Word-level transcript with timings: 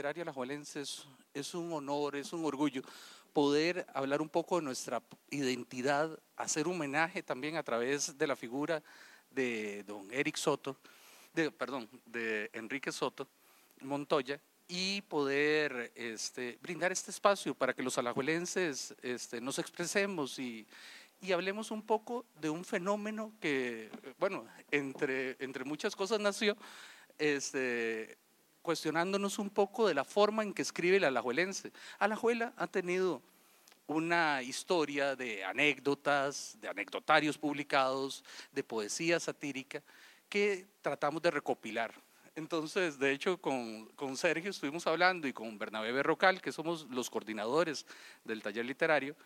literario 0.00 0.22
alajuelense 0.22 0.80
es, 0.80 1.06
es 1.34 1.54
un 1.54 1.70
honor, 1.74 2.16
es 2.16 2.32
un 2.32 2.42
orgullo 2.46 2.80
poder 3.34 3.86
hablar 3.92 4.22
un 4.22 4.30
poco 4.30 4.56
de 4.56 4.62
nuestra 4.62 5.02
identidad, 5.28 6.18
hacer 6.38 6.66
un 6.66 6.76
homenaje 6.76 7.22
también 7.22 7.56
a 7.56 7.62
través 7.62 8.16
de 8.16 8.26
la 8.26 8.34
figura 8.34 8.82
de 9.30 9.84
don 9.84 10.10
Eric 10.10 10.36
Soto, 10.36 10.78
de, 11.34 11.50
perdón, 11.50 11.86
de 12.06 12.48
Enrique 12.54 12.90
Soto 12.90 13.28
Montoya, 13.82 14.40
y 14.68 15.02
poder 15.02 15.92
este, 15.94 16.58
brindar 16.62 16.92
este 16.92 17.10
espacio 17.10 17.54
para 17.54 17.74
que 17.74 17.82
los 17.82 17.98
alajuelenses 17.98 18.94
este, 19.02 19.38
nos 19.38 19.58
expresemos 19.58 20.38
y, 20.38 20.66
y, 21.20 21.32
hablemos 21.32 21.70
un 21.70 21.82
poco 21.82 22.24
de 22.40 22.48
un 22.48 22.64
fenómeno 22.64 23.34
que, 23.38 23.90
bueno, 24.18 24.46
entre, 24.70 25.36
entre 25.40 25.64
muchas 25.64 25.94
cosas 25.94 26.20
nació, 26.20 26.56
este, 27.18 28.16
cuestionándonos 28.62 29.38
un 29.38 29.50
poco 29.50 29.88
de 29.88 29.94
la 29.94 30.04
forma 30.04 30.42
en 30.42 30.52
que 30.52 30.62
escribe 30.62 30.98
el 30.98 31.04
alajuelense. 31.04 31.72
Alajuela 31.98 32.52
ha 32.56 32.66
tenido 32.66 33.22
una 33.86 34.42
historia 34.42 35.16
de 35.16 35.44
anécdotas, 35.44 36.56
de 36.60 36.68
anecdotarios 36.68 37.36
publicados, 37.36 38.22
de 38.52 38.62
poesía 38.62 39.18
satírica, 39.18 39.82
que 40.28 40.66
tratamos 40.80 41.20
de 41.22 41.30
recopilar. 41.30 41.92
Entonces, 42.36 42.98
de 42.98 43.10
hecho, 43.10 43.38
con, 43.40 43.86
con, 43.96 44.16
Sergio 44.16 44.50
estuvimos 44.50 44.86
hablando 44.86 45.26
y 45.26 45.32
con 45.32 45.58
Bernabé 45.58 45.90
Berrocal, 45.90 46.40
que 46.40 46.52
somos 46.52 46.86
los 46.90 47.10
coordinadores 47.10 47.84
del 48.24 48.42
taller 48.42 48.64
literario, 48.64 49.16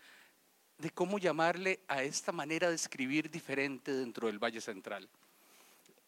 de 0.79 0.91
cómo 0.91 1.19
llamarle 1.19 1.81
a 1.87 2.03
esta 2.03 2.33
manera 2.33 2.71
de 2.71 2.75
escribir 2.75 3.31
diferente 3.31 3.93
dentro 3.93 4.29
del 4.29 4.43
Valle 4.43 4.61
Central. 4.61 5.09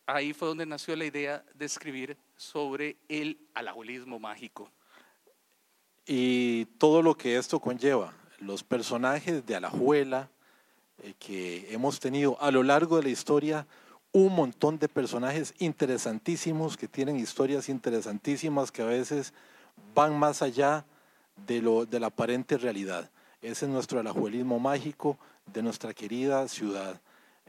Ahí 0.06 0.32
fue 0.32 0.48
donde 0.48 0.66
nació 0.66 0.94
la 0.94 1.04
idea 1.04 1.44
de 1.54 1.64
escribir 1.64 2.16
sobre 2.36 2.96
el 3.08 3.38
alajuelismo 3.54 4.18
mágico. 4.20 4.70
Y 6.06 6.66
todo 6.78 7.02
lo 7.02 7.16
que 7.16 7.36
esto 7.36 7.58
conlleva, 7.58 8.14
los 8.38 8.62
personajes 8.62 9.44
de 9.44 9.56
Alajuela 9.56 10.30
eh, 11.02 11.14
que 11.18 11.66
hemos 11.72 11.98
tenido 11.98 12.40
a 12.40 12.50
lo 12.50 12.62
largo 12.62 12.96
de 12.96 13.02
la 13.02 13.08
historia, 13.08 13.66
un 14.12 14.34
montón 14.34 14.78
de 14.78 14.88
personajes 14.88 15.54
interesantísimos 15.58 16.76
que 16.76 16.88
tienen 16.88 17.18
historias 17.18 17.68
interesantísimas 17.68 18.70
que 18.70 18.82
a 18.82 18.86
veces 18.86 19.34
van 19.94 20.16
más 20.18 20.40
allá 20.40 20.86
de, 21.46 21.60
lo, 21.60 21.84
de 21.84 22.00
la 22.00 22.06
aparente 22.06 22.56
realidad. 22.56 23.10
Ese 23.42 23.66
es 23.66 23.70
nuestro 23.70 24.00
alajuelismo 24.00 24.58
mágico 24.58 25.18
de 25.52 25.62
nuestra 25.62 25.92
querida 25.92 26.48
ciudad. 26.48 27.00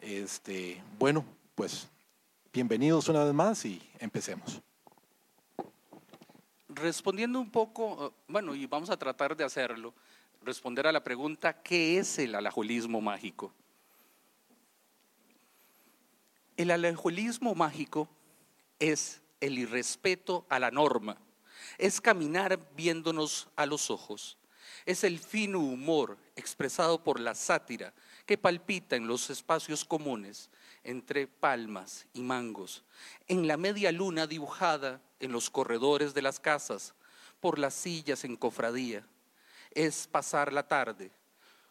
Este, 0.01 0.81
bueno, 0.99 1.23
pues 1.55 1.87
bienvenidos 2.53 3.07
una 3.09 3.23
vez 3.23 3.33
más 3.33 3.65
y 3.65 3.81
empecemos. 3.99 4.61
Respondiendo 6.69 7.39
un 7.39 7.49
poco, 7.49 8.13
bueno, 8.27 8.55
y 8.55 8.65
vamos 8.65 8.89
a 8.89 8.97
tratar 8.97 9.35
de 9.35 9.43
hacerlo, 9.43 9.93
responder 10.43 10.87
a 10.87 10.91
la 10.91 11.03
pregunta, 11.03 11.61
¿qué 11.61 11.97
es 11.97 12.19
el 12.19 12.35
alajuelismo 12.35 13.01
mágico? 13.01 13.53
El 16.55 16.71
alejuelismo 16.71 17.53
mágico 17.53 18.07
es 18.79 19.21
el 19.39 19.59
irrespeto 19.59 20.45
a 20.49 20.59
la 20.59 20.71
norma, 20.71 21.17
es 21.77 22.01
caminar 22.01 22.59
viéndonos 22.75 23.47
a 23.55 23.65
los 23.65 23.91
ojos, 23.91 24.37
es 24.85 25.03
el 25.03 25.19
fino 25.19 25.59
humor 25.59 26.17
expresado 26.35 27.03
por 27.03 27.19
la 27.19 27.35
sátira 27.35 27.93
que 28.25 28.37
palpita 28.37 28.95
en 28.95 29.07
los 29.07 29.29
espacios 29.29 29.85
comunes 29.85 30.49
entre 30.87 31.27
palmas 31.27 32.07
y 32.13 32.21
mangos, 32.21 32.85
en 33.27 33.45
la 33.45 33.57
media 33.57 33.91
luna 33.91 34.25
dibujada 34.25 35.01
en 35.19 35.33
los 35.33 35.49
corredores 35.49 36.13
de 36.13 36.21
las 36.21 36.39
casas, 36.39 36.95
por 37.41 37.59
las 37.59 37.73
sillas 37.73 38.23
en 38.23 38.37
cofradía, 38.37 39.05
es 39.71 40.07
pasar 40.07 40.53
la 40.53 40.65
tarde 40.65 41.11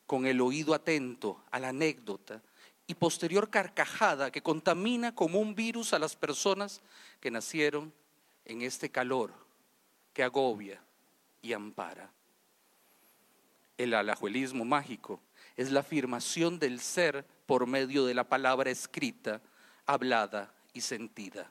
con 0.06 0.26
el 0.26 0.42
oído 0.42 0.74
atento 0.74 1.42
a 1.50 1.58
la 1.58 1.70
anécdota 1.70 2.42
y 2.86 2.94
posterior 2.94 3.48
carcajada 3.48 4.30
que 4.30 4.42
contamina 4.42 5.14
como 5.14 5.40
un 5.40 5.54
virus 5.54 5.94
a 5.94 5.98
las 5.98 6.14
personas 6.14 6.82
que 7.18 7.30
nacieron 7.30 7.94
en 8.44 8.60
este 8.60 8.90
calor 8.90 9.32
que 10.12 10.24
agobia 10.24 10.78
y 11.40 11.54
ampara. 11.54 12.12
El 13.78 13.94
alajuelismo 13.94 14.66
mágico 14.66 15.20
es 15.56 15.72
la 15.72 15.80
afirmación 15.80 16.58
del 16.58 16.80
ser 16.80 17.24
por 17.46 17.66
medio 17.66 18.04
de 18.04 18.14
la 18.14 18.28
palabra 18.28 18.70
escrita, 18.70 19.40
hablada 19.86 20.52
y 20.72 20.80
sentida. 20.80 21.50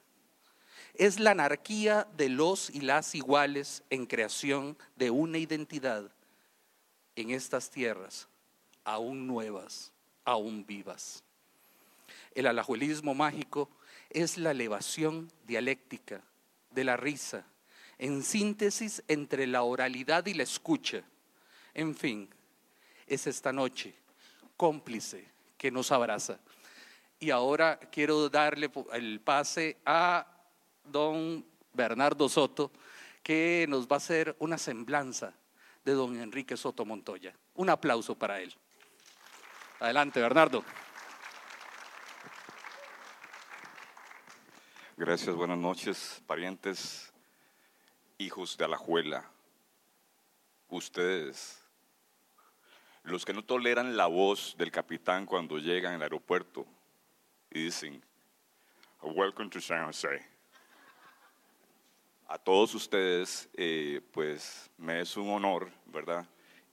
Es 0.93 1.19
la 1.19 1.31
anarquía 1.31 2.07
de 2.15 2.29
los 2.29 2.69
y 2.69 2.81
las 2.81 3.15
iguales 3.15 3.83
en 3.89 4.05
creación 4.05 4.77
de 4.95 5.09
una 5.09 5.37
identidad 5.37 6.11
en 7.15 7.31
estas 7.31 7.69
tierras 7.69 8.27
aún 8.83 9.25
nuevas, 9.25 9.91
aún 10.23 10.65
vivas. 10.65 11.23
El 12.33 12.47
alajuelismo 12.47 13.13
mágico 13.13 13.69
es 14.09 14.37
la 14.37 14.51
elevación 14.51 15.31
dialéctica 15.47 16.21
de 16.71 16.83
la 16.83 16.95
risa, 16.95 17.45
en 17.97 18.23
síntesis 18.23 19.03
entre 19.07 19.47
la 19.47 19.63
oralidad 19.63 20.25
y 20.25 20.33
la 20.33 20.43
escucha. 20.43 21.03
En 21.73 21.95
fin, 21.95 22.29
es 23.07 23.27
esta 23.27 23.51
noche 23.51 23.95
cómplice 24.57 25.34
que 25.57 25.71
nos 25.71 25.91
abraza. 25.91 26.39
Y 27.19 27.31
ahora 27.31 27.79
quiero 27.91 28.29
darle 28.29 28.69
el 28.93 29.21
pase 29.21 29.77
a 29.85 30.27
don 30.83 31.45
Bernardo 31.73 32.29
Soto, 32.29 32.71
que 33.23 33.65
nos 33.69 33.87
va 33.87 33.95
a 33.95 33.97
hacer 33.97 34.35
una 34.39 34.57
semblanza 34.57 35.33
de 35.83 35.93
don 35.93 36.19
Enrique 36.19 36.57
Soto 36.57 36.85
Montoya. 36.85 37.33
Un 37.55 37.69
aplauso 37.69 38.15
para 38.15 38.41
él. 38.41 38.53
Adelante, 39.79 40.19
Bernardo. 40.19 40.63
Gracias, 44.97 45.35
buenas 45.35 45.57
noches, 45.57 46.21
parientes, 46.25 47.11
hijos 48.17 48.57
de 48.57 48.63
Alajuela. 48.63 49.29
Ustedes, 50.69 51.64
los 53.05 53.23
que 53.23 53.33
no 53.33 53.43
toleran 53.43 53.95
la 53.95 54.07
voz 54.07 54.55
del 54.57 54.71
capitán 54.71 55.25
cuando 55.25 55.59
llegan 55.59 55.93
al 55.93 56.01
aeropuerto 56.01 56.65
y 57.51 57.65
dicen, 57.65 58.01
Welcome 59.01 59.49
to 59.51 59.61
San 59.61 59.85
Jose. 59.85 60.25
A 62.27 62.39
todos 62.39 62.73
ustedes, 62.73 63.47
eh, 63.53 64.01
pues 64.11 64.71
me 64.77 65.01
es 65.01 65.15
un 65.15 65.29
honor, 65.29 65.71
¿verdad? 65.85 66.25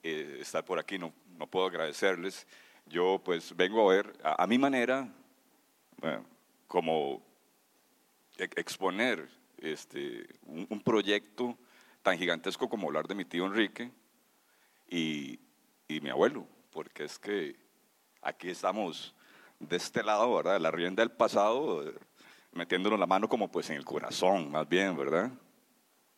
Eh, 0.03 0.39
estar 0.41 0.65
por 0.65 0.79
aquí, 0.79 0.99
no, 0.99 1.13
no 1.37 1.47
puedo 1.47 1.67
agradecerles. 1.67 2.47
Yo 2.87 3.21
pues 3.23 3.55
vengo 3.55 3.91
a 3.91 3.95
ver, 3.95 4.13
a, 4.25 4.47
mi 4.47 4.57
manera, 4.57 5.09
como 6.67 7.23
exponer 8.39 9.29
este, 9.59 10.27
un, 10.47 10.81
proyecto 10.81 11.57
tan 12.03 12.19
gigantesco 12.19 12.69
como 12.69 12.89
hablar 12.89 13.07
de 13.07 13.15
mi 13.15 13.25
tío 13.25 13.47
Enrique 13.47 13.93
y, 14.91 15.39
y, 15.97 16.01
mi 16.01 16.11
abuelo, 16.11 16.47
porque 16.71 17.05
es 17.05 17.19
que 17.19 17.57
aquí 18.21 18.51
estamos 18.51 19.15
de 19.59 19.77
este 19.77 20.03
lado, 20.03 20.35
¿verdad? 20.35 20.61
La 20.61 20.71
rienda 20.71 21.03
del 21.03 21.13
pasado, 21.13 21.85
metiéndonos 22.53 22.99
la 22.99 23.07
mano 23.07 23.29
como 23.29 23.51
pues 23.51 23.71
en 23.71 23.77
el 23.77 23.85
corazón, 23.85 24.51
más 24.51 24.69
bien, 24.69 24.97
¿verdad? 24.97 25.31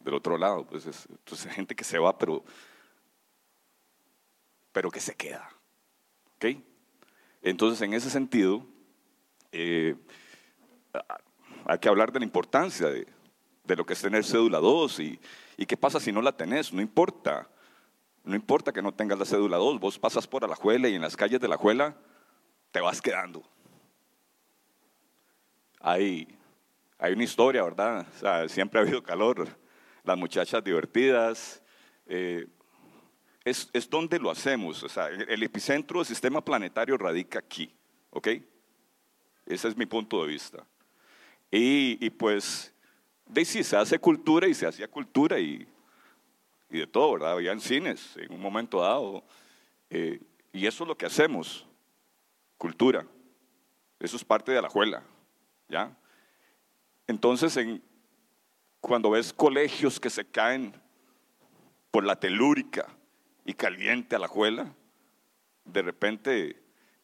Del 0.01 0.15
otro 0.15 0.39
lado, 0.39 0.67
pues 0.67 0.87
es 0.87 1.07
entonces, 1.09 1.53
gente 1.53 1.75
que 1.75 1.85
se 1.85 1.99
va, 1.99 2.17
pero, 2.17 2.45
pero 4.73 4.91
que 4.91 5.01
se 5.01 5.15
queda, 5.15 5.49
¿ok? 6.37 6.57
Entonces, 7.43 7.81
en 7.83 7.93
ese 7.93 8.09
sentido, 8.09 8.67
eh, 9.53 9.95
hay 11.67 11.79
que 11.79 11.89
hablar 11.89 12.13
de 12.13 12.21
la 12.21 12.25
importancia 12.25 12.89
de, 12.89 13.07
lo 13.77 13.85
que 13.85 13.93
es 13.95 14.01
tener 14.01 14.25
cédula 14.25 14.59
2 14.59 15.01
y, 15.01 15.21
qué 15.67 15.77
pasa 15.77 16.01
si 16.01 16.13
no 16.13 16.21
la 16.21 16.37
tenés, 16.37 16.73
no 16.73 16.83
importa. 16.83 17.49
No 18.25 18.35
importa 18.35 18.73
que 18.73 18.83
no 18.83 18.93
tengas 18.93 19.19
la 19.19 19.25
cédula 19.25 19.59
2, 19.59 19.79
vos 19.79 19.99
pasas 19.99 20.27
por 20.27 20.45
Alajuela 20.45 20.89
y 20.89 20.95
en 20.95 21.03
las 21.03 21.17
calles 21.17 21.41
de 21.41 21.49
la 21.49 21.57
Juela 21.57 21.95
te 22.71 22.81
vas 22.81 23.01
quedando. 23.01 23.43
Hay, 25.81 26.27
hay 26.99 27.13
una 27.13 27.25
historia, 27.25 27.63
¿verdad? 27.63 28.07
siempre 28.49 28.81
ha 28.81 28.83
habido 28.83 29.03
calor, 29.03 29.47
las 30.03 30.17
muchachas 30.17 30.65
divertidas. 30.65 31.63
Eh, 32.07 32.47
es, 33.45 33.69
es, 33.75 33.89
donde 33.91 34.19
lo 34.19 34.31
hacemos. 34.31 34.83
O 34.83 34.89
sea, 34.89 35.09
el 35.09 35.43
epicentro 35.43 36.01
del 36.01 36.07
sistema 36.07 36.43
planetario 36.43 36.97
radica 36.97 37.39
aquí, 37.39 37.71
¿ok? 38.11 38.29
Ese 39.47 39.69
es 39.69 39.77
mi 39.77 39.85
punto 39.85 40.23
de 40.23 40.29
vista. 40.29 40.67
Y, 41.51 42.11
pues, 42.11 42.75
de 43.27 43.45
sí, 43.45 43.63
se 43.63 43.77
hace 43.77 43.99
cultura 43.99 44.49
y 44.49 44.55
se 44.55 44.67
hacía 44.67 44.89
cultura 44.89 45.39
y, 45.39 45.67
y 46.75 46.81
de 46.81 46.87
todo, 46.89 47.13
¿verdad? 47.13 47.35
Había 47.35 47.53
en 47.53 47.61
cines 47.61 48.17
en 48.17 48.33
un 48.33 48.41
momento 48.41 48.81
dado. 48.81 49.23
Eh, 49.91 50.21
y 50.53 50.67
eso 50.67 50.83
es 50.83 50.89
lo 50.89 50.99
que 50.99 51.07
hacemos, 51.07 51.69
cultura. 52.59 53.07
Eso 54.01 54.17
es 54.17 54.25
parte 54.25 54.51
de 54.51 54.61
la 54.61 54.69
juela, 54.69 55.05
¿ya? 55.69 55.97
Entonces, 57.07 57.57
en, 57.59 57.81
cuando 58.81 59.11
ves 59.11 59.33
colegios 59.33 60.01
que 60.01 60.11
se 60.11 60.25
caen 60.25 60.75
por 61.93 62.05
la 62.05 62.19
telúrica 62.19 62.89
y 63.45 63.55
caliente 63.55 64.17
a 64.17 64.19
la 64.19 64.27
juela, 64.27 64.75
de 65.65 65.81
repente 65.81 66.61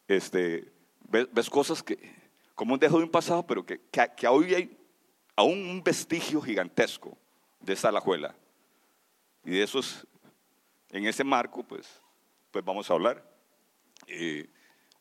este, 0.08 0.72
ves, 1.08 1.48
cosas 1.48 1.80
que, 1.80 2.12
como 2.56 2.74
un 2.74 2.80
dejo 2.80 2.98
de 2.98 3.04
un 3.04 3.10
pasado, 3.10 3.46
pero 3.46 3.64
que, 3.64 3.80
que, 4.16 4.26
hoy 4.26 4.52
hay 4.52 4.78
aún 5.36 5.60
un 5.68 5.84
vestigio 5.84 6.42
gigantesco 6.42 7.16
de 7.60 7.74
esa 7.74 7.90
alajuela. 7.90 8.34
Y 9.44 9.52
de 9.52 9.62
esos, 9.62 10.06
en 10.90 11.06
ese 11.06 11.24
marco, 11.24 11.62
pues, 11.62 12.00
pues 12.50 12.64
vamos 12.64 12.90
a 12.90 12.94
hablar. 12.94 13.24
Y 14.06 14.48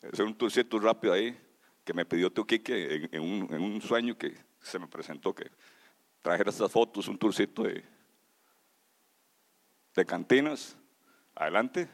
hacer 0.08 0.26
un 0.26 0.36
tourcito 0.36 0.80
rápido 0.80 1.14
ahí, 1.14 1.38
que 1.84 1.94
me 1.94 2.06
pidió 2.06 2.32
Teoquique 2.32 2.96
en, 2.96 3.10
en, 3.12 3.22
un, 3.22 3.54
en 3.54 3.62
un 3.62 3.82
sueño 3.82 4.18
que 4.18 4.38
se 4.62 4.80
me 4.80 4.88
presentó, 4.88 5.34
que 5.34 5.50
trajera 6.22 6.50
estas 6.50 6.72
fotos, 6.72 7.08
un 7.08 7.18
tourcito 7.18 7.64
de, 7.64 7.84
de 9.96 10.06
cantinas. 10.06 10.78
Adelante. 11.36 11.90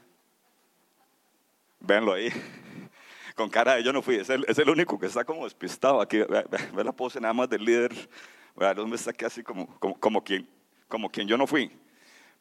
Véanlo 1.80 2.14
ahí. 2.14 2.30
Con 3.36 3.50
cara 3.50 3.76
de 3.76 3.84
yo 3.84 3.94
no 3.94 4.02
fui. 4.02 4.16
Es 4.16 4.30
el, 4.30 4.46
es 4.48 4.58
el 4.58 4.70
único 4.70 4.98
que 4.98 5.08
está 5.08 5.24
como 5.24 5.44
despistado 5.44 6.02
aquí. 6.02 6.20
Ve, 6.20 6.84
la 6.84 6.92
pose 6.92 7.20
nada 7.20 7.34
más 7.34 7.50
del 7.50 7.64
líder. 7.64 7.94
me 8.56 8.96
está 8.96 9.12
aquí 9.12 9.26
así 9.26 9.44
como, 9.44 9.68
como, 9.80 10.00
como, 10.00 10.24
quien, 10.24 10.50
como 10.88 11.10
quien 11.10 11.28
yo 11.28 11.38
no 11.38 11.46
fui. 11.46 11.72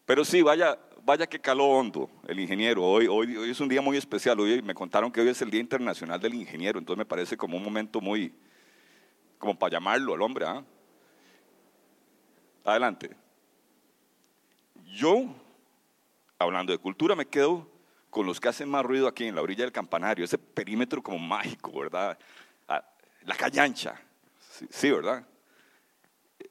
Pero 0.07 0.25
sí, 0.25 0.43
vaya, 0.43 0.79
vaya 1.03 1.27
que 1.27 1.41
caló 1.41 1.67
hondo 1.67 2.11
el 2.27 2.41
ingeniero. 2.41 2.85
Hoy, 2.85 3.07
hoy, 3.07 3.37
hoy 3.37 3.51
es 3.51 3.61
un 3.61 3.69
día 3.69 3.81
muy 3.81 3.97
especial. 3.97 4.39
Hoy 4.41 4.63
me 4.63 4.75
contaron 4.75 5.11
que 5.11 5.21
hoy 5.21 5.29
es 5.29 5.41
el 5.43 5.51
Día 5.51 5.61
Internacional 5.61 6.21
del 6.21 6.35
Ingeniero. 6.35 6.79
Entonces 6.79 6.99
me 6.99 7.07
parece 7.07 7.37
como 7.37 7.57
un 7.57 7.63
momento 7.63 8.01
muy, 8.01 8.35
como 9.39 9.59
para 9.59 9.73
llamarlo 9.73 10.15
al 10.15 10.23
hombre. 10.23 10.45
¿ah? 10.47 10.63
Adelante. 12.65 13.17
Yo, 14.95 15.27
hablando 16.39 16.73
de 16.73 16.79
cultura, 16.79 17.15
me 17.15 17.27
quedo 17.27 17.69
con 18.15 18.27
los 18.27 18.39
que 18.39 18.49
hacen 18.49 18.69
más 18.69 18.85
ruido 18.85 19.09
aquí 19.09 19.25
en 19.25 19.35
la 19.35 19.43
orilla 19.43 19.65
del 19.65 19.73
campanario, 19.73 20.25
ese 20.25 20.39
perímetro 20.39 21.03
como 21.03 21.19
mágico, 21.19 21.81
¿verdad? 21.81 22.17
Ah, 22.69 22.85
la 23.23 23.35
callancha, 23.35 24.01
sí, 24.71 24.91
¿verdad? 24.93 25.27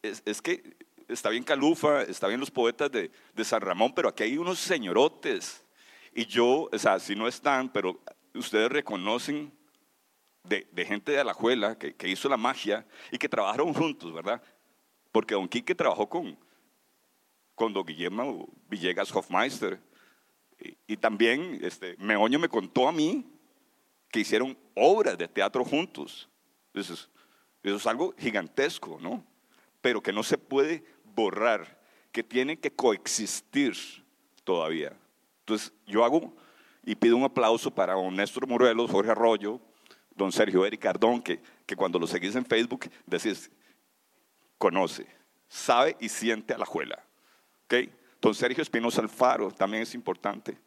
Es, 0.02 0.42
que 0.42 0.76
está 1.14 1.30
bien 1.30 1.44
Calufa, 1.44 2.04
está 2.04 2.28
bien 2.28 2.40
los 2.40 2.52
poetas 2.52 2.92
de, 2.92 3.12
San 3.44 3.62
Ramón, 3.62 3.94
pero 3.94 4.10
aquí 4.10 4.24
hay 4.24 4.38
unos 4.38 4.60
señorotes. 4.60 5.64
Y 6.14 6.26
yo, 6.26 6.70
o 6.72 6.78
sea, 6.78 7.00
si 7.00 7.16
no 7.16 7.28
están, 7.28 7.70
pero 7.72 8.00
ustedes 8.34 8.72
reconocen 8.72 9.52
de, 10.44 10.86
gente 10.86 11.12
de 11.12 11.20
Alajuela 11.20 11.78
que, 11.78 11.96
que 11.96 12.08
hizo 12.08 12.28
la 12.30 12.38
magia 12.38 12.86
y 13.12 13.18
que 13.18 13.30
trabajaron 13.30 13.74
juntos, 13.74 14.14
¿verdad? 14.14 14.42
Porque 15.12 15.36
Don 15.36 15.48
Quique 15.48 15.76
trabajó 15.76 16.10
con, 16.10 16.38
con 17.56 17.74
Don 17.74 17.86
Guillermo 17.86 18.50
Villegas 18.68 19.16
Hofmeister. 19.16 19.80
Y, 20.88 20.98
también 20.98 21.60
este, 21.62 21.96
Meoño 21.98 22.40
me 22.40 22.50
contó 22.50 22.88
a 22.88 22.92
mí 22.92 23.26
que 24.10 24.22
hicieron 24.22 24.58
obras 24.76 25.18
de 25.18 25.28
teatro 25.28 25.64
juntos. 25.66 26.30
Eso 26.74 26.94
es, 26.94 27.10
eso 27.64 27.76
es 27.76 27.88
algo 27.88 28.14
gigantesco, 28.18 28.98
¿no? 29.02 29.26
Pero 29.82 30.02
que 30.02 30.14
no 30.14 30.24
se 30.24 30.38
puede 30.38 30.84
borrar, 31.16 31.80
que 32.12 32.24
tienen 32.24 32.58
que 32.58 32.72
coexistir 32.72 33.76
todavía. 34.44 34.94
Entonces, 35.40 35.74
yo 35.86 36.04
hago 36.04 36.34
y 36.86 36.96
pido 36.96 37.18
un 37.18 37.24
aplauso 37.24 37.72
para 37.72 37.94
don 37.94 38.16
Néstor 38.16 38.48
Morelos, 38.48 38.92
Jorge 38.92 39.12
Arroyo, 39.12 39.60
don 40.16 40.32
Sergio 40.32 40.66
Eric 40.66 40.82
Cardón, 40.82 41.22
que, 41.22 41.42
que 41.66 41.76
cuando 41.76 42.00
lo 42.00 42.08
seguís 42.08 42.36
en 42.36 42.46
Facebook 42.46 42.90
decís, 43.06 43.50
conoce, 44.58 45.08
sabe 45.48 45.96
y 46.00 46.10
siente 46.10 46.54
a 46.54 46.58
la 46.58 46.66
juela. 46.66 47.04
¿Okay? 47.66 47.92
Don 48.22 48.34
Sergio 48.34 48.62
Espinosa 48.62 49.02
Alfaro 49.02 49.52
también 49.52 49.84
es 49.84 49.94
importante. 49.94 50.58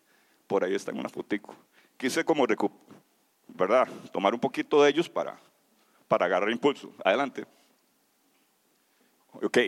Por 0.46 0.62
ahí 0.62 0.74
está 0.74 0.90
en 0.90 0.98
una 0.98 1.08
fotico. 1.08 1.54
Quise 1.96 2.24
como, 2.24 2.46
¿verdad? 3.48 3.88
Tomar 4.12 4.34
un 4.34 4.40
poquito 4.40 4.82
de 4.82 4.90
ellos 4.90 5.08
para, 5.08 5.38
para 6.08 6.26
agarrar 6.26 6.50
impulso. 6.50 6.92
Adelante. 7.04 7.46
Ok, 9.42 9.58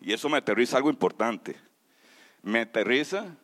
y 0.00 0.12
eso 0.12 0.28
me 0.28 0.38
aterriza 0.38 0.76
algo 0.76 0.90
importante. 0.90 1.56
Me 2.42 2.60
aterriza 2.60 3.36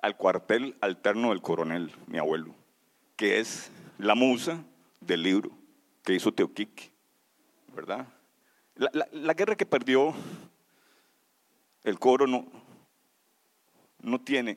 al 0.00 0.16
cuartel 0.16 0.76
alterno 0.80 1.30
del 1.30 1.42
coronel, 1.42 1.92
mi 2.06 2.18
abuelo, 2.18 2.54
que 3.16 3.40
es 3.40 3.70
la 3.98 4.14
musa 4.14 4.62
del 5.00 5.22
libro 5.22 5.50
que 6.04 6.14
hizo 6.14 6.32
Teoquique, 6.32 6.90
¿verdad? 7.74 8.06
La, 8.74 9.34
guerra 9.34 9.54
que 9.54 9.66
perdió 9.66 10.14
el 11.84 11.98
coro 11.98 12.26
no, 12.26 12.46
no, 14.00 14.20
tiene, 14.20 14.56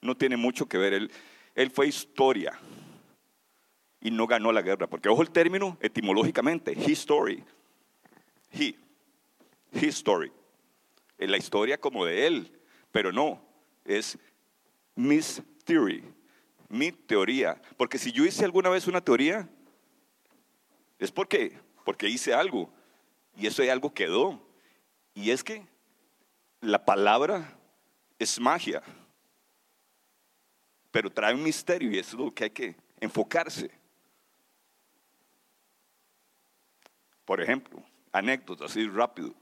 no 0.00 0.16
tiene 0.16 0.36
mucho 0.36 0.66
que 0.66 0.78
ver. 0.78 0.94
Él, 0.94 1.10
él 1.54 1.70
fue 1.70 1.88
historia 1.88 2.58
y 4.00 4.10
no 4.10 4.26
ganó 4.26 4.52
la 4.52 4.62
guerra. 4.62 4.86
Porque 4.86 5.08
ojo 5.08 5.22
el 5.22 5.30
término 5.30 5.76
etimológicamente, 5.80 6.72
history. 6.72 7.42
He, 8.52 8.76
history. 9.72 10.32
La 11.18 11.36
historia 11.36 11.78
como 11.78 12.04
de 12.04 12.26
él, 12.26 12.60
pero 12.90 13.12
no, 13.12 13.44
es 13.84 14.18
mis 14.94 15.42
theory, 15.64 16.02
mi 16.68 16.90
teoría. 16.92 17.60
Porque 17.76 17.98
si 17.98 18.10
yo 18.10 18.24
hice 18.24 18.44
alguna 18.44 18.70
vez 18.70 18.86
una 18.86 19.00
teoría, 19.00 19.48
es 20.98 21.12
porque, 21.12 21.58
porque 21.84 22.08
hice 22.08 22.34
algo. 22.34 22.72
Y 23.36 23.46
eso 23.46 23.62
de 23.62 23.70
algo 23.70 23.94
quedó. 23.94 24.40
Y 25.14 25.30
es 25.30 25.44
que 25.44 25.66
la 26.60 26.84
palabra 26.84 27.58
es 28.18 28.38
magia, 28.40 28.82
pero 30.90 31.10
trae 31.10 31.34
un 31.34 31.42
misterio 31.42 31.90
y 31.90 31.98
eso 31.98 32.16
es 32.16 32.24
lo 32.24 32.32
que 32.32 32.44
hay 32.44 32.50
que 32.50 32.76
enfocarse. 33.00 33.70
Por 37.24 37.40
ejemplo, 37.40 37.82
anécdota 38.12 38.66
así 38.66 38.86
rápido. 38.86 39.34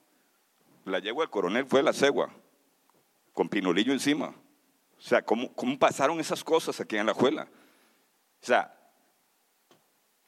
La 0.84 0.98
yegua 0.98 1.24
del 1.24 1.30
coronel 1.30 1.66
fue 1.66 1.82
la 1.82 1.92
cegua, 1.92 2.30
con 3.32 3.48
pinolillo 3.48 3.92
encima. 3.92 4.34
O 4.98 5.02
sea, 5.02 5.22
¿cómo, 5.22 5.52
¿cómo 5.54 5.78
pasaron 5.78 6.20
esas 6.20 6.44
cosas 6.44 6.80
aquí 6.80 6.96
en 6.96 7.06
la 7.06 7.14
juela? 7.14 7.48
O 8.42 8.46
sea, 8.46 8.74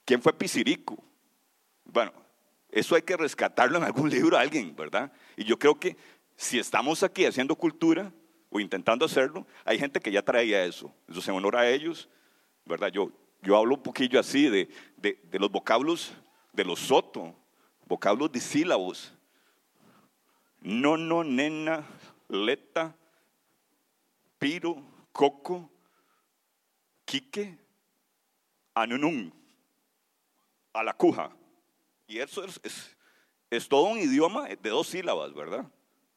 ¿quién 0.04 0.22
fue 0.22 0.32
Pisirico? 0.32 1.02
Bueno, 1.84 2.12
eso 2.70 2.94
hay 2.94 3.02
que 3.02 3.16
rescatarlo 3.16 3.76
en 3.78 3.84
algún 3.84 4.08
libro 4.08 4.36
a 4.36 4.40
alguien, 4.40 4.74
¿verdad? 4.74 5.12
Y 5.36 5.44
yo 5.44 5.58
creo 5.58 5.78
que 5.78 5.96
si 6.36 6.58
estamos 6.58 7.02
aquí 7.02 7.26
haciendo 7.26 7.54
cultura 7.54 8.12
o 8.50 8.60
intentando 8.60 9.04
hacerlo, 9.04 9.46
hay 9.64 9.78
gente 9.78 10.00
que 10.00 10.10
ya 10.10 10.22
traía 10.22 10.64
eso. 10.64 10.92
Eso 11.08 11.20
se 11.20 11.30
honor 11.30 11.56
a 11.56 11.68
ellos, 11.68 12.08
¿verdad? 12.64 12.88
Yo, 12.88 13.10
yo 13.42 13.56
hablo 13.56 13.74
un 13.74 13.82
poquillo 13.82 14.18
así 14.18 14.48
de, 14.48 14.68
de, 14.96 15.20
de 15.22 15.38
los 15.38 15.50
vocablos 15.50 16.12
de 16.52 16.64
los 16.64 16.78
soto, 16.78 17.34
vocablos 17.86 18.30
disílabos. 18.30 19.12
No, 19.12 19.21
no, 20.62 21.24
nena, 21.24 21.86
leta, 22.28 22.96
piro, 24.38 24.82
coco, 25.12 25.70
quique, 27.04 27.58
anunum, 28.74 29.30
alacuja. 30.72 31.30
Y 32.06 32.18
eso 32.18 32.44
es, 32.44 33.68
todo 33.68 33.84
un 33.84 33.98
idioma 33.98 34.48
de 34.48 34.70
dos 34.70 34.88
sílabas, 34.88 35.34
¿verdad? 35.34 35.70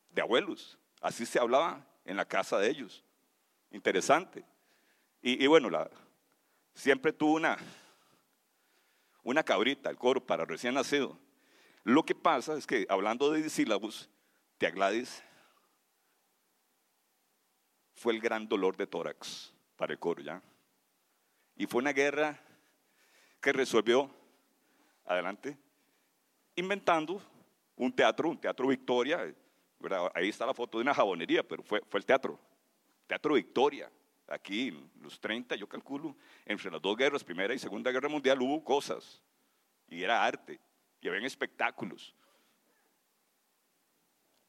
De 0.09 0.21
abuelos. 0.21 0.77
Así 1.01 1.25
se 1.25 1.39
hablaba 1.39 1.85
en 2.05 2.17
la 2.17 2.25
casa 2.25 2.57
de 2.57 2.69
ellos. 2.69 3.03
Interesante. 3.71 4.45
Y, 5.21 5.47
bueno, 5.47 5.69
la, 5.69 5.89
siempre 6.75 7.11
tuvo 7.11 7.33
una, 7.33 7.57
una 9.23 9.43
cabrita, 9.43 9.89
el 9.89 9.97
coro, 9.97 10.23
para 10.23 10.45
recién 10.45 10.75
nacido. 10.75 11.17
Lo 11.83 12.03
que 12.03 12.13
pasa 12.13 12.55
es 12.55 12.67
que, 12.67 12.85
hablando 12.89 13.31
de 13.31 13.49
sílabos, 13.49 14.09
Tia 14.57 14.71
Gladys 14.71 15.23
fue 17.93 18.13
el 18.13 18.21
gran 18.21 18.47
dolor 18.47 18.77
de 18.77 18.87
tórax 18.87 19.53
para 19.75 19.93
el 19.93 19.99
coro, 19.99 20.21
¿ya? 20.21 20.41
Y 21.55 21.65
fue 21.65 21.81
una 21.81 21.93
guerra 21.93 22.39
que 23.41 23.53
resolvió, 23.53 24.09
adelante, 25.05 25.57
inventando 26.55 27.21
un 27.75 27.93
teatro, 27.93 28.29
un 28.29 28.39
teatro 28.39 28.67
Victoria. 28.67 29.33
Ahí 30.13 30.29
está 30.29 30.45
la 30.45 30.53
foto 30.53 30.77
de 30.77 30.83
una 30.83 30.93
jabonería, 30.93 31.47
pero 31.47 31.63
fue, 31.63 31.81
fue 31.87 31.99
el 31.99 32.05
teatro. 32.05 32.39
Teatro 33.07 33.33
Victoria. 33.35 33.91
Aquí, 34.27 34.69
en 34.69 34.89
los 35.01 35.19
30, 35.19 35.55
yo 35.55 35.67
calculo, 35.69 36.15
entre 36.45 36.71
las 36.71 36.81
dos 36.81 36.97
guerras, 36.97 37.23
Primera 37.23 37.53
y 37.53 37.59
Segunda 37.59 37.91
Guerra 37.91 38.09
Mundial, 38.09 38.41
hubo 38.41 38.63
cosas. 38.63 39.21
Y 39.87 40.01
era 40.01 40.25
arte. 40.25 40.59
Y 40.99 41.07
había 41.07 41.27
espectáculos. 41.27 42.15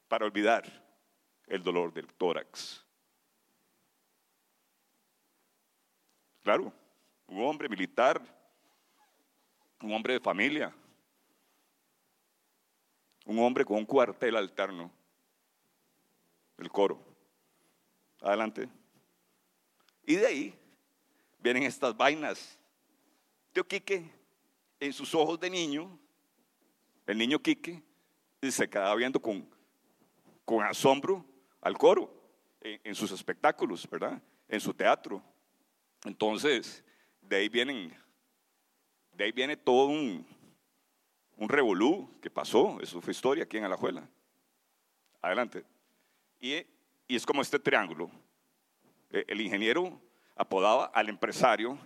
Para 0.07 0.25
olvidar 0.25 0.65
el 1.47 1.63
dolor 1.63 1.93
del 1.93 2.07
tórax. 2.13 2.83
Claro, 6.41 6.71
un 7.27 7.43
hombre 7.43 7.67
militar, 7.67 8.21
un 9.81 9.93
hombre 9.93 10.13
de 10.13 10.19
familia, 10.19 10.73
un 13.25 13.39
hombre 13.39 13.65
con 13.65 13.77
un 13.77 13.85
cuartel 13.85 14.35
alterno 14.37 14.91
el 16.57 16.71
coro. 16.71 16.99
Adelante. 18.21 18.67
Y 20.05 20.15
de 20.15 20.25
ahí 20.25 20.59
vienen 21.39 21.63
estas 21.63 21.95
vainas. 21.95 22.57
Tío 23.53 23.67
Quique, 23.67 24.09
en 24.79 24.93
sus 24.93 25.13
ojos 25.13 25.39
de 25.39 25.49
niño, 25.49 25.99
el 27.05 27.17
niño 27.17 27.39
Quique 27.39 27.81
se 28.49 28.69
quedaba 28.69 28.95
viendo 28.95 29.19
con, 29.19 29.47
con 30.47 30.63
asombro 30.63 31.25
al 31.59 31.77
coro 31.77 32.09
en, 32.61 32.95
sus 32.95 33.11
espectáculos, 33.11 33.85
¿verdad? 33.89 34.21
En 34.47 34.61
su 34.61 34.73
teatro. 34.73 35.21
Entonces, 36.05 36.85
de 37.19 37.35
ahí 37.35 37.49
vienen, 37.49 37.93
de 39.11 39.25
ahí 39.25 39.33
viene 39.33 39.57
todo 39.57 39.87
un, 39.87 40.25
un 41.35 41.49
revolú 41.49 42.17
que 42.21 42.31
pasó, 42.31 42.79
eso 42.79 43.01
fue 43.01 43.11
historia 43.11 43.43
aquí 43.43 43.57
en 43.57 43.65
Alajuela. 43.65 44.09
Adelante. 45.21 45.65
Y, 46.39 46.55
y 47.09 47.17
es 47.17 47.25
como 47.25 47.41
este 47.41 47.59
triángulo. 47.59 48.09
Eh, 49.09 49.25
El 49.27 49.41
ingeniero 49.41 50.01
apodaba 50.33 50.85
al 50.85 51.09
empresario, 51.09 51.77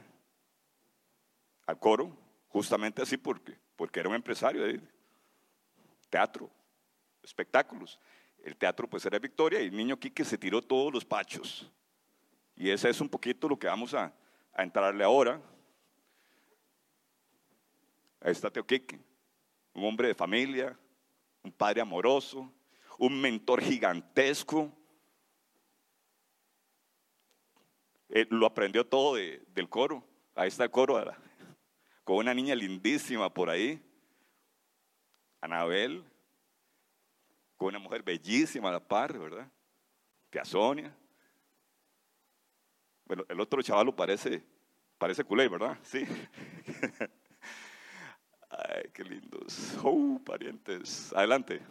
al 1.66 1.80
coro, 1.80 2.16
justamente 2.50 3.02
así 3.02 3.18
porque, 3.18 3.58
porque 3.76 4.02
era 4.02 4.10
un 4.10 4.16
empresario 4.16 4.62
de 4.62 4.80
teatro, 6.12 6.48
espectáculos. 7.24 8.00
El 8.44 8.56
teatro 8.56 8.90
pues 8.90 9.06
era 9.06 9.20
Victoria 9.20 9.62
y 9.62 9.68
el 9.68 9.76
niño 9.76 10.00
Quique 10.00 10.26
se 10.26 10.38
tiró 10.38 10.62
todos 10.62 10.92
los 10.92 11.06
pachos. 11.06 11.72
Y 12.56 12.70
ese 12.70 12.90
es 12.90 13.00
un 13.00 13.10
poquito 13.10 13.48
lo 13.48 13.58
que 13.58 13.68
vamos 13.68 13.94
a, 13.94 14.14
entrarle 14.58 15.04
ahora. 15.04 15.42
Ahí 18.20 18.32
está 18.32 18.52
Teo 18.52 18.66
Quique, 18.66 19.00
un 19.74 19.86
hombre 19.86 20.10
de 20.10 20.16
familia, 20.16 20.78
un 21.42 21.52
padre 21.52 21.82
amoroso, 21.82 22.52
un 22.98 23.20
mentor 23.20 23.62
gigantesco. 23.62 24.72
Lo 28.30 28.46
aprendió 28.46 28.86
todo 28.86 29.16
de- 29.16 29.42
del 29.48 29.70
coro. 29.70 30.06
Ahí 30.36 30.50
está 30.50 30.66
el 30.66 30.72
coro, 30.72 31.02
con 32.04 32.18
una 32.18 32.34
niña 32.34 32.56
lindísima 32.56 33.34
por 33.34 33.50
ahí, 33.50 33.82
Anabel, 35.40 36.04
con 37.62 37.68
una 37.68 37.78
mujer 37.78 38.02
bellísima 38.02 38.70
a 38.70 38.72
la 38.72 38.80
par, 38.80 39.20
¿verdad? 39.20 39.48
Tía 40.32 40.44
Sonia. 40.44 40.92
Bueno, 43.06 43.24
el 43.30 43.40
otro 43.40 43.62
chaval 43.62 43.94
parece, 43.94 44.44
parece 44.98 45.24
culé, 45.24 45.48
¿verdad? 45.48 45.78
Sí. 45.84 46.04
Ay, 48.50 48.90
qué 48.92 49.04
lindos. 49.04 49.78
Oh, 49.84 50.20
parientes. 50.26 51.14
Adelante. 51.14 51.62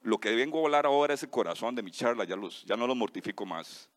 Lo 0.00 0.18
que 0.18 0.34
vengo 0.34 0.58
a 0.58 0.64
hablar 0.64 0.86
ahora 0.86 1.14
es 1.14 1.22
el 1.22 1.30
corazón 1.30 1.76
de 1.76 1.84
mi 1.84 1.92
charla, 1.92 2.24
ya, 2.24 2.34
los, 2.34 2.64
ya 2.64 2.76
no 2.76 2.88
los 2.88 2.96
mortifico 2.96 3.46
más. 3.46 3.88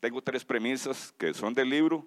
Tengo 0.00 0.20
tres 0.20 0.44
premisas 0.44 1.14
que 1.16 1.32
son 1.34 1.54
del 1.54 1.70
libro 1.70 2.04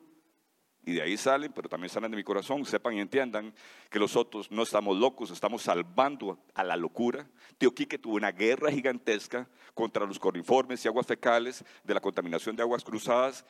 y 0.86 0.94
de 0.94 1.02
ahí 1.02 1.18
salen, 1.18 1.52
pero 1.52 1.68
también 1.68 1.90
salen 1.90 2.12
de 2.12 2.18
mi 2.18 2.24
corazón. 2.24 2.64
Sepan 2.64 2.94
y 2.94 3.00
entiendan 3.00 3.54
que 3.90 4.00
nosotros 4.00 4.52
no 4.52 4.64
estamos 4.64 4.98
locos, 4.98 5.32
estamos 5.32 5.64
salvando 5.64 6.40
a 6.54 6.64
la 6.64 6.76
locura. 6.76 7.28
Tío 7.58 7.74
Quique 7.74 7.98
tuvo 7.98 8.16
una 8.16 8.32
guerra 8.32 8.72
gigantesca 8.72 9.48
contra 9.74 10.06
los 10.06 10.20
coliformes 10.20 10.86
y 10.86 10.88
aguas 10.88 11.08
fecales 11.08 11.66
de 11.84 11.94
la 11.94 12.00
contaminación 12.00 12.56
de 12.56 12.62
aguas 12.62 12.84
cruzadas, 12.84 13.44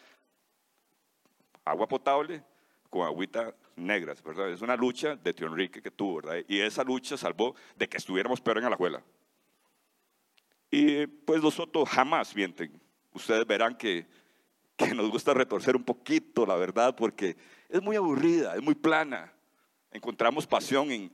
agua 1.66 1.88
potable 1.88 2.44
con 2.90 3.06
agüita 3.06 3.54
negras, 3.76 4.24
¿verdad? 4.24 4.50
Es 4.50 4.62
una 4.62 4.78
lucha 4.78 5.18
de 5.18 5.34
Tío 5.34 5.48
Enrique 5.48 5.82
que 5.82 5.92
tuvo, 5.92 6.22
¿verdad? 6.22 6.44
Y 6.48 6.62
esa 6.62 6.84
lucha 6.84 7.18
salvó 7.18 7.56
de 7.76 7.90
que 7.90 7.98
estuviéramos 7.98 8.40
peor 8.40 8.60
en 8.60 8.66
Alajuela. 8.66 9.04
Y 10.72 11.06
pues 11.06 11.42
los 11.42 11.60
otros 11.60 11.90
jamás 11.90 12.34
mienten. 12.34 12.82
Ustedes 13.14 13.46
verán 13.46 13.76
que, 13.76 14.08
que 14.76 14.94
nos 14.94 15.10
gusta 15.10 15.34
retorcer 15.34 15.76
un 15.76 15.84
poquito, 15.84 16.46
la 16.46 16.56
verdad, 16.56 16.96
porque 16.96 17.38
es 17.70 17.82
muy 17.82 17.96
aburrida, 17.96 18.56
es 18.56 18.62
muy 18.62 18.76
plana. 18.76 19.32
Encontramos 19.92 20.46
pasión 20.46 20.92
en, 20.92 21.12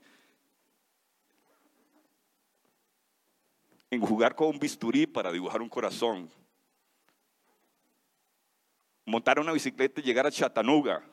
en 3.92 4.02
jugar 4.02 4.36
con 4.36 4.48
un 4.48 4.60
bisturí 4.60 5.06
para 5.06 5.32
dibujar 5.32 5.62
un 5.62 5.70
corazón. 5.70 6.30
Montar 9.06 9.40
una 9.40 9.52
bicicleta 9.52 10.02
y 10.02 10.04
llegar 10.04 10.26
a 10.26 10.32
Chattanooga, 10.32 11.04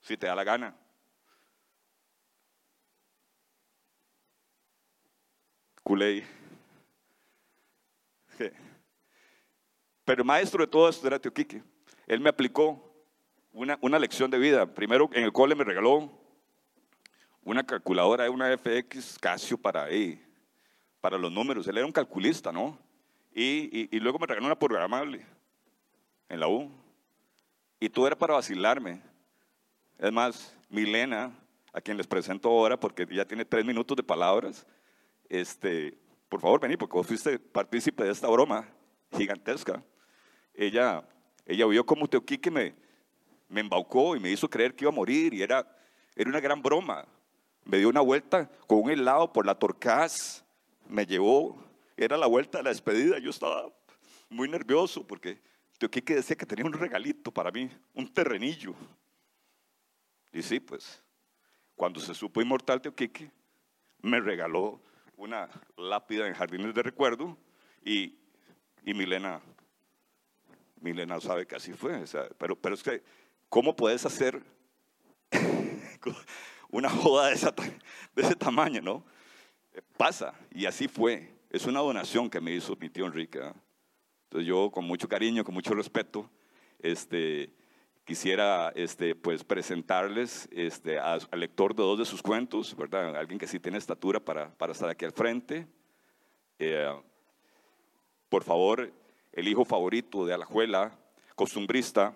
si 0.00 0.16
te 0.16 0.26
da 0.26 0.34
la 0.34 0.44
gana. 0.44 0.74
Culey. 5.82 6.24
Pero 10.10 10.22
el 10.22 10.26
maestro 10.26 10.64
de 10.64 10.66
todo 10.66 10.88
esto 10.88 11.06
era 11.06 11.20
Tío 11.20 11.32
Quique. 11.32 11.62
Él 12.08 12.18
me 12.18 12.30
aplicó 12.30 12.92
una, 13.52 13.78
una 13.80 13.96
lección 13.96 14.28
de 14.28 14.40
vida. 14.40 14.66
Primero 14.66 15.08
en 15.12 15.22
el 15.22 15.32
cole 15.32 15.54
me 15.54 15.62
regaló 15.62 16.10
una 17.44 17.64
calculadora 17.64 18.28
una 18.28 18.48
FX 18.58 19.16
Casio 19.20 19.56
para, 19.56 19.84
ahí, 19.84 20.20
para 21.00 21.16
los 21.16 21.30
números. 21.30 21.68
Él 21.68 21.76
era 21.78 21.86
un 21.86 21.92
calculista, 21.92 22.50
¿no? 22.50 22.76
Y, 23.32 23.70
y- 23.82 23.88
y 23.92 24.00
luego 24.00 24.18
me 24.18 24.26
regaló 24.26 24.46
una 24.46 24.58
programable 24.58 25.24
en 26.28 26.40
la 26.40 26.48
U. 26.48 26.68
Y 27.78 27.88
todo 27.88 28.08
era 28.08 28.18
para 28.18 28.34
vacilarme. 28.34 29.00
Es 29.96 30.10
más, 30.10 30.56
Milena, 30.70 31.30
a 31.72 31.80
quien 31.80 31.96
les 31.96 32.08
presento 32.08 32.48
ahora, 32.48 32.80
porque 32.80 33.06
ya 33.08 33.24
tiene 33.24 33.44
tres 33.44 33.64
minutos 33.64 33.96
de 33.96 34.02
palabras, 34.02 34.66
este, 35.28 35.96
por 36.28 36.40
favor, 36.40 36.58
vení, 36.58 36.76
porque 36.76 36.94
vos 36.96 37.06
fuiste 37.06 37.38
partícipe 37.38 38.02
de 38.02 38.10
esta 38.10 38.26
broma 38.26 38.68
gigantesca. 39.16 39.84
Ella, 40.54 41.02
ella 41.46 41.66
vio 41.66 41.84
como 41.84 42.08
Teo 42.08 42.24
Quique 42.24 42.50
me, 42.50 42.74
me 43.48 43.60
embaucó 43.60 44.16
y 44.16 44.20
me 44.20 44.30
hizo 44.30 44.48
creer 44.48 44.74
que 44.74 44.84
iba 44.84 44.92
a 44.92 44.94
morir 44.94 45.34
y 45.34 45.42
era, 45.42 45.66
era 46.14 46.30
una 46.30 46.40
gran 46.40 46.62
broma. 46.62 47.06
Me 47.64 47.78
dio 47.78 47.88
una 47.88 48.00
vuelta 48.00 48.50
con 48.66 48.82
un 48.82 48.90
helado 48.90 49.32
por 49.32 49.44
la 49.44 49.54
Torcaz, 49.54 50.44
me 50.88 51.06
llevó, 51.06 51.62
era 51.96 52.16
la 52.16 52.26
vuelta 52.26 52.58
de 52.58 52.64
la 52.64 52.70
despedida, 52.70 53.18
yo 53.18 53.30
estaba 53.30 53.72
muy 54.28 54.48
nervioso 54.48 55.06
porque 55.06 55.40
Teo 55.78 55.90
Quique 55.90 56.14
decía 56.14 56.36
que 56.36 56.46
tenía 56.46 56.64
un 56.64 56.72
regalito 56.72 57.32
para 57.32 57.50
mí, 57.50 57.70
un 57.94 58.12
terrenillo. 58.12 58.74
Y 60.32 60.42
sí, 60.42 60.60
pues, 60.60 61.02
cuando 61.74 62.00
se 62.00 62.14
supo 62.14 62.40
inmortal 62.40 62.80
Teo 62.80 62.94
Quique, 62.94 63.30
me 64.02 64.20
regaló 64.20 64.80
una 65.16 65.48
lápida 65.76 66.26
en 66.26 66.34
Jardines 66.34 66.74
de 66.74 66.82
Recuerdo 66.82 67.36
y, 67.84 68.18
y 68.84 68.94
Milena, 68.94 69.40
Milena 70.80 71.20
sabe 71.20 71.46
que 71.46 71.56
así 71.56 71.72
fue. 71.72 71.94
o 71.96 72.06
sea, 72.06 72.28
pero, 72.38 72.56
pero 72.56 72.74
es 72.74 72.82
que, 72.82 73.02
¿cómo 73.48 73.74
puedes 73.76 74.04
hacer 74.06 74.42
una 76.70 76.88
joda 76.88 77.28
de, 77.28 77.34
esa 77.34 77.52
de 78.14 78.22
ese 78.22 78.34
tamaño, 78.34 78.80
no? 78.80 79.04
Eh, 79.74 79.82
Pasa, 79.96 80.34
y 80.52 80.66
así 80.66 80.88
fue. 80.88 81.32
Es 81.50 81.66
una 81.66 81.80
donación 81.80 82.30
que 82.30 82.40
me 82.40 82.52
hizo 82.54 82.76
mi 82.76 82.88
tío 82.88 83.06
Enrique. 83.06 83.40
¿ah? 83.42 83.54
Entonces 84.24 84.46
yo, 84.46 84.70
con 84.70 84.84
mucho 84.84 85.08
cariño, 85.08 85.42
con 85.44 85.54
mucho 85.54 85.74
respeto, 85.74 86.30
este, 86.78 87.52
quisiera 88.04 88.72
este, 88.76 89.14
pues, 89.16 89.42
presentarles 89.44 90.48
este, 90.52 90.98
a- 90.98 91.14
al 91.30 91.40
lector 91.40 91.74
de 91.74 91.82
dos 91.82 91.98
de 91.98 92.04
sus 92.04 92.22
cuentos, 92.22 92.76
¿verdad? 92.76 93.16
Alguien 93.16 93.38
que 93.38 93.46
sí 93.48 93.58
tiene 93.58 93.78
estatura 93.78 94.20
para, 94.20 94.54
para 94.54 94.72
estar 94.72 94.88
aquí 94.88 95.04
al 95.04 95.12
frente. 95.12 95.66
Eh, 96.60 96.88
por 98.28 98.44
favor, 98.44 98.92
el 99.32 99.48
hijo 99.48 99.64
favorito 99.64 100.26
de 100.26 100.34
Alajuela, 100.34 100.92
costumbrista, 101.34 102.14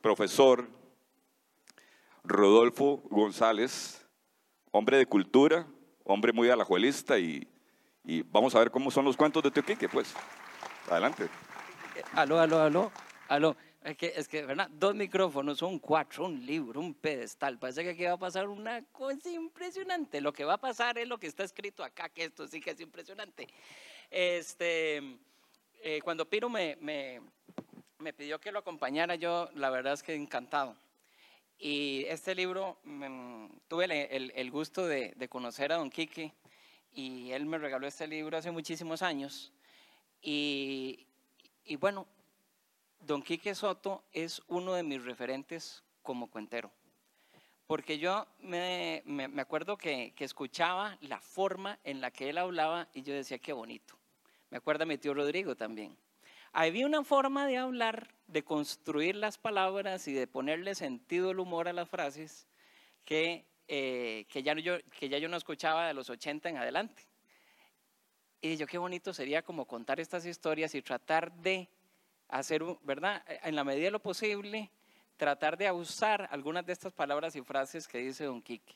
profesor 0.00 0.68
Rodolfo 2.24 3.02
González, 3.10 4.06
hombre 4.70 4.98
de 4.98 5.06
cultura, 5.06 5.66
hombre 6.04 6.32
muy 6.32 6.50
alajuelista 6.50 7.18
y, 7.18 7.46
y 8.04 8.22
vamos 8.22 8.54
a 8.54 8.58
ver 8.58 8.70
cómo 8.70 8.90
son 8.90 9.04
los 9.04 9.16
cuentos 9.16 9.42
de 9.42 9.50
Teoquique, 9.50 9.88
pues. 9.88 10.14
Adelante. 10.90 11.28
Aló, 12.12 12.38
aló, 12.38 12.60
aló, 12.60 12.92
aló. 13.28 13.56
Es 13.82 13.96
que, 13.96 14.12
es 14.16 14.28
que, 14.28 14.44
¿verdad? 14.44 14.68
Dos 14.70 14.94
micrófonos, 14.94 15.62
un 15.62 15.78
cuatro, 15.78 16.26
un 16.26 16.44
libro, 16.44 16.80
un 16.80 16.94
pedestal. 16.94 17.58
Parece 17.58 17.84
que 17.84 17.90
aquí 17.90 18.04
va 18.04 18.12
a 18.12 18.18
pasar 18.18 18.48
una 18.48 18.82
cosa 18.92 19.30
impresionante. 19.30 20.20
Lo 20.20 20.32
que 20.32 20.44
va 20.44 20.54
a 20.54 20.58
pasar 20.58 20.98
es 20.98 21.08
lo 21.08 21.18
que 21.18 21.26
está 21.26 21.44
escrito 21.44 21.84
acá, 21.84 22.08
que 22.08 22.24
esto 22.24 22.46
sí 22.48 22.60
que 22.60 22.72
es 22.72 22.80
impresionante. 22.80 23.48
Este, 24.10 25.02
eh, 25.82 26.00
cuando 26.02 26.28
Piro 26.28 26.48
me, 26.48 26.76
me, 26.80 27.20
me 27.98 28.12
pidió 28.12 28.40
que 28.40 28.52
lo 28.52 28.60
acompañara, 28.60 29.14
yo 29.16 29.50
la 29.54 29.70
verdad 29.70 29.92
es 29.94 30.02
que 30.02 30.14
encantado. 30.14 30.76
Y 31.58 32.04
este 32.06 32.34
libro, 32.34 32.78
mm, 32.84 33.46
tuve 33.68 33.84
el, 33.86 33.92
el- 33.92 34.32
el 34.34 34.50
gusto 34.50 34.86
de, 34.86 35.12
de 35.16 35.28
conocer 35.28 35.72
a 35.72 35.76
Don 35.76 35.90
Quique 35.90 36.32
y 36.92 37.32
él 37.32 37.46
me 37.46 37.58
regaló 37.58 37.86
este 37.86 38.06
libro 38.06 38.36
hace 38.38 38.50
muchísimos 38.50 39.02
años. 39.02 39.52
Y, 40.22 41.06
y 41.64 41.76
bueno, 41.76 42.06
Don 43.00 43.22
Quique 43.22 43.54
Soto 43.54 44.02
es 44.12 44.42
uno 44.48 44.74
de 44.74 44.82
mis 44.82 45.04
referentes 45.04 45.82
como 46.02 46.30
cuentero, 46.30 46.70
porque 47.68 47.98
yo 47.98 48.26
me, 48.40 49.02
me- 49.04 49.28
me 49.28 49.42
acuerdo 49.42 49.76
que, 49.76 50.12
que 50.16 50.24
escuchaba 50.24 50.96
la 51.02 51.20
forma 51.20 51.78
en 51.84 52.00
la 52.00 52.10
que 52.10 52.30
él 52.30 52.38
hablaba 52.38 52.88
y 52.94 53.02
yo 53.02 53.12
decía, 53.14 53.38
qué 53.38 53.52
bonito. 53.52 53.94
Me 54.50 54.56
acuerda 54.56 54.86
mi 54.86 54.96
tío 54.96 55.12
Rodrigo 55.12 55.54
también. 55.54 55.94
Había 56.52 56.86
una 56.86 57.04
forma 57.04 57.46
de 57.46 57.58
hablar, 57.58 58.08
de 58.26 58.42
construir 58.42 59.14
las 59.16 59.36
palabras 59.36 60.08
y 60.08 60.14
de 60.14 60.26
ponerle 60.26 60.74
sentido 60.74 61.30
el 61.30 61.40
humor 61.40 61.68
a 61.68 61.74
las 61.74 61.90
frases 61.90 62.48
que, 63.04 63.44
eh, 63.68 64.24
que, 64.30 64.42
ya, 64.42 64.54
yo, 64.54 64.78
que 64.98 65.10
ya 65.10 65.18
yo 65.18 65.28
no 65.28 65.36
escuchaba 65.36 65.86
de 65.86 65.92
los 65.94 66.08
80 66.08 66.48
en 66.48 66.56
adelante. 66.56 67.02
Y 68.40 68.56
yo, 68.56 68.66
qué 68.66 68.78
bonito 68.78 69.12
sería 69.12 69.42
como 69.42 69.66
contar 69.66 70.00
estas 70.00 70.24
historias 70.24 70.74
y 70.74 70.80
tratar 70.80 71.32
de 71.34 71.68
hacer, 72.28 72.62
¿verdad? 72.82 73.22
En 73.42 73.54
la 73.56 73.64
medida 73.64 73.84
de 73.86 73.90
lo 73.90 74.00
posible, 74.00 74.70
tratar 75.18 75.58
de 75.58 75.70
usar 75.70 76.28
algunas 76.30 76.64
de 76.64 76.72
estas 76.72 76.94
palabras 76.94 77.36
y 77.36 77.42
frases 77.42 77.86
que 77.86 77.98
dice 77.98 78.24
Don 78.24 78.40
Quique. 78.40 78.74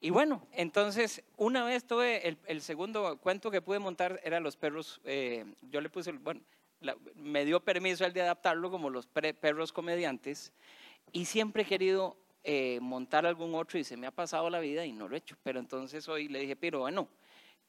Y 0.00 0.10
bueno, 0.10 0.46
entonces, 0.52 1.22
una 1.36 1.62
vez 1.62 1.86
tuve, 1.86 2.36
el, 2.46 2.62
segundo 2.62 3.18
cuento 3.18 3.50
que 3.50 3.60
pude 3.60 3.78
montar 3.78 4.18
era 4.24 4.40
Los 4.40 4.56
perros, 4.56 5.00
eh, 5.04 5.44
yo 5.70 5.82
le 5.82 5.90
puse, 5.90 6.10
bueno, 6.12 6.40
la- 6.80 6.96
me 7.14 7.44
dio 7.44 7.60
permiso 7.60 8.06
el 8.06 8.14
de 8.14 8.22
adaptarlo 8.22 8.70
como 8.70 8.88
Los 8.88 9.06
perros 9.06 9.72
comediantes, 9.72 10.52
y 11.12 11.26
siempre 11.26 11.62
he 11.62 11.66
querido 11.66 12.16
eh, 12.42 12.78
montar 12.80 13.26
algún 13.26 13.54
otro 13.54 13.78
y 13.78 13.84
se 13.84 13.98
me 13.98 14.06
ha 14.06 14.10
pasado 14.10 14.48
la 14.48 14.60
vida 14.60 14.86
y 14.86 14.92
no 14.92 15.06
lo 15.06 15.14
he 15.14 15.18
hecho. 15.18 15.36
Pero 15.42 15.60
entonces 15.60 16.08
hoy 16.08 16.28
le 16.28 16.40
dije, 16.40 16.56
pero 16.56 16.80
bueno, 16.80 17.06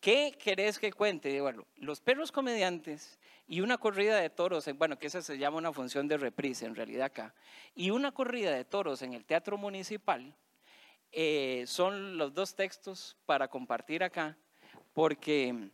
¿qué 0.02 0.36
querés 0.38 0.80
que 0.80 0.92
cuente? 0.92 1.40
Bueno, 1.40 1.66
los 1.78 2.02
perros 2.02 2.32
comediantes 2.32 3.20
y 3.48 3.62
una 3.62 3.78
corrida 3.78 4.20
de 4.20 4.30
toros, 4.30 4.68
en- 4.68 4.78
bueno, 4.78 4.98
que 4.98 5.08
esa 5.08 5.22
se 5.22 5.38
llama 5.38 5.58
una 5.58 5.72
función 5.72 6.08
de 6.08 6.18
reprise 6.18 6.66
en 6.66 6.76
realidad 6.76 7.06
acá, 7.06 7.34
y 7.76 7.92
una 7.92 8.12
corrida 8.12 8.52
de 8.52 8.66
toros 8.66 9.02
en 9.04 9.14
el 9.14 9.24
Teatro 9.24 9.58
Municipal, 9.58 10.36
eh, 11.12 11.64
son 11.68 12.18
los 12.18 12.34
dos 12.34 12.56
textos 12.56 13.18
para 13.26 13.48
compartir 13.48 14.04
acá, 14.04 14.38
porque 14.94 15.70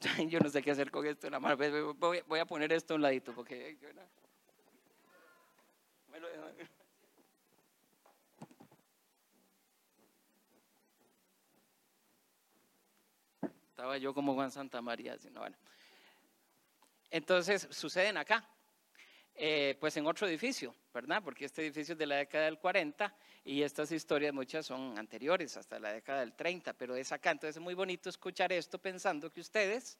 yo 0.28 0.40
no 0.40 0.48
sé 0.48 0.62
qué 0.62 0.72
hacer 0.72 0.90
con 0.90 1.06
esto, 1.06 1.30
la 1.30 1.40
mano. 1.40 1.56
Voy, 1.96 2.38
a 2.38 2.46
poner 2.46 2.72
esto 2.72 2.94
a 2.94 2.96
un 2.96 3.02
ladito, 3.02 3.32
porque... 3.34 3.78
Estaba 13.72 13.96
yo 13.96 14.12
como 14.12 14.34
Juan 14.34 14.50
Santa 14.50 14.82
María. 14.82 15.14
así, 15.14 15.30
no, 15.30 15.40
bueno. 15.40 15.56
Entonces, 17.10 17.66
suceden 17.70 18.18
acá, 18.18 18.46
eh, 19.34 19.78
pues 19.80 19.96
en 19.96 20.06
otro 20.06 20.28
edificio, 20.28 20.74
¿verdad? 20.92 21.22
Porque 21.24 21.46
este 21.46 21.62
edificio 21.62 21.92
es 21.92 21.98
de 21.98 22.04
la 22.04 22.16
década 22.16 22.44
del 22.44 22.58
40 22.58 23.16
y 23.44 23.62
estas 23.62 23.90
historias 23.90 24.34
muchas 24.34 24.66
son 24.66 24.98
anteriores, 24.98 25.56
hasta 25.56 25.80
la 25.80 25.90
década 25.90 26.20
del 26.20 26.34
30, 26.34 26.74
pero 26.74 26.96
es 26.96 27.12
acá. 27.12 27.30
Entonces 27.30 27.56
es 27.56 27.62
muy 27.62 27.72
bonito 27.72 28.10
escuchar 28.10 28.52
esto 28.52 28.78
pensando 28.78 29.32
que 29.32 29.40
ustedes 29.40 29.98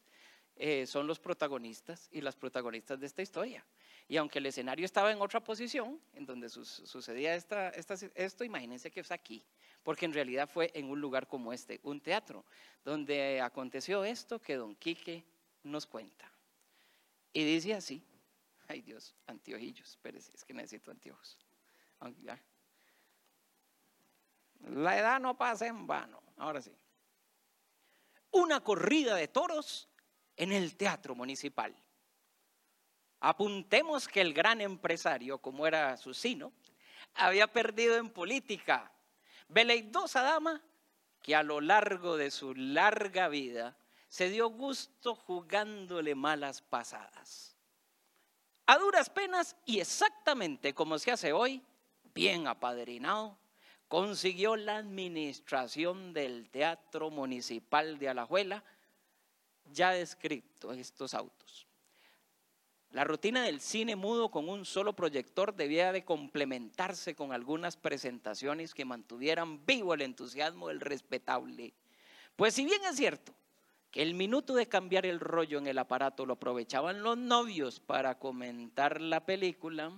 eh, 0.55 0.87
son 0.87 1.07
los 1.07 1.19
protagonistas 1.19 2.11
y 2.13 2.21
las 2.21 2.37
protagonistas 2.37 3.01
de 3.01 3.07
esta 3.07 3.23
historia. 3.23 3.65
Y 4.13 4.19
aunque 4.19 4.41
el 4.41 4.45
escenario 4.45 4.85
estaba 4.85 5.11
en 5.11 5.23
otra 5.23 5.43
posición, 5.43 5.99
en 6.13 6.27
donde 6.27 6.51
sucedía 6.51 7.35
esta, 7.35 7.71
esto, 7.71 8.45
imagínense 8.45 8.91
que 8.91 9.01
es 9.01 9.11
aquí, 9.11 9.43
porque 9.83 10.05
en 10.05 10.13
realidad 10.13 10.51
fue 10.51 10.71
en 10.75 10.91
un 10.91 11.01
lugar 11.01 11.27
como 11.27 11.51
este, 11.51 11.81
un 11.83 11.99
teatro, 11.99 12.45
donde 12.85 13.41
aconteció 13.41 14.05
esto 14.05 14.39
que 14.39 14.57
don 14.57 14.77
Quique 14.77 15.25
nos 15.63 15.87
cuenta. 15.87 16.31
Y 17.33 17.43
dice 17.43 17.73
así, 17.73 18.05
ay 18.69 18.83
Dios, 18.83 19.15
anteojillos, 19.29 19.89
espérese, 19.89 20.31
es 20.35 20.45
que 20.45 20.53
necesito 20.53 20.91
anteojos. 20.91 21.39
La 24.61 24.99
edad 24.99 25.21
no 25.21 25.39
pasa 25.39 25.67
en 25.67 25.87
vano, 25.87 26.23
ahora 26.37 26.61
sí. 26.61 26.77
Una 28.33 28.61
corrida 28.61 29.17
de 29.17 29.29
toros 29.29 29.89
en 30.37 30.53
el 30.53 30.77
teatro 30.77 31.15
municipal. 31.15 31.75
Apuntemos 33.25 34.09
que 34.09 34.21
el 34.21 34.35
gran 34.35 34.61
empresario, 34.61 35.39
como 35.39 35.65
era 35.65 35.97
Susino, 35.97 36.53
había 37.15 37.47
perdido 37.47 37.97
en 37.97 38.11
política. 38.11 38.91
Veleidosa 39.47 40.23
dama 40.23 40.61
que 41.23 41.37
a 41.37 41.45
lo 41.45 41.61
largo 41.61 42.17
de 42.17 42.33
su 42.33 42.53
larga 42.53 43.29
vida 43.29 43.77
se 44.09 44.29
dio 44.29 44.49
gusto 44.49 45.15
jugándole 45.15 46.17
malas 46.17 46.63
pasadas. 46.63 47.55
A 48.67 48.77
duras 48.79 49.09
penas 49.09 49.55
y 49.67 49.79
exactamente 49.79 50.75
como 50.75 50.99
se 50.99 51.13
hace 51.13 51.33
hoy, 51.33 51.63
bien 52.13 52.49
apadrinado, 52.49 53.39
consiguió 53.87 54.57
la 54.57 54.79
administración 54.79 56.13
del 56.13 56.51
Teatro 56.51 57.09
Municipal 57.11 58.01
de 58.01 58.09
Alajuela, 58.09 58.65
ya 59.67 59.93
descrito 59.93 60.73
en 60.73 60.81
estos 60.81 61.15
autos. 61.15 61.69
La 62.93 63.05
rutina 63.05 63.45
del 63.45 63.63
cine 63.63 63.97
mudo 63.97 64.31
con 64.31 64.51
un 64.51 64.67
solo 64.67 64.93
proyector 64.93 65.55
debía 65.55 65.93
de 65.93 66.05
complementarse 66.05 67.15
con 67.15 67.33
algunas 67.33 67.79
presentaciones 67.79 68.75
que 68.75 68.85
mantuvieran 68.85 69.65
vivo 69.65 69.95
el 69.95 70.03
entusiasmo 70.03 70.69
del 70.69 70.81
respetable. 70.81 71.73
Pues 72.37 72.53
si 72.53 72.67
bien 72.67 72.85
es 72.85 72.97
cierto 72.97 73.33
que 73.91 74.03
el 74.03 74.13
minuto 74.13 74.55
de 74.55 74.69
cambiar 74.69 75.07
el 75.07 75.21
rollo 75.21 75.57
en 75.57 75.69
el 75.69 75.79
aparato 75.79 76.27
lo 76.27 76.35
aprovechaban 76.35 77.03
los 77.03 77.17
novios 77.17 77.81
para 77.81 78.19
comentar 78.19 79.01
la 79.01 79.25
película 79.25 79.91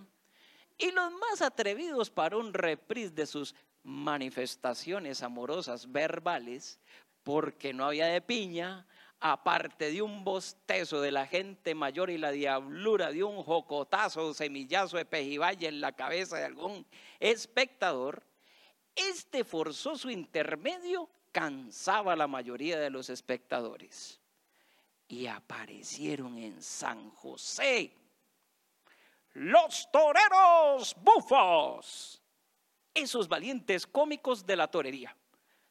y 0.78 0.92
los 0.92 1.10
más 1.12 1.42
atrevidos 1.42 2.10
para 2.10 2.36
un 2.36 2.54
reprise 2.54 3.10
de 3.10 3.26
sus 3.26 3.56
manifestaciones 3.82 5.24
amorosas 5.24 5.90
verbales, 5.90 6.78
porque 7.24 7.72
no 7.72 7.86
había 7.86 8.06
de 8.06 8.20
piña, 8.20 8.86
aparte 9.20 9.90
de 9.90 10.02
un 10.02 10.24
bostezo 10.24 11.00
de 11.00 11.10
la 11.10 11.26
gente 11.26 11.74
mayor 11.74 12.10
y 12.10 12.18
la 12.18 12.30
diablura 12.30 13.10
de 13.10 13.24
un 13.24 13.42
jocotazo 13.42 14.26
o 14.26 14.34
semillazo 14.34 14.96
de 14.96 15.04
pejibaye 15.04 15.68
en 15.68 15.80
la 15.80 15.92
cabeza 15.92 16.36
de 16.36 16.44
algún 16.44 16.86
espectador, 17.20 18.22
este 18.94 19.44
forzoso 19.44 20.10
intermedio 20.10 21.08
cansaba 21.32 22.12
a 22.12 22.16
la 22.16 22.26
mayoría 22.26 22.78
de 22.78 22.90
los 22.90 23.10
espectadores. 23.10 24.20
Y 25.08 25.26
aparecieron 25.26 26.38
en 26.38 26.62
San 26.62 27.10
José 27.10 27.92
los 29.34 29.90
toreros 29.90 30.94
bufos, 31.00 32.22
esos 32.94 33.28
valientes 33.28 33.86
cómicos 33.86 34.46
de 34.46 34.56
la 34.56 34.68
torería. 34.68 35.16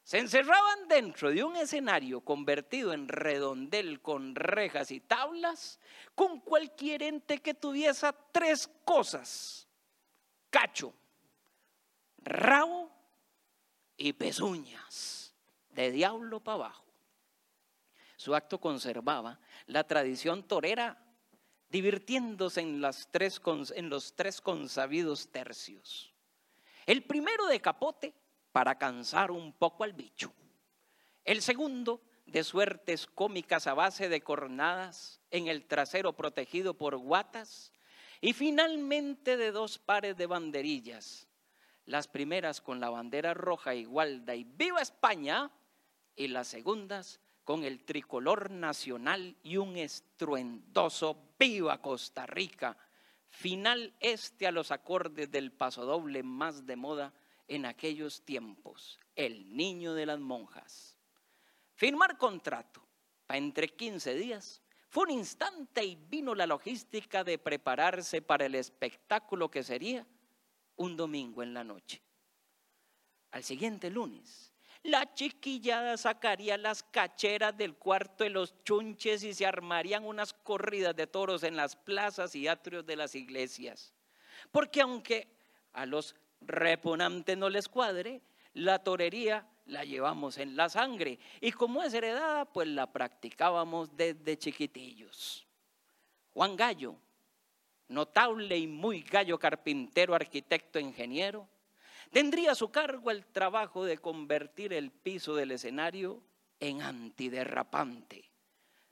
Se 0.04 0.18
encerraban 0.18 0.86
dentro 0.86 1.30
de 1.30 1.42
un 1.42 1.56
escenario 1.56 2.20
convertido 2.20 2.92
en 2.92 3.08
redondel 3.08 4.02
con 4.02 4.34
rejas 4.34 4.90
y 4.90 5.00
tablas, 5.00 5.80
con 6.14 6.40
cualquier 6.40 7.02
ente 7.02 7.38
que 7.38 7.54
tuviese 7.54 8.10
tres 8.30 8.68
cosas: 8.84 9.66
cacho, 10.50 10.92
rabo 12.18 12.92
y 13.96 14.12
pezuñas, 14.12 15.34
de 15.70 15.90
diablo 15.90 16.38
para 16.38 16.56
abajo. 16.56 16.84
Su 18.16 18.34
acto 18.34 18.60
conservaba 18.60 19.40
la 19.66 19.84
tradición 19.84 20.42
torera, 20.46 21.02
divirtiéndose 21.70 22.60
en, 22.60 22.82
en 22.84 23.88
los 23.90 24.14
tres 24.14 24.40
consabidos 24.42 25.32
tercios. 25.32 26.12
El 26.84 27.04
primero 27.04 27.46
de 27.46 27.60
capote 27.60 28.14
para 28.54 28.78
cansar 28.78 29.32
un 29.32 29.52
poco 29.52 29.82
al 29.82 29.94
bicho. 29.94 30.32
El 31.24 31.42
segundo 31.42 32.00
de 32.24 32.44
suertes 32.44 33.04
cómicas 33.04 33.66
a 33.66 33.74
base 33.74 34.08
de 34.08 34.20
cornadas 34.20 35.20
en 35.32 35.48
el 35.48 35.66
trasero 35.66 36.12
protegido 36.12 36.74
por 36.74 36.96
guatas. 36.96 37.72
Y 38.20 38.32
finalmente 38.32 39.36
de 39.36 39.50
dos 39.50 39.80
pares 39.80 40.16
de 40.16 40.26
banderillas. 40.26 41.26
Las 41.84 42.06
primeras 42.06 42.60
con 42.60 42.78
la 42.78 42.90
bandera 42.90 43.34
roja 43.34 43.74
igualda 43.74 44.36
y 44.36 44.44
viva 44.44 44.80
España. 44.80 45.50
Y 46.14 46.28
las 46.28 46.46
segundas 46.46 47.18
con 47.42 47.64
el 47.64 47.84
tricolor 47.84 48.52
nacional 48.52 49.36
y 49.42 49.56
un 49.56 49.76
estruendoso 49.76 51.34
viva 51.40 51.82
Costa 51.82 52.24
Rica. 52.24 52.76
Final 53.30 53.94
este 53.98 54.46
a 54.46 54.52
los 54.52 54.70
acordes 54.70 55.28
del 55.32 55.50
pasodoble 55.50 56.22
más 56.22 56.66
de 56.66 56.76
moda 56.76 57.12
en 57.48 57.66
aquellos 57.66 58.24
tiempos, 58.24 58.98
el 59.14 59.54
niño 59.56 59.94
de 59.94 60.06
las 60.06 60.18
monjas. 60.18 60.96
Firmar 61.74 62.16
contrato 62.16 62.86
para 63.26 63.38
entre 63.38 63.68
15 63.68 64.14
días 64.14 64.62
fue 64.88 65.04
un 65.04 65.10
instante 65.10 65.84
y 65.84 65.96
vino 65.96 66.34
la 66.34 66.46
logística 66.46 67.24
de 67.24 67.38
prepararse 67.38 68.22
para 68.22 68.46
el 68.46 68.54
espectáculo 68.54 69.50
que 69.50 69.62
sería 69.62 70.06
un 70.76 70.96
domingo 70.96 71.42
en 71.42 71.52
la 71.52 71.64
noche. 71.64 72.00
Al 73.32 73.42
siguiente 73.42 73.90
lunes, 73.90 74.52
la 74.84 75.14
chiquillada 75.14 75.96
sacaría 75.96 76.58
las 76.58 76.82
cacheras 76.82 77.56
del 77.56 77.74
cuarto 77.74 78.22
de 78.22 78.30
los 78.30 78.62
chunches 78.64 79.24
y 79.24 79.34
se 79.34 79.46
armarían 79.46 80.04
unas 80.04 80.32
corridas 80.32 80.94
de 80.94 81.06
toros 81.06 81.42
en 81.42 81.56
las 81.56 81.74
plazas 81.74 82.34
y 82.36 82.46
atrios 82.46 82.86
de 82.86 82.96
las 82.96 83.14
iglesias. 83.14 83.94
Porque 84.52 84.82
aunque 84.82 85.34
a 85.72 85.86
los 85.86 86.14
repugnantes 86.46 87.36
no 87.36 87.48
les 87.48 87.68
cuadre, 87.68 88.22
La 88.54 88.78
torería 88.78 89.48
la 89.66 89.84
llevamos 89.84 90.38
en 90.38 90.56
la 90.56 90.68
sangre 90.68 91.18
y 91.40 91.50
como 91.50 91.82
es 91.82 91.92
heredada, 91.92 92.44
pues 92.44 92.68
la 92.68 92.92
practicábamos 92.92 93.96
desde 93.96 94.38
chiquitillos. 94.38 95.46
Juan 96.32 96.56
Gallo, 96.56 96.96
notable 97.88 98.56
y 98.56 98.66
muy 98.66 99.02
gallo 99.02 99.38
carpintero, 99.38 100.14
arquitecto, 100.14 100.78
ingeniero, 100.78 101.48
tendría 102.10 102.52
a 102.52 102.54
su 102.54 102.70
cargo 102.70 103.10
el 103.10 103.26
trabajo 103.26 103.84
de 103.84 103.98
convertir 103.98 104.72
el 104.72 104.90
piso 104.90 105.34
del 105.34 105.52
escenario 105.52 106.22
en 106.60 106.82
antiderrapante, 106.82 108.30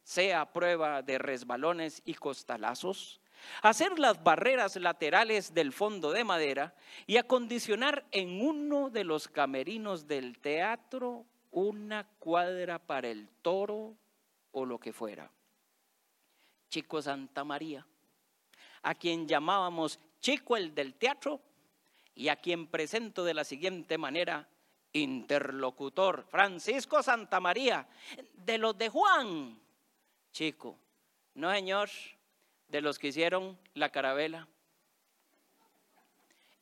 sea 0.03 0.43
a 0.43 0.53
prueba 0.53 1.03
de 1.03 1.19
resbalones 1.19 2.03
y 2.05 2.15
costalazos, 2.15 3.21
hacer 3.62 3.98
las 3.98 4.22
barreras 4.22 4.76
laterales 4.76 5.55
del 5.55 5.72
fondo 5.72 6.12
de 6.12 6.24
madera 6.24 6.74
y 7.07 7.16
acondicionar 7.16 8.05
en 8.11 8.40
uno 8.40 8.90
de 8.90 9.05
los 9.05 9.28
camerinos 9.28 10.07
del 10.07 10.38
teatro 10.38 11.26
una 11.50 12.05
cuadra 12.18 12.78
para 12.78 13.09
el 13.09 13.28
toro 13.42 13.94
o 14.52 14.64
lo 14.64 14.78
que 14.78 14.92
fuera. 14.92 15.31
Chico 16.68 17.02
Santa 17.02 17.44
María, 17.44 17.87
a 18.83 18.94
quien 18.94 19.28
llamábamos 19.28 19.98
Chico 20.20 20.57
el 20.57 20.74
del 20.74 20.94
teatro 20.94 21.40
y 22.14 22.28
a 22.28 22.37
quien 22.37 22.66
presento 22.66 23.24
de 23.24 23.35
la 23.35 23.44
siguiente 23.44 23.98
manera, 23.98 24.48
interlocutor, 24.92 26.24
Francisco 26.31 27.02
Santa 27.02 27.40
María, 27.40 27.87
de 28.35 28.59
los 28.59 28.76
de 28.76 28.88
Juan, 28.88 29.59
Chico, 30.33 30.78
no 31.35 31.52
señor, 31.52 31.90
de 32.72 32.80
los 32.80 32.98
que 32.98 33.08
hicieron 33.08 33.58
la 33.74 33.90
carabela. 33.90 34.48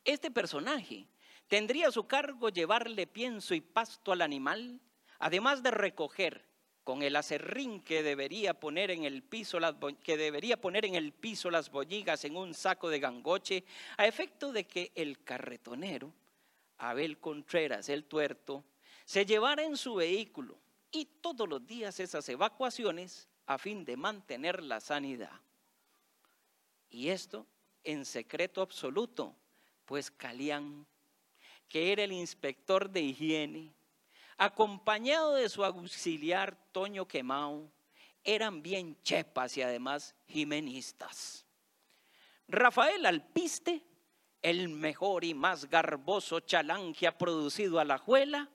Este 0.03 0.29
personaje 0.29 1.07
tendría 1.47 1.87
a 1.87 1.91
su 1.91 2.05
cargo 2.05 2.49
llevarle 2.49 3.07
pienso 3.07 3.55
y 3.55 3.61
pasto 3.61 4.11
al 4.11 4.21
animal, 4.21 4.81
además 5.19 5.63
de 5.63 5.71
recoger 5.71 6.45
con 6.83 7.01
el 7.01 7.15
acerrín 7.15 7.79
que 7.79 8.03
debería 8.03 8.53
poner 8.59 8.91
en 8.91 9.05
el 9.05 9.23
piso 9.23 9.57
las 9.59 9.75
que 10.03 10.17
debería 10.17 10.59
poner 10.59 10.85
en 10.85 10.95
el 10.95 11.13
piso 11.13 11.49
las 11.49 11.71
bolligas 11.71 12.25
en 12.25 12.35
un 12.35 12.53
saco 12.53 12.89
de 12.89 12.99
gangoche, 12.99 13.63
a 13.95 14.05
efecto 14.05 14.51
de 14.51 14.65
que 14.65 14.91
el 14.95 15.23
carretonero 15.23 16.11
Abel 16.79 17.19
Contreras 17.19 17.87
el 17.87 18.03
tuerto 18.03 18.65
se 19.05 19.25
llevara 19.25 19.63
en 19.63 19.77
su 19.77 19.95
vehículo 19.95 20.57
y 20.91 21.05
todos 21.05 21.47
los 21.47 21.65
días 21.65 22.01
esas 22.01 22.27
evacuaciones 22.27 23.29
a 23.45 23.57
fin 23.57 23.85
de 23.85 23.95
mantener 23.95 24.61
la 24.61 24.81
sanidad. 24.81 25.39
Y 26.91 27.09
esto 27.09 27.47
en 27.83 28.05
secreto 28.05 28.61
absoluto, 28.61 29.33
pues 29.85 30.11
Calián, 30.11 30.85
que 31.69 31.93
era 31.93 32.03
el 32.03 32.11
inspector 32.11 32.89
de 32.89 32.99
higiene, 32.99 33.73
acompañado 34.37 35.35
de 35.35 35.47
su 35.47 35.63
auxiliar 35.63 36.57
Toño 36.73 37.07
Quemao, 37.07 37.71
eran 38.23 38.61
bien 38.61 39.01
chepas 39.03 39.55
y 39.55 39.61
además 39.61 40.13
jimenistas. 40.27 41.45
Rafael 42.47 43.05
Alpiste, 43.05 43.81
el 44.41 44.67
mejor 44.67 45.23
y 45.23 45.33
más 45.33 45.69
garboso 45.69 46.41
chalán 46.41 46.93
que 46.93 47.07
ha 47.07 47.17
producido 47.17 47.79
a 47.79 47.85
la 47.85 47.97
juela, 47.97 48.49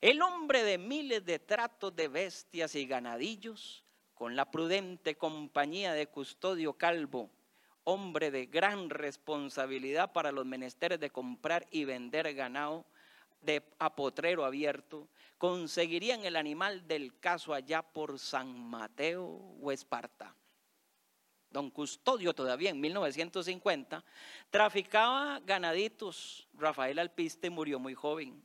el 0.00 0.22
hombre 0.22 0.62
de 0.62 0.78
miles 0.78 1.24
de 1.24 1.40
tratos 1.40 1.96
de 1.96 2.06
bestias 2.06 2.76
y 2.76 2.86
ganadillos, 2.86 3.82
con 4.14 4.36
la 4.36 4.50
prudente 4.50 5.16
compañía 5.16 5.92
de 5.92 6.06
Custodio 6.06 6.74
Calvo, 6.74 7.30
hombre 7.88 8.32
de 8.32 8.46
gran 8.46 8.90
responsabilidad 8.90 10.12
para 10.12 10.32
los 10.32 10.44
menesteres 10.44 10.98
de 10.98 11.10
comprar 11.10 11.66
y 11.70 11.84
vender 11.84 12.34
ganado 12.34 12.84
de 13.42 13.62
apotrero 13.78 14.44
abierto, 14.44 15.08
conseguirían 15.38 16.24
el 16.24 16.34
animal 16.34 16.88
del 16.88 17.16
caso 17.20 17.54
allá 17.54 17.82
por 17.82 18.18
San 18.18 18.58
Mateo 18.58 19.24
o 19.62 19.70
Esparta. 19.70 20.34
Don 21.50 21.70
Custodio 21.70 22.34
todavía 22.34 22.70
en 22.70 22.80
1950 22.80 24.04
traficaba 24.50 25.40
ganaditos. 25.40 26.48
Rafael 26.54 26.98
Alpiste 26.98 27.50
murió 27.50 27.78
muy 27.78 27.94
joven. 27.94 28.44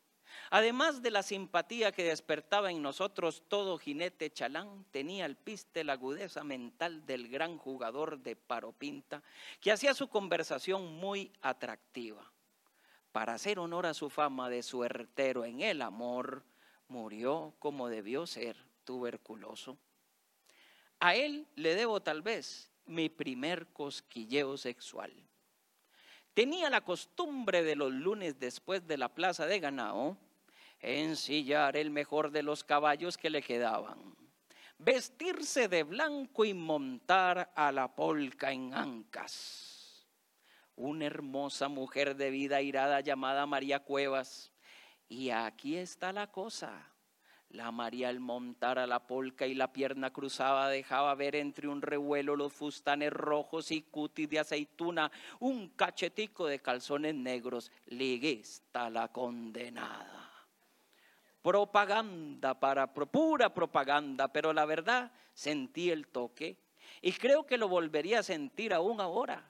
Además 0.53 1.01
de 1.01 1.11
la 1.11 1.23
simpatía 1.23 1.93
que 1.93 2.03
despertaba 2.03 2.71
en 2.71 2.81
nosotros 2.81 3.41
todo 3.47 3.77
jinete 3.77 4.29
chalán, 4.29 4.85
tenía 4.91 5.23
al 5.23 5.37
piste 5.37 5.85
la 5.85 5.93
agudeza 5.93 6.43
mental 6.43 7.05
del 7.05 7.29
gran 7.29 7.57
jugador 7.57 8.19
de 8.19 8.35
paropinta, 8.35 9.23
que 9.61 9.71
hacía 9.71 9.93
su 9.93 10.09
conversación 10.09 10.93
muy 10.97 11.31
atractiva. 11.41 12.29
Para 13.13 13.35
hacer 13.35 13.59
honor 13.59 13.85
a 13.85 13.93
su 13.93 14.09
fama 14.09 14.49
de 14.49 14.61
suertero 14.61 15.45
en 15.45 15.61
el 15.61 15.81
amor, 15.81 16.43
murió 16.89 17.53
como 17.57 17.87
debió 17.87 18.27
ser, 18.27 18.57
tuberculoso. 18.83 19.77
A 20.99 21.15
él 21.15 21.47
le 21.55 21.75
debo 21.75 22.01
tal 22.01 22.21
vez 22.21 22.69
mi 22.85 23.07
primer 23.07 23.67
cosquilleo 23.67 24.57
sexual. 24.57 25.13
Tenía 26.33 26.69
la 26.69 26.81
costumbre 26.81 27.63
de 27.63 27.77
los 27.77 27.93
lunes 27.93 28.37
después 28.37 28.85
de 28.85 28.97
la 28.97 29.07
plaza 29.07 29.45
de 29.45 29.61
ganado 29.61 30.17
ensillar 30.81 31.77
el 31.77 31.91
mejor 31.91 32.31
de 32.31 32.43
los 32.43 32.63
caballos 32.63 33.17
que 33.17 33.29
le 33.29 33.41
quedaban, 33.41 34.15
vestirse 34.77 35.67
de 35.67 35.83
blanco 35.83 36.43
y 36.43 36.53
montar 36.53 37.51
a 37.55 37.71
la 37.71 37.95
polca 37.95 38.51
en 38.51 38.73
ancas. 38.73 40.07
Una 40.75 41.05
hermosa 41.05 41.67
mujer 41.67 42.15
de 42.15 42.31
vida 42.31 42.61
irada 42.61 43.01
llamada 43.01 43.45
María 43.45 43.81
Cuevas. 43.81 44.51
Y 45.07 45.29
aquí 45.29 45.77
está 45.77 46.11
la 46.11 46.31
cosa. 46.31 46.87
La 47.49 47.69
María 47.71 48.07
al 48.07 48.21
montar 48.21 48.79
a 48.79 48.87
la 48.87 49.05
polca 49.05 49.45
y 49.45 49.53
la 49.53 49.73
pierna 49.73 50.11
cruzada 50.11 50.69
dejaba 50.69 51.13
ver 51.15 51.35
entre 51.35 51.67
un 51.67 51.81
revuelo 51.81 52.37
los 52.37 52.53
fustanes 52.53 53.11
rojos 53.11 53.71
y 53.71 53.81
cutis 53.81 54.29
de 54.29 54.39
aceituna, 54.39 55.11
un 55.41 55.67
cachetico 55.69 56.47
de 56.47 56.59
calzones 56.59 57.13
negros. 57.13 57.69
Liguista 57.87 58.89
la 58.89 59.09
condenada 59.09 60.20
propaganda 61.41 62.59
para 62.59 62.93
pura 62.93 63.53
propaganda, 63.53 64.27
pero 64.27 64.53
la 64.53 64.65
verdad 64.65 65.11
sentí 65.33 65.89
el 65.89 66.07
toque 66.07 66.57
y 67.01 67.13
creo 67.13 67.45
que 67.45 67.57
lo 67.57 67.67
volvería 67.67 68.19
a 68.19 68.23
sentir 68.23 68.73
aún 68.73 69.01
ahora. 69.01 69.47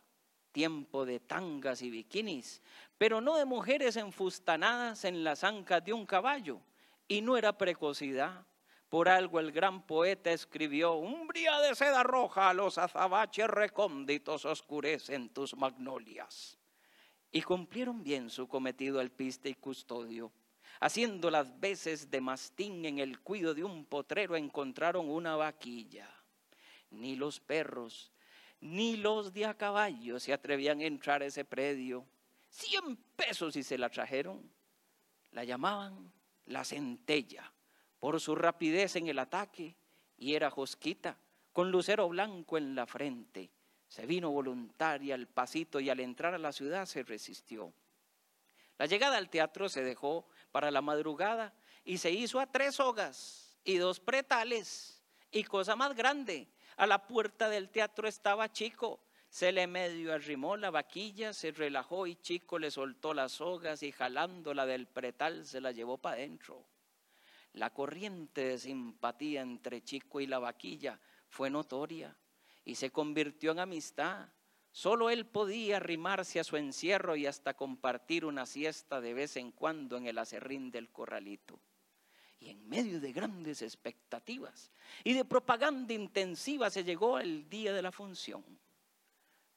Tiempo 0.51 1.05
de 1.05 1.21
tangas 1.21 1.81
y 1.81 1.89
bikinis, 1.89 2.61
pero 2.97 3.21
no 3.21 3.37
de 3.37 3.45
mujeres 3.45 3.95
enfustanadas 3.95 5.05
en 5.05 5.23
las 5.23 5.45
ancas 5.45 5.83
de 5.83 5.93
un 5.93 6.05
caballo. 6.05 6.61
Y 7.07 7.21
no 7.21 7.37
era 7.37 7.57
precocidad. 7.57 8.45
Por 8.89 9.07
algo 9.07 9.39
el 9.39 9.53
gran 9.53 9.85
poeta 9.87 10.31
escribió, 10.31 10.95
umbría 10.95 11.57
de 11.61 11.73
seda 11.75 12.03
roja, 12.03 12.53
los 12.53 12.77
azabaches 12.77 13.47
recónditos 13.47 14.43
oscurecen 14.43 15.29
tus 15.29 15.55
magnolias. 15.55 16.59
Y 17.31 17.41
cumplieron 17.41 18.03
bien 18.03 18.29
su 18.29 18.49
cometido 18.49 18.99
el 18.99 19.09
piste 19.09 19.47
y 19.47 19.55
custodio 19.55 20.33
haciendo 20.79 21.29
las 21.29 21.59
veces 21.59 22.09
de 22.09 22.21
mastín 22.21 22.85
en 22.85 22.99
el 22.99 23.19
cuido 23.19 23.53
de 23.53 23.63
un 23.63 23.85
potrero, 23.85 24.35
encontraron 24.35 25.09
una 25.09 25.35
vaquilla. 25.35 26.09
Ni 26.91 27.15
los 27.15 27.39
perros, 27.39 28.11
ni 28.61 28.97
los 28.97 29.33
de 29.33 29.45
a 29.45 29.55
caballo 29.55 30.19
se 30.19 30.33
atrevían 30.33 30.81
a 30.81 30.85
entrar 30.85 31.21
a 31.21 31.25
ese 31.25 31.45
predio. 31.45 32.05
Cien 32.49 32.95
pesos 33.15 33.55
y 33.55 33.63
se 33.63 33.77
la 33.77 33.89
trajeron. 33.89 34.51
La 35.31 35.43
llamaban 35.43 36.11
la 36.45 36.63
centella 36.63 37.51
por 37.99 38.19
su 38.19 38.35
rapidez 38.35 38.95
en 38.95 39.07
el 39.07 39.19
ataque 39.19 39.75
y 40.17 40.35
era 40.35 40.49
josquita 40.49 41.17
con 41.53 41.71
lucero 41.71 42.07
blanco 42.09 42.57
en 42.57 42.75
la 42.75 42.85
frente. 42.85 43.49
Se 43.87 44.05
vino 44.05 44.31
voluntaria 44.31 45.15
al 45.15 45.27
pasito 45.27 45.79
y 45.79 45.89
al 45.89 45.99
entrar 45.99 46.33
a 46.33 46.37
la 46.37 46.51
ciudad 46.51 46.85
se 46.85 47.03
resistió. 47.03 47.73
La 48.77 48.85
llegada 48.85 49.17
al 49.17 49.29
teatro 49.29 49.69
se 49.69 49.83
dejó 49.83 50.27
para 50.51 50.71
la 50.71 50.81
madrugada 50.81 51.53
y 51.83 51.97
se 51.97 52.11
hizo 52.11 52.39
a 52.39 52.51
tres 52.51 52.79
hogas 52.79 53.57
y 53.63 53.77
dos 53.77 53.99
pretales 53.99 55.01
y 55.31 55.43
cosa 55.43 55.75
más 55.75 55.95
grande. 55.95 56.47
A 56.77 56.87
la 56.87 57.05
puerta 57.07 57.49
del 57.49 57.69
teatro 57.69 58.07
estaba 58.07 58.51
Chico. 58.51 58.99
Se 59.29 59.51
le 59.51 59.65
medio 59.65 60.13
arrimó 60.13 60.57
la 60.57 60.71
vaquilla, 60.71 61.31
se 61.31 61.51
relajó 61.51 62.05
y 62.05 62.15
Chico 62.17 62.59
le 62.59 62.69
soltó 62.69 63.13
las 63.13 63.33
sogas 63.33 63.81
y 63.81 63.91
jalándola 63.91 64.65
del 64.65 64.87
pretal 64.87 65.45
se 65.45 65.61
la 65.61 65.71
llevó 65.71 65.97
para 65.97 66.17
adentro. 66.17 66.65
La 67.53 67.69
corriente 67.69 68.45
de 68.45 68.59
simpatía 68.59 69.41
entre 69.41 69.83
Chico 69.83 70.19
y 70.19 70.27
la 70.27 70.39
vaquilla 70.39 70.99
fue 71.29 71.49
notoria 71.49 72.15
y 72.65 72.75
se 72.75 72.91
convirtió 72.91 73.51
en 73.51 73.59
amistad. 73.59 74.27
Solo 74.71 75.09
él 75.09 75.25
podía 75.25 75.77
arrimarse 75.77 76.39
a 76.39 76.45
su 76.45 76.55
encierro 76.55 77.15
y 77.15 77.25
hasta 77.25 77.55
compartir 77.55 78.25
una 78.25 78.45
siesta 78.45 79.01
de 79.01 79.13
vez 79.13 79.35
en 79.35 79.51
cuando 79.51 79.97
en 79.97 80.07
el 80.07 80.17
acerrín 80.17 80.71
del 80.71 80.89
corralito. 80.89 81.59
Y 82.39 82.49
en 82.49 82.67
medio 82.67 82.99
de 82.99 83.11
grandes 83.11 83.61
expectativas 83.61 84.71
y 85.03 85.13
de 85.13 85.25
propaganda 85.25 85.93
intensiva 85.93 86.69
se 86.69 86.83
llegó 86.83 87.19
el 87.19 87.49
día 87.49 87.73
de 87.73 87.81
la 87.81 87.91
función. 87.91 88.43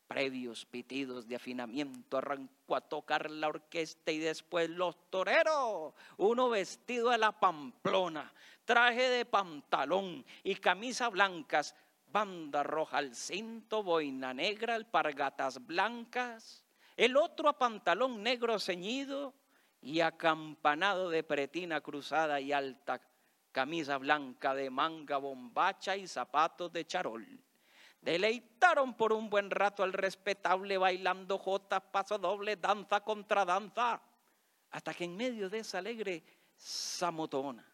Previos 0.07 0.67
pitidos 0.67 1.27
de 1.27 1.37
afinamiento 1.37 2.19
arrancó 2.19 2.77
a 2.77 2.83
tocar 2.83 3.31
la 3.31 3.49
orquesta 3.49 4.13
y 4.13 4.19
después 4.19 4.69
los 4.69 4.97
toreros, 5.09 5.95
uno 6.19 6.51
vestido 6.51 7.11
a 7.11 7.17
la 7.17 7.33
pamplona, 7.33 8.31
traje 8.67 9.09
de 9.09 9.25
pantalón 9.25 10.25
y 10.43 10.57
camisa 10.57 11.09
blancas, 11.09 11.75
banda 12.15 12.63
roja 12.63 12.99
al 12.99 13.13
cinto, 13.13 13.83
boina 13.83 14.33
negra, 14.33 14.77
alpargatas 14.77 15.67
blancas, 15.67 16.65
el 16.97 17.17
otro 17.17 17.49
a 17.49 17.59
pantalón 17.59 18.23
negro 18.23 18.61
ceñido 18.61 19.35
y 19.81 19.99
acampanado 19.99 21.11
de 21.11 21.25
pretina 21.25 21.81
cruzada 21.81 22.41
y 22.41 22.53
alta 22.53 23.03
camisa 23.51 23.99
blanca 23.99 24.55
de 24.55 24.71
manga 24.71 25.17
bombacha 25.17 25.97
y 25.97 26.07
zapatos 26.07 26.73
de 26.73 26.87
charol. 26.87 27.27
Deleitaron 28.01 28.95
por 28.95 29.13
un 29.13 29.29
buen 29.29 29.51
rato 29.51 29.83
al 29.83 29.93
respetable 29.93 30.79
bailando 30.79 31.37
jotas, 31.37 31.83
paso 31.91 32.17
doble, 32.17 32.55
danza 32.55 33.01
contra 33.01 33.45
danza, 33.45 34.01
hasta 34.71 34.95
que 34.95 35.03
en 35.03 35.17
medio 35.17 35.51
de 35.51 35.59
esa 35.59 35.79
alegre 35.79 36.23
samotona, 36.55 37.67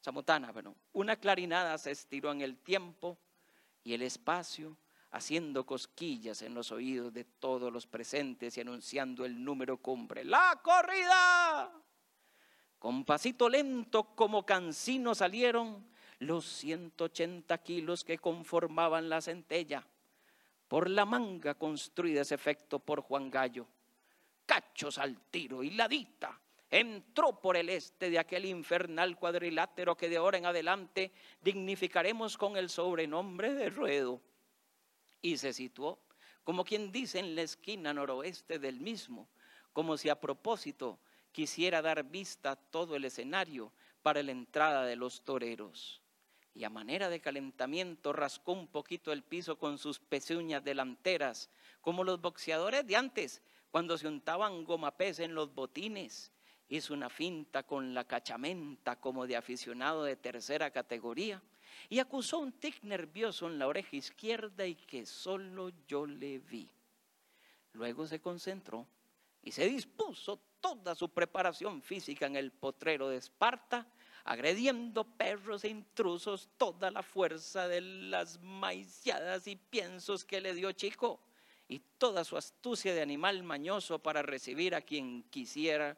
samotana, 0.00 0.52
bueno, 0.52 0.76
una 0.92 1.16
clarinada 1.16 1.76
se 1.78 1.90
estiró 1.90 2.30
en 2.30 2.42
el 2.42 2.56
tiempo 2.58 3.18
y 3.84 3.94
el 3.94 4.02
espacio, 4.02 4.76
haciendo 5.10 5.66
cosquillas 5.66 6.42
en 6.42 6.54
los 6.54 6.70
oídos 6.72 7.12
de 7.12 7.24
todos 7.24 7.72
los 7.72 7.86
presentes 7.86 8.56
y 8.56 8.60
anunciando 8.60 9.24
el 9.24 9.42
número 9.42 9.78
cumbre. 9.78 10.24
¡La 10.24 10.60
corrida! 10.62 11.72
Con 12.78 13.04
pasito 13.04 13.48
lento 13.48 14.14
como 14.14 14.46
cancino 14.46 15.14
salieron 15.14 15.86
los 16.20 16.44
180 16.44 17.58
kilos 17.58 18.04
que 18.04 18.18
conformaban 18.18 19.08
la 19.08 19.20
centella, 19.20 19.86
por 20.68 20.88
la 20.88 21.04
manga 21.04 21.54
construida 21.54 22.22
ese 22.22 22.34
efecto 22.34 22.78
por 22.78 23.00
Juan 23.00 23.30
Gallo. 23.30 23.66
Cachos 24.46 24.98
al 24.98 25.20
tiro 25.30 25.62
y 25.62 25.70
ladita 25.70 26.40
entró 26.70 27.40
por 27.40 27.56
el 27.56 27.68
este 27.68 28.10
de 28.10 28.18
aquel 28.18 28.44
infernal 28.44 29.16
cuadrilátero 29.16 29.96
que 29.96 30.08
de 30.08 30.16
ahora 30.16 30.38
en 30.38 30.46
adelante 30.46 31.12
dignificaremos 31.40 32.36
con 32.36 32.56
el 32.56 32.70
sobrenombre 32.70 33.54
de 33.54 33.70
ruedo. 33.70 34.20
Y 35.22 35.36
se 35.36 35.52
situó, 35.52 35.98
como 36.44 36.64
quien 36.64 36.92
dice, 36.92 37.18
en 37.18 37.34
la 37.34 37.42
esquina 37.42 37.92
noroeste 37.92 38.58
del 38.58 38.80
mismo, 38.80 39.28
como 39.72 39.96
si 39.96 40.08
a 40.08 40.20
propósito 40.20 40.98
quisiera 41.32 41.82
dar 41.82 42.04
vista 42.04 42.52
a 42.52 42.56
todo 42.56 42.96
el 42.96 43.04
escenario 43.04 43.72
para 44.02 44.22
la 44.22 44.32
entrada 44.32 44.84
de 44.84 44.96
los 44.96 45.22
toreros 45.22 46.00
y 46.54 46.64
a 46.64 46.70
manera 46.70 47.08
de 47.08 47.20
calentamiento 47.20 48.12
rascó 48.12 48.52
un 48.52 48.66
poquito 48.66 49.12
el 49.12 49.22
piso 49.22 49.58
con 49.58 49.78
sus 49.78 49.98
pezuñas 49.98 50.64
delanteras, 50.64 51.48
como 51.80 52.04
los 52.04 52.20
boxeadores 52.20 52.86
de 52.86 52.96
antes, 52.96 53.42
cuando 53.70 53.96
se 53.96 54.08
untaban 54.08 54.64
gomapés 54.64 55.20
en 55.20 55.34
los 55.34 55.54
botines. 55.54 56.32
Hizo 56.70 56.94
una 56.94 57.10
finta 57.10 57.64
con 57.64 57.92
la 57.92 58.04
cachamenta 58.04 58.96
como 58.96 59.26
de 59.26 59.36
aficionado 59.36 60.04
de 60.04 60.16
tercera 60.16 60.70
categoría 60.70 61.42
y 61.88 61.98
acusó 61.98 62.38
un 62.38 62.52
tic 62.52 62.82
nervioso 62.84 63.48
en 63.48 63.58
la 63.58 63.66
oreja 63.66 63.96
izquierda 63.96 64.64
y 64.64 64.74
que 64.74 65.04
solo 65.04 65.70
yo 65.86 66.06
le 66.06 66.38
vi. 66.38 66.70
Luego 67.72 68.06
se 68.06 68.20
concentró 68.20 68.86
y 69.42 69.52
se 69.52 69.68
dispuso 69.68 70.40
toda 70.60 70.94
su 70.94 71.08
preparación 71.08 71.82
física 71.82 72.26
en 72.26 72.36
el 72.36 72.52
potrero 72.52 73.08
de 73.08 73.16
Esparta 73.16 73.86
agrediendo 74.24 75.04
perros 75.04 75.64
e 75.64 75.68
intrusos 75.68 76.48
toda 76.56 76.90
la 76.90 77.02
fuerza 77.02 77.68
de 77.68 77.80
las 77.80 78.40
maiciadas 78.40 79.46
y 79.46 79.56
piensos 79.56 80.24
que 80.24 80.40
le 80.40 80.54
dio 80.54 80.72
chico 80.72 81.20
y 81.68 81.80
toda 81.98 82.24
su 82.24 82.36
astucia 82.36 82.94
de 82.94 83.02
animal 83.02 83.42
mañoso 83.42 83.98
para 83.98 84.22
recibir 84.22 84.74
a 84.74 84.82
quien 84.82 85.22
quisiera 85.30 85.96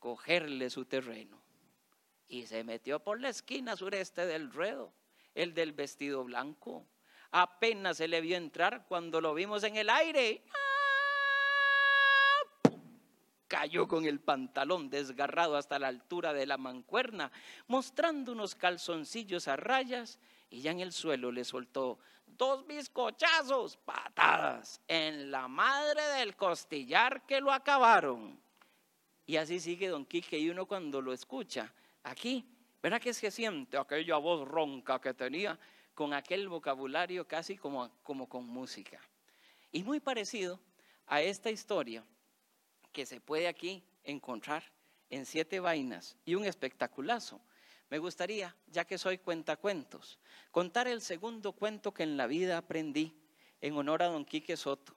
cogerle 0.00 0.70
su 0.70 0.84
terreno. 0.84 1.40
Y 2.26 2.46
se 2.46 2.64
metió 2.64 2.98
por 3.00 3.20
la 3.20 3.28
esquina 3.28 3.76
sureste 3.76 4.26
del 4.26 4.52
ruedo, 4.52 4.92
el 5.34 5.54
del 5.54 5.72
vestido 5.72 6.24
blanco. 6.24 6.86
Apenas 7.30 7.98
se 7.98 8.08
le 8.08 8.20
vio 8.20 8.36
entrar 8.36 8.86
cuando 8.88 9.20
lo 9.20 9.34
vimos 9.34 9.62
en 9.62 9.76
el 9.76 9.88
aire 9.88 10.42
cayó 13.50 13.88
con 13.88 14.04
el 14.04 14.20
pantalón 14.20 14.90
desgarrado 14.90 15.56
hasta 15.56 15.80
la 15.80 15.88
altura 15.88 16.32
de 16.32 16.46
la 16.46 16.56
mancuerna, 16.56 17.32
mostrando 17.66 18.30
unos 18.30 18.54
calzoncillos 18.54 19.48
a 19.48 19.56
rayas 19.56 20.20
y 20.50 20.62
ya 20.62 20.70
en 20.70 20.78
el 20.78 20.92
suelo 20.92 21.32
le 21.32 21.44
soltó 21.44 21.98
dos 22.26 22.64
bizcochazos, 22.64 23.76
patadas, 23.78 24.80
en 24.86 25.32
la 25.32 25.48
madre 25.48 26.00
del 26.16 26.36
costillar 26.36 27.26
que 27.26 27.40
lo 27.40 27.50
acabaron. 27.50 28.40
Y 29.30 29.36
así 29.36 29.60
sigue 29.60 29.86
Don 29.86 30.06
Quique 30.06 30.40
y 30.40 30.50
uno 30.50 30.66
cuando 30.66 31.00
lo 31.00 31.12
escucha, 31.12 31.72
aquí, 32.02 32.44
¿verdad 32.82 33.00
que 33.00 33.14
se 33.14 33.30
siente 33.30 33.78
aquella 33.78 34.16
voz 34.16 34.44
ronca 34.44 35.00
que 35.00 35.14
tenía 35.14 35.56
con 35.94 36.12
aquel 36.12 36.48
vocabulario 36.48 37.28
casi 37.28 37.56
como, 37.56 37.92
como 38.02 38.28
con 38.28 38.44
música? 38.44 39.00
Y 39.70 39.84
muy 39.84 40.00
parecido 40.00 40.58
a 41.06 41.22
esta 41.22 41.48
historia 41.48 42.04
que 42.90 43.06
se 43.06 43.20
puede 43.20 43.46
aquí 43.46 43.84
encontrar 44.02 44.64
en 45.10 45.24
siete 45.24 45.60
vainas 45.60 46.16
y 46.24 46.34
un 46.34 46.44
espectaculazo. 46.44 47.40
Me 47.88 47.98
gustaría, 47.98 48.56
ya 48.66 48.84
que 48.84 48.98
soy 48.98 49.18
cuentacuentos, 49.18 50.18
contar 50.50 50.88
el 50.88 51.00
segundo 51.00 51.52
cuento 51.52 51.94
que 51.94 52.02
en 52.02 52.16
la 52.16 52.26
vida 52.26 52.58
aprendí 52.58 53.14
en 53.60 53.76
honor 53.76 54.02
a 54.02 54.06
don 54.06 54.24
Quique 54.24 54.56
Soto 54.56 54.96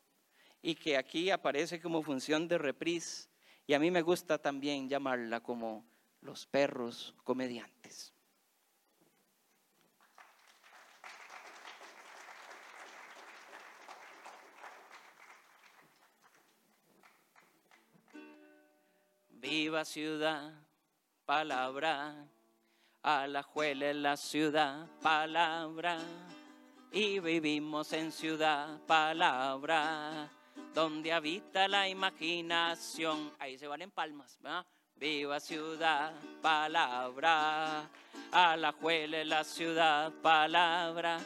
y 0.60 0.74
que 0.74 0.98
aquí 0.98 1.30
aparece 1.30 1.80
como 1.80 2.02
función 2.02 2.48
de 2.48 2.58
reprise 2.58 3.32
y 3.66 3.74
a 3.74 3.80
mí 3.80 3.92
me 3.92 4.02
gusta 4.02 4.38
también 4.38 4.90
llamarla 4.90 5.42
como 5.42 5.86
los 6.22 6.46
perros 6.46 7.14
comediantes. 7.24 8.14
Viva 19.30 19.84
ciudad, 19.84 20.54
palabra, 21.26 22.28
a 23.02 23.28
la 23.28 23.44
juela 23.44 23.90
en 23.90 24.02
la 24.02 24.16
ciudad, 24.16 24.88
palabra, 25.02 26.00
y 26.92 27.20
vivimos 27.20 27.92
en 27.92 28.12
ciudad, 28.14 28.80
palabra, 28.88 30.32
donde 30.74 31.14
habita 31.14 31.68
la 31.68 31.88
imaginación. 31.88 33.32
Ahí 33.40 33.58
se 33.58 33.68
van 33.68 33.82
en 33.82 33.92
palmas. 33.92 34.40
Viva 34.96 35.40
ciudad, 35.40 36.14
palabra, 36.42 37.90
a 38.32 38.58
la 38.58 38.72
juela 38.72 39.22
en 39.22 39.30
la 39.30 39.44
ciudad, 39.44 40.12
palabra, 40.22 41.20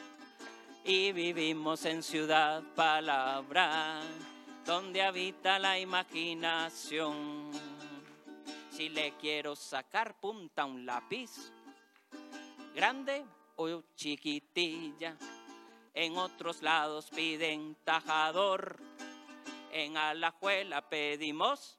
y 0.84 1.12
vivimos 1.12 1.86
en 1.86 2.02
ciudad, 2.02 2.63
palabra, 2.76 4.02
donde 4.66 5.04
habita 5.04 5.60
la 5.60 5.78
imaginación 5.78 7.52
si 8.78 8.90
le 8.90 9.13
quiero 9.18 9.56
sacar 9.56 10.20
punta 10.20 10.62
a 10.62 10.66
un 10.66 10.86
lápiz, 10.86 11.52
grande 12.76 13.26
o 13.56 13.82
chiquitilla. 13.96 15.18
En 15.96 16.16
otros 16.16 16.62
lados 16.62 17.10
piden 17.10 17.76
tajador, 17.84 18.78
en 19.71 19.97
Alajuela 19.97 20.89
pedimos, 20.89 21.77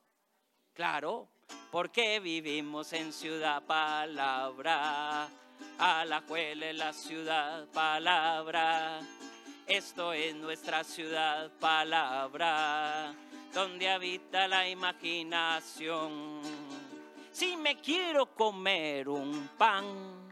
claro, 0.74 1.28
porque 1.70 2.20
vivimos 2.20 2.92
en 2.92 3.12
ciudad 3.12 3.62
palabra. 3.64 5.28
Alajuela 5.78 6.70
es 6.70 6.76
la 6.76 6.92
ciudad 6.92 7.66
palabra. 7.68 9.00
Esto 9.66 10.12
es 10.12 10.34
nuestra 10.34 10.82
ciudad 10.84 11.50
palabra, 11.58 13.14
donde 13.52 13.90
habita 13.90 14.48
la 14.48 14.68
imaginación 14.68 16.42
si 17.38 17.56
me 17.56 17.76
quiero 17.76 18.34
comer 18.34 19.08
un 19.08 19.48
pan 19.56 20.28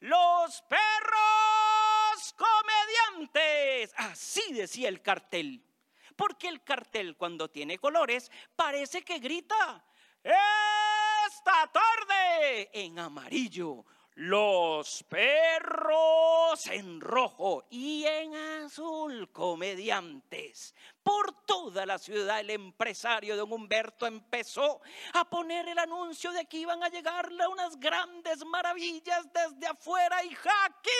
Los 0.00 0.62
perros 0.62 2.34
comediantes. 2.36 3.92
Así 3.96 4.52
decía 4.52 4.88
el 4.88 5.02
cartel. 5.02 5.64
Porque 6.16 6.48
el 6.48 6.62
cartel 6.62 7.16
cuando 7.16 7.48
tiene 7.48 7.78
colores 7.78 8.30
parece 8.54 9.02
que 9.02 9.18
grita, 9.18 9.84
esta 10.22 11.70
tarde 11.72 12.70
en 12.72 12.98
amarillo 12.98 13.86
los 14.14 15.02
perros 15.04 16.66
en 16.66 17.00
rojo 17.00 17.64
y 17.70 18.04
en 18.04 18.34
azul, 18.34 19.30
comediantes. 19.32 20.74
Por 21.02 21.44
toda 21.46 21.86
la 21.86 21.98
ciudad 21.98 22.40
el 22.40 22.50
empresario 22.50 23.36
don 23.36 23.52
Humberto 23.52 24.06
empezó 24.06 24.80
a 25.14 25.28
poner 25.28 25.68
el 25.68 25.78
anuncio 25.78 26.32
de 26.32 26.44
que 26.46 26.58
iban 26.58 26.82
a 26.82 26.88
llegarle 26.88 27.46
unas 27.46 27.78
grandes 27.78 28.44
maravillas 28.44 29.26
desde 29.32 29.66
afuera 29.66 30.22
y 30.24 30.34
aquí 30.34 30.90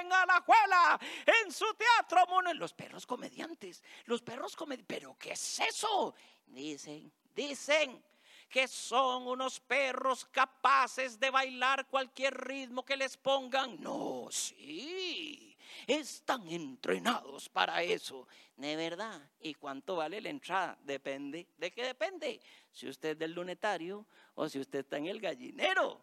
en 0.00 0.12
Alajuela, 0.12 0.98
en 1.44 1.52
su 1.52 1.66
teatro 1.74 2.26
mono, 2.28 2.52
los 2.54 2.72
perros 2.74 3.06
comediantes, 3.06 3.82
los 4.06 4.22
perros 4.22 4.56
comediantes. 4.56 4.86
¿Pero 4.88 5.16
qué 5.18 5.32
es 5.32 5.60
eso? 5.60 6.14
Dicen, 6.46 7.12
dicen 7.34 8.02
que 8.48 8.68
son 8.68 9.26
unos 9.26 9.60
perros 9.60 10.24
capaces 10.26 11.18
de 11.18 11.30
bailar 11.30 11.86
cualquier 11.86 12.34
ritmo 12.34 12.84
que 12.84 12.96
les 12.96 13.16
pongan. 13.16 13.80
No, 13.80 14.28
sí, 14.30 15.56
están 15.86 16.48
entrenados 16.48 17.48
para 17.48 17.82
eso. 17.82 18.26
De 18.56 18.74
verdad. 18.76 19.20
¿Y 19.40 19.54
cuánto 19.54 19.96
vale 19.96 20.20
la 20.20 20.30
entrada? 20.30 20.78
Depende. 20.82 21.46
¿De 21.56 21.70
qué 21.70 21.84
depende? 21.84 22.40
Si 22.72 22.88
usted 22.88 23.10
es 23.10 23.18
del 23.18 23.32
lunetario 23.32 24.06
o 24.34 24.48
si 24.48 24.58
usted 24.58 24.80
está 24.80 24.96
en 24.96 25.06
el 25.06 25.20
gallinero. 25.20 26.00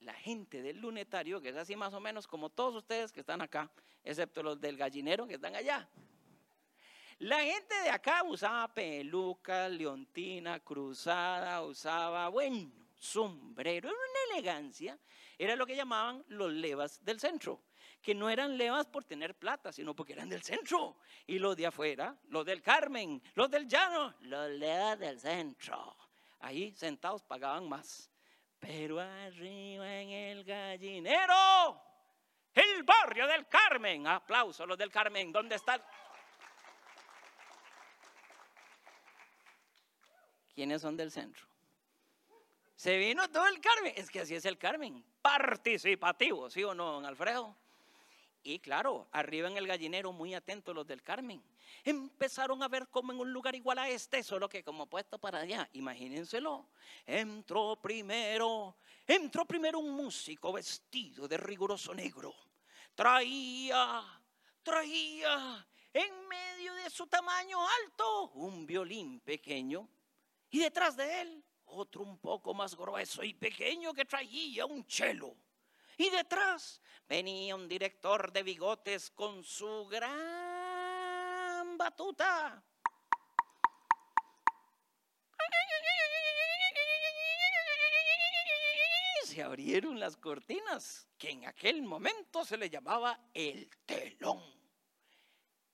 La 0.00 0.14
gente 0.14 0.62
del 0.62 0.78
lunetario, 0.78 1.40
que 1.40 1.48
es 1.48 1.56
así 1.56 1.74
más 1.74 1.92
o 1.92 2.00
menos 2.00 2.26
como 2.26 2.50
todos 2.50 2.74
ustedes 2.76 3.12
que 3.12 3.20
están 3.20 3.42
acá, 3.42 3.70
excepto 4.04 4.42
los 4.42 4.60
del 4.60 4.76
gallinero 4.76 5.26
que 5.26 5.34
están 5.34 5.56
allá. 5.56 5.88
La 7.20 7.40
gente 7.40 7.74
de 7.82 7.90
acá 7.90 8.22
usaba 8.22 8.72
peluca, 8.72 9.68
leontina, 9.68 10.60
cruzada, 10.60 11.62
usaba, 11.62 12.28
bueno, 12.28 12.70
sombrero, 12.96 13.88
era 13.88 13.98
una 13.98 14.34
elegancia. 14.34 14.96
Era 15.36 15.56
lo 15.56 15.66
que 15.66 15.74
llamaban 15.74 16.24
los 16.28 16.52
levas 16.52 17.04
del 17.04 17.18
centro, 17.18 17.62
que 18.00 18.14
no 18.14 18.30
eran 18.30 18.56
levas 18.56 18.86
por 18.86 19.04
tener 19.04 19.36
plata, 19.36 19.72
sino 19.72 19.94
porque 19.94 20.12
eran 20.12 20.28
del 20.28 20.42
centro. 20.42 20.96
Y 21.26 21.40
los 21.40 21.56
de 21.56 21.66
afuera, 21.66 22.16
los 22.28 22.44
del 22.44 22.62
Carmen, 22.62 23.20
los 23.34 23.50
del 23.50 23.66
llano, 23.66 24.14
los 24.20 24.50
levas 24.50 24.98
del 24.98 25.18
centro. 25.18 25.96
Ahí 26.40 26.72
sentados 26.72 27.24
pagaban 27.24 27.68
más. 27.68 28.10
Pero 28.60 29.00
arriba 29.00 30.00
en 30.00 30.10
el 30.10 30.44
gallinero, 30.44 31.80
el 32.54 32.82
barrio 32.82 33.26
del 33.26 33.46
Carmen, 33.46 34.06
aplauso 34.06 34.66
los 34.66 34.78
del 34.78 34.90
Carmen, 34.90 35.32
¿dónde 35.32 35.56
está? 35.56 35.84
¿Quiénes 40.58 40.82
son 40.82 40.96
del 40.96 41.12
centro? 41.12 41.46
Se 42.74 42.98
vino 42.98 43.30
todo 43.30 43.46
el 43.46 43.60
Carmen. 43.60 43.92
Es 43.94 44.10
que 44.10 44.22
así 44.22 44.34
es 44.34 44.44
el 44.44 44.58
Carmen. 44.58 45.04
Participativo, 45.22 46.50
¿sí 46.50 46.64
o 46.64 46.74
no, 46.74 46.94
don 46.94 47.06
Alfredo? 47.06 47.56
Y 48.42 48.58
claro, 48.58 49.06
arriba 49.12 49.46
en 49.46 49.56
el 49.56 49.68
gallinero, 49.68 50.10
muy 50.10 50.34
atentos 50.34 50.74
los 50.74 50.84
del 50.84 51.00
Carmen. 51.04 51.40
Empezaron 51.84 52.60
a 52.64 52.66
ver 52.66 52.88
como 52.88 53.12
en 53.12 53.20
un 53.20 53.32
lugar 53.32 53.54
igual 53.54 53.78
a 53.78 53.88
este, 53.88 54.24
solo 54.24 54.48
que 54.48 54.64
como 54.64 54.86
puesto 54.86 55.16
para 55.16 55.38
allá. 55.38 55.70
Imagínenselo. 55.74 56.66
Entró 57.06 57.76
primero, 57.80 58.78
entró 59.06 59.44
primero 59.44 59.78
un 59.78 59.92
músico 59.92 60.52
vestido 60.52 61.28
de 61.28 61.36
riguroso 61.36 61.94
negro. 61.94 62.34
Traía, 62.96 64.02
traía 64.64 65.68
en 65.92 66.26
medio 66.26 66.74
de 66.74 66.90
su 66.90 67.06
tamaño 67.06 67.60
alto 67.64 68.30
un 68.30 68.66
violín 68.66 69.20
pequeño 69.20 69.88
y 70.50 70.60
detrás 70.60 70.96
de 70.96 71.20
él, 71.20 71.44
otro 71.66 72.02
un 72.02 72.18
poco 72.18 72.54
más 72.54 72.74
grueso 72.76 73.22
y 73.22 73.34
pequeño 73.34 73.92
que 73.92 74.04
traía 74.04 74.64
un 74.66 74.86
chelo. 74.86 75.36
Y 75.96 76.10
detrás 76.10 76.80
venía 77.08 77.54
un 77.56 77.68
director 77.68 78.32
de 78.32 78.42
bigotes 78.42 79.10
con 79.10 79.42
su 79.42 79.86
gran 79.88 81.76
batuta. 81.76 82.62
Se 89.24 89.42
abrieron 89.42 90.00
las 90.00 90.16
cortinas, 90.16 91.08
que 91.18 91.30
en 91.30 91.46
aquel 91.46 91.82
momento 91.82 92.44
se 92.44 92.56
le 92.56 92.70
llamaba 92.70 93.20
el 93.34 93.68
telón. 93.84 94.42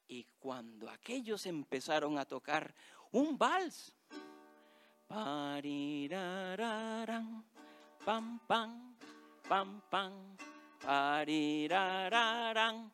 Y 0.09 0.25
cuando 0.39 0.91
aquellos 0.91 1.47
empezaron 1.47 2.19
a 2.19 2.25
tocar 2.25 2.75
un 3.11 3.39
vals, 3.39 3.95
Parirararán, 5.14 7.46
pam, 8.05 8.40
pam, 8.48 8.96
pam, 9.46 9.81
pam, 9.88 10.37
parirararán. 10.83 12.90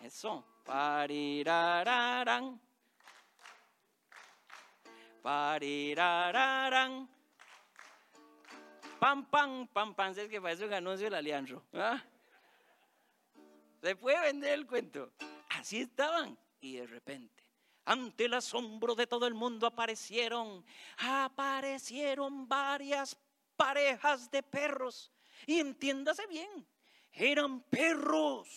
Eso, 0.00 0.44
parirararán. 0.64 2.60
Parirararán. 5.22 7.08
Pam, 8.98 9.30
pam, 9.30 9.68
pam, 9.68 9.94
pam. 9.94 10.10
Es 10.10 10.28
que 10.28 10.42
parece 10.42 10.66
un 10.66 10.74
anuncio 10.74 11.06
del 11.06 11.14
Alianzo. 11.14 11.62
¿ah? 11.72 12.02
Se 13.80 13.94
puede 13.94 14.20
vender 14.22 14.54
el 14.54 14.66
cuento. 14.66 15.12
Así 15.50 15.82
estaban. 15.82 16.36
Y 16.60 16.78
de 16.78 16.88
repente 16.88 17.43
ante 17.84 18.24
el 18.24 18.34
asombro 18.34 18.94
de 18.94 19.06
todo 19.06 19.26
el 19.26 19.34
mundo 19.34 19.66
aparecieron, 19.66 20.64
aparecieron 20.98 22.48
varias 22.48 23.16
parejas 23.56 24.30
de 24.30 24.42
perros. 24.42 25.12
Y 25.46 25.60
entiéndase 25.60 26.26
bien, 26.26 26.66
eran 27.12 27.60
perros 27.62 28.48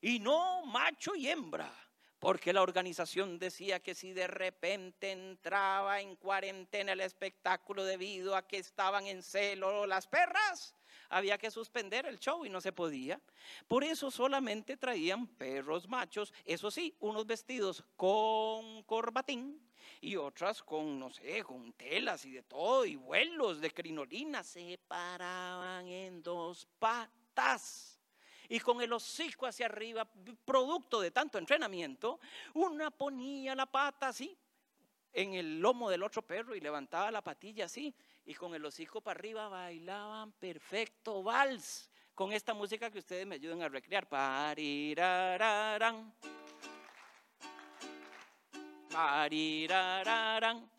y 0.00 0.20
no 0.20 0.64
macho 0.66 1.14
y 1.14 1.28
hembra. 1.28 1.72
Porque 2.18 2.54
la 2.54 2.62
organización 2.62 3.38
decía 3.38 3.80
que 3.80 3.94
si 3.94 4.14
de 4.14 4.26
repente 4.26 5.12
entraba 5.12 6.00
en 6.00 6.16
cuarentena 6.16 6.92
el 6.92 7.02
espectáculo 7.02 7.84
debido 7.84 8.34
a 8.34 8.46
que 8.46 8.56
estaban 8.56 9.06
en 9.06 9.22
celo 9.22 9.84
las 9.84 10.06
perras, 10.06 10.74
había 11.14 11.38
que 11.38 11.50
suspender 11.50 12.06
el 12.06 12.18
show 12.18 12.44
y 12.44 12.50
no 12.50 12.60
se 12.60 12.72
podía. 12.72 13.20
Por 13.68 13.84
eso 13.84 14.10
solamente 14.10 14.76
traían 14.76 15.28
perros 15.28 15.88
machos, 15.88 16.34
eso 16.44 16.72
sí, 16.72 16.92
unos 16.98 17.24
vestidos 17.24 17.84
con 17.96 18.82
corbatín 18.82 19.60
y 20.00 20.16
otras 20.16 20.60
con, 20.60 20.98
no 20.98 21.10
sé, 21.10 21.44
con 21.44 21.72
telas 21.74 22.24
y 22.24 22.32
de 22.32 22.42
todo, 22.42 22.84
y 22.84 22.96
vuelos 22.96 23.60
de 23.60 23.70
crinolina, 23.70 24.42
se 24.42 24.76
paraban 24.88 25.86
en 25.86 26.20
dos 26.20 26.66
patas 26.80 28.00
y 28.48 28.58
con 28.58 28.82
el 28.82 28.92
hocico 28.92 29.46
hacia 29.46 29.66
arriba, 29.66 30.10
producto 30.44 31.00
de 31.00 31.12
tanto 31.12 31.38
entrenamiento, 31.38 32.18
una 32.54 32.90
ponía 32.90 33.54
la 33.54 33.66
pata 33.66 34.08
así 34.08 34.36
en 35.12 35.34
el 35.34 35.60
lomo 35.60 35.88
del 35.88 36.02
otro 36.02 36.22
perro 36.22 36.56
y 36.56 36.60
levantaba 36.60 37.12
la 37.12 37.22
patilla 37.22 37.66
así 37.66 37.94
y 38.26 38.34
con 38.34 38.54
el 38.54 38.64
hocico 38.64 39.00
para 39.00 39.18
arriba 39.18 39.48
bailaban 39.48 40.32
perfecto 40.32 41.22
vals 41.22 41.90
con 42.14 42.32
esta 42.32 42.54
música 42.54 42.90
que 42.90 42.98
ustedes 42.98 43.26
me 43.26 43.34
ayuden 43.34 43.62
a 43.62 43.68
recrear. 43.68 44.08
Parirararán. 44.08 46.14
Parirararán. 48.90 50.70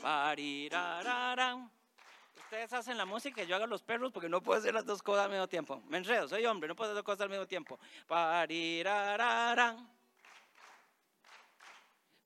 Parirararán. 0.00 1.70
Ustedes 2.36 2.72
hacen 2.72 2.96
la 2.96 3.04
música 3.04 3.42
y 3.42 3.46
yo 3.46 3.56
hago 3.56 3.66
los 3.66 3.82
perros 3.82 4.12
porque 4.12 4.28
no 4.28 4.40
puedo 4.40 4.58
hacer 4.58 4.72
las 4.72 4.86
dos 4.86 5.02
cosas 5.02 5.24
al 5.24 5.32
mismo 5.32 5.48
tiempo. 5.48 5.82
Me 5.88 5.98
enredo, 5.98 6.28
soy 6.28 6.46
hombre, 6.46 6.68
no 6.68 6.76
puedo 6.76 6.90
hacer 6.90 6.94
dos 6.94 7.04
cosas 7.04 7.22
al 7.22 7.30
mismo 7.30 7.46
tiempo. 7.46 7.78
Parirararán. 8.06 9.90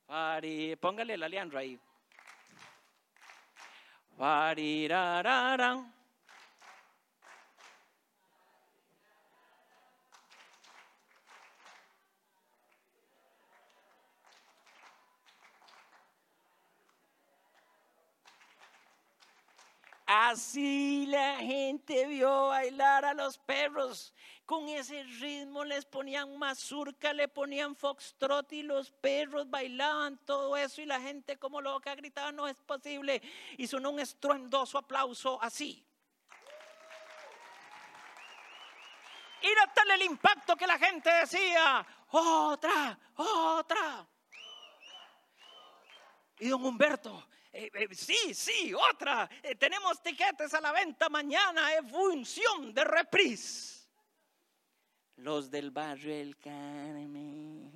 Pari, 0.06 0.76
póngale 0.76 1.16
la 1.16 1.28
Leandro 1.28 1.58
ahí. 1.58 1.80
Parirararán. 4.20 5.99
Así 20.12 21.06
la 21.06 21.36
gente 21.36 22.04
vio 22.06 22.48
bailar 22.48 23.04
a 23.04 23.14
los 23.14 23.38
perros. 23.38 24.12
Con 24.44 24.68
ese 24.68 25.04
ritmo 25.04 25.64
les 25.64 25.84
ponían 25.84 26.36
mazurca, 26.36 27.12
le 27.12 27.28
ponían 27.28 27.76
foxtrot 27.76 28.52
y 28.54 28.64
los 28.64 28.90
perros 28.90 29.48
bailaban 29.48 30.18
todo 30.24 30.56
eso 30.56 30.82
y 30.82 30.86
la 30.86 31.00
gente 31.00 31.38
como 31.38 31.60
loca 31.60 31.94
gritaba, 31.94 32.32
no 32.32 32.48
es 32.48 32.60
posible. 32.60 33.22
Y 33.56 33.68
sonó 33.68 33.90
un 33.90 34.00
estruendoso 34.00 34.78
aplauso 34.78 35.40
así. 35.40 35.86
Y 39.42 39.46
era 39.46 39.72
tal 39.72 39.92
el 39.92 40.02
impacto 40.02 40.56
que 40.56 40.66
la 40.66 40.76
gente 40.76 41.08
decía, 41.08 41.86
otra, 42.08 42.98
otra. 43.14 44.08
Y 46.40 46.48
don 46.48 46.64
Humberto, 46.64 47.29
eh, 47.52 47.70
eh, 47.74 47.88
sí, 47.92 48.34
sí, 48.34 48.72
otra. 48.74 49.28
Eh, 49.42 49.56
tenemos 49.56 50.00
tiquetes 50.02 50.54
a 50.54 50.60
la 50.60 50.72
venta 50.72 51.08
mañana. 51.08 51.74
Es 51.74 51.90
función 51.90 52.72
de 52.72 52.84
reprise. 52.84 53.88
Los 55.16 55.50
del 55.50 55.70
barrio 55.70 56.14
El 56.14 56.36
Carmen. 56.38 57.70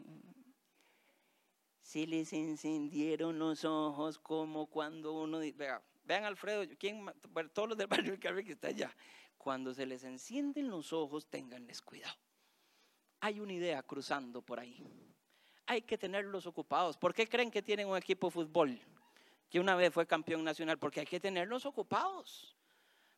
Se 1.83 2.07
les 2.07 2.33
encendieron 2.33 3.39
los 3.39 3.64
ojos 3.64 4.18
como 4.18 4.66
cuando 4.66 5.12
uno... 5.12 5.39
Vean, 5.55 5.83
vean 6.05 6.25
Alfredo, 6.25 6.64
¿quién, 6.79 7.05
bueno, 7.29 7.51
todos 7.51 7.70
los 7.70 7.79
del 7.79 7.87
barrio 7.87 8.14
El 8.14 8.20
Carmen 8.20 8.45
que 8.45 8.53
está 8.53 8.68
allá. 8.68 8.95
Cuando 9.37 9.75
se 9.75 9.85
les 9.87 10.05
encienden 10.05 10.70
los 10.70 10.93
ojos, 10.93 11.27
tenganles 11.29 11.83
cuidado. 11.83 12.16
Hay 13.20 13.41
una 13.41 13.53
idea 13.53 13.83
cruzando 13.83 14.41
por 14.41 14.59
ahí. 14.61 14.87
Hay 15.66 15.83
que 15.83 15.99
tenerlos 15.99 16.47
ocupados. 16.47 16.97
¿Por 16.97 17.12
qué 17.14 17.29
creen 17.29 17.51
que 17.51 17.62
tienen 17.62 17.89
un 17.89 17.97
equipo 17.97 18.29
de 18.29 18.33
fútbol? 18.33 18.81
Que 19.49 19.61
una 19.61 19.76
vez 19.76 19.92
fue 19.92 20.07
campeón 20.07 20.45
nacional, 20.45 20.78
porque 20.78 21.01
hay 21.01 21.07
que 21.07 21.20
tenerlos 21.20 21.66
ocupados. 21.66 22.57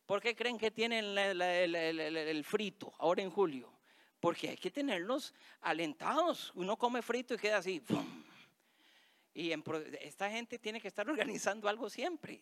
¿Por 0.07 0.21
qué 0.21 0.35
creen 0.35 0.57
que 0.57 0.71
tienen 0.71 1.17
el, 1.17 2.43
frito 2.45 2.93
ahora 2.97 3.21
en 3.21 3.29
julio? 3.29 3.71
Porque 4.21 4.49
hay 4.49 4.57
que 4.57 4.71
tenerlos 4.71 5.33
alentados. 5.61 6.53
Uno 6.55 6.77
come 6.77 7.01
frito 7.01 7.33
y 7.33 7.37
queda 7.37 7.57
así. 7.57 7.83
Y 9.33 9.51
esta 9.99 10.31
gente 10.31 10.57
tiene 10.57 10.79
que 10.79 10.87
estar 10.87 11.07
organizando 11.09 11.67
algo 11.67 11.89
siempre, 11.89 12.41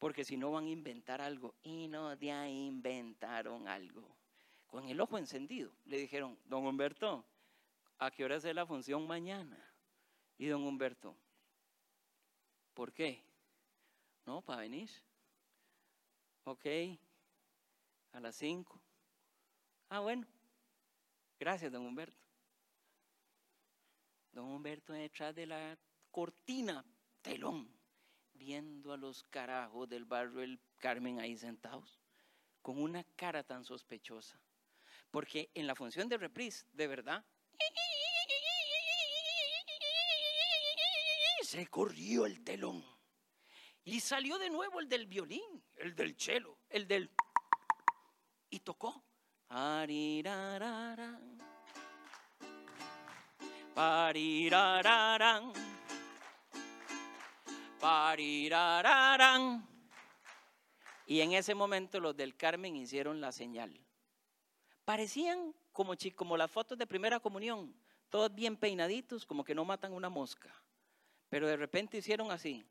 porque 0.00 0.24
si 0.24 0.36
no 0.36 0.50
van 0.50 0.64
a 0.64 0.70
inventar 0.70 1.20
algo. 1.20 1.54
Y 1.62 1.86
no, 1.86 2.12
ya 2.14 2.48
inventaron 2.48 3.68
algo. 3.68 4.16
Con 4.66 4.88
el 4.88 5.00
ojo 5.00 5.16
encendido. 5.16 5.70
Le 5.84 5.98
dijeron, 5.98 6.36
don 6.46 6.66
Humberto, 6.66 7.24
¿a 7.98 8.10
qué 8.10 8.24
hora 8.24 8.36
es 8.36 8.44
la 8.44 8.66
función 8.66 9.06
mañana? 9.06 9.56
Y 10.36 10.46
don 10.46 10.64
Humberto, 10.64 11.16
¿por 12.74 12.92
qué? 12.92 13.24
No, 14.26 14.42
para 14.42 14.62
venir. 14.62 14.90
Ok, 16.44 16.66
a 18.12 18.20
las 18.20 18.36
5. 18.36 18.80
Ah, 19.88 20.00
bueno. 20.00 20.26
Gracias, 21.38 21.72
don 21.72 21.86
Humberto. 21.86 22.22
Don 24.32 24.46
Humberto 24.46 24.92
detrás 24.92 25.34
de 25.34 25.46
la 25.46 25.78
cortina, 26.10 26.84
telón, 27.22 27.68
viendo 28.34 28.92
a 28.92 28.96
los 28.96 29.22
carajos 29.24 29.88
del 29.88 30.04
barrio 30.04 30.42
El 30.42 30.60
Carmen 30.76 31.18
ahí 31.20 31.36
sentados, 31.36 32.00
con 32.60 32.80
una 32.80 33.04
cara 33.16 33.42
tan 33.42 33.64
sospechosa. 33.64 34.38
Porque 35.10 35.50
en 35.54 35.66
la 35.66 35.74
función 35.74 36.08
de 36.08 36.18
reprise, 36.18 36.66
de 36.72 36.88
verdad, 36.88 37.24
se 41.54 41.68
corrió 41.68 42.26
el 42.26 42.42
telón. 42.42 42.84
Y 43.84 44.00
salió 44.00 44.38
de 44.38 44.50
nuevo 44.50 44.80
el 44.80 44.88
del 44.88 45.06
violín, 45.06 45.62
el 45.76 45.94
del 45.94 46.16
cello, 46.18 46.58
el 46.68 46.88
del... 46.88 47.08
Y 48.50 48.58
tocó. 48.58 49.04
Parirararán. 49.46 51.38
Parirararán. 53.72 55.52
Parirararán. 57.78 59.68
Y 61.06 61.20
en 61.20 61.34
ese 61.34 61.54
momento 61.54 62.00
los 62.00 62.16
del 62.16 62.34
Carmen 62.36 62.74
hicieron 62.74 63.20
la 63.20 63.30
señal. 63.30 63.78
Parecían 64.84 65.54
como, 65.70 65.94
como 66.16 66.36
las 66.36 66.50
fotos 66.50 66.76
de 66.76 66.86
primera 66.88 67.20
comunión, 67.20 67.76
todos 68.08 68.34
bien 68.34 68.56
peinaditos, 68.56 69.24
como 69.24 69.44
que 69.44 69.54
no 69.54 69.64
matan 69.64 69.92
una 69.92 70.08
mosca. 70.08 70.52
Pero 71.28 71.48
de 71.48 71.56
repente 71.56 71.98
hicieron 71.98 72.30
así. 72.30 72.64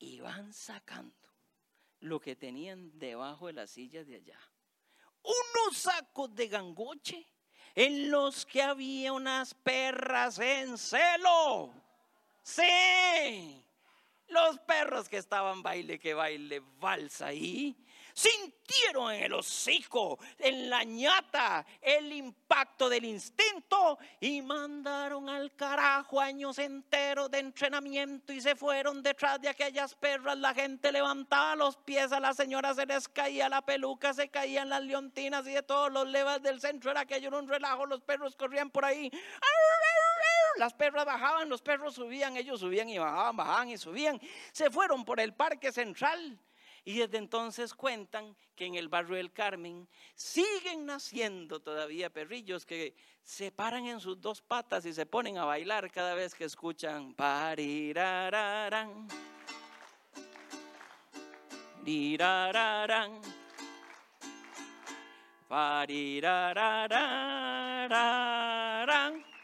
y 0.00 0.18
van 0.18 0.52
sacando 0.52 1.14
lo 2.00 2.20
que 2.20 2.34
tenían 2.34 2.98
debajo 2.98 3.46
de 3.46 3.52
las 3.52 3.70
sillas 3.70 4.06
de 4.06 4.16
allá. 4.16 4.40
Unos 5.22 5.76
sacos 5.76 6.34
de 6.34 6.48
gangoche 6.48 7.26
en 7.74 8.10
los 8.10 8.46
que 8.46 8.62
había 8.62 9.12
unas 9.12 9.54
perras 9.54 10.38
en 10.38 10.78
celo. 10.78 11.74
Sí, 12.42 13.62
los 14.28 14.58
perros 14.60 15.08
que 15.08 15.18
estaban 15.18 15.62
baile 15.62 15.98
que 15.98 16.14
baile 16.14 16.60
valsa 16.78 17.26
ahí 17.26 17.76
sintieron 18.14 19.12
en 19.12 19.22
el 19.24 19.32
hocico, 19.32 20.18
en 20.38 20.68
la 20.68 20.84
ñata, 20.84 21.64
el 21.80 22.12
impacto 22.12 22.88
del 22.88 23.04
instinto 23.04 23.98
y 24.20 24.42
mandaron 24.42 25.28
al 25.28 25.54
carajo 25.56 26.20
años 26.20 26.58
enteros 26.58 27.30
de 27.30 27.38
entrenamiento 27.38 28.32
y 28.32 28.40
se 28.40 28.54
fueron 28.54 29.02
detrás 29.02 29.40
de 29.40 29.48
aquellas 29.48 29.94
perras. 29.94 30.38
La 30.38 30.54
gente 30.54 30.92
levantaba 30.92 31.56
los 31.56 31.76
pies, 31.76 32.12
a 32.12 32.20
la 32.20 32.34
señora 32.34 32.74
se 32.74 32.86
les 32.86 33.08
caía 33.08 33.48
la 33.48 33.62
peluca, 33.62 34.12
se 34.12 34.28
caían 34.28 34.68
las 34.68 34.82
leontinas 34.82 35.46
y 35.46 35.52
de 35.52 35.62
todos 35.62 35.90
los 35.90 36.06
levas 36.06 36.42
del 36.42 36.60
centro 36.60 36.90
era 36.90 37.00
aquello 37.00 37.30
un 37.38 37.48
relajo, 37.48 37.86
los 37.86 38.00
perros 38.00 38.34
corrían 38.36 38.70
por 38.70 38.84
ahí. 38.84 39.10
Las 40.56 40.74
perras 40.74 41.04
bajaban, 41.04 41.48
los 41.48 41.62
perros 41.62 41.94
subían, 41.94 42.36
ellos 42.36 42.60
subían 42.60 42.88
y 42.88 42.98
bajaban, 42.98 43.36
bajaban 43.36 43.68
y 43.70 43.78
subían. 43.78 44.20
Se 44.52 44.70
fueron 44.70 45.04
por 45.04 45.20
el 45.20 45.32
parque 45.32 45.72
central 45.72 46.38
y 46.84 46.98
desde 46.98 47.18
entonces 47.18 47.74
cuentan 47.74 48.34
que 48.56 48.66
en 48.66 48.74
el 48.74 48.88
barrio 48.88 49.16
del 49.16 49.32
Carmen 49.32 49.88
siguen 50.14 50.86
naciendo 50.86 51.60
todavía 51.60 52.10
perrillos 52.10 52.64
que 52.64 52.94
se 53.22 53.52
paran 53.52 53.86
en 53.86 54.00
sus 54.00 54.20
dos 54.20 54.40
patas 54.40 54.84
y 54.86 54.92
se 54.92 55.06
ponen 55.06 55.38
a 55.38 55.44
bailar 55.44 55.90
cada 55.90 56.14
vez 56.14 56.34
que 56.34 56.44
escuchan 56.44 57.14
parirararán. 57.14 59.08
Rirararán. 61.84 63.20
Parirararán. 65.48 66.04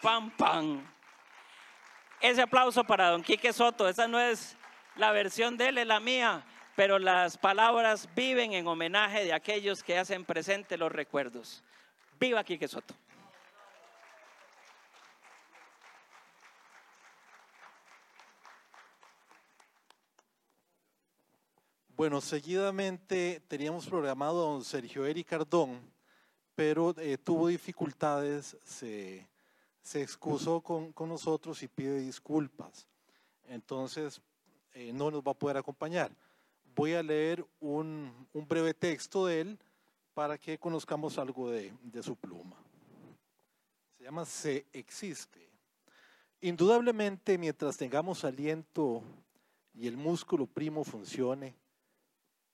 Pam, 0.01 0.30
pam. 0.37 0.87
Ese 2.20 2.43
aplauso 2.43 2.84
para 2.84 3.11
don 3.11 3.22
Quique 3.22 3.53
Soto. 3.53 3.89
Esa 3.89 4.07
no 4.07 4.20
es 4.20 4.57
la 4.97 5.12
versión 5.12 5.57
de 5.57 5.68
él, 5.68 5.78
es 5.78 5.87
la 5.87 6.01
mía 6.01 6.45
pero 6.77 6.99
las 6.99 7.39
palabras 7.39 8.07
viven 8.14 8.53
en 8.53 8.66
homenaje 8.68 9.24
de 9.24 9.33
aquellos 9.33 9.83
que 9.83 9.99
hacen 9.99 10.27
presente 10.27 10.77
los 10.77 10.93
recuerdos. 10.93 11.64
Viva 12.20 12.45
Quique 12.45 12.68
Soto. 12.68 12.95
Bueno, 21.97 22.20
seguidamente 22.20 23.43
teníamos 23.49 23.87
programado 23.87 24.47
a 24.47 24.51
don 24.51 24.62
Sergio 24.62 25.07
Eric 25.07 25.29
Cardón, 25.29 25.81
pero 26.55 26.95
eh, 26.99 27.16
tuvo 27.16 27.49
dificultades, 27.49 28.55
se, 28.62 29.27
excusó 29.95 30.61
con, 30.61 30.93
nosotros 31.09 31.62
y 31.62 31.68
pide 31.68 32.01
disculpas. 32.01 32.87
Entonces, 33.49 34.20
eh, 34.74 34.93
no 34.93 35.11
nos 35.11 35.22
va 35.22 35.31
a 35.31 35.35
poder 35.35 35.57
acompañar 35.57 36.12
voy 36.77 36.93
a 36.93 37.03
leer 37.03 37.45
un, 37.59 38.29
breve 38.35 38.74
texto 38.74 39.27
de 39.27 39.41
él 39.41 39.59
para 40.12 40.39
que 40.39 40.59
conozcamos 40.59 41.18
algo 41.18 41.51
de, 41.51 41.72
de 41.83 42.03
su 42.03 42.14
pluma. 42.14 42.57
Se 43.97 44.05
llama 44.05 44.24
Se 44.27 44.66
existe. 44.72 45.49
Indudablemente, 46.43 47.39
mientras 47.39 47.79
tengamos 47.79 48.24
aliento 48.24 49.03
y 49.74 49.89
el 49.89 49.97
músculo 49.97 50.47
primo 50.47 50.85
funcione, 50.85 51.57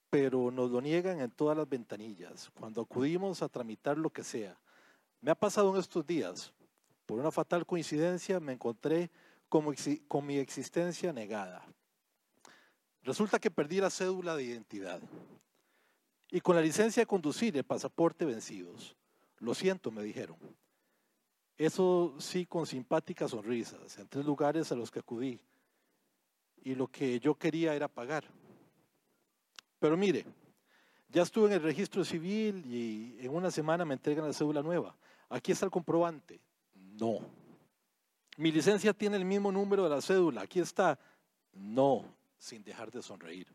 pero 0.08 0.50
nos 0.50 0.70
lo 0.70 0.80
niegan 0.80 1.20
en 1.20 1.30
todas 1.30 1.56
las 1.56 1.68
ventanillas. 1.68 2.50
Cuando 2.54 2.82
acudimos 2.82 3.42
a 3.42 3.48
tramitar 3.48 3.98
lo 3.98 4.10
que 4.10 4.22
sea, 4.24 4.56
Me 5.20 5.30
ha 5.30 5.36
pasado 5.36 5.72
en 5.72 5.78
estos 5.78 6.04
días. 6.04 6.52
Por 7.06 7.20
una 7.20 7.30
fatal 7.30 7.64
coincidencia 7.64 8.40
me 8.40 8.54
encontré 8.54 9.08
con, 9.48 9.72
con 10.08 10.26
mi 10.26 10.38
existencia 10.38 11.12
negada. 11.12 11.64
Resulta 13.02 13.38
que 13.38 13.50
perdí 13.50 13.80
la 13.80 13.90
cédula 13.90 14.36
de 14.36 14.44
identidad 14.44 15.00
y 16.30 16.40
con 16.40 16.56
la 16.56 16.62
licencia 16.62 17.02
de 17.02 17.06
conducir 17.06 17.56
el 17.56 17.64
pasaporte 17.64 18.24
vencidos. 18.24 18.96
Lo 19.38 19.54
siento, 19.54 19.90
me 19.90 20.02
dijeron. 20.02 20.36
Eso 21.58 22.14
sí, 22.18 22.46
con 22.46 22.66
simpáticas 22.66 23.32
sonrisas, 23.32 23.98
en 23.98 24.08
tres 24.08 24.24
lugares 24.24 24.70
a 24.72 24.76
los 24.76 24.90
que 24.90 25.00
acudí. 25.00 25.40
Y 26.64 26.74
lo 26.74 26.86
que 26.86 27.18
yo 27.18 27.34
quería 27.34 27.74
era 27.74 27.88
pagar. 27.88 28.24
Pero 29.78 29.96
mire, 29.96 30.24
ya 31.08 31.22
estuve 31.22 31.48
en 31.48 31.54
el 31.54 31.62
registro 31.62 32.04
civil 32.04 32.64
y 32.66 33.18
en 33.20 33.34
una 33.34 33.50
semana 33.50 33.84
me 33.84 33.94
entregan 33.94 34.26
la 34.26 34.32
cédula 34.32 34.62
nueva. 34.62 34.96
Aquí 35.28 35.52
está 35.52 35.66
el 35.66 35.72
comprobante. 35.72 36.40
No. 36.74 37.18
Mi 38.36 38.52
licencia 38.52 38.94
tiene 38.94 39.16
el 39.16 39.24
mismo 39.24 39.50
número 39.50 39.84
de 39.84 39.90
la 39.90 40.00
cédula. 40.00 40.42
Aquí 40.42 40.60
está. 40.60 40.98
No, 41.52 42.06
sin 42.42 42.64
dejar 42.64 42.90
de 42.90 43.00
sonreír. 43.00 43.46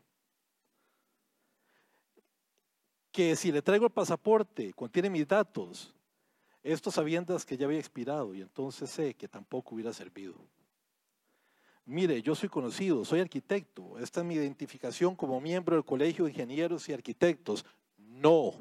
Que 3.12 3.36
si 3.36 3.52
le 3.52 3.60
traigo 3.60 3.84
el 3.84 3.92
pasaporte, 3.92 4.72
contiene 4.72 5.10
mis 5.10 5.28
datos, 5.28 5.94
estos 6.62 6.94
sabiendas 6.94 7.44
que 7.44 7.58
ya 7.58 7.66
había 7.66 7.78
expirado 7.78 8.34
y 8.34 8.40
entonces 8.40 8.88
sé 8.88 9.12
que 9.12 9.28
tampoco 9.28 9.74
hubiera 9.74 9.92
servido. 9.92 10.36
Mire, 11.84 12.22
yo 12.22 12.34
soy 12.34 12.48
conocido, 12.48 13.04
soy 13.04 13.20
arquitecto, 13.20 13.98
esta 13.98 14.20
es 14.20 14.26
mi 14.26 14.34
identificación 14.34 15.14
como 15.14 15.38
miembro 15.38 15.76
del 15.76 15.84
Colegio 15.84 16.24
de 16.24 16.30
Ingenieros 16.30 16.88
y 16.88 16.94
Arquitectos. 16.94 17.66
No. 17.98 18.54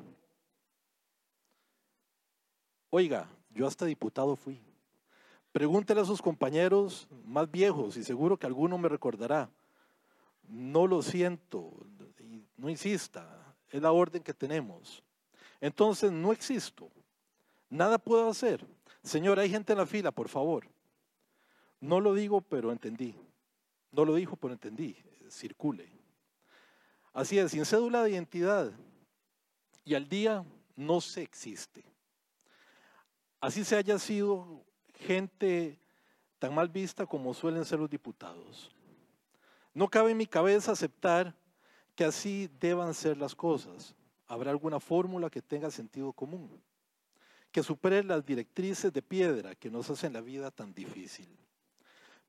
Oiga, 2.89 3.29
yo 3.49 3.65
hasta 3.65 3.85
diputado 3.85 4.35
fui. 4.35 4.59
Pregúntele 5.53 6.01
a 6.01 6.05
sus 6.05 6.21
compañeros 6.21 7.07
más 7.25 7.49
viejos 7.49 7.95
y 7.95 8.03
seguro 8.03 8.37
que 8.37 8.45
alguno 8.45 8.77
me 8.77 8.89
recordará. 8.89 9.49
No 10.47 10.87
lo 10.87 11.01
siento, 11.01 11.73
no 12.55 12.69
insista, 12.69 13.55
es 13.69 13.81
la 13.81 13.91
orden 13.91 14.23
que 14.23 14.33
tenemos. 14.33 15.03
Entonces 15.59 16.11
no 16.11 16.31
existo, 16.31 16.89
nada 17.69 17.97
puedo 17.97 18.29
hacer. 18.29 18.65
Señor, 19.03 19.39
hay 19.39 19.49
gente 19.49 19.73
en 19.73 19.79
la 19.79 19.85
fila, 19.85 20.11
por 20.11 20.29
favor. 20.29 20.67
No 21.79 21.99
lo 21.99 22.13
digo, 22.13 22.41
pero 22.41 22.71
entendí. 22.71 23.15
No 23.91 24.05
lo 24.05 24.15
dijo, 24.15 24.35
pero 24.35 24.53
entendí. 24.53 24.97
Circule. 25.29 25.89
Así 27.13 27.37
es, 27.39 27.51
sin 27.51 27.65
cédula 27.65 28.03
de 28.03 28.11
identidad 28.11 28.71
y 29.87 29.95
al 29.95 30.07
día 30.09 30.45
no 30.75 30.99
se 30.99 31.21
existe. 31.21 31.83
Así 33.39 33.63
se 33.63 33.77
haya 33.77 33.97
sido 33.97 34.65
gente 34.99 35.79
tan 36.39 36.53
mal 36.53 36.67
vista 36.67 37.05
como 37.05 37.33
suelen 37.33 37.63
ser 37.63 37.79
los 37.79 37.89
diputados. 37.89 38.69
No 39.77 39.87
cabe 39.87 40.09
en 40.09 40.17
mi 40.17 40.25
cabeza 40.25 40.71
aceptar 40.71 41.35
que 41.93 42.03
así 42.03 42.49
deban 42.59 42.95
ser 42.95 43.15
las 43.15 43.35
cosas. 43.35 43.93
Habrá 44.25 44.49
alguna 44.49 44.79
fórmula 44.79 45.29
que 45.29 45.39
tenga 45.39 45.69
sentido 45.69 46.11
común, 46.13 46.49
que 47.51 47.61
supere 47.61 48.03
las 48.03 48.25
directrices 48.25 48.91
de 48.91 49.03
piedra 49.03 49.53
que 49.53 49.69
nos 49.69 49.87
hacen 49.91 50.13
la 50.13 50.21
vida 50.21 50.49
tan 50.49 50.73
difícil. 50.73 51.29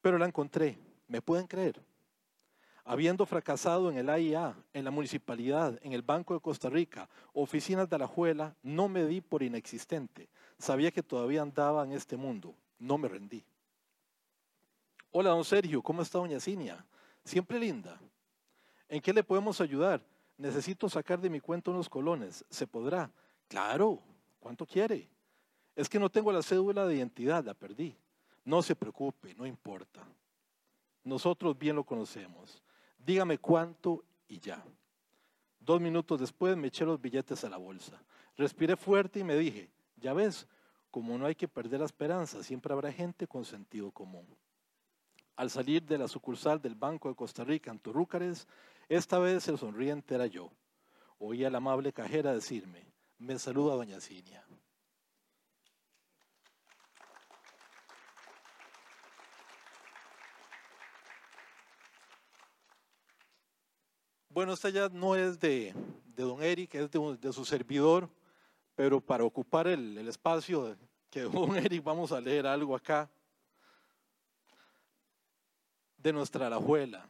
Pero 0.03 0.19
la 0.19 0.27
encontré, 0.27 0.79
¿me 1.07 1.23
pueden 1.23 1.47
creer? 1.47 1.81
Habiendo 2.85 3.25
fracasado 3.25 3.91
en 3.91 3.97
el 3.97 4.11
AIA, 4.11 4.55
en 4.75 4.85
la 4.85 4.91
municipalidad, 4.91 5.81
en 5.83 5.95
el 5.95 6.03
Banco 6.03 6.35
de 6.35 6.41
Costa 6.41 6.69
Rica, 6.69 7.09
oficinas 7.33 7.89
de 7.89 7.97
Alajuela, 7.97 8.55
no 8.63 8.89
me 8.89 9.07
di 9.07 9.23
por 9.23 9.43
inexistente. 9.43 10.29
Sabía 10.59 10.91
que 10.91 11.03
todavía 11.03 11.41
andaba 11.41 11.83
en 11.85 11.93
este 11.93 12.19
mundo. 12.19 12.55
No 12.79 12.99
me 12.99 13.09
rendí. 13.09 13.43
Hola, 15.13 15.31
don 15.31 15.47
Sergio, 15.47 15.81
¿cómo 15.81 16.03
está 16.03 16.19
doña 16.19 16.41
Cinia? 16.41 16.85
Siempre 17.29 17.61
linda. 17.61 18.01
¿En 18.89 19.03
qué 19.03 19.13
le 19.13 19.23
podemos 19.23 19.61
ayudar? 19.61 20.03
Necesito 20.39 20.89
sacar 20.89 21.21
de 21.21 21.29
mi 21.29 21.41
cuenta 21.41 21.71
unos 21.71 21.87
colones. 21.87 22.43
¿Se 22.49 22.67
podrá? 22.67 23.11
Claro. 23.49 24.01
¿Cuánto 24.41 24.65
quiere? 24.65 25.07
Es 25.77 25.91
que 25.91 25.99
no 25.99 26.09
tengo 26.09 26.33
la 26.33 26.43
cédula 26.43 26.87
de 26.87 26.95
identidad, 26.95 27.45
la 27.45 27.53
perdí. 27.53 27.95
No 28.47 28.63
se 28.63 28.75
preocupe, 28.75 29.35
no 29.35 29.45
importa. 29.45 30.03
Nosotros 31.05 31.59
bien 31.59 31.77
lo 31.77 31.85
conocemos. 31.85 32.63
Dígame 32.97 33.37
cuánto 33.37 34.03
y 34.27 34.41
ya. 34.41 34.65
Dos 35.61 35.83
minutos 35.83 36.19
después 36.19 36.57
me 36.57 36.69
eché 36.69 36.87
los 36.87 36.99
billetes 36.99 37.45
a 37.45 37.51
la 37.51 37.59
bolsa. 37.59 38.03
Respiré 38.39 38.75
fuerte 38.75 39.21
y 39.21 39.25
me 39.25 39.37
dije, 39.37 39.71
ya 39.97 40.15
ves, 40.15 40.47
como 40.91 41.19
no 41.19 41.27
hay 41.27 41.35
que 41.35 41.47
perder 41.47 41.81
la 41.81 41.87
esperanza, 41.87 42.43
siempre 42.43 42.73
habrá 42.73 42.91
gente 42.91 43.27
con 43.27 43.45
sentido 43.45 43.91
común. 43.91 44.27
Al 45.39 45.51
salir 45.51 45.85
de 45.85 45.97
la 45.97 46.09
sucursal 46.09 46.61
del 46.61 46.75
Banco 46.75 47.09
de 47.09 47.15
Costa 47.15 47.45
Rica 47.45 47.71
en 47.71 47.79
Torrúcares, 47.79 48.49
esta 48.89 49.21
vez 49.21 49.47
el 49.47 49.57
sonriente 49.57 50.17
era 50.17 50.27
yo. 50.27 50.51
Oí 51.21 51.45
a 51.45 51.51
la 51.51 51.59
amable 51.59 51.93
cajera 51.93 52.35
decirme, 52.35 52.85
me 53.19 53.39
saluda 53.39 53.77
doña 53.77 54.01
Cinia. 54.01 54.45
Bueno, 64.31 64.55
esta 64.55 64.71
ya 64.71 64.89
no 64.89 65.15
es 65.15 65.39
de, 65.39 65.73
don 66.17 66.43
Eric, 66.43 66.75
es 66.75 66.91
de, 66.91 67.33
su 67.33 67.45
servidor, 67.45 68.11
pero 68.75 69.01
para 69.01 69.23
ocupar 69.23 69.69
el, 69.69 69.99
espacio 70.09 70.77
que 71.09 71.21
don 71.21 71.55
Eric 71.57 71.85
vamos 71.85 72.11
a 72.11 72.21
leer 72.21 72.45
algo 72.45 72.75
acá 72.75 73.09
de 75.99 76.13
nuestra 76.13 76.47
alajuela. 76.47 77.09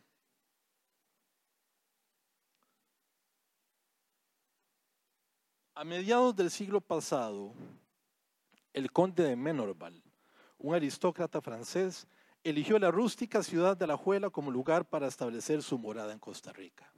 A 5.75 5.85
mediados 5.85 6.35
del 6.35 6.51
siglo 6.51 6.81
pasado, 6.81 7.53
el 8.73 8.91
conde 8.91 9.23
de 9.23 9.37
Menorval, 9.37 10.03
un 10.59 10.75
aristócrata 10.75 11.41
francés, 11.41 12.09
eligió 12.43 12.79
la 12.79 12.91
rústica 12.91 13.43
ciudad 13.43 13.77
de 13.77 13.85
Alajuela 13.85 14.31
como 14.31 14.51
lugar 14.51 14.89
para 14.89 15.07
establecer 15.07 15.63
su 15.63 15.79
morada 15.79 16.13
en 16.13 16.19
Costa 16.19 16.53
Rica. 16.53 16.93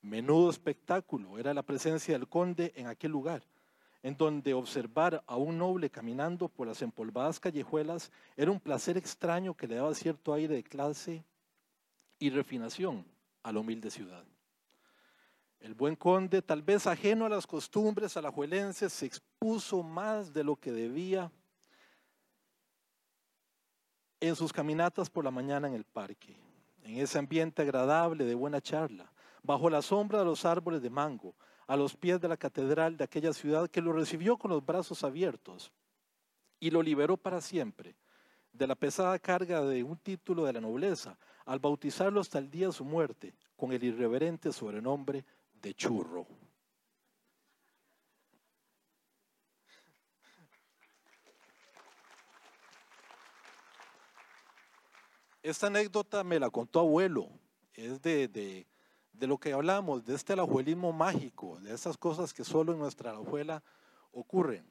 Menudo 0.00 0.50
espectáculo 0.50 1.38
era 1.38 1.54
la 1.54 1.62
presencia 1.62 2.14
del 2.14 2.28
conde 2.28 2.72
en 2.74 2.88
aquel 2.88 3.12
lugar, 3.12 3.44
en 4.02 4.16
donde 4.16 4.54
observar 4.54 5.22
a 5.26 5.36
un 5.36 5.58
noble 5.58 5.88
caminando 5.90 6.48
por 6.48 6.66
las 6.66 6.82
empolvadas 6.82 7.38
callejuelas 7.38 8.10
era 8.36 8.50
un 8.50 8.58
placer 8.58 8.96
extraño 8.96 9.54
que 9.54 9.68
le 9.68 9.76
daba 9.76 9.94
cierto 9.94 10.34
aire 10.34 10.54
de 10.54 10.64
clase 10.64 11.24
y 12.18 12.30
refinación 12.30 13.04
a 13.42 13.52
la 13.52 13.60
humilde 13.60 13.90
ciudad. 13.90 14.24
El 15.60 15.74
buen 15.74 15.94
conde, 15.94 16.42
tal 16.42 16.62
vez 16.62 16.88
ajeno 16.88 17.26
a 17.26 17.28
las 17.28 17.46
costumbres 17.46 18.16
alajuelenses, 18.16 18.92
se 18.92 19.06
expuso 19.06 19.84
más 19.84 20.32
de 20.32 20.42
lo 20.42 20.56
que 20.56 20.72
debía 20.72 21.30
en 24.18 24.34
sus 24.34 24.52
caminatas 24.52 25.08
por 25.08 25.24
la 25.24 25.30
mañana 25.30 25.68
en 25.68 25.74
el 25.74 25.84
parque, 25.84 26.36
en 26.82 26.98
ese 26.98 27.18
ambiente 27.18 27.62
agradable 27.62 28.24
de 28.24 28.34
buena 28.34 28.60
charla, 28.60 29.12
bajo 29.44 29.70
la 29.70 29.82
sombra 29.82 30.18
de 30.18 30.24
los 30.24 30.44
árboles 30.44 30.82
de 30.82 30.90
mango, 30.90 31.34
a 31.72 31.76
los 31.78 31.96
pies 31.96 32.20
de 32.20 32.28
la 32.28 32.36
catedral 32.36 32.98
de 32.98 33.04
aquella 33.04 33.32
ciudad 33.32 33.66
que 33.70 33.80
lo 33.80 33.94
recibió 33.94 34.36
con 34.36 34.50
los 34.50 34.62
brazos 34.62 35.04
abiertos 35.04 35.72
y 36.60 36.70
lo 36.70 36.82
liberó 36.82 37.16
para 37.16 37.40
siempre 37.40 37.96
de 38.52 38.66
la 38.66 38.74
pesada 38.74 39.18
carga 39.18 39.62
de 39.62 39.82
un 39.82 39.96
título 39.96 40.44
de 40.44 40.52
la 40.52 40.60
nobleza, 40.60 41.18
al 41.46 41.60
bautizarlo 41.60 42.20
hasta 42.20 42.38
el 42.38 42.50
día 42.50 42.66
de 42.66 42.74
su 42.74 42.84
muerte 42.84 43.32
con 43.56 43.72
el 43.72 43.82
irreverente 43.82 44.52
sobrenombre 44.52 45.24
de 45.62 45.72
churro. 45.72 46.26
Esta 55.42 55.68
anécdota 55.68 56.22
me 56.22 56.38
la 56.38 56.50
contó 56.50 56.80
abuelo, 56.80 57.30
es 57.72 58.02
de, 58.02 58.66
lo 59.20 59.38
que 59.38 59.52
hablamos, 59.52 60.04
de 60.04 60.14
este 60.14 60.32
alajuelismo 60.32 60.92
mágico, 60.92 61.58
de 61.60 61.74
esas 61.74 61.96
cosas 61.96 62.32
que 62.34 62.44
solo 62.44 62.72
en 62.72 62.78
nuestra 62.78 63.10
alajuela 63.10 63.62
ocurren. 64.12 64.64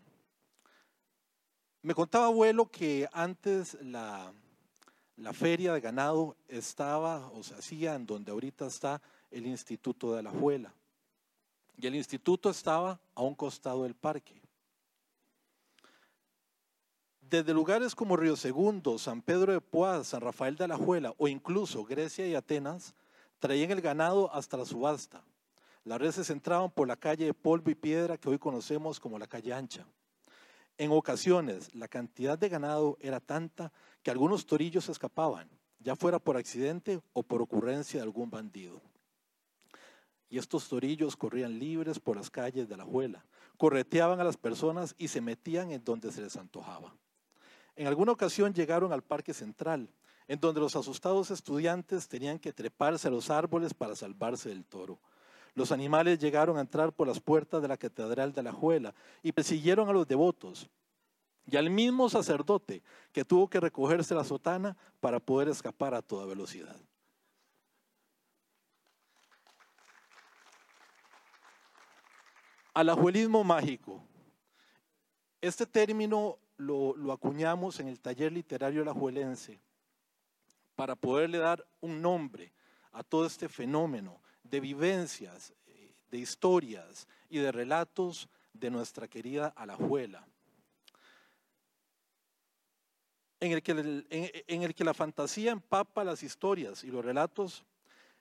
Me 1.82 1.96
contaba 1.96 2.28
abuelo 2.28 2.70
que 2.70 3.08
antes 3.12 3.78
la, 3.82 4.34
la 5.18 5.34
feria 5.34 5.74
de 5.74 5.82
ganado 5.82 6.36
estaba 6.48 7.28
o 7.32 7.44
se 7.44 7.56
hacía 7.56 7.96
en 7.96 8.06
donde 8.06 8.32
ahorita 8.32 8.68
está 8.68 9.02
el 9.32 9.48
Instituto 9.48 10.14
de 10.14 10.20
Alajuela. 10.20 10.74
Y 11.78 11.88
el 11.88 11.96
instituto 11.96 12.50
estaba 12.52 13.00
a 13.16 13.22
un 13.24 13.34
costado 13.34 13.84
del 13.84 13.96
parque. 13.96 14.40
Desde 17.22 17.54
lugares 17.54 17.96
como 17.96 18.18
Río 18.18 18.36
Segundo, 18.36 19.00
San 19.00 19.22
Pedro 19.22 19.54
de 19.54 19.62
Poás, 19.62 20.08
San 20.08 20.22
Rafael 20.22 20.58
de 20.58 20.66
Alajuela 20.66 21.14
o 21.18 21.28
incluso 21.28 21.86
Grecia 21.86 22.28
y 22.28 22.36
Atenas, 22.36 22.94
Traían 23.42 23.72
el 23.72 23.82
ganado 23.82 24.32
hasta 24.36 24.56
la 24.56 24.66
subasta. 24.66 25.24
Las 25.84 26.00
reses 26.00 26.30
entraban 26.30 26.70
por 26.70 26.88
la 26.88 26.96
calle 26.96 27.26
de 27.26 27.34
polvo 27.34 27.72
y 27.72 27.76
piedra 27.76 28.16
que 28.16 28.30
hoy 28.30 28.38
conocemos 28.38 29.00
como 29.00 29.18
la 29.18 29.26
calle 29.26 29.52
ancha. 29.52 29.88
En 30.78 30.92
ocasiones, 30.92 31.74
la 31.74 31.88
cantidad 31.88 32.38
de 32.38 32.50
ganado 32.50 33.00
era 33.02 33.20
tanta 33.20 33.74
que 34.04 34.12
algunos 34.12 34.46
torillos 34.46 34.90
escapaban, 34.90 35.50
ya 35.80 35.96
fuera 35.96 36.20
por 36.20 36.38
accidente 36.38 37.02
o 37.14 37.24
por 37.24 37.42
ocurrencia 37.42 38.00
de 38.00 38.04
algún 38.04 38.30
bandido. 38.30 38.80
Y 40.30 40.38
estos 40.38 40.70
torillos 40.70 41.18
corrían 41.18 41.58
libres 41.58 42.00
por 42.00 42.18
las 42.18 42.30
calles 42.30 42.70
de 42.70 42.78
la 42.78 42.86
Juela, 42.86 43.26
correteaban 43.58 44.20
a 44.20 44.24
las 44.24 44.38
personas 44.38 44.94
y 45.00 45.08
se 45.08 45.20
metían 45.20 45.72
en 45.72 45.84
donde 45.84 46.12
se 46.12 46.22
les 46.22 46.38
antojaba. 46.38 46.96
En 47.76 47.88
alguna 47.88 48.12
ocasión 48.12 48.54
llegaron 48.54 48.94
al 48.94 49.02
Parque 49.02 49.34
Central, 49.34 49.90
en 50.32 50.40
donde 50.40 50.62
los 50.62 50.78
asustados 50.78 51.30
estudiantes 51.30 52.08
tenían 52.08 52.40
que 52.40 52.54
treparse 52.54 53.10
a 53.10 53.12
los 53.12 53.30
árboles 53.30 53.74
para 53.74 53.98
salvarse 53.98 54.48
del 54.48 54.64
toro. 54.64 54.98
Los 55.56 55.74
animales 55.74 56.20
llegaron 56.20 56.58
a 56.58 56.62
entrar 56.62 56.94
por 56.94 57.06
las 57.06 57.20
puertas 57.20 57.62
de 57.62 57.68
la 57.68 57.76
Catedral 57.76 58.32
de 58.32 58.42
la 58.42 58.54
Juela 58.54 58.96
y 59.22 59.34
persiguieron 59.34 59.90
a 59.90 59.92
los 59.92 60.08
devotos 60.08 60.70
y 61.46 61.58
al 61.58 61.70
mismo 61.70 62.08
sacerdote 62.08 62.82
que 63.12 63.26
tuvo 63.26 63.50
que 63.50 63.60
recogerse 63.60 64.16
la 64.16 64.24
sotana 64.24 64.78
para 65.02 65.20
poder 65.20 65.50
escapar 65.50 65.94
a 65.94 66.02
toda 66.02 66.26
velocidad. 66.26 66.80
Alajuelismo 72.74 73.44
mágico. 73.44 74.02
Este 75.42 75.66
término 75.66 76.38
lo, 76.56 77.12
acuñamos 77.12 77.82
en 77.82 77.90
el 77.90 78.00
taller 78.00 78.32
literario 78.32 78.82
alajuelense 78.82 79.60
para 80.76 80.96
poderle 80.96 81.38
dar 81.38 81.66
un 81.80 82.02
nombre 82.02 82.52
a 82.92 83.04
todo 83.04 83.26
este 83.26 83.48
fenómeno 83.50 84.22
de 84.44 84.60
vivencias, 84.60 85.54
eh, 85.68 85.94
de 86.10 86.18
historias 86.18 87.08
y 87.30 87.40
de 87.40 87.52
relatos 87.52 88.30
de 88.54 88.70
nuestra 88.70 89.08
querida 89.08 89.48
Alajuela, 89.56 90.28
en 93.40 93.54
el, 93.54 93.64
que, 93.64 93.72
en 94.48 94.62
el 94.62 94.76
que 94.76 94.84
la 94.84 94.94
fantasía 94.94 95.52
empapa 95.52 96.04
las 96.04 96.22
historias 96.22 96.84
y 96.84 96.92
los 96.92 97.04
relatos 97.04 97.66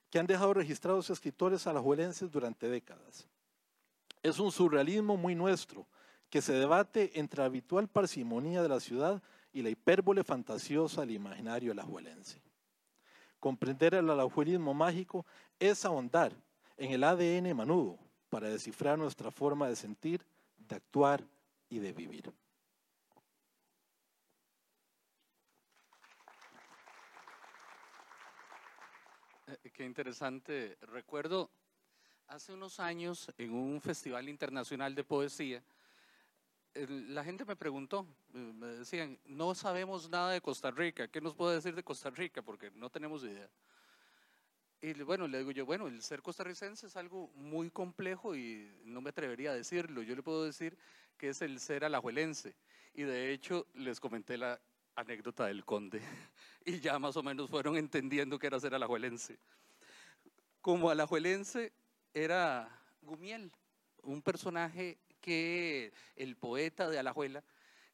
que 0.09 0.19
han 0.19 0.27
dejado 0.27 0.55
registrados 0.55 1.11
escritores 1.11 1.67
alajuelenses 1.67 2.31
durante 2.31 2.69
décadas. 2.69 3.29
Es 4.23 4.39
un 4.39 4.51
surrealismo 4.51 5.17
muy 5.17 5.35
nuestro, 5.35 5.87
que 6.31 6.41
se 6.41 6.53
debate 6.53 7.19
entre 7.19 7.41
la 7.41 7.47
habitual 7.47 7.89
parsimonía 7.89 8.63
de 8.63 8.69
la 8.69 8.81
ciudad 8.81 9.23
y 9.53 9.63
la 9.63 9.71
hipérbole 9.71 10.25
fantasiosa 10.25 11.03
del 11.03 11.13
imaginario 11.13 11.73
alajuelense. 11.73 12.41
Comprender 13.39 13.95
el 13.95 14.11
alajuelismo 14.11 14.75
mágico 14.75 15.25
es 15.59 15.85
ahondar 15.85 16.33
en 16.77 16.93
el 16.93 17.05
ADN 17.05 17.55
manudo 17.57 17.99
para 18.29 18.49
descifrar 18.49 18.99
nuestra 18.99 19.31
forma 19.31 19.69
de 19.69 19.77
sentir, 19.77 20.25
de 20.57 20.77
actuar 20.77 21.25
y 21.69 21.79
de 21.79 21.93
vivir. 21.93 22.33
Eh, 29.47 29.71
qué 29.73 29.85
interesante. 29.85 30.79
Recuerdo 30.83 31.51
hace 32.29 32.53
unos 32.53 32.79
años 32.79 33.33
en 33.37 33.53
un 33.53 33.81
festival 33.81 34.29
internacional 34.29 34.95
de 34.95 35.03
poesía, 35.03 35.63
la 36.75 37.25
gente 37.25 37.45
me 37.45 37.57
preguntó, 37.57 38.07
eh, 38.35 38.39
me 38.39 38.67
decían, 38.67 39.19
no 39.27 39.55
sabemos 39.55 40.09
nada 40.09 40.33
de 40.33 40.41
Costa 40.41 40.71
Rica, 40.71 41.09
¿qué 41.09 41.21
nos 41.21 41.35
puede 41.35 41.57
decir 41.57 41.75
de 41.75 41.83
Costa 41.83 42.11
Rica? 42.11 42.43
Porque 42.43 42.71
no 42.73 42.91
tenemos 42.91 43.25
idea. 43.25 43.49
Y 44.83 44.95
bueno, 45.03 45.29
le 45.29 45.39
digo 45.39 45.51
yo, 45.51 45.67
bueno, 45.67 45.89
el 45.89 46.01
ser 46.03 46.23
costarricense 46.23 46.87
es 46.87 46.97
algo 46.97 47.29
muy 47.35 47.71
complejo 47.71 48.35
y 48.35 48.71
no 48.85 49.03
me 49.03 49.11
atrevería 49.11 49.51
a 49.51 49.55
decirlo. 49.55 50.01
Yo 50.01 50.17
le 50.17 50.23
puedo 50.23 50.45
decir 50.45 50.79
que 51.19 51.29
es 51.29 51.43
el 51.43 51.61
ser 51.61 51.85
alajuelense. 51.85 52.57
Y 52.95 53.03
de 53.03 53.31
hecho 53.31 53.67
les 53.75 54.01
comenté 54.01 54.39
la 54.39 54.59
anécdota 54.95 55.47
del 55.47 55.65
conde 55.65 56.01
y 56.65 56.81
ya 56.81 56.99
más 56.99 57.17
o 57.17 57.23
menos 57.23 57.51
fueron 57.51 57.77
entendiendo 57.77 58.39
que 58.39 58.47
era 58.47 58.59
ser 58.59 58.75
alajuelense. 58.75 59.39
Como 60.63 60.89
alajuelense 60.89 61.73
era 62.15 62.69
Gumiel, 63.03 63.53
un 64.03 64.23
personaje 64.23 64.99
que 65.21 65.93
el 66.17 66.37
poeta 66.37 66.89
de 66.89 66.99
Alajuela, 66.99 67.45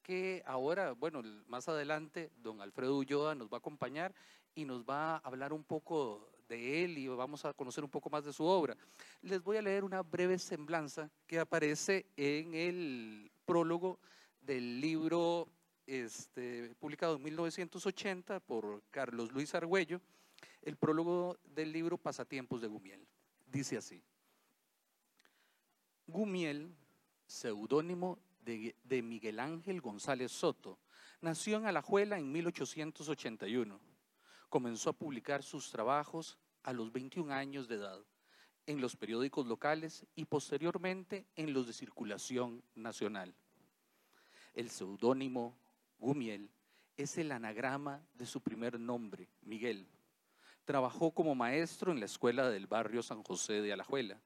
que 0.03 0.43
ahora, 0.47 0.93
bueno, 0.93 1.23
más 1.47 1.69
adelante, 1.69 2.31
don 2.37 2.61
Alfredo 2.61 2.97
Ulloa 2.97 3.35
nos 3.35 3.49
va 3.49 3.57
a 3.57 3.59
acompañar 3.59 4.15
y 4.55 4.65
nos 4.65 4.85
va 4.85 5.17
a 5.17 5.19
hablar 5.19 5.53
un 5.53 5.65
poco 5.65 6.31
de 6.49 6.85
él 6.85 6.99
y 6.99 7.09
vamos 7.09 7.45
a 7.45 7.53
conocer 7.53 7.83
un 7.83 7.91
poco 7.91 8.09
más 8.09 8.25
de 8.25 8.33
su 8.33 8.45
obra. 8.45 8.77
Les 9.23 9.43
voy 9.43 9.57
a 9.57 9.63
leer 9.63 9.85
una 9.85 10.03
breve 10.03 10.39
semblanza 10.39 11.11
que 11.27 11.39
aparece 11.39 12.07
en 12.17 12.55
el 12.55 13.31
prólogo 13.45 13.99
del 14.41 14.81
libro 14.81 15.49
este, 15.87 16.75
publicado 16.77 17.17
en 17.17 17.23
1980 17.23 18.41
por 18.41 18.83
Carlos 18.91 19.33
Luis 19.33 19.55
Argüello, 19.55 20.01
el 20.63 20.77
prólogo 20.77 21.39
del 21.45 21.73
libro 21.73 21.99
Pasatiempos 21.99 22.61
de 22.61 22.69
Gumiel. 22.69 23.07
Dice 23.47 23.77
así. 23.77 24.03
Gumiel 26.07 26.75
seudónimo 27.27 28.19
de, 28.45 29.03
Miguel 29.03 29.41
Ángel 29.41 29.81
González 29.81 30.33
Soto. 30.33 30.79
Nació 31.21 31.57
en 31.57 31.67
Alajuela 31.67 32.19
en 32.19 32.31
1881. 32.31 33.81
Comenzó 34.49 34.91
a 34.91 34.93
publicar 34.93 35.43
sus 35.43 35.71
trabajos 35.71 36.39
a 36.63 36.73
los 36.73 36.93
21 36.93 37.33
años 37.33 37.69
de 37.69 37.77
edad 37.77 38.01
en 38.67 38.81
los 38.81 38.97
periódicos 38.97 39.47
locales 39.47 40.07
y 40.15 40.25
posteriormente 40.25 41.27
en 41.37 41.53
los 41.53 41.67
de 41.67 41.73
circulación 41.73 42.63
nacional. 42.75 43.35
El 44.55 44.71
seudónimo 44.71 45.57
Gumiel 45.99 46.51
es 46.97 47.19
el 47.19 47.33
anagrama 47.33 48.05
de 48.15 48.27
su 48.27 48.41
primer 48.41 48.81
nombre, 48.81 49.29
Miguel. 49.43 49.87
Trabajó 50.65 51.13
como 51.13 51.35
maestro 51.35 51.93
en 51.93 52.01
la 52.01 52.07
escuela 52.07 52.51
del 52.51 52.67
barrio 52.67 53.03
San 53.03 53.23
José 53.23 53.61
de 53.63 53.73
Alajuela, 53.73 54.21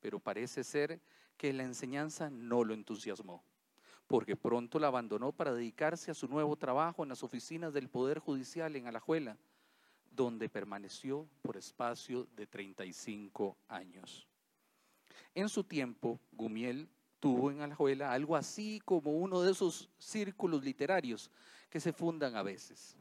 pero 0.00 0.18
parece 0.18 0.64
ser 0.64 1.00
que 1.38 1.52
la 1.52 1.62
enseñanza 1.62 2.28
no 2.28 2.64
lo 2.64 2.74
entusiasmó, 2.74 3.42
porque 4.08 4.36
pronto 4.36 4.78
la 4.78 4.88
abandonó 4.88 5.32
para 5.32 5.54
dedicarse 5.54 6.10
a 6.10 6.14
su 6.14 6.26
nuevo 6.26 6.56
trabajo 6.56 7.04
en 7.04 7.08
las 7.08 7.22
oficinas 7.22 7.72
del 7.72 7.88
Poder 7.88 8.18
Judicial 8.18 8.74
en 8.74 8.88
Alajuela, 8.88 9.38
donde 10.10 10.48
permaneció 10.48 11.28
por 11.42 11.56
espacio 11.56 12.26
de 12.34 12.48
35 12.48 13.56
años. 13.68 14.26
En 15.34 15.48
su 15.48 15.62
tiempo, 15.62 16.18
Gumiel 16.32 16.88
tuvo 17.20 17.52
en 17.52 17.60
Alajuela 17.60 18.12
algo 18.12 18.34
así 18.34 18.82
como 18.84 19.12
uno 19.12 19.40
de 19.40 19.52
esos 19.52 19.88
círculos 19.96 20.64
literarios 20.64 21.30
que 21.70 21.78
se 21.78 21.92
fundan 21.92 22.34
a 22.34 22.42
veces. 22.42 22.96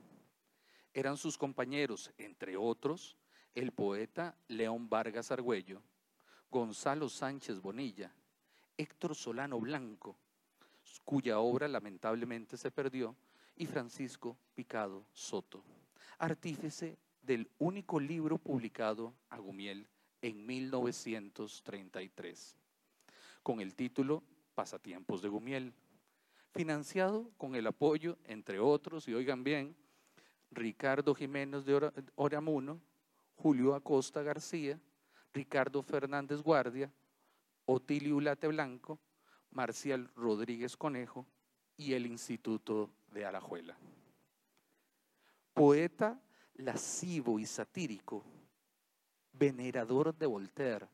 Eran 0.94 1.18
sus 1.18 1.38
compañeros, 1.38 2.12
entre 2.20 2.56
otros, 2.56 3.18
el 3.56 3.72
poeta 3.72 4.36
León 4.48 4.88
Vargas 4.90 5.32
Argüello, 5.32 5.82
Gonzalo 6.52 7.10
Sánchez 7.10 7.60
Bonilla, 7.60 8.14
Héctor 8.78 9.16
Solano 9.16 9.60
Blanco, 9.60 10.16
cuya 11.04 11.40
obra 11.40 11.68
lamentablemente 11.68 12.56
se 12.58 12.72
perdió, 12.72 13.16
y 13.56 13.66
Francisco 13.66 14.38
Picado 14.54 15.04
Soto, 15.14 15.64
artífice 16.20 16.98
del 17.22 17.50
único 17.58 18.00
libro 18.00 18.38
publicado 18.38 19.16
a 19.30 19.40
Gumiel 19.40 19.88
en 20.22 20.46
1933, 20.46 22.56
con 23.42 23.62
el 23.62 23.74
título 23.74 24.22
Pasatiempos 24.54 25.22
de 25.22 25.30
Gumiel, 25.30 25.74
financiado 26.54 27.32
con 27.38 27.56
el 27.56 27.66
apoyo, 27.68 28.18
entre 28.26 28.60
otros, 28.60 29.08
y 29.08 29.14
oigan 29.14 29.44
bien, 29.44 29.76
Ricardo 30.52 31.16
Jiménez 31.16 31.66
de 31.66 31.92
Oramuno, 32.16 32.82
Julio 33.36 33.76
Acosta 33.76 34.24
García, 34.24 34.80
Ricardo 35.34 35.84
Fernández 35.84 36.42
Guardia, 36.42 36.90
Otilio 37.70 38.16
Ulate 38.16 38.48
Blanco, 38.48 38.98
Marcial 39.52 40.10
Rodríguez 40.16 40.78
Conejo 40.78 41.28
y 41.76 41.94
el 41.94 42.06
Instituto 42.06 42.90
de 43.12 43.26
Alajuela. 43.26 43.78
Poeta 45.54 46.18
lascivo 46.54 47.40
y 47.40 47.46
satírico, 47.46 48.24
venerador 49.34 50.18
de 50.18 50.26
Voltaire, 50.26 50.88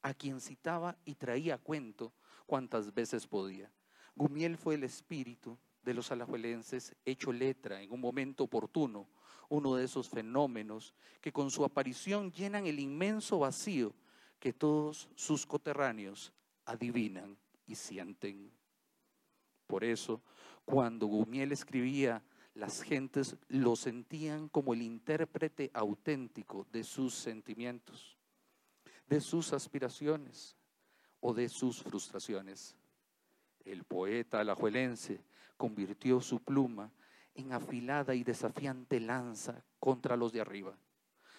a 0.00 0.14
quien 0.14 0.40
citaba 0.40 0.96
y 1.04 1.14
traía 1.14 1.58
cuento 1.58 2.14
cuantas 2.46 2.94
veces 2.94 3.26
podía. 3.26 3.70
Gumiel 4.14 4.56
fue 4.56 4.76
el 4.76 4.84
espíritu 4.84 5.58
de 5.82 5.92
los 5.92 6.10
alajuelenses 6.10 6.96
hecho 7.04 7.34
letra 7.34 7.82
en 7.82 7.92
un 7.92 8.00
momento 8.00 8.44
oportuno, 8.44 9.06
uno 9.50 9.74
de 9.74 9.84
esos 9.84 10.08
fenómenos 10.08 10.94
que 11.20 11.32
con 11.32 11.50
su 11.50 11.66
aparición 11.66 12.32
llenan 12.32 12.66
el 12.66 12.80
inmenso 12.80 13.40
vacío 13.40 13.94
que 14.38 14.52
todos 14.52 15.08
sus 15.14 15.46
coterráneos 15.46 16.32
adivinan 16.64 17.36
y 17.66 17.74
sienten. 17.74 18.52
Por 19.66 19.84
eso, 19.84 20.22
cuando 20.64 21.06
Gumiel 21.06 21.52
escribía, 21.52 22.22
las 22.54 22.82
gentes 22.82 23.36
lo 23.48 23.76
sentían 23.76 24.48
como 24.48 24.72
el 24.72 24.82
intérprete 24.82 25.70
auténtico 25.74 26.66
de 26.72 26.84
sus 26.84 27.14
sentimientos, 27.14 28.16
de 29.06 29.20
sus 29.20 29.52
aspiraciones 29.52 30.56
o 31.20 31.34
de 31.34 31.48
sus 31.48 31.82
frustraciones. 31.82 32.76
el 33.64 33.82
poeta 33.82 34.40
alajuelense 34.40 35.24
convirtió 35.56 36.20
su 36.20 36.38
pluma 36.38 36.92
en 37.34 37.52
afilada 37.52 38.14
y 38.14 38.22
desafiante 38.22 39.00
lanza 39.00 39.64
contra 39.80 40.16
los 40.16 40.32
de 40.32 40.40
arriba. 40.40 40.78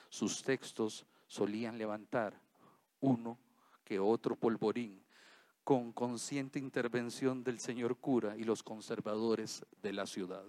Sus 0.10 0.44
textos 0.44 1.06
solían 1.26 1.78
levantar 1.78 2.40
uno 3.00 3.38
que 3.84 4.00
otro 4.00 4.36
polvorín 4.36 5.02
con 5.64 5.92
consciente 5.92 6.60
intervención 6.60 7.44
del 7.44 7.60
señor 7.60 7.98
cura 7.98 8.38
y 8.38 8.44
los 8.44 8.64
conservadores 8.64 9.66
de 9.82 9.92
la 9.92 10.06
ciudad. 10.06 10.46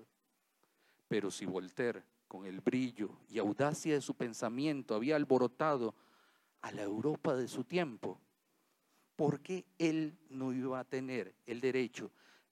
Pero 1.09 1.30
si 1.30 1.44
Voltaire, 1.44 2.05
con 2.28 2.46
el 2.46 2.61
brillo 2.61 3.11
y 3.28 3.38
audacia 3.38 3.94
de 3.94 4.01
su 4.01 4.14
pensamiento, 4.14 4.94
había 4.94 5.16
alborotado 5.16 5.94
a 6.61 6.70
la 6.72 6.82
Europa 6.82 7.34
de 7.34 7.49
su 7.49 7.64
tiempo, 7.64 8.20
¿por 9.16 9.40
qué 9.40 9.64
él 9.78 10.16
no 10.28 10.53
iba 10.53 10.78
a 10.78 10.84
tener 10.84 11.34
el 11.46 11.61
derecho 11.61 12.11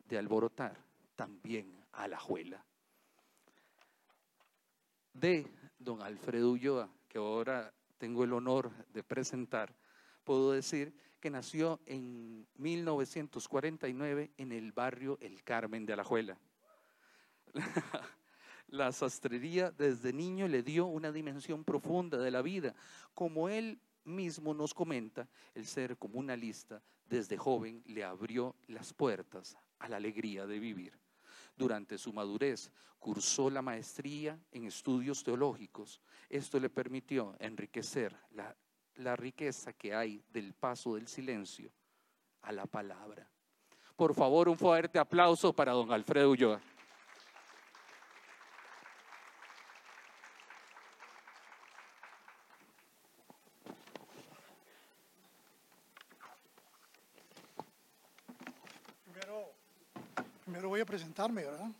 de 0.09 0.18
alborotar 0.18 0.76
también 1.14 1.72
a 1.92 2.09
la 2.09 2.18
juela? 2.18 2.64
De 5.12 5.47
don 5.78 6.03
Alfredo 6.03 6.51
Ulloa, 6.51 6.88
que 7.09 7.18
ahora 7.18 7.72
tengo 7.99 8.24
el 8.24 8.32
honor 8.32 8.70
de 8.92 9.03
presentar, 9.03 9.74
puedo 10.26 10.50
decir 10.50 10.92
que 11.20 11.30
nació 11.30 11.80
en 11.86 12.46
1949 12.56 14.32
en 14.36 14.52
el 14.52 14.72
barrio 14.72 15.16
El 15.20 15.42
Carmen 15.44 15.86
de 15.86 15.92
Alajuela. 15.92 16.36
La 18.68 18.90
sastrería 18.90 19.70
desde 19.70 20.12
niño 20.12 20.48
le 20.48 20.64
dio 20.64 20.86
una 20.86 21.12
dimensión 21.12 21.62
profunda 21.62 22.18
de 22.18 22.32
la 22.32 22.42
vida. 22.42 22.74
Como 23.14 23.48
él 23.48 23.78
mismo 24.02 24.52
nos 24.52 24.74
comenta, 24.74 25.28
el 25.54 25.66
ser 25.66 25.96
comunalista 25.96 26.82
desde 27.08 27.36
joven 27.38 27.84
le 27.86 28.02
abrió 28.02 28.56
las 28.66 28.92
puertas 28.92 29.56
a 29.78 29.88
la 29.88 29.98
alegría 29.98 30.44
de 30.44 30.58
vivir. 30.58 30.98
Durante 31.56 31.98
su 31.98 32.12
madurez 32.12 32.72
cursó 32.98 33.48
la 33.48 33.62
maestría 33.62 34.40
en 34.50 34.64
estudios 34.64 35.22
teológicos. 35.22 36.00
Esto 36.28 36.58
le 36.58 36.68
permitió 36.68 37.36
enriquecer 37.38 38.16
la, 38.32 38.56
la 38.97 39.16
riqueza 39.16 39.72
que 39.72 39.94
hay 39.94 40.22
del 40.32 40.55
paso 40.55 40.94
del 40.94 41.09
silencio 41.09 41.70
a 42.42 42.53
la 42.53 42.66
palabra. 42.66 43.28
Por 43.97 44.14
favor, 44.14 44.49
un 44.49 44.59
fuerte 44.59 44.99
aplauso 44.99 45.53
para 45.53 45.72
don 45.72 45.92
Alfredo 45.92 46.30
Ulloa. 46.30 46.61
Primero 60.44 60.68
voy 60.68 60.80
a 60.80 60.86
presentarme, 60.86 61.44
¿verdad? 61.44 61.70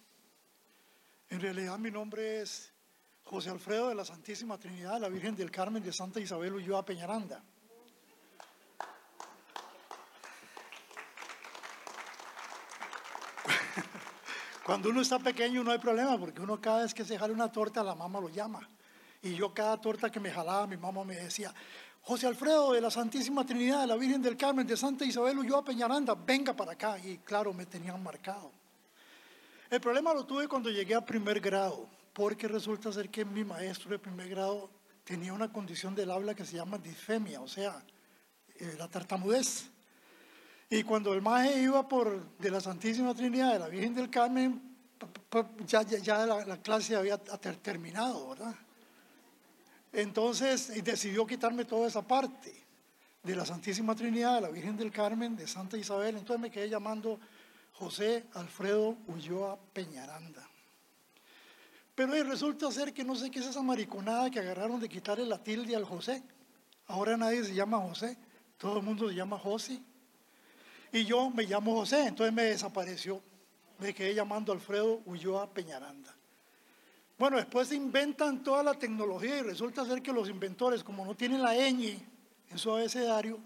En 1.31 1.41
realidad 1.41 1.79
mi 1.79 1.91
nombre 1.91 2.41
es 2.43 2.73
José 3.27 3.51
Alfredo 3.51 3.89
de 3.89 3.97
la 3.97 4.05
Santísima 4.05 4.57
Trinidad, 4.57 5.01
la 5.01 5.09
Virgen 5.09 5.35
del 5.35 5.51
Carmen 5.51 5.83
de 5.83 5.93
Santa 5.93 6.21
Isabel 6.21 6.55
Ulloa 6.55 6.85
Peñaranda. 6.85 7.43
Cuando 14.65 14.91
uno 14.91 15.01
está 15.01 15.19
pequeño 15.19 15.65
no 15.65 15.73
hay 15.73 15.79
problema, 15.79 16.17
porque 16.17 16.41
uno 16.41 16.61
cada 16.61 16.83
vez 16.83 16.95
que 16.95 17.05
se 17.05 17.19
jala 17.19 17.35
una 17.35 17.51
torta, 17.51 17.83
la 17.83 17.97
mamá 17.97 18.21
lo 18.21 18.29
llama. 18.29 18.61
Y 19.23 19.35
yo 19.35 19.53
cada 19.53 19.77
torta 19.81 20.09
que 20.09 20.21
me 20.21 20.31
jalaba, 20.31 20.69
mi 20.69 20.77
mamá 20.77 21.03
me 21.03 21.17
decía, 21.17 21.53
José 22.03 22.29
Alfredo 22.29 22.75
de 22.75 22.81
la 22.81 22.93
Santísima 22.93 23.45
Trinidad, 23.45 23.81
de 23.81 23.89
la 23.89 23.97
Virgen 23.97 24.23
del 24.23 24.37
Carmen 24.37 24.65
de 24.65 24.77
Santa 24.77 25.05
Isabel 25.05 25.41
Ulloa 25.41 25.65
Peñaranda, 25.65 26.15
venga 26.15 26.55
para 26.55 26.75
acá. 26.75 26.97
Y 27.01 27.19
claro, 27.19 27.53
me 27.53 27.67
tenían 27.67 28.01
marcado. 28.01 28.53
El 29.69 29.81
problema 29.81 30.15
lo 30.15 30.25
tuve 30.25 30.47
cuando 30.47 30.71
llegué 30.71 30.95
a 30.95 31.05
primer 31.05 31.41
grado, 31.41 31.89
porque 32.17 32.49
resulta 32.49 32.91
ser 32.91 33.11
que 33.11 33.27
mi 33.27 33.45
maestro 33.45 33.91
de 33.91 33.99
primer 33.99 34.31
grado 34.31 34.71
tenía 35.05 35.35
una 35.35 35.53
condición 35.53 35.95
del 35.95 36.11
habla 36.11 36.35
que 36.35 36.47
se 36.47 36.57
llama 36.57 36.79
disfemia, 36.79 37.43
o 37.43 37.47
sea, 37.47 37.85
eh, 38.55 38.75
la 38.79 38.89
tartamudez. 38.89 39.67
Y 40.71 40.83
cuando 40.83 41.13
el 41.13 41.21
maje 41.21 41.61
iba 41.61 41.87
por 41.87 42.27
de 42.39 42.51
la 42.51 42.63
Santísima 42.63 43.15
Trinidad, 43.15 43.53
de 43.53 43.59
la 43.59 43.69
Virgen 43.69 43.95
del 43.95 44.09
Carmen, 44.09 44.63
ya, 45.67 45.83
ya, 45.83 46.25
la, 46.25 46.47
la, 46.47 46.57
clase 46.63 46.97
había 46.97 47.19
terminado, 47.19 48.31
¿verdad? 48.31 48.55
Entonces 49.93 50.73
decidió 50.83 51.27
quitarme 51.27 51.67
toda 51.67 51.87
esa 51.87 52.01
parte 52.01 52.65
de 53.23 53.37
la 53.37 53.45
Santísima 53.45 53.95
Trinidad, 53.95 54.37
de 54.37 54.41
la 54.41 54.49
Virgen 54.49 54.79
del 54.79 54.91
Carmen, 54.91 55.37
de 55.37 55.47
Santa 55.47 55.77
Isabel. 55.77 56.17
Entonces 56.17 56.41
me 56.41 56.51
quedé 56.51 56.71
llamando 56.71 57.21
José 57.75 58.25
Alfredo 58.33 58.97
Ulloa 59.07 59.59
Peñaranda. 59.75 60.49
Pero 61.97 62.13
ahí 62.13 62.23
resulta 62.23 62.71
ser 62.71 62.93
que 62.93 63.03
no 63.03 63.17
sé 63.17 63.31
qué 63.31 63.39
es 63.39 63.47
esa 63.47 63.63
mariconada 63.63 64.31
que 64.31 64.39
agarraron 64.39 64.79
de 64.79 64.87
quitarle 64.87 65.25
la 65.25 65.43
tilde 65.43 65.75
al 65.75 65.87
José. 65.87 66.23
Ahora 66.89 67.17
nadie 67.17 67.43
se 67.43 67.55
llama 67.55 67.79
José, 67.79 68.19
todo 68.59 68.77
el 68.77 68.85
mundo 68.85 69.09
se 69.09 69.15
llama 69.15 69.39
José. 69.39 69.81
Y 70.93 71.07
yo 71.07 71.31
me 71.31 71.45
llamo 71.45 71.75
José, 71.75 72.07
entonces 72.07 72.35
me 72.35 72.43
desapareció. 72.45 73.23
Me 73.79 73.95
quedé 73.95 74.15
llamando 74.15 74.53
Alfredo 74.53 75.01
Ulloa 75.07 75.51
Peñaranda. 75.51 76.15
Bueno, 77.19 77.39
después 77.39 77.69
se 77.69 77.77
inventan 77.77 78.43
toda 78.43 78.63
la 78.63 78.75
tecnología 78.75 79.39
y 79.39 79.43
resulta 79.43 79.87
ser 79.87 80.03
que 80.03 80.13
los 80.13 80.29
inventores, 80.29 80.85
como 80.85 81.03
no 81.03 81.15
tienen 81.15 81.43
la 81.43 81.55
ñ 81.55 81.99
en 82.51 82.59
su 82.59 82.71
abecedario, 82.73 83.41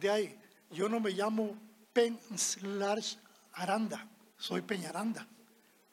de 0.00 0.10
ahí, 0.10 0.38
yo 0.70 0.88
no 0.88 0.98
me 0.98 1.10
llamo 1.10 1.58
Penslars 1.92 3.18
Aranda, 3.52 4.08
soy 4.38 4.62
Peñaranda. 4.62 5.28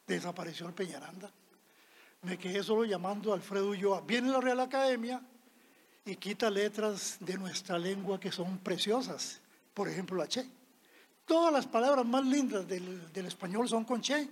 Desapareció 0.07 0.65
el 0.67 0.73
Peñaranda. 0.73 1.29
Me 2.23 2.37
quedé 2.37 2.61
solo 2.61 2.85
llamando 2.85 3.33
Alfredo 3.33 3.69
Ulloa. 3.69 4.01
Viene 4.01 4.29
la 4.29 4.39
Real 4.39 4.59
Academia 4.59 5.21
y 6.05 6.15
quita 6.15 6.49
letras 6.49 7.17
de 7.19 7.37
nuestra 7.37 7.79
lengua 7.79 8.19
que 8.19 8.31
son 8.31 8.59
preciosas. 8.59 9.41
Por 9.73 9.89
ejemplo, 9.89 10.17
la 10.17 10.27
che. 10.27 10.47
Todas 11.25 11.51
las 11.51 11.65
palabras 11.65 12.05
más 12.05 12.23
lindas 12.25 12.67
del, 12.67 13.11
del 13.11 13.25
español 13.25 13.67
son 13.67 13.85
con 13.85 14.01
che. 14.01 14.29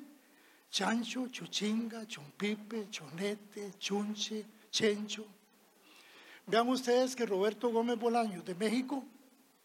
Chancho, 0.70 1.30
chuchinga, 1.30 2.06
chumpipe, 2.06 2.90
chonete, 2.92 3.74
chunche, 3.80 4.46
chencho. 4.70 5.26
Vean 6.46 6.68
ustedes 6.68 7.16
que 7.16 7.26
Roberto 7.26 7.70
Gómez 7.70 7.98
Bolaños 7.98 8.46
de 8.46 8.54
México 8.54 9.04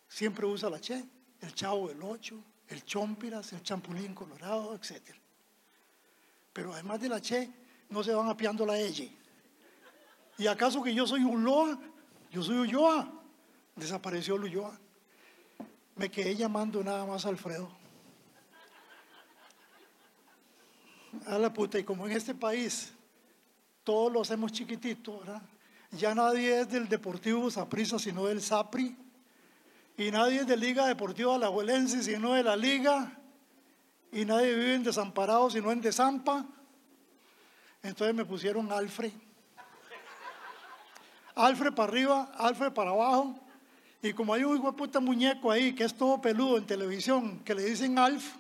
siempre 0.08 0.46
usa 0.46 0.70
la 0.70 0.78
che 0.78 1.04
el 1.40 1.54
chavo 1.54 1.88
del 1.88 2.02
ocho, 2.02 2.36
el 2.68 2.84
chompiras, 2.84 3.52
el 3.52 3.62
champulín 3.62 4.14
colorado, 4.14 4.74
etc. 4.74 5.14
Pero 6.52 6.72
además 6.72 7.00
de 7.00 7.08
la 7.08 7.20
che, 7.20 7.50
no 7.94 8.02
se 8.02 8.12
van 8.12 8.28
apiando 8.28 8.66
la 8.66 8.76
elle. 8.76 9.08
¿Y 10.36 10.48
acaso 10.48 10.82
que 10.82 10.92
yo 10.92 11.06
soy 11.06 11.22
un 11.22 11.44
loa? 11.44 11.78
Yo 12.32 12.42
soy 12.42 12.56
Ulloa. 12.56 13.08
Desapareció 13.76 14.34
el 14.34 14.42
Ulloa. 14.44 14.76
Me 15.94 16.10
quedé 16.10 16.34
llamando 16.34 16.82
nada 16.82 17.06
más 17.06 17.24
a 17.24 17.28
Alfredo. 17.28 17.70
A 21.26 21.38
la 21.38 21.52
puta, 21.52 21.78
y 21.78 21.84
como 21.84 22.06
en 22.06 22.16
este 22.16 22.34
país 22.34 22.92
todos 23.84 24.12
lo 24.12 24.22
hacemos 24.22 24.50
chiquitito, 24.50 25.20
¿verdad? 25.20 25.42
Ya 25.92 26.12
nadie 26.16 26.62
es 26.62 26.68
del 26.68 26.88
Deportivo 26.88 27.48
Saprissa, 27.48 28.00
sino 28.00 28.26
del 28.26 28.42
Sapri 28.42 28.96
y 29.96 30.10
nadie 30.10 30.40
es 30.40 30.46
de 30.48 30.56
Liga 30.56 30.88
Deportiva 30.88 31.36
Alajuelense 31.36 32.02
sino 32.02 32.32
de 32.32 32.42
la 32.42 32.56
Liga, 32.56 33.16
y 34.10 34.24
nadie 34.24 34.52
vive 34.52 34.74
en 34.74 34.82
Desamparado 34.82 35.48
sino 35.48 35.70
en 35.70 35.80
Desampa. 35.80 36.44
Entonces 37.84 38.14
me 38.14 38.24
pusieron 38.24 38.72
Alfred. 38.72 39.12
Alfred 41.34 41.74
para 41.74 41.92
arriba, 41.92 42.32
Alfred 42.38 42.72
para 42.72 42.90
abajo. 42.90 43.38
Y 44.02 44.12
como 44.14 44.32
hay 44.32 44.42
un 44.42 44.56
hijo 44.56 44.72
de 44.72 45.00
muñeco 45.00 45.50
ahí 45.50 45.74
que 45.74 45.84
es 45.84 45.94
todo 45.94 46.20
peludo 46.20 46.56
en 46.56 46.66
televisión, 46.66 47.40
que 47.44 47.54
le 47.54 47.64
dicen 47.64 47.98
Alf, 47.98 48.36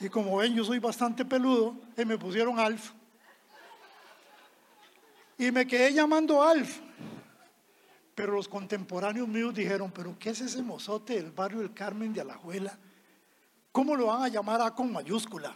y 0.00 0.08
como 0.08 0.36
ven 0.38 0.54
yo 0.54 0.64
soy 0.64 0.78
bastante 0.78 1.24
peludo, 1.24 1.76
y 1.96 2.04
me 2.04 2.18
pusieron 2.18 2.58
Alf. 2.58 2.92
Y 5.38 5.50
me 5.50 5.66
quedé 5.66 5.92
llamando 5.92 6.42
Alf. 6.42 6.80
Pero 8.14 8.32
los 8.32 8.48
contemporáneos 8.48 9.28
míos 9.28 9.54
dijeron, 9.54 9.90
pero 9.90 10.18
¿qué 10.18 10.30
es 10.30 10.40
ese 10.40 10.62
mozote 10.62 11.14
del 11.14 11.30
barrio 11.30 11.58
del 11.58 11.74
Carmen 11.74 12.14
de 12.14 12.22
Alajuela? 12.22 12.78
¿Cómo 13.70 13.94
lo 13.94 14.06
van 14.06 14.22
a 14.22 14.28
llamar 14.28 14.62
A 14.62 14.74
con 14.74 14.90
mayúscula? 14.90 15.54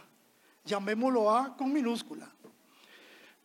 Llamémoslo 0.65 1.31
A 1.31 1.57
con 1.57 1.73
minúscula. 1.73 2.31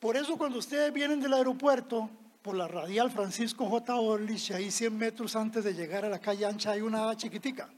Por 0.00 0.16
eso 0.16 0.36
cuando 0.36 0.58
ustedes 0.58 0.92
vienen 0.92 1.20
del 1.20 1.32
aeropuerto, 1.32 2.10
por 2.42 2.54
la 2.54 2.68
radial 2.68 3.10
Francisco 3.10 3.66
J. 3.66 3.94
Orlich, 3.96 4.52
ahí 4.52 4.70
100 4.70 4.96
metros 4.96 5.34
antes 5.34 5.64
de 5.64 5.74
llegar 5.74 6.04
a 6.04 6.08
la 6.08 6.20
calle 6.20 6.46
ancha 6.46 6.72
hay 6.72 6.80
una 6.80 7.16
chiquitica. 7.16 7.68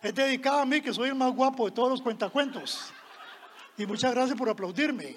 Es 0.00 0.14
dedicada 0.14 0.62
a 0.62 0.64
mí, 0.64 0.80
que 0.80 0.94
soy 0.94 1.10
el 1.10 1.14
más 1.14 1.34
guapo 1.34 1.66
de 1.66 1.72
todos 1.72 1.90
los 1.90 2.00
cuentacuentos. 2.00 2.92
Y 3.76 3.86
muchas 3.86 4.12
gracias 4.14 4.38
por 4.38 4.48
aplaudirme. 4.48 5.16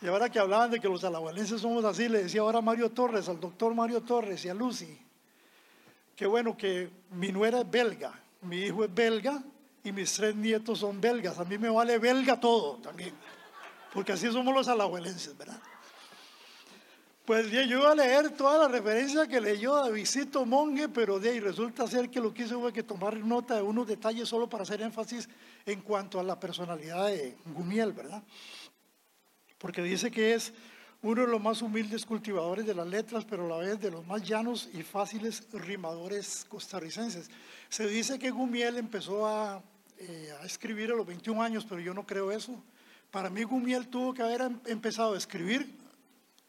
Y 0.00 0.08
ahora 0.08 0.28
que 0.28 0.40
hablaban 0.40 0.70
de 0.72 0.80
que 0.80 0.88
los 0.88 1.04
alajuelenses 1.04 1.60
somos 1.60 1.84
así, 1.84 2.08
le 2.08 2.24
decía 2.24 2.40
ahora 2.40 2.60
Mario 2.60 2.90
Torres, 2.90 3.28
al 3.28 3.38
doctor 3.38 3.72
Mario 3.74 4.00
Torres 4.02 4.44
y 4.44 4.48
a 4.48 4.54
Lucy, 4.54 5.00
que 6.16 6.26
bueno 6.26 6.56
que 6.56 6.90
mi 7.10 7.30
nuera 7.30 7.60
es 7.60 7.70
belga, 7.70 8.21
mi 8.42 8.58
hijo 8.58 8.84
es 8.84 8.94
belga 8.94 9.42
y 9.84 9.92
mis 9.92 10.12
tres 10.12 10.34
nietos 10.34 10.80
son 10.80 11.00
belgas. 11.00 11.38
A 11.38 11.44
mí 11.44 11.58
me 11.58 11.68
vale 11.68 11.98
belga 11.98 12.38
todo 12.38 12.76
también, 12.76 13.14
porque 13.92 14.12
así 14.12 14.30
somos 14.30 14.54
los 14.54 14.68
alajuelenses, 14.68 15.36
¿verdad? 15.36 15.60
Pues 17.24 17.50
yo 17.52 17.62
iba 17.62 17.92
a 17.92 17.94
leer 17.94 18.30
toda 18.30 18.58
la 18.58 18.68
referencia 18.68 19.28
que 19.28 19.40
leyó 19.40 19.76
Davidito 19.76 20.44
Monge, 20.44 20.88
pero 20.88 21.20
de 21.20 21.30
ahí 21.30 21.40
resulta 21.40 21.86
ser 21.86 22.10
que 22.10 22.20
lo 22.20 22.34
que 22.34 22.42
hice 22.42 22.56
fue 22.56 22.72
que 22.72 22.82
tomar 22.82 23.16
nota 23.16 23.54
de 23.54 23.62
unos 23.62 23.86
detalles 23.86 24.28
solo 24.28 24.48
para 24.48 24.64
hacer 24.64 24.82
énfasis 24.82 25.28
en 25.64 25.80
cuanto 25.82 26.18
a 26.18 26.24
la 26.24 26.40
personalidad 26.40 27.06
de 27.06 27.36
Gumiel, 27.54 27.92
¿verdad? 27.92 28.24
Porque 29.56 29.82
dice 29.82 30.10
que 30.10 30.34
es 30.34 30.52
uno 31.02 31.22
de 31.22 31.28
los 31.28 31.42
más 31.42 31.60
humildes 31.62 32.06
cultivadores 32.06 32.64
de 32.64 32.74
las 32.74 32.86
letras, 32.86 33.24
pero 33.24 33.44
a 33.44 33.48
la 33.48 33.56
vez 33.56 33.80
de 33.80 33.90
los 33.90 34.06
más 34.06 34.22
llanos 34.22 34.68
y 34.72 34.82
fáciles 34.82 35.48
rimadores 35.52 36.46
costarricenses. 36.48 37.28
Se 37.68 37.88
dice 37.88 38.18
que 38.20 38.30
Gumiel 38.30 38.76
empezó 38.76 39.26
a, 39.26 39.62
eh, 39.98 40.32
escribir 40.44 40.92
a 40.92 40.94
los 40.94 41.06
21 41.06 41.42
años, 41.42 41.66
pero 41.68 41.80
yo 41.80 41.92
no 41.92 42.06
creo 42.06 42.30
eso. 42.30 42.54
Para 43.10 43.30
mí 43.30 43.42
Gumiel 43.42 43.88
tuvo 43.88 44.14
que 44.14 44.22
haber 44.22 44.42
em, 44.42 44.60
empezado 44.66 45.14
a 45.14 45.18
escribir 45.18 45.76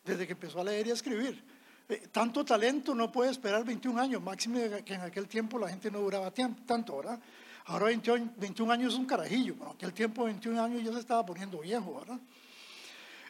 desde 0.06 0.28
que 0.28 0.34
empezó 0.34 0.62
a 0.62 0.64
leer 0.64 0.88
y 0.88 0.92
a 0.92 0.94
escribir. 0.94 1.44
Eh, 1.90 2.08
tanto 2.12 2.46
talento 2.46 2.94
no 2.94 3.12
puede 3.12 3.32
esperar 3.32 3.66
21 3.66 4.00
años, 4.00 4.22
máximo 4.22 4.60
que 4.86 4.94
en 4.94 5.02
aquel 5.02 5.28
tiempo 5.28 5.58
la 5.58 5.70
gente 5.70 5.90
no 5.90 6.00
duraba 6.00 6.32
tanto, 6.32 6.98
¿verdad? 6.98 7.20
Ahora 7.66 7.86
21, 7.86 8.34
21 8.38 8.72
años 8.72 8.94
es 8.94 9.00
un 9.00 9.06
carajillo, 9.06 9.56
en 9.56 9.68
aquel 9.68 9.94
tiempo 9.94 10.26
21 10.26 10.62
años 10.62 10.84
ya 10.84 10.94
se 10.94 11.00
estaba 11.00 11.26
poniendo 11.26 11.60
viejo, 11.60 12.00
¿verdad? 12.00 12.20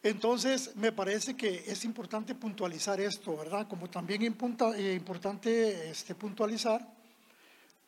Entonces, 0.03 0.75
me 0.75 0.91
parece 0.91 1.35
que 1.35 1.63
es 1.65 1.85
importante 1.85 2.35
puntualizar 2.35 2.99
esto, 2.99 3.37
¿verdad? 3.37 3.67
Como 3.67 3.89
también 3.89 4.21
eh, 4.21 4.93
importante 4.93 5.89
este, 5.89 6.13
puntualizar 6.13 6.85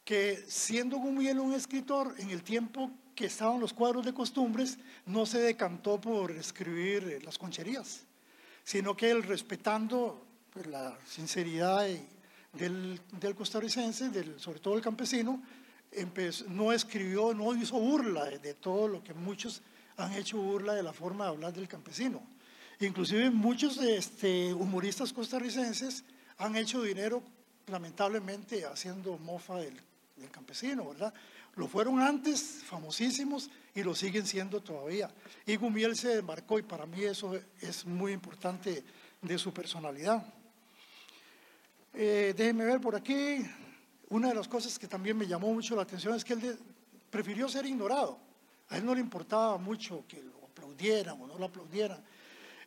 que 0.03 0.43
siendo 0.47 0.97
Gumiel 0.97 1.39
un 1.39 1.53
escritor 1.53 2.16
en 2.18 2.30
el 2.30 2.41
tiempo 2.41 2.89
que 3.13 3.26
estaban 3.26 3.59
los 3.59 3.74
cuadros 3.74 4.05
de 4.05 4.13
costumbres, 4.13 4.78
no 5.05 5.26
se 5.26 5.39
decantó 5.39 5.99
por 5.99 6.32
escribir 6.32 7.22
las 7.24 7.38
concherías 7.38 8.05
sino 8.66 8.97
que 8.97 9.11
él 9.11 9.24
respetando 9.24 10.26
pues, 10.51 10.66
la 10.66 10.97
sinceridad 11.05 11.88
del, 12.51 12.99
costarricense, 13.38 14.09
del, 14.09 14.39
sobre 14.39 14.59
todo 14.59 14.76
el 14.76 14.82
campesino, 14.82 15.41
no 16.49 16.74
escribió, 16.74 17.34
no 17.34 17.55
hizo 17.55 17.80
burla 17.80 18.26
de, 18.26 18.53
todo 18.55 18.88
lo 18.88 19.03
que 19.03 19.13
muchos 19.13 19.61
han 19.98 20.14
hecho 20.14 20.38
burla 20.38 20.74
de 20.74 20.84
la 20.84 20.93
forma 20.93 21.26
de 21.26 21.32
hablar 21.32 21.54
del 21.54 21.68
campesino. 21.68 22.22
Inclusive 22.80 23.30
muchos 23.30 23.78
este, 23.78 24.54
humoristas 24.54 25.14
costarricenses 25.14 26.04
han 26.38 26.56
hecho 26.56 26.82
dinero 26.82 27.24
lamentablemente 27.68 28.66
haciendo 28.66 29.18
mofa 29.18 29.56
del, 29.58 29.80
campesino, 30.32 30.89
¿verdad? 30.89 31.14
Lo 31.56 31.68
fueron 31.68 32.00
antes, 32.02 32.64
famosísimos, 32.64 33.50
y 33.74 33.84
lo 33.84 33.93
siguen 33.93 34.26
siendo 34.26 34.62
todavía. 34.62 35.10
Y 35.46 35.58
Gumiel 35.58 35.96
se 35.96 36.16
demarcó 36.16 36.58
y 36.58 36.64
para 36.64 36.86
mí 36.86 37.04
eso 37.04 37.38
es 37.60 37.86
muy 37.86 38.14
importante 38.14 38.84
de 39.22 39.38
su 39.38 39.54
personalidad. 39.54 40.26
Eh, 41.93 42.34
déjenme 42.36 42.66
ver 42.66 42.80
por 42.80 42.96
aquí. 42.96 43.46
Una 44.10 44.30
de 44.30 44.36
las 44.36 44.48
cosas 44.48 44.80
que 44.80 44.88
también 44.88 45.18
me 45.18 45.28
llamó 45.28 45.54
mucho 45.54 45.76
la 45.76 45.82
atención 45.82 46.16
es 46.16 46.24
que 46.24 46.34
él 46.34 46.58
prefirió 47.10 47.50
ser 47.50 47.66
ignorado. 47.66 48.20
A 48.70 48.78
él 48.78 48.86
no 48.86 48.95
le 48.95 49.01
importaba 49.01 49.57
mucho 49.57 50.03
que 50.07 50.22
lo 50.22 50.45
aplaudieran 50.45 51.22
o 51.22 51.28
no 51.28 51.38
lo 51.38 51.45
aplaudieran. 51.45 52.03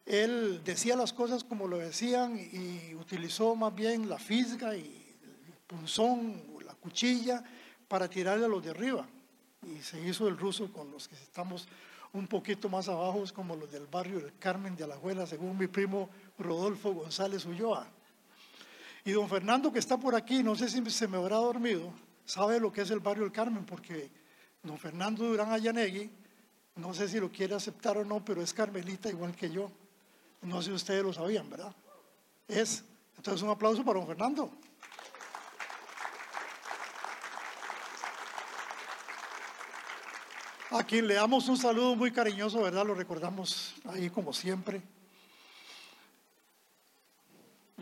Él 0.07 0.63
decía 0.65 0.97
las 0.97 1.13
cosas 1.13 1.45
como 1.45 1.67
lo 1.67 1.79
decían 1.79 2.39
y 2.39 2.95
utilizó 2.95 3.55
más 3.55 3.75
bien 3.75 4.09
la 4.09 4.19
fisga 4.19 4.75
y 4.77 5.17
el 5.23 5.55
punzón 5.67 6.43
o 6.55 6.61
la 6.61 6.75
cuchilla 6.75 7.43
para 7.89 8.09
tirarle 8.09 8.47
a 8.47 8.49
los 8.49 8.65
de 8.65 8.71
arriba 8.71 9.07
y 9.63 9.83
se 9.83 10.01
hizo 10.01 10.29
el 10.29 10.37
ruso 10.37 10.73
con 10.73 10.91
los 10.91 11.09
que 11.09 11.15
estamos 11.17 11.69
un 12.13 12.27
poquito 12.27 12.69
más 12.69 12.89
abajo, 12.89 13.23
como 13.35 13.55
los 13.55 13.71
del 13.71 13.87
barrio 13.87 14.21
del 14.21 14.33
Carmen 14.39 14.75
de 14.77 14.85
Alajuela, 14.85 15.27
según 15.27 15.59
mi 15.59 15.67
primo 15.67 16.09
Rodolfo 16.39 16.93
González 16.93 17.45
Ulloa. 17.45 17.87
Y 19.05 19.13
don 19.13 19.29
Fernando, 19.29 19.73
que 19.73 19.79
está 19.79 19.99
por 19.99 20.15
aquí, 20.15 20.43
no 20.43 20.55
sé 20.55 20.69
si 20.69 20.83
se 20.91 21.09
me 21.09 21.19
habrá 21.19 21.37
dormido, 21.37 21.93
sabe 22.25 22.61
lo 22.61 22.73
que 22.73 22.83
es 22.83 22.91
el 22.91 23.01
barrio 23.01 23.25
del 23.25 23.33
Carmen, 23.33 23.65
porque 23.65 24.11
don 24.63 24.79
Fernando 24.79 25.25
Durán 25.25 25.53
Ayanegui, 25.53 26.11
no 26.77 26.95
sé 26.95 27.09
si 27.09 27.19
lo 27.19 27.31
quiere 27.31 27.55
aceptar 27.55 27.99
o 27.99 28.05
no, 28.05 28.25
pero 28.25 28.43
es 28.43 28.53
carmelita 28.53 29.09
igual 29.09 29.35
que 29.35 29.51
yo. 29.51 29.71
No 30.43 30.63
sé 30.63 30.69
si 30.69 30.75
ustedes 30.75 31.03
lo 31.03 31.13
sabían, 31.13 31.51
¿verdad? 31.51 31.75
Es. 32.47 32.85
Entonces, 33.17 33.43
un 33.43 33.51
aplauso 33.51 33.85
para 33.85 33.99
don 33.99 34.07
Fernando. 34.07 34.53
a 40.71 40.85
quien 40.85 41.07
le 41.07 41.15
damos 41.15 41.49
un 41.49 41.57
saludo 41.57 41.97
muy 41.97 42.13
cariñoso, 42.13 42.63
¿verdad? 42.63 42.87
Lo 42.87 42.95
recordamos 42.95 43.75
ahí 43.87 44.11
como 44.11 44.33
siempre. 44.33 44.83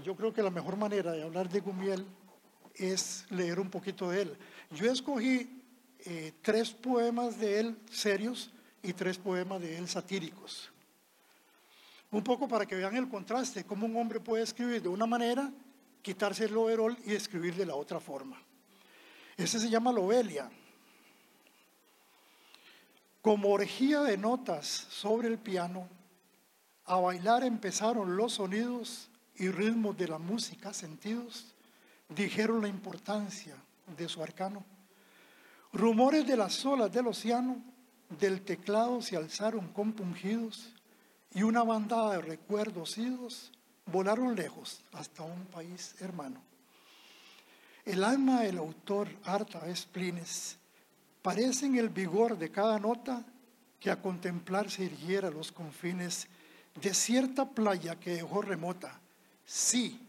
Yo 0.05 0.14
creo 0.14 0.33
que 0.33 0.43
la 0.43 0.51
mejor 0.51 0.77
manera 0.77 1.12
de 1.12 1.22
hablar 1.22 1.49
de 1.49 1.61
Gumiel 1.61 2.07
es 2.74 3.27
leer 3.31 3.59
un 3.59 3.70
poquito 3.70 4.11
de 4.11 4.22
él. 4.22 4.39
Yo 4.70 4.91
escogí 4.91 5.55
eh, 6.07 6.32
tres 6.40 6.70
poemas 6.70 7.38
de 7.38 7.61
él 7.61 7.78
serios 7.90 8.50
y 8.82 8.92
tres 8.92 9.18
poemas 9.18 9.61
de 9.61 9.76
él 9.76 9.88
satíricos. 9.88 10.70
Un 12.12 12.22
poco 12.22 12.46
para 12.46 12.64
que 12.64 12.76
vean 12.76 12.96
el 12.96 13.09
contraste, 13.09 13.64
cómo 13.64 13.86
un 13.86 13.96
hombre 13.96 14.20
puede 14.20 14.44
escribir 14.44 14.80
de 14.80 14.88
una 14.88 15.07
manera, 15.07 15.52
quitarse 16.02 16.44
el 16.44 16.57
overol 16.57 16.96
y 17.04 17.12
escribir 17.12 17.57
de 17.57 17.66
la 17.66 17.74
otra 17.74 17.98
forma. 17.98 18.40
Ese 19.36 19.59
se 19.59 19.68
llama 19.68 19.90
Lobelia. 19.90 20.48
Como 23.20 23.48
orgía 23.48 24.02
de 24.02 24.16
notas 24.16 24.66
sobre 24.66 25.26
el 25.26 25.38
piano, 25.38 25.88
a 26.84 27.00
bailar 27.00 27.42
empezaron 27.42 28.16
los 28.16 28.34
sonidos 28.34 29.11
y 29.34 29.48
ritmos 29.48 29.96
de 29.96 30.07
la 30.07 30.18
música 30.18 30.72
sentidos, 30.72 31.52
dijeron 32.09 32.62
la 32.62 32.68
importancia 32.68 33.57
de 33.96 34.09
su 34.09 34.22
arcano. 34.22 34.64
Rumores 35.77 36.27
de 36.27 36.39
las 36.39 36.64
olas 36.64 36.91
del 36.91 37.07
océano, 37.07 37.62
del 38.18 38.41
teclado 38.41 39.03
se 39.03 39.14
alzaron 39.14 39.68
compungidos 39.74 40.72
y 41.35 41.43
una 41.43 41.64
bandada 41.64 42.12
de 42.12 42.22
recuerdos 42.22 42.97
idos 42.97 43.53
volaron 43.85 44.35
lejos 44.35 44.81
hasta 44.95 45.22
un 45.22 45.45
país 45.45 45.95
hermano. 46.01 46.41
El 47.85 48.05
alma 48.05 48.41
del 48.41 48.57
autor 48.57 49.09
harta 49.22 49.68
esplines 49.68 50.57
parecen 51.20 51.77
el 51.77 51.91
vigor 51.91 52.39
de 52.39 52.51
cada 52.51 52.79
nota 52.79 53.22
que 53.79 53.91
a 53.91 54.01
contemplar 54.01 54.70
se 54.70 54.85
irguiera 54.85 55.29
los 55.29 55.53
confines 55.53 56.27
de 56.81 56.95
cierta 56.95 57.51
playa 57.51 58.01
que 58.01 58.14
dejó 58.14 58.41
remota. 58.41 58.99
Sí, 59.45 60.01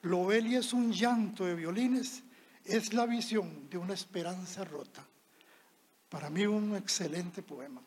Lobelia 0.00 0.60
es 0.60 0.72
un 0.72 0.90
llanto 0.94 1.44
de 1.44 1.56
violines, 1.56 2.22
es 2.64 2.94
la 2.94 3.04
visión 3.04 3.68
de 3.68 3.76
una 3.76 3.92
esperanza 3.92 4.64
rota. 4.64 5.09
Para 6.10 6.28
mí 6.28 6.44
un 6.44 6.76
excelente 6.76 7.40
poema. 7.40 7.80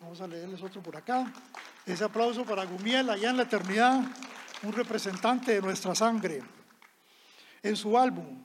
Vamos 0.00 0.20
a 0.20 0.28
leerles 0.28 0.62
otro 0.62 0.82
por 0.82 0.96
acá. 0.96 1.32
Ese 1.86 2.04
aplauso 2.04 2.44
para 2.44 2.66
Gumiel, 2.66 3.08
allá 3.08 3.30
en 3.30 3.38
la 3.38 3.44
eternidad, 3.44 4.02
un 4.62 4.72
representante 4.72 5.52
de 5.52 5.62
nuestra 5.62 5.94
sangre. 5.94 6.42
En 7.62 7.74
su 7.74 7.98
álbum, 7.98 8.44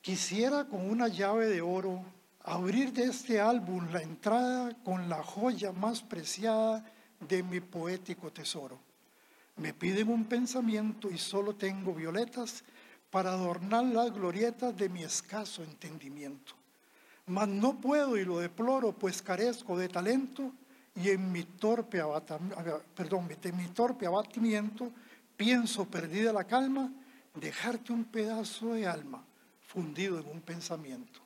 quisiera 0.00 0.64
con 0.66 0.88
una 0.88 1.08
llave 1.08 1.46
de 1.46 1.60
oro 1.60 2.04
abrir 2.44 2.92
de 2.92 3.06
este 3.06 3.40
álbum 3.40 3.88
la 3.90 4.00
entrada 4.00 4.76
con 4.84 5.08
la 5.08 5.24
joya 5.24 5.72
más 5.72 6.02
preciada 6.02 6.84
de 7.18 7.42
mi 7.42 7.58
poético 7.60 8.32
tesoro. 8.32 8.78
Me 9.56 9.74
piden 9.74 10.08
un 10.08 10.26
pensamiento 10.26 11.10
y 11.10 11.18
solo 11.18 11.56
tengo 11.56 11.92
violetas 11.92 12.62
para 13.10 13.30
adornar 13.30 13.84
las 13.86 14.12
glorietas 14.12 14.76
de 14.76 14.88
mi 14.88 15.02
escaso 15.02 15.64
entendimiento. 15.64 16.54
Mas 17.26 17.48
no 17.48 17.80
puedo 17.80 18.16
y 18.16 18.24
lo 18.24 18.38
deploro, 18.38 18.92
pues 18.92 19.20
carezco 19.20 19.76
de 19.76 19.88
talento 19.88 20.52
y 20.94 21.10
en 21.10 21.30
mi 21.30 21.42
torpe, 21.42 22.00
en 22.00 23.56
mi 23.56 23.66
torpe 23.68 24.06
abatimiento 24.06 24.92
pienso 25.36 25.84
perdida 25.84 26.32
la 26.32 26.44
calma, 26.44 26.90
dejarte 27.34 27.92
un 27.92 28.04
pedazo 28.04 28.74
de 28.74 28.86
alma 28.86 29.24
fundido 29.60 30.18
en 30.18 30.28
un 30.28 30.40
pensamiento. 30.40 31.20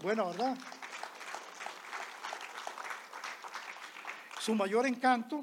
Bueno, 0.00 0.26
¿verdad? 0.26 0.58
Su 4.40 4.54
mayor 4.54 4.86
encanto 4.86 5.42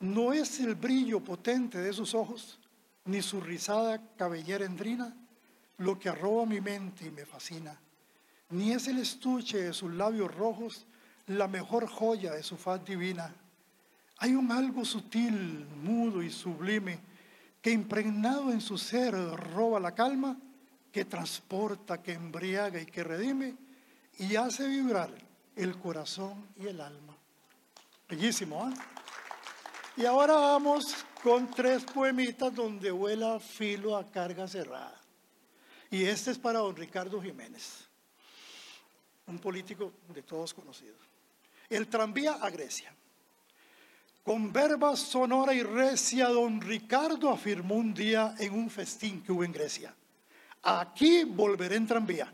no 0.00 0.32
es 0.32 0.58
el 0.58 0.74
brillo 0.74 1.20
potente 1.20 1.78
de 1.78 1.92
sus 1.92 2.14
ojos, 2.14 2.58
ni 3.04 3.22
su 3.22 3.40
rizada 3.40 4.02
cabellera 4.16 4.64
endrina, 4.64 5.14
lo 5.78 5.98
que 5.98 6.08
arroba 6.08 6.46
mi 6.46 6.60
mente 6.60 7.06
y 7.06 7.10
me 7.10 7.26
fascina, 7.26 7.78
ni 8.50 8.72
es 8.72 8.88
el 8.88 8.98
estuche 8.98 9.58
de 9.58 9.72
sus 9.72 9.92
labios 9.92 10.34
rojos, 10.34 10.86
la 11.26 11.48
mejor 11.48 11.86
joya 11.86 12.32
de 12.32 12.42
su 12.42 12.56
faz 12.56 12.84
divina. 12.84 13.34
Hay 14.18 14.34
un 14.34 14.52
algo 14.52 14.84
sutil, 14.84 15.66
mudo 15.82 16.22
y 16.22 16.30
sublime 16.30 17.00
que 17.60 17.70
impregnado 17.70 18.52
en 18.52 18.60
su 18.60 18.76
ser 18.76 19.14
roba 19.14 19.80
la 19.80 19.94
calma, 19.94 20.36
que 20.90 21.04
transporta, 21.04 22.02
que 22.02 22.12
embriaga 22.12 22.80
y 22.80 22.86
que 22.86 23.02
redime 23.02 23.56
y 24.18 24.36
hace 24.36 24.66
vibrar 24.68 25.10
el 25.56 25.78
corazón 25.78 26.48
y 26.56 26.66
el 26.66 26.80
alma. 26.80 27.16
Bellísimo, 28.08 28.64
¿ah? 28.64 28.72
Y 29.96 30.04
ahora 30.06 30.34
vamos 30.34 30.84
con 31.22 31.50
tres 31.50 31.84
poemitas 31.84 32.54
donde 32.54 32.90
vuela 32.90 33.38
filo 33.38 33.96
a 33.96 34.10
carga 34.10 34.48
cerrada. 34.48 35.01
Y 35.92 36.06
este 36.06 36.30
es 36.30 36.38
para 36.38 36.60
don 36.60 36.74
Ricardo 36.74 37.20
Jiménez, 37.20 37.86
un 39.26 39.38
político 39.38 39.92
de 40.08 40.22
todos 40.22 40.54
conocidos. 40.54 40.96
El 41.68 41.86
tranvía 41.86 42.32
a 42.32 42.48
Grecia. 42.48 42.94
Con 44.24 44.50
verba 44.50 44.96
sonora 44.96 45.52
y 45.52 45.62
recia, 45.62 46.28
don 46.28 46.62
Ricardo 46.62 47.28
afirmó 47.28 47.74
un 47.74 47.92
día 47.92 48.34
en 48.38 48.54
un 48.54 48.70
festín 48.70 49.22
que 49.22 49.32
hubo 49.32 49.44
en 49.44 49.52
Grecia. 49.52 49.94
Aquí 50.62 51.24
volveré 51.24 51.76
en 51.76 51.86
tranvía. 51.86 52.32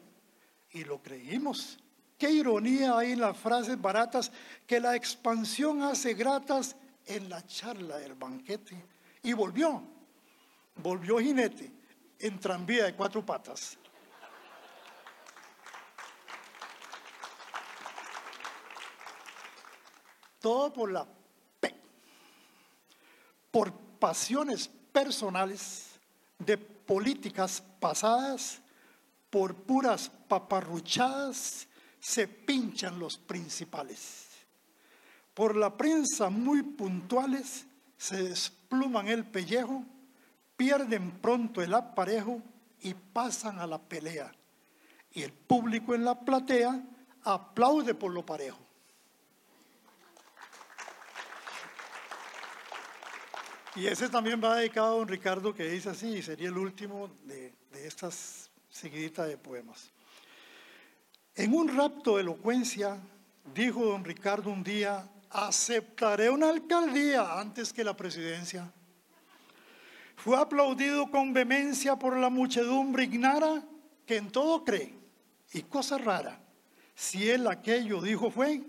Y 0.71 0.85
lo 0.85 1.03
creímos. 1.03 1.81
Qué 2.17 2.31
ironía 2.31 2.97
hay 2.97 3.13
en 3.13 3.21
las 3.21 3.37
frases 3.37 3.81
baratas 3.81 4.31
que 4.69 4.79
la 4.79 4.95
expansión 4.95 5.83
hace 5.83 6.15
gratas 6.15 6.77
en 7.07 7.29
la 7.29 7.45
charla 7.45 7.97
del 7.99 8.15
banquete. 8.15 8.81
Y 9.25 9.33
volvió, 9.33 9.83
volvió 10.77 11.19
jinete 11.19 11.78
en 12.19 12.39
tranvía 12.39 12.85
de 12.85 12.95
cuatro 12.95 13.25
patas. 13.25 13.77
Todo 20.41 20.73
por 20.73 20.93
la 20.93 21.07
P. 21.61 21.75
Por 23.51 23.73
pasiones 23.73 24.69
personales 24.93 25.99
de 26.39 26.57
políticas 26.57 27.62
pasadas, 27.81 28.61
por 29.31 29.55
puras 29.55 30.11
paparruchadas 30.29 31.66
se 32.01 32.29
pinchan 32.29 32.99
los 32.99 33.19
principales. 33.19 34.27
Por 35.35 35.57
la 35.57 35.77
prensa 35.77 36.31
muy 36.31 36.62
puntuales 36.62 37.66
se 37.97 38.23
despluman 38.23 39.09
el 39.09 39.25
pellejo, 39.25 39.85
pierden 40.59 41.13
pronto 41.23 41.63
el 41.63 41.73
aparejo 41.73 42.43
y 42.83 42.93
pasan 42.93 43.61
a 43.61 43.67
la 43.67 43.79
pelea. 43.79 44.31
Y 45.13 45.23
el 45.23 45.33
público 45.33 45.95
en 45.95 46.05
la 46.05 46.19
platea 46.19 46.83
aplaude 47.23 47.95
por 47.95 48.13
lo 48.13 48.27
parejo. 48.27 48.59
Y 53.77 53.87
ese 53.87 54.09
también 54.09 54.43
va 54.43 54.57
dedicado 54.57 54.89
a 54.89 54.99
don 54.99 55.07
Ricardo 55.07 55.55
que 55.55 55.71
dice 55.71 55.91
así, 55.91 56.09
y 56.09 56.23
sería 56.23 56.49
el 56.49 56.59
último 56.59 57.09
de, 57.23 57.55
de 57.71 57.87
estas 57.87 58.51
seguiditas 58.69 59.29
de 59.29 59.39
poemas. 59.39 59.93
En 61.37 61.55
un 61.55 61.69
rapto 61.69 62.17
de 62.17 62.23
elocuencia, 62.23 62.99
dijo 63.55 63.85
don 63.85 64.05
Ricardo 64.05 64.51
un 64.51 64.65
día, 64.65 65.09
aceptaré 65.31 66.29
una 66.31 66.49
alcaldía 66.49 67.39
antes 67.39 67.73
que 67.73 67.85
la 67.85 67.97
presidencia. 67.97 68.73
Fue 70.19 70.37
aplaudido 70.37 71.09
con 71.12 71.33
vehemencia 71.33 71.95
por 71.95 72.16
la 72.16 72.29
muchedumbre 72.29 73.05
ignara 73.05 73.62
que 74.05 74.16
en 74.16 74.33
todo 74.33 74.64
cree 74.64 74.93
y 75.53 75.62
cosa 75.62 75.97
rara. 75.97 76.41
Si 76.97 77.31
él 77.31 77.47
aquello 77.47 78.03
dijo 78.03 78.29
fue 78.29 78.61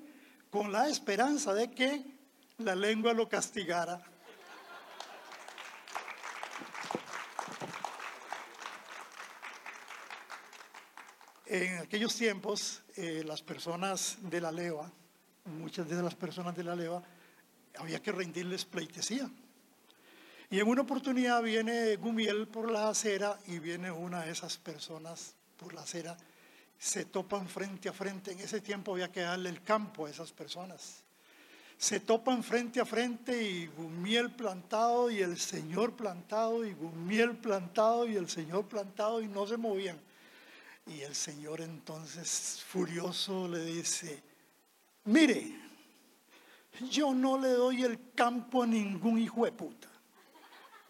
con 0.51 0.71
la 0.71 0.87
esperanza 0.87 1.55
de 1.55 1.71
que 1.71 2.05
la 2.59 2.75
lengua 2.75 3.13
lo 3.13 3.27
castigara. 3.27 3.99
En 11.47 11.79
aquellos 11.79 12.15
tiempos, 12.15 12.83
eh, 12.95 13.23
las 13.25 13.41
personas 13.41 14.19
de 14.21 14.39
la 14.39 14.51
leva, 14.51 14.91
muchas 15.45 15.89
de 15.89 16.03
las 16.03 16.13
personas 16.13 16.55
de 16.55 16.63
la 16.63 16.75
leva, 16.75 17.01
había 17.79 17.99
que 18.03 18.11
rendirles 18.11 18.65
pleitesía. 18.65 19.27
Y 20.51 20.59
en 20.59 20.67
una 20.67 20.81
oportunidad 20.81 21.43
viene 21.43 21.95
Gumiel 21.97 22.47
por 22.47 22.71
la 22.71 22.89
acera 22.89 23.39
y 23.45 23.59
viene 23.59 23.91
una 23.91 24.23
de 24.23 24.31
esas 24.31 24.57
personas 24.57 25.35
por 25.57 25.73
la 25.73 25.81
acera, 25.81 26.17
se 26.79 27.05
topan 27.05 27.47
frente 27.47 27.89
a 27.89 27.93
frente. 27.93 28.31
En 28.31 28.39
ese 28.39 28.59
tiempo 28.61 28.93
había 28.93 29.11
que 29.11 29.21
darle 29.21 29.49
el 29.49 29.61
campo 29.61 30.05
a 30.05 30.09
esas 30.09 30.31
personas. 30.31 31.03
Se 31.77 31.99
topan 31.99 32.43
frente 32.43 32.79
a 32.79 32.85
frente 32.85 33.41
y 33.41 33.67
Gumiel 33.67 34.31
plantado 34.31 35.11
y 35.11 35.19
el 35.19 35.37
Señor 35.37 35.93
plantado 35.93 36.65
y 36.65 36.73
Gumiel 36.73 37.37
plantado 37.37 38.07
y 38.07 38.15
el 38.15 38.27
Señor 38.27 38.65
plantado 38.67 39.21
y 39.21 39.27
no 39.27 39.45
se 39.45 39.55
movían. 39.55 39.99
Y 40.87 41.01
el 41.01 41.13
Señor 41.13 41.61
entonces 41.61 42.63
furioso 42.67 43.47
le 43.47 43.63
dice, 43.65 44.23
mire, 45.05 45.55
yo 46.89 47.13
no 47.13 47.37
le 47.37 47.49
doy 47.49 47.83
el 47.83 48.13
campo 48.15 48.63
a 48.63 48.67
ningún 48.67 49.19
hijo 49.19 49.45
de 49.45 49.51
puta. 49.51 49.88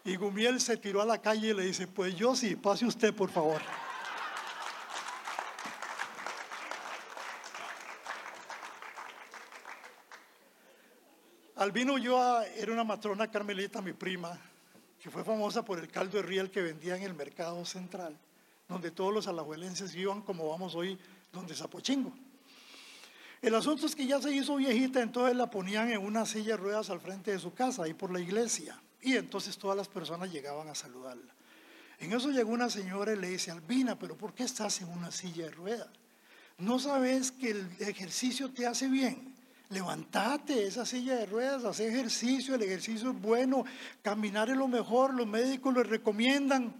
Y 0.04 0.16
Gumiel 0.16 0.60
se 0.60 0.76
tiró 0.76 1.02
a 1.02 1.04
la 1.04 1.20
calle 1.20 1.48
y 1.48 1.54
le 1.54 1.64
dice, 1.64 1.86
pues 1.86 2.14
yo 2.14 2.34
sí, 2.34 2.56
pase 2.56 2.86
usted 2.86 3.14
por 3.14 3.30
favor. 3.30 3.60
Albino 11.56 11.94
Ulloa 11.94 12.46
era 12.46 12.72
una 12.72 12.84
matrona 12.84 13.30
carmelita, 13.30 13.82
mi 13.82 13.92
prima, 13.92 14.38
que 14.98 15.10
fue 15.10 15.22
famosa 15.22 15.62
por 15.62 15.78
el 15.78 15.88
caldo 15.88 16.16
de 16.16 16.22
riel 16.22 16.50
que 16.50 16.62
vendía 16.62 16.96
en 16.96 17.02
el 17.02 17.14
mercado 17.14 17.64
central 17.66 18.18
donde 18.70 18.92
todos 18.92 19.12
los 19.12 19.26
alajuelenses 19.26 19.94
iban 19.96 20.22
como 20.22 20.48
vamos 20.48 20.76
hoy, 20.76 20.96
donde 21.32 21.54
Zapochingo. 21.54 22.12
El 23.42 23.54
asunto 23.54 23.86
es 23.86 23.96
que 23.96 24.06
ya 24.06 24.22
se 24.22 24.32
hizo 24.32 24.56
viejita, 24.56 25.02
entonces 25.02 25.36
la 25.36 25.50
ponían 25.50 25.90
en 25.90 25.98
una 25.98 26.24
silla 26.24 26.52
de 26.52 26.58
ruedas 26.58 26.88
al 26.88 27.00
frente 27.00 27.32
de 27.32 27.38
su 27.40 27.52
casa, 27.52 27.82
ahí 27.82 27.94
por 27.94 28.12
la 28.12 28.20
iglesia, 28.20 28.80
y 29.02 29.16
entonces 29.16 29.56
todas 29.56 29.76
las 29.76 29.88
personas 29.88 30.30
llegaban 30.30 30.68
a 30.68 30.74
saludarla. 30.74 31.34
En 31.98 32.12
eso 32.12 32.30
llegó 32.30 32.52
una 32.52 32.70
señora 32.70 33.12
y 33.12 33.16
le 33.16 33.28
dice, 33.28 33.50
Albina, 33.50 33.98
pero 33.98 34.16
¿por 34.16 34.32
qué 34.32 34.44
estás 34.44 34.80
en 34.80 34.88
una 34.88 35.10
silla 35.10 35.44
de 35.44 35.50
ruedas? 35.50 35.88
¿No 36.58 36.78
sabes 36.78 37.32
que 37.32 37.50
el 37.50 37.70
ejercicio 37.78 38.50
te 38.50 38.66
hace 38.66 38.88
bien? 38.88 39.34
Levantate 39.68 40.66
esa 40.66 40.84
silla 40.84 41.16
de 41.16 41.26
ruedas, 41.26 41.64
haz 41.64 41.80
ejercicio, 41.80 42.54
el 42.54 42.62
ejercicio 42.62 43.10
es 43.10 43.20
bueno, 43.20 43.64
caminar 44.02 44.50
es 44.50 44.56
lo 44.56 44.66
mejor, 44.66 45.14
los 45.14 45.26
médicos 45.26 45.72
lo 45.72 45.82
recomiendan. 45.82 46.74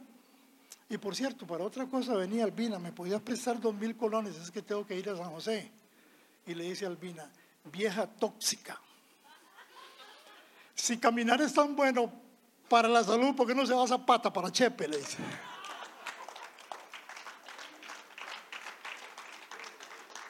Y 0.89 0.99
por 0.99 1.15
cierto, 1.15 1.47
para 1.47 1.65
otra 1.65 1.87
cosa 1.87 2.15
venía 2.15 2.45
Albina, 2.45 2.79
¿me 2.79 2.91
podías 2.91 3.21
prestar 3.23 3.61
dos 3.61 3.75
mil 3.75 3.97
colones? 3.97 4.37
Es 4.37 4.51
que 4.51 4.63
tengo 4.63 4.87
que 4.87 4.99
ir 4.99 5.09
a 5.09 5.17
San 5.17 5.31
José. 5.31 5.71
Y 6.47 6.55
le 6.55 6.65
dice 6.65 6.85
Albina, 6.85 7.31
vieja 7.73 8.07
tóxica. 8.07 8.81
Si 10.81 10.97
caminar 10.97 11.43
es 11.43 11.53
tan 11.53 11.77
bueno 11.77 12.11
para 12.67 12.89
la 12.89 13.05
salud, 13.05 13.37
¿por 13.37 13.47
qué 13.47 13.55
no 13.55 13.67
se 13.67 13.75
va 13.75 13.85
a 13.85 13.87
zapata 13.87 14.33
para 14.33 14.51
Chepe? 14.51 14.89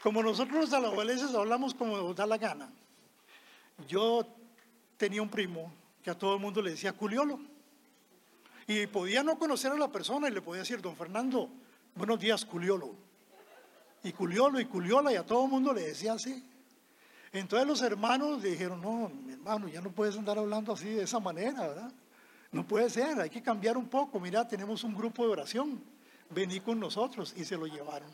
Como 0.02 0.24
nosotros 0.24 0.56
los 0.56 0.72
alajuelenses 0.72 1.32
hablamos 1.36 1.72
como 1.72 1.96
nos 1.96 2.16
da 2.16 2.26
la 2.26 2.36
gana. 2.36 2.68
Yo 3.86 4.26
tenía 4.96 5.22
un 5.22 5.28
primo 5.28 5.72
que 6.02 6.10
a 6.10 6.18
todo 6.18 6.34
el 6.34 6.40
mundo 6.40 6.60
le 6.60 6.70
decía 6.70 6.94
culiolo. 6.94 7.38
Y 8.66 8.88
podía 8.88 9.22
no 9.22 9.38
conocer 9.38 9.70
a 9.70 9.76
la 9.76 9.88
persona 9.88 10.28
y 10.28 10.32
le 10.32 10.42
podía 10.42 10.62
decir, 10.62 10.82
don 10.82 10.96
Fernando, 10.96 11.48
buenos 11.94 12.18
días, 12.18 12.44
culiolo. 12.44 12.96
Y 14.02 14.10
culiolo 14.12 14.58
y 14.58 14.64
culiola, 14.64 15.12
y 15.12 15.16
a 15.16 15.24
todo 15.24 15.44
el 15.44 15.50
mundo 15.50 15.72
le 15.72 15.82
decía 15.82 16.14
así. 16.14 16.44
Entonces 17.32 17.68
los 17.68 17.82
hermanos 17.82 18.42
le 18.42 18.50
dijeron, 18.50 18.80
no, 18.80 19.08
mi 19.08 19.32
hermano, 19.32 19.68
ya 19.68 19.80
no 19.80 19.92
puedes 19.92 20.16
andar 20.16 20.38
hablando 20.38 20.72
así 20.72 20.88
de 20.88 21.04
esa 21.04 21.20
manera, 21.20 21.68
¿verdad? 21.68 21.92
No 22.50 22.66
puede 22.66 22.90
ser, 22.90 23.20
hay 23.20 23.30
que 23.30 23.42
cambiar 23.42 23.76
un 23.76 23.88
poco. 23.88 24.18
Mira, 24.18 24.46
tenemos 24.48 24.82
un 24.82 24.94
grupo 24.94 25.24
de 25.24 25.30
oración, 25.30 25.80
vení 26.30 26.58
con 26.60 26.80
nosotros 26.80 27.32
y 27.36 27.44
se 27.44 27.56
lo 27.56 27.66
llevaron. 27.66 28.10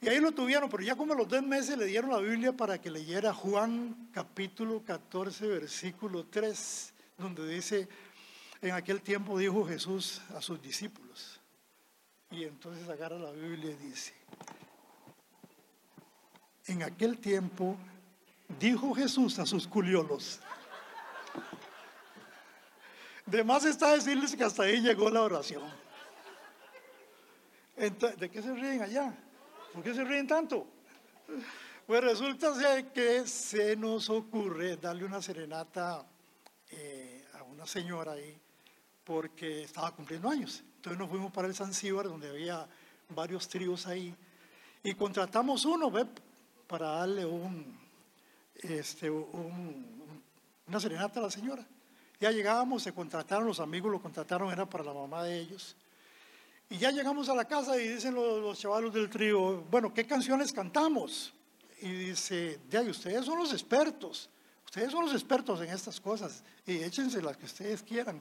Y 0.00 0.08
ahí 0.08 0.20
lo 0.20 0.32
tuvieron, 0.32 0.68
pero 0.68 0.82
ya 0.82 0.96
como 0.96 1.12
a 1.12 1.16
los 1.16 1.28
dos 1.28 1.42
meses 1.42 1.78
le 1.78 1.86
dieron 1.86 2.10
la 2.10 2.18
Biblia 2.18 2.52
para 2.52 2.80
que 2.80 2.90
leyera 2.90 3.32
Juan 3.32 4.10
capítulo 4.12 4.82
14, 4.84 5.46
versículo 5.46 6.26
3, 6.26 6.92
donde 7.16 7.48
dice, 7.48 7.88
en 8.60 8.72
aquel 8.72 9.00
tiempo 9.00 9.38
dijo 9.38 9.64
Jesús 9.64 10.20
a 10.34 10.42
sus 10.42 10.60
discípulos. 10.60 11.40
Y 12.30 12.44
entonces 12.44 12.88
agarra 12.88 13.18
la 13.18 13.30
Biblia 13.30 13.70
y 13.70 13.86
dice, 13.86 14.12
en 16.66 16.82
aquel 16.82 17.18
tiempo 17.18 17.76
dijo 18.48 18.94
Jesús 18.94 19.38
a 19.38 19.46
sus 19.46 19.66
culiolos. 19.66 20.40
De 23.26 23.42
más 23.42 23.64
está 23.64 23.92
decirles 23.92 24.36
que 24.36 24.44
hasta 24.44 24.64
ahí 24.64 24.80
llegó 24.80 25.10
la 25.10 25.22
oración. 25.22 25.62
¿De 27.76 28.30
qué 28.30 28.40
se 28.40 28.54
ríen 28.54 28.82
allá? 28.82 29.14
¿Por 29.72 29.82
qué 29.82 29.92
se 29.92 30.04
ríen 30.04 30.26
tanto? 30.26 30.66
Pues 31.86 32.02
resulta 32.02 32.52
que 32.92 33.26
se 33.26 33.76
nos 33.76 34.10
ocurre 34.10 34.76
darle 34.76 35.04
una 35.04 35.20
serenata 35.20 36.06
eh, 36.70 37.24
a 37.34 37.42
una 37.42 37.66
señora 37.66 38.12
ahí 38.12 38.40
porque 39.04 39.64
estaba 39.64 39.90
cumpliendo 39.92 40.28
años. 40.28 40.64
Entonces 40.76 40.98
nos 40.98 41.08
fuimos 41.08 41.32
para 41.32 41.48
el 41.48 41.54
Zanzíbar 41.54 42.06
donde 42.06 42.28
había 42.28 42.66
varios 43.10 43.48
tríos 43.48 43.86
ahí 43.86 44.14
y 44.82 44.94
contratamos 44.94 45.64
uno 45.64 45.90
¿ve? 45.90 46.06
para 46.66 46.90
darle 46.90 47.24
un, 47.24 47.78
este, 48.62 49.10
un- 49.10 50.22
una 50.66 50.80
serenata 50.80 51.20
a 51.20 51.24
la 51.24 51.30
señora. 51.30 51.66
Ya 52.18 52.30
llegábamos, 52.30 52.82
se 52.82 52.92
contrataron, 52.92 53.46
los 53.46 53.60
amigos 53.60 53.92
lo 53.92 54.00
contrataron, 54.00 54.50
era 54.50 54.68
para 54.68 54.84
la 54.84 54.94
mamá 54.94 55.22
de 55.24 55.38
ellos. 55.38 55.76
Y 56.68 56.78
ya 56.78 56.90
llegamos 56.90 57.28
a 57.28 57.34
la 57.34 57.44
casa 57.44 57.80
y 57.80 57.86
dicen 57.88 58.14
los, 58.14 58.40
los 58.40 58.58
chavalos 58.58 58.92
del 58.92 59.08
trío, 59.08 59.60
bueno, 59.70 59.92
¿qué 59.94 60.06
canciones 60.06 60.52
cantamos? 60.52 61.32
Y 61.80 61.88
dice, 61.90 62.58
de 62.70 62.78
ahí, 62.78 62.88
ustedes 62.88 63.24
son 63.24 63.38
los 63.38 63.52
expertos, 63.52 64.30
ustedes 64.64 64.90
son 64.90 65.04
los 65.04 65.12
expertos 65.14 65.60
en 65.60 65.68
estas 65.70 66.00
cosas 66.00 66.42
y 66.66 66.78
échense 66.78 67.20
las 67.22 67.36
que 67.36 67.44
ustedes 67.44 67.82
quieran. 67.82 68.20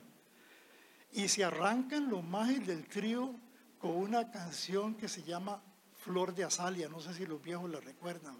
Y 1.14 1.28
se 1.30 1.44
arrancan 1.46 2.10
los 2.10 2.24
majes 2.24 2.68
del 2.68 2.86
trío 2.88 3.34
con 3.80 3.92
una 3.96 4.30
canción 4.30 4.94
que 4.96 5.08
se 5.08 5.24
llama 5.24 5.62
Flor 6.04 6.36
de 6.36 6.44
Azalia, 6.44 6.90
no 6.90 7.00
sé 7.00 7.14
si 7.14 7.26
los 7.26 7.42
viejos 7.42 7.70
la 7.70 7.80
recuerdan. 7.80 8.36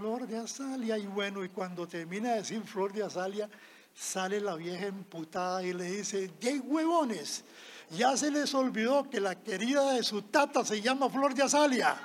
Flor 0.00 0.26
de 0.26 0.38
Azalia, 0.38 0.96
y 0.96 1.04
bueno, 1.04 1.44
y 1.44 1.50
cuando 1.50 1.86
termina 1.86 2.30
de 2.30 2.36
decir 2.36 2.62
Flor 2.62 2.90
de 2.90 3.02
Azalia, 3.02 3.50
sale 3.94 4.40
la 4.40 4.54
vieja 4.54 4.86
emputada 4.86 5.62
y 5.62 5.74
le 5.74 5.84
dice, 5.84 6.30
¡Yay 6.40 6.60
huevones! 6.60 7.44
Ya 7.90 8.16
se 8.16 8.30
les 8.30 8.54
olvidó 8.54 9.10
que 9.10 9.20
la 9.20 9.34
querida 9.34 9.92
de 9.92 10.02
su 10.02 10.22
tata 10.22 10.64
se 10.64 10.80
llama 10.80 11.10
Flor 11.10 11.34
de 11.34 11.42
Azalia. 11.42 12.00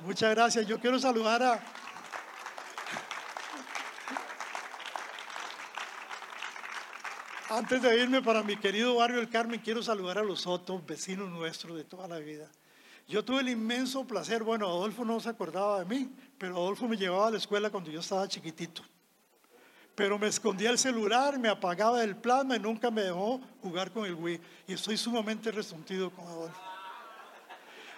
Muchas 0.00 0.34
gracias. 0.34 0.66
Yo 0.66 0.80
quiero 0.80 0.98
saludar 0.98 1.42
a, 1.42 1.62
Antes 7.50 7.82
de 7.82 8.02
irme 8.02 8.22
para 8.22 8.42
mi 8.42 8.56
querido 8.56 8.94
barrio 8.94 9.20
El 9.20 9.28
Carmen, 9.28 9.60
quiero 9.60 9.82
saludar 9.82 10.16
a 10.16 10.22
los 10.22 10.42
Sotos, 10.42 10.86
vecinos 10.86 11.28
nuestros 11.28 11.76
de 11.76 11.84
toda 11.84 12.08
la 12.08 12.20
vida. 12.20 12.50
Yo 13.08 13.24
tuve 13.24 13.40
el 13.40 13.48
inmenso 13.48 14.06
placer, 14.06 14.42
bueno, 14.42 14.66
Adolfo 14.66 15.02
no 15.02 15.18
se 15.18 15.30
acordaba 15.30 15.78
de 15.78 15.86
mí, 15.86 16.10
pero 16.36 16.56
Adolfo 16.56 16.86
me 16.86 16.94
llevaba 16.94 17.28
a 17.28 17.30
la 17.30 17.38
escuela 17.38 17.70
cuando 17.70 17.90
yo 17.90 18.00
estaba 18.00 18.28
chiquitito. 18.28 18.82
Pero 19.94 20.18
me 20.18 20.26
escondía 20.26 20.68
el 20.68 20.78
celular, 20.78 21.38
me 21.38 21.48
apagaba 21.48 22.04
el 22.04 22.16
plasma 22.16 22.56
y 22.56 22.60
nunca 22.60 22.90
me 22.90 23.02
dejó 23.02 23.40
jugar 23.62 23.90
con 23.92 24.04
el 24.04 24.14
Wii. 24.14 24.40
Y 24.66 24.74
estoy 24.74 24.98
sumamente 24.98 25.50
resentido 25.50 26.10
con 26.10 26.26
Adolfo. 26.26 26.60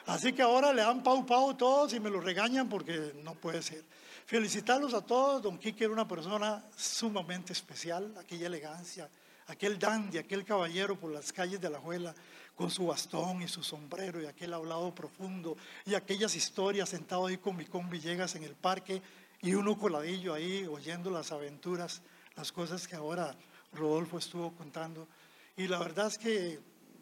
Así 0.07 0.33
que 0.33 0.43
ahora 0.43 0.73
le 0.73 0.83
dan 0.83 1.03
pau 1.03 1.27
pau 1.27 1.55
todos 1.55 1.93
y 1.93 1.99
me 1.99 2.09
lo 2.09 2.21
regañan 2.21 2.69
porque 2.69 3.13
no 3.25 3.35
puede 3.35 3.63
ser. 3.63 3.85
Felicitarlos 4.27 4.95
a 4.95 5.05
todos. 5.05 5.43
Don 5.43 5.59
Quique 5.59 5.85
era 5.85 5.93
una 5.93 6.07
persona 6.07 6.65
sumamente 6.77 7.53
especial, 7.53 8.15
aquella 8.17 8.47
elegancia, 8.47 9.11
aquel 9.49 9.77
dandy, 9.77 10.19
aquel 10.19 10.45
caballero 10.45 10.95
por 10.95 11.11
las 11.11 11.33
calles 11.33 11.61
de 11.61 11.69
la 11.69 11.81
Juela 11.81 12.15
con 12.61 12.71
su 12.71 12.89
bastón 12.89 13.41
y 13.41 13.49
su 13.49 13.63
sombrero 13.63 14.21
y 14.21 14.27
aquel 14.27 14.53
hablado 14.53 14.95
profundo 14.95 15.57
y 15.87 15.95
aquellas 15.95 16.37
historias 16.37 16.91
sentado 16.91 17.25
ahí 17.25 17.39
con 17.39 17.57
mi 17.57 17.65
con 17.65 17.89
Villegas 17.89 18.35
en 18.35 18.43
el 18.43 18.55
parque 18.55 19.01
y 19.41 19.55
uno 19.55 19.79
coladillo 19.79 20.35
ahí 20.35 20.67
oyendo 20.67 21.09
las 21.09 21.33
aventuras, 21.33 22.03
las 22.37 22.53
cosas 22.53 22.87
que 22.87 22.97
ahora 22.97 23.35
Rodolfo 23.73 24.19
estuvo 24.19 24.53
contando. 24.53 25.09
Y 25.57 25.69
la 25.69 25.79
verdad 25.79 26.09
es 26.09 26.19
que 26.19 26.61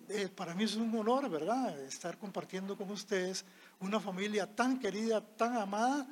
eh, 0.08 0.28
para 0.28 0.54
mí 0.54 0.62
es 0.62 0.76
un 0.76 0.96
honor, 0.96 1.28
¿verdad?, 1.28 1.76
estar 1.80 2.18
compartiendo 2.18 2.76
con 2.76 2.88
ustedes 2.92 3.44
una 3.80 3.98
familia 3.98 4.46
tan 4.46 4.78
querida, 4.78 5.20
tan 5.20 5.56
amada, 5.56 6.06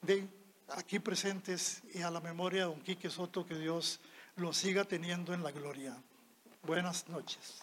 de 0.00 0.26
aquí 0.70 0.98
presentes 0.98 1.82
y 1.92 2.00
a 2.00 2.10
la 2.10 2.22
memoria 2.22 2.62
de 2.62 2.68
don 2.70 2.80
Quique 2.80 3.10
Soto, 3.10 3.44
que 3.44 3.58
Dios 3.58 4.00
lo 4.36 4.54
siga 4.54 4.84
teniendo 4.84 5.34
en 5.34 5.42
la 5.42 5.50
gloria. 5.50 5.94
Buenas 6.62 7.06
noches. 7.06 7.60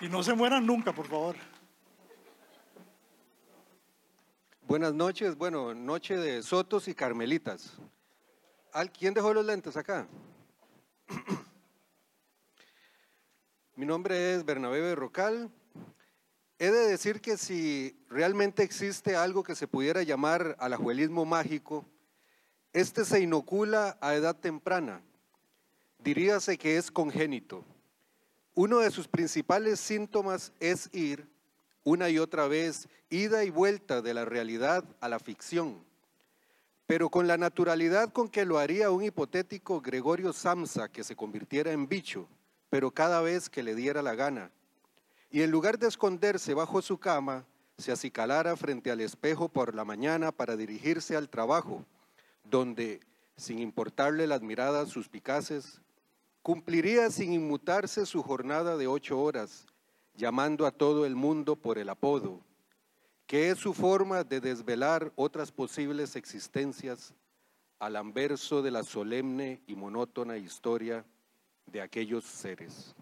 Y 0.00 0.08
no 0.08 0.22
se 0.22 0.34
mueran 0.34 0.64
nunca, 0.66 0.92
por 0.92 1.06
favor. 1.06 1.36
Buenas 4.66 4.94
noches, 4.94 5.36
bueno, 5.36 5.74
noche 5.74 6.16
de 6.16 6.42
Sotos 6.42 6.88
y 6.88 6.94
Carmelitas. 6.94 7.72
¿Al- 8.72 8.92
¿Quién 8.92 9.14
dejó 9.14 9.34
los 9.34 9.44
lentes 9.44 9.76
acá? 9.76 10.06
Mi 13.76 13.84
nombre 13.84 14.34
es 14.34 14.44
Bernabé 14.44 14.80
Berrocal. 14.80 15.50
He 16.58 16.70
de 16.70 16.86
decir 16.88 17.20
que 17.20 17.36
si 17.36 17.98
realmente 18.08 18.62
existe 18.62 19.16
algo 19.16 19.42
que 19.42 19.54
se 19.54 19.66
pudiera 19.66 20.02
llamar 20.02 20.56
alajuelismo 20.60 21.24
mágico, 21.24 21.84
este 22.72 23.04
se 23.04 23.20
inocula 23.20 23.98
a 24.00 24.14
edad 24.14 24.36
temprana. 24.36 25.02
Diríase 25.98 26.58
que 26.58 26.76
es 26.76 26.90
congénito. 26.90 27.64
Uno 28.62 28.80
de 28.80 28.90
sus 28.90 29.08
principales 29.08 29.80
síntomas 29.80 30.52
es 30.60 30.90
ir 30.92 31.26
una 31.82 32.10
y 32.10 32.18
otra 32.18 32.46
vez, 32.46 32.90
ida 33.08 33.42
y 33.42 33.48
vuelta 33.48 34.02
de 34.02 34.12
la 34.12 34.26
realidad 34.26 34.84
a 35.00 35.08
la 35.08 35.18
ficción, 35.18 35.82
pero 36.86 37.08
con 37.08 37.26
la 37.26 37.38
naturalidad 37.38 38.12
con 38.12 38.28
que 38.28 38.44
lo 38.44 38.58
haría 38.58 38.90
un 38.90 39.02
hipotético 39.02 39.80
Gregorio 39.80 40.34
Samsa 40.34 40.90
que 40.90 41.04
se 41.04 41.16
convirtiera 41.16 41.72
en 41.72 41.88
bicho, 41.88 42.28
pero 42.68 42.90
cada 42.90 43.22
vez 43.22 43.48
que 43.48 43.62
le 43.62 43.74
diera 43.74 44.02
la 44.02 44.14
gana. 44.14 44.50
Y 45.30 45.40
en 45.40 45.50
lugar 45.50 45.78
de 45.78 45.88
esconderse 45.88 46.52
bajo 46.52 46.82
su 46.82 46.98
cama, 46.98 47.46
se 47.78 47.92
acicalara 47.92 48.58
frente 48.58 48.90
al 48.90 49.00
espejo 49.00 49.48
por 49.48 49.74
la 49.74 49.86
mañana 49.86 50.32
para 50.32 50.54
dirigirse 50.54 51.16
al 51.16 51.30
trabajo, 51.30 51.86
donde, 52.44 53.00
sin 53.38 53.58
importarle 53.58 54.26
las 54.26 54.42
miradas 54.42 54.90
suspicaces, 54.90 55.80
cumpliría 56.42 57.10
sin 57.10 57.32
inmutarse 57.32 58.06
su 58.06 58.22
jornada 58.22 58.76
de 58.76 58.86
ocho 58.86 59.20
horas, 59.20 59.66
llamando 60.14 60.66
a 60.66 60.70
todo 60.70 61.06
el 61.06 61.14
mundo 61.14 61.56
por 61.56 61.78
el 61.78 61.88
apodo, 61.88 62.40
que 63.26 63.50
es 63.50 63.58
su 63.58 63.74
forma 63.74 64.24
de 64.24 64.40
desvelar 64.40 65.12
otras 65.16 65.52
posibles 65.52 66.16
existencias 66.16 67.14
al 67.78 67.96
anverso 67.96 68.62
de 68.62 68.70
la 68.70 68.82
solemne 68.82 69.62
y 69.66 69.74
monótona 69.74 70.36
historia 70.36 71.04
de 71.66 71.80
aquellos 71.80 72.24
seres. 72.24 72.94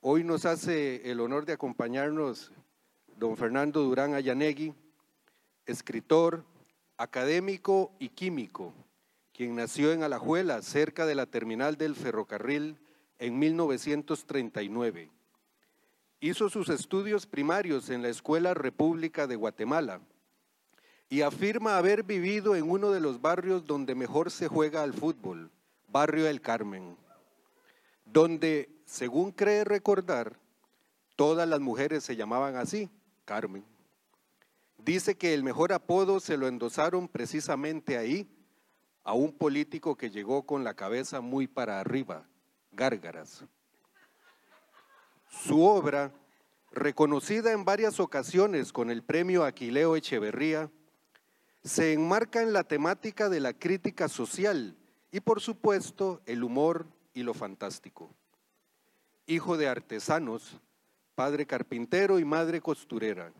Hoy 0.00 0.24
nos 0.24 0.44
hace 0.44 1.10
el 1.10 1.20
honor 1.20 1.44
de 1.44 1.52
acompañarnos 1.52 2.52
don 3.16 3.36
Fernando 3.36 3.82
Durán 3.82 4.14
Ayanegui, 4.14 4.72
escritor, 5.66 6.44
académico 6.96 7.92
y 7.98 8.10
químico, 8.10 8.72
quien 9.36 9.54
nació 9.54 9.92
en 9.92 10.02
Alajuela, 10.02 10.62
cerca 10.62 11.04
de 11.04 11.14
la 11.14 11.26
terminal 11.26 11.76
del 11.76 11.94
ferrocarril, 11.94 12.78
en 13.18 13.38
1939. 13.38 15.10
Hizo 16.20 16.48
sus 16.48 16.70
estudios 16.70 17.26
primarios 17.26 17.90
en 17.90 18.00
la 18.00 18.08
Escuela 18.08 18.54
República 18.54 19.26
de 19.26 19.36
Guatemala 19.36 20.00
y 21.10 21.20
afirma 21.20 21.76
haber 21.76 22.02
vivido 22.02 22.56
en 22.56 22.70
uno 22.70 22.90
de 22.92 23.00
los 23.00 23.20
barrios 23.20 23.66
donde 23.66 23.94
mejor 23.94 24.30
se 24.30 24.48
juega 24.48 24.82
al 24.82 24.94
fútbol, 24.94 25.50
Barrio 25.86 26.24
del 26.24 26.40
Carmen, 26.40 26.96
donde, 28.06 28.70
según 28.86 29.32
cree 29.32 29.64
recordar, 29.64 30.38
todas 31.14 31.46
las 31.46 31.60
mujeres 31.60 32.04
se 32.04 32.16
llamaban 32.16 32.56
así, 32.56 32.88
Carmen. 33.26 33.64
Dice 34.78 35.14
que 35.14 35.34
el 35.34 35.42
mejor 35.42 35.74
apodo 35.74 36.20
se 36.20 36.38
lo 36.38 36.48
endosaron 36.48 37.06
precisamente 37.06 37.98
ahí 37.98 38.26
a 39.06 39.12
un 39.12 39.32
político 39.32 39.96
que 39.96 40.10
llegó 40.10 40.42
con 40.42 40.64
la 40.64 40.74
cabeza 40.74 41.20
muy 41.20 41.46
para 41.46 41.78
arriba, 41.78 42.26
Gárgaras. 42.72 43.44
Su 45.28 45.62
obra, 45.62 46.10
reconocida 46.72 47.52
en 47.52 47.64
varias 47.64 48.00
ocasiones 48.00 48.72
con 48.72 48.90
el 48.90 49.04
premio 49.04 49.44
Aquileo 49.44 49.94
Echeverría, 49.94 50.72
se 51.62 51.92
enmarca 51.92 52.42
en 52.42 52.52
la 52.52 52.64
temática 52.64 53.28
de 53.28 53.38
la 53.38 53.52
crítica 53.52 54.08
social 54.08 54.76
y 55.12 55.20
por 55.20 55.40
supuesto 55.40 56.20
el 56.26 56.42
humor 56.42 56.84
y 57.14 57.22
lo 57.22 57.32
fantástico. 57.32 58.10
Hijo 59.28 59.56
de 59.56 59.68
artesanos, 59.68 60.58
padre 61.14 61.46
carpintero 61.46 62.18
y 62.18 62.24
madre 62.24 62.60
costurera. 62.60 63.32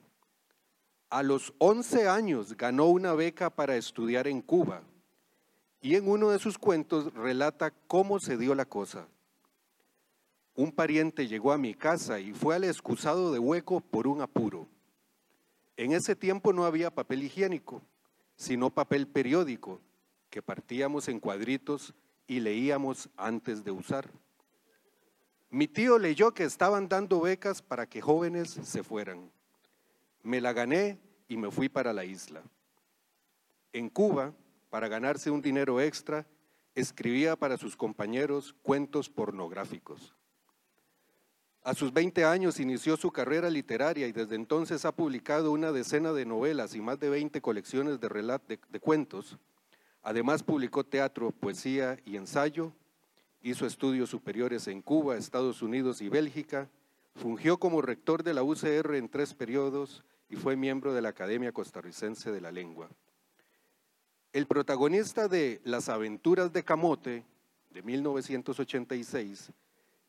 A 1.10 1.24
los 1.24 1.52
11 1.59 2.09
años 2.09 2.56
ganó 2.56 2.86
una 2.86 3.14
beca 3.14 3.51
para 3.51 3.74
estudiar 3.74 4.28
en 4.28 4.43
Cuba 4.43 4.84
y 5.81 5.94
en 5.94 6.09
uno 6.09 6.31
de 6.31 6.39
sus 6.39 6.59
cuentos 6.59 7.12
relata 7.15 7.73
cómo 7.86 8.19
se 8.19 8.36
dio 8.36 8.55
la 8.55 8.65
cosa. 8.65 9.09
Un 10.55 10.73
pariente 10.73 11.28
llegó 11.28 11.53
a 11.53 11.59
mi 11.59 11.74
casa 11.74 12.19
y 12.19 12.32
fue 12.32 12.57
al 12.57 12.65
excusado 12.65 13.32
de 13.32 13.39
hueco 13.39 13.81
por 13.81 14.07
un 14.07 14.23
apuro. 14.23 14.66
En 15.77 15.93
ese 15.93 16.16
tiempo 16.16 16.53
no 16.53 16.65
había 16.65 16.90
papel 16.90 17.23
higiénico, 17.23 17.82
sino 18.36 18.70
papel 18.70 19.07
periódico, 19.07 19.81
que 20.31 20.43
partíamos 20.43 21.09
en 21.09 21.20
cuadritos 21.20 21.94
y 22.27 22.40
leíamos 22.40 23.11
antes 23.16 23.62
de 23.65 23.70
usar. 23.70 24.11
Mi 25.51 25.69
tío 25.69 25.98
leyó 25.98 26.32
que 26.32 26.44
estaban 26.44 26.89
dando 26.89 27.20
becas 27.20 27.62
para 27.62 27.86
que 27.86 28.01
jóvenes 28.01 28.51
se 28.62 28.82
fueran. 28.82 29.31
Me 30.23 30.40
la 30.40 30.53
gané 30.53 30.98
y 31.28 31.36
me 31.36 31.51
fui 31.51 31.69
para 31.69 31.93
la 31.93 32.05
isla. 32.05 32.43
En 33.73 33.89
Cuba, 33.89 34.32
para 34.70 34.88
ganarse 34.88 35.30
un 35.30 35.43
dinero 35.43 35.80
extra, 35.80 36.26
escribía 36.74 37.36
para 37.36 37.56
sus 37.56 37.76
compañeros 37.76 38.55
cuentos 38.62 39.09
pornográficos. 39.09 40.14
A 41.66 41.74
sus 41.74 41.93
20 41.93 42.24
años 42.24 42.60
inició 42.60 42.97
su 42.97 43.10
carrera 43.10 43.51
literaria 43.51 44.06
y 44.06 44.12
desde 44.12 44.36
entonces 44.36 44.84
ha 44.84 44.93
publicado 44.93 45.51
una 45.51 45.72
decena 45.72 46.12
de 46.12 46.24
novelas 46.24 46.76
y 46.76 46.80
más 46.80 47.01
de 47.01 47.09
20 47.09 47.40
colecciones 47.40 47.98
de, 47.98 48.80
cuentos. 48.80 49.36
Además 50.05 50.44
publicó 50.44 50.84
teatro, 50.84 51.32
poesía 51.32 51.98
y 52.05 52.16
ensayo. 52.16 52.72
Hizo 53.43 53.66
estudios 53.66 54.10
superiores 54.10 54.68
en 54.68 54.80
Cuba, 54.80 55.16
Estados 55.16 55.60
Unidos 55.60 56.02
y 56.02 56.09
Bélgica. 56.09 56.70
Fungió 57.16 57.59
como 57.59 57.82
rector 57.82 58.22
de 58.22 58.34
la 58.34 58.44
UCR 58.44 58.94
en 58.94 59.09
tres 59.09 59.34
periodos 59.34 60.05
y 60.28 60.36
fue 60.36 60.55
miembro 60.55 60.94
de 60.94 61.02
la 61.02 61.09
Academia 61.09 61.51
Costarricense 61.51 62.30
de 62.30 62.40
la 62.40 62.52
Lengua. 62.52 62.88
El 64.37 64.47
protagonista 64.47 65.29
de 65.29 65.63
Las 65.65 65.89
aventuras 65.89 66.53
de 66.53 66.63
Camote, 66.63 67.25
de 67.71 67.83
1986, 67.83 69.51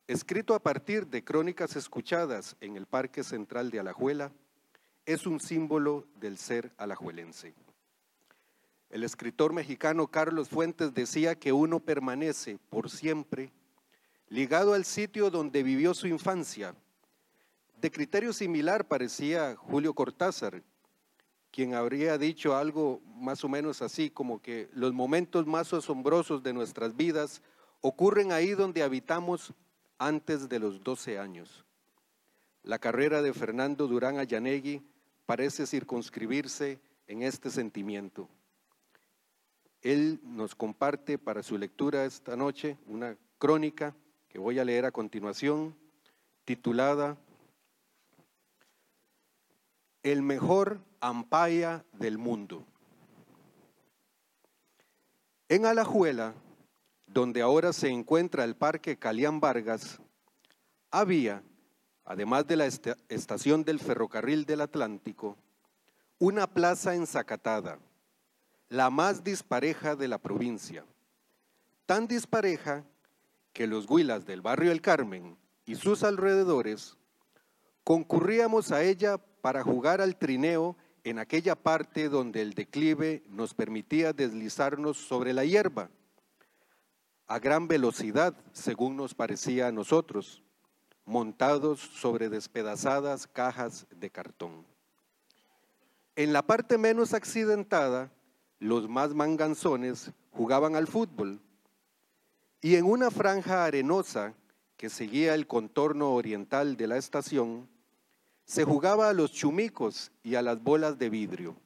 escrito 0.05 0.53
a 0.53 0.59
partir 0.59 1.07
de 1.07 1.23
crónicas 1.23 1.77
escuchadas 1.77 2.57
en 2.59 2.75
el 2.75 2.87
Parque 2.87 3.23
Central 3.23 3.71
de 3.71 3.79
Alajuela, 3.79 4.33
es 5.05 5.27
un 5.27 5.39
símbolo 5.39 6.05
del 6.19 6.37
ser 6.37 6.73
alajuelense. 6.75 7.53
El 8.89 9.05
escritor 9.05 9.53
mexicano 9.53 10.07
Carlos 10.07 10.49
Fuentes 10.49 10.93
decía 10.93 11.35
que 11.35 11.53
uno 11.53 11.79
permanece 11.79 12.59
por 12.69 12.89
siempre 12.89 13.53
ligado 14.27 14.73
al 14.73 14.83
sitio 14.83 15.29
donde 15.29 15.63
vivió 15.63 15.93
su 15.93 16.05
infancia. 16.05 16.75
De 17.79 17.89
criterio 17.89 18.33
similar 18.33 18.89
parecía 18.89 19.55
Julio 19.55 19.93
Cortázar, 19.93 20.63
quien 21.51 21.73
habría 21.73 22.17
dicho 22.17 22.55
algo 22.55 23.01
más 23.15 23.43
o 23.43 23.49
menos 23.49 23.81
así 23.81 24.09
como 24.09 24.41
que 24.41 24.69
los 24.73 24.93
momentos 24.93 25.45
más 25.47 25.73
asombrosos 25.73 26.43
de 26.43 26.53
nuestras 26.53 26.95
vidas 26.95 27.41
ocurren 27.81 28.31
ahí 28.31 28.51
donde 28.51 28.83
habitamos 28.83 29.53
antes 29.97 30.49
de 30.49 30.59
los 30.59 30.83
12 30.83 31.19
años. 31.19 31.65
La 32.63 32.79
carrera 32.79 33.21
de 33.21 33.33
Fernando 33.33 33.87
Durán 33.87 34.17
Ayanegui 34.17 34.81
parece 35.25 35.65
circunscribirse 35.65 36.79
en 37.07 37.23
este 37.23 37.49
sentimiento. 37.49 38.29
Él 39.81 40.19
nos 40.23 40.55
comparte 40.55 41.17
para 41.17 41.43
su 41.43 41.57
lectura 41.57 42.05
esta 42.05 42.35
noche 42.35 42.77
una 42.87 43.17
crónica 43.37 43.95
que 44.27 44.39
voy 44.39 44.59
a 44.59 44.65
leer 44.65 44.85
a 44.85 44.91
continuación, 44.91 45.75
titulada 46.43 47.17
El 50.03 50.21
mejor 50.21 50.81
ampaya 50.99 51.85
del 51.93 52.17
mundo. 52.17 52.65
En 55.49 55.65
Alajuela, 55.65 56.33
donde 57.05 57.41
ahora 57.41 57.71
se 57.73 57.89
encuentra 57.89 58.43
el 58.43 58.55
Parque 58.55 58.97
Calián 58.97 59.39
Vargas, 59.39 59.99
había, 60.91 61.41
además 62.03 62.47
de 62.47 62.57
la 62.57 62.65
estación 62.65 63.63
del 63.63 63.79
ferrocarril 63.79 64.45
del 64.45 64.61
Atlántico, 64.61 65.37
una 66.19 66.47
plaza 66.47 66.95
ensacatada, 66.95 67.79
la 68.69 68.89
más 68.89 69.23
dispareja 69.23 69.95
de 69.95 70.07
la 70.07 70.17
provincia. 70.17 70.83
Tan 71.85 72.07
dispareja 72.07 72.83
que 73.53 73.67
los 73.67 73.89
huilas 73.89 74.25
del 74.25 74.41
barrio 74.41 74.71
El 74.71 74.81
Carmen 74.81 75.37
y 75.65 75.75
sus 75.75 76.03
alrededores 76.03 76.97
concurríamos 77.83 78.71
a 78.71 78.83
ella 78.83 79.17
para 79.17 79.63
jugar 79.63 80.01
al 80.01 80.17
trineo 80.17 80.75
en 81.09 81.19
aquella 81.19 81.55
parte 81.55 82.09
donde 82.09 82.41
el 82.41 82.53
declive 82.53 83.23
nos 83.29 83.53
permitía 83.53 84.11
deslizarnos 84.11 84.97
sobre 84.97 85.33
la 85.33 85.45
hierba 85.45 85.89
a 87.27 87.39
gran 87.39 87.67
velocidad, 87.67 88.35
según 88.51 88.97
nos 88.97 89.13
parecía 89.13 89.67
a 89.67 89.71
nosotros, 89.71 90.43
montados 91.05 91.79
sobre 91.79 92.29
despedazadas 92.29 93.27
cajas 93.27 93.85
de 93.89 94.09
cartón. 94.09 94.65
En 96.15 96.33
la 96.33 96.41
parte 96.41 96.77
menos 96.77 97.13
accidentada, 97.13 98.11
los 98.59 98.89
más 98.89 99.13
manganzones 99.13 100.11
jugaban 100.31 100.75
al 100.75 100.87
fútbol 100.87 101.39
y 102.59 102.75
en 102.75 102.85
una 102.85 103.11
franja 103.11 103.65
arenosa 103.65 104.33
que 104.75 104.89
seguía 104.89 105.35
el 105.35 105.47
contorno 105.47 106.11
oriental 106.13 106.75
de 106.75 106.87
la 106.87 106.97
estación, 106.97 107.69
se 108.47 108.63
jugaba 108.63 109.09
a 109.09 109.13
los 109.13 109.33
chumicos 109.33 110.09
y 110.23 110.35
a 110.35 110.41
las 110.41 110.63
bolas 110.63 110.97
de 110.97 111.09
vidrio. 111.09 111.57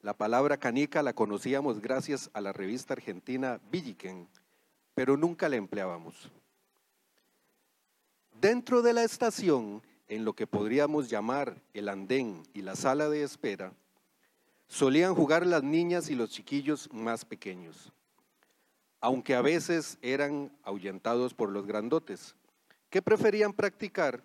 La 0.00 0.16
palabra 0.16 0.58
canica 0.58 1.02
la 1.02 1.12
conocíamos 1.12 1.82
gracias 1.82 2.30
a 2.34 2.40
la 2.40 2.52
revista 2.52 2.94
argentina 2.94 3.60
Villiquen, 3.72 4.28
pero 4.94 5.16
nunca 5.16 5.48
la 5.48 5.56
empleábamos. 5.56 6.30
Dentro 8.40 8.80
de 8.80 8.92
la 8.92 9.02
estación, 9.02 9.82
en 10.06 10.24
lo 10.24 10.34
que 10.34 10.46
podríamos 10.46 11.10
llamar 11.10 11.60
el 11.74 11.88
andén 11.88 12.44
y 12.54 12.62
la 12.62 12.76
sala 12.76 13.08
de 13.08 13.24
espera, 13.24 13.72
solían 14.68 15.16
jugar 15.16 15.44
las 15.44 15.64
niñas 15.64 16.08
y 16.10 16.14
los 16.14 16.30
chiquillos 16.30 16.88
más 16.92 17.24
pequeños, 17.24 17.92
aunque 19.00 19.34
a 19.34 19.42
veces 19.42 19.98
eran 20.00 20.56
ahuyentados 20.62 21.34
por 21.34 21.50
los 21.50 21.66
grandotes, 21.66 22.36
que 22.88 23.02
preferían 23.02 23.52
practicar 23.52 24.22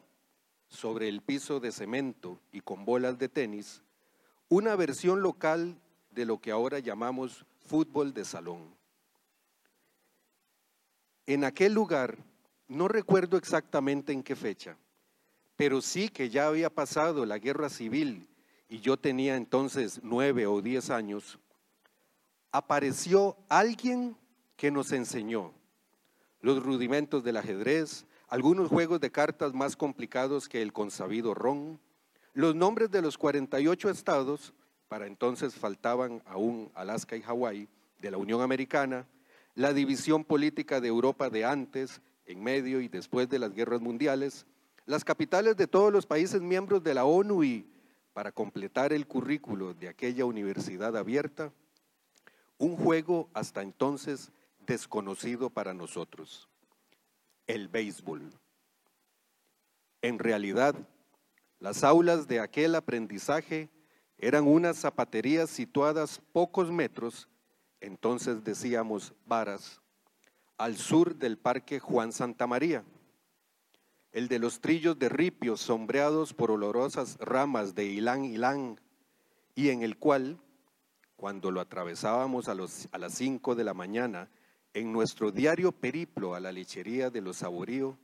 sobre 0.71 1.09
el 1.09 1.21
piso 1.21 1.59
de 1.59 1.71
cemento 1.71 2.39
y 2.51 2.61
con 2.61 2.85
bolas 2.85 3.19
de 3.19 3.29
tenis 3.29 3.81
una 4.47 4.75
versión 4.75 5.21
local 5.21 5.77
de 6.11 6.25
lo 6.25 6.39
que 6.39 6.51
ahora 6.51 6.79
llamamos 6.79 7.45
fútbol 7.67 8.13
de 8.13 8.25
salón. 8.25 8.73
En 11.25 11.43
aquel 11.43 11.73
lugar, 11.73 12.17
no 12.67 12.87
recuerdo 12.87 13.37
exactamente 13.37 14.11
en 14.11 14.23
qué 14.23 14.35
fecha, 14.35 14.77
pero 15.55 15.81
sí 15.81 16.09
que 16.09 16.29
ya 16.29 16.47
había 16.47 16.69
pasado 16.69 17.25
la 17.25 17.37
guerra 17.37 17.69
civil 17.69 18.27
y 18.67 18.79
yo 18.79 18.97
tenía 18.97 19.35
entonces 19.35 19.99
nueve 20.03 20.47
o 20.47 20.61
diez 20.61 20.89
años, 20.89 21.37
apareció 22.51 23.37
alguien 23.49 24.17
que 24.55 24.71
nos 24.71 24.91
enseñó 24.93 25.53
los 26.41 26.63
rudimentos 26.63 27.23
del 27.23 27.37
ajedrez, 27.37 28.05
algunos 28.31 28.69
juegos 28.69 29.01
de 29.01 29.11
cartas 29.11 29.53
más 29.53 29.75
complicados 29.75 30.47
que 30.47 30.61
el 30.61 30.71
consabido 30.71 31.33
ron, 31.33 31.81
los 32.31 32.55
nombres 32.55 32.89
de 32.89 33.01
los 33.01 33.17
48 33.17 33.89
estados, 33.89 34.53
para 34.87 35.05
entonces 35.05 35.53
faltaban 35.53 36.23
aún 36.25 36.71
Alaska 36.73 37.17
y 37.17 37.21
Hawái, 37.21 37.67
de 37.99 38.09
la 38.09 38.17
Unión 38.17 38.41
Americana, 38.41 39.05
la 39.53 39.73
división 39.73 40.23
política 40.23 40.79
de 40.79 40.87
Europa 40.87 41.29
de 41.29 41.43
antes, 41.43 42.01
en 42.25 42.41
medio 42.41 42.79
y 42.79 42.87
después 42.87 43.27
de 43.27 43.37
las 43.37 43.53
guerras 43.53 43.81
mundiales, 43.81 44.45
las 44.85 45.03
capitales 45.03 45.57
de 45.57 45.67
todos 45.67 45.91
los 45.91 46.05
países 46.05 46.41
miembros 46.41 46.81
de 46.81 46.93
la 46.93 47.03
ONU 47.03 47.43
y, 47.43 47.69
para 48.13 48.31
completar 48.31 48.93
el 48.93 49.07
currículo 49.07 49.73
de 49.73 49.89
aquella 49.89 50.23
universidad 50.23 50.95
abierta, 50.95 51.51
un 52.57 52.77
juego 52.77 53.29
hasta 53.33 53.61
entonces 53.61 54.31
desconocido 54.65 55.49
para 55.49 55.73
nosotros, 55.73 56.47
el 57.51 57.67
béisbol. 57.67 58.31
En 60.01 60.19
realidad, 60.19 60.75
las 61.59 61.83
aulas 61.83 62.27
de 62.27 62.39
aquel 62.39 62.75
aprendizaje 62.75 63.69
eran 64.17 64.47
unas 64.47 64.77
zapaterías 64.77 65.49
situadas 65.49 66.21
pocos 66.31 66.71
metros, 66.71 67.27
entonces 67.81 68.43
decíamos 68.43 69.13
varas, 69.25 69.81
al 70.57 70.77
sur 70.77 71.15
del 71.15 71.37
Parque 71.37 71.79
Juan 71.79 72.13
Santa 72.13 72.47
María, 72.47 72.85
el 74.11 74.27
de 74.27 74.39
los 74.39 74.61
trillos 74.61 74.97
de 74.97 75.09
ripios 75.09 75.61
sombreados 75.61 76.33
por 76.33 76.51
olorosas 76.51 77.17
ramas 77.19 77.75
de 77.75 77.85
hilán 77.85 78.25
hilán, 78.25 78.79
y 79.55 79.69
en 79.69 79.81
el 79.81 79.97
cual, 79.97 80.39
cuando 81.17 81.51
lo 81.51 81.59
atravesábamos 81.59 82.47
a, 82.47 82.53
a 82.53 82.97
las 82.97 83.13
cinco 83.13 83.55
de 83.55 83.63
la 83.65 83.73
mañana, 83.73 84.29
en 84.73 84.91
nuestro 84.91 85.31
diario 85.31 85.71
periplo 85.71 86.35
a 86.35 86.39
la 86.39 86.51
lechería 86.51 87.09
de 87.09 87.21
los 87.21 87.37
Saborío, 87.37 87.97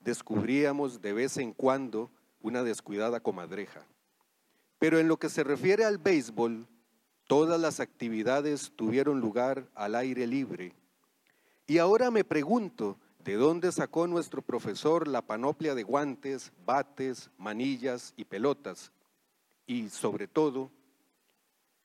descubríamos 0.00 1.00
de 1.00 1.12
vez 1.12 1.36
en 1.36 1.52
cuando 1.52 2.10
una 2.40 2.62
descuidada 2.62 3.20
comadreja. 3.20 3.86
Pero 4.78 4.98
en 4.98 5.06
lo 5.06 5.18
que 5.18 5.28
se 5.28 5.44
refiere 5.44 5.84
al 5.84 5.98
béisbol, 5.98 6.66
todas 7.28 7.60
las 7.60 7.78
actividades 7.78 8.72
tuvieron 8.74 9.20
lugar 9.20 9.68
al 9.74 9.94
aire 9.94 10.26
libre. 10.26 10.74
Y 11.68 11.78
ahora 11.78 12.10
me 12.10 12.24
pregunto, 12.24 12.98
¿de 13.24 13.34
dónde 13.34 13.70
sacó 13.70 14.08
nuestro 14.08 14.42
profesor 14.42 15.06
la 15.06 15.22
panoplia 15.22 15.76
de 15.76 15.84
guantes, 15.84 16.52
bates, 16.66 17.30
manillas 17.38 18.12
y 18.16 18.24
pelotas? 18.24 18.90
Y 19.66 19.88
sobre 19.90 20.26
todo, 20.26 20.70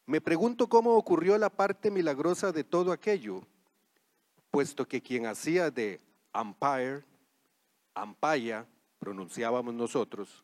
me 0.07 0.19
pregunto 0.19 0.67
cómo 0.67 0.95
ocurrió 0.95 1.37
la 1.37 1.51
parte 1.51 1.91
milagrosa 1.91 2.51
de 2.51 2.63
todo 2.63 2.91
aquello. 2.91 3.43
Puesto 4.51 4.87
que 4.87 5.01
quien 5.01 5.25
hacía 5.25 5.69
de 5.71 5.99
umpire, 6.33 7.03
ampaya, 7.93 8.65
pronunciábamos 8.99 9.73
nosotros, 9.73 10.43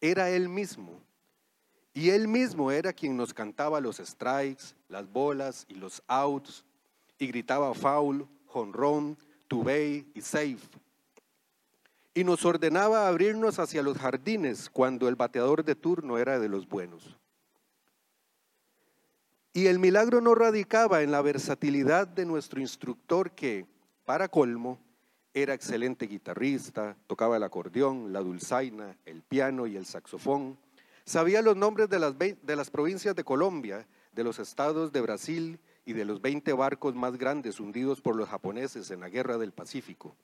era 0.00 0.30
él 0.30 0.48
mismo. 0.48 1.00
Y 1.94 2.10
él 2.10 2.26
mismo 2.26 2.70
era 2.70 2.92
quien 2.92 3.16
nos 3.16 3.34
cantaba 3.34 3.80
los 3.80 3.98
strikes, 3.98 4.74
las 4.88 5.10
bolas 5.10 5.66
y 5.68 5.74
los 5.74 6.02
outs, 6.06 6.64
y 7.18 7.26
gritaba 7.26 7.74
foul, 7.74 8.26
honrón, 8.52 9.16
tubey 9.46 10.10
y 10.14 10.20
safe. 10.22 10.68
Y 12.14 12.24
nos 12.24 12.44
ordenaba 12.44 13.08
abrirnos 13.08 13.58
hacia 13.58 13.82
los 13.82 13.98
jardines 13.98 14.68
cuando 14.70 15.08
el 15.08 15.16
bateador 15.16 15.64
de 15.64 15.74
turno 15.74 16.18
era 16.18 16.38
de 16.38 16.48
los 16.48 16.68
buenos. 16.68 17.16
Y 19.52 19.66
el 19.66 19.78
milagro 19.78 20.20
no 20.20 20.34
radicaba 20.34 21.02
en 21.02 21.10
la 21.10 21.20
versatilidad 21.20 22.06
de 22.06 22.24
nuestro 22.24 22.60
instructor 22.60 23.32
que, 23.32 23.66
para 24.06 24.28
colmo, 24.28 24.78
era 25.34 25.52
excelente 25.52 26.06
guitarrista, 26.06 26.96
tocaba 27.06 27.36
el 27.36 27.42
acordeón, 27.42 28.12
la 28.12 28.20
dulzaina, 28.20 28.96
el 29.04 29.22
piano 29.22 29.66
y 29.66 29.76
el 29.76 29.84
saxofón. 29.84 30.58
Sabía 31.04 31.42
los 31.42 31.56
nombres 31.56 31.90
de 31.90 31.98
las, 31.98 32.18
de 32.18 32.56
las 32.56 32.70
provincias 32.70 33.14
de 33.14 33.24
Colombia, 33.24 33.86
de 34.12 34.24
los 34.24 34.38
estados 34.38 34.92
de 34.92 35.00
Brasil 35.00 35.58
y 35.84 35.92
de 35.92 36.04
los 36.04 36.22
20 36.22 36.52
barcos 36.52 36.94
más 36.94 37.18
grandes 37.18 37.60
hundidos 37.60 38.00
por 38.00 38.16
los 38.16 38.28
japoneses 38.28 38.90
en 38.90 39.00
la 39.00 39.08
Guerra 39.08 39.36
del 39.36 39.52
Pacífico, 39.52 40.16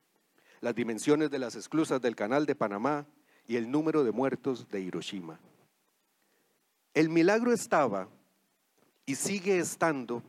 las 0.61 0.75
dimensiones 0.75 1.31
de 1.31 1.39
las 1.39 1.55
esclusas 1.55 2.01
del 2.01 2.17
Canal 2.17 2.47
de 2.47 2.55
Panamá 2.55 3.07
y 3.47 3.57
el 3.57 3.71
número 3.71 4.05
de 4.05 4.13
muertos 4.13 4.69
de 4.69 4.81
Hiroshima. 4.81 5.41
El 6.95 7.09
milagro 7.09 7.53
estaba 7.53 8.09
y 9.09 9.15
sigue 9.15 9.59
estando 9.59 10.23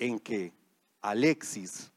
en 0.00 0.18
que 0.18 0.52
Alexis, 1.00 1.92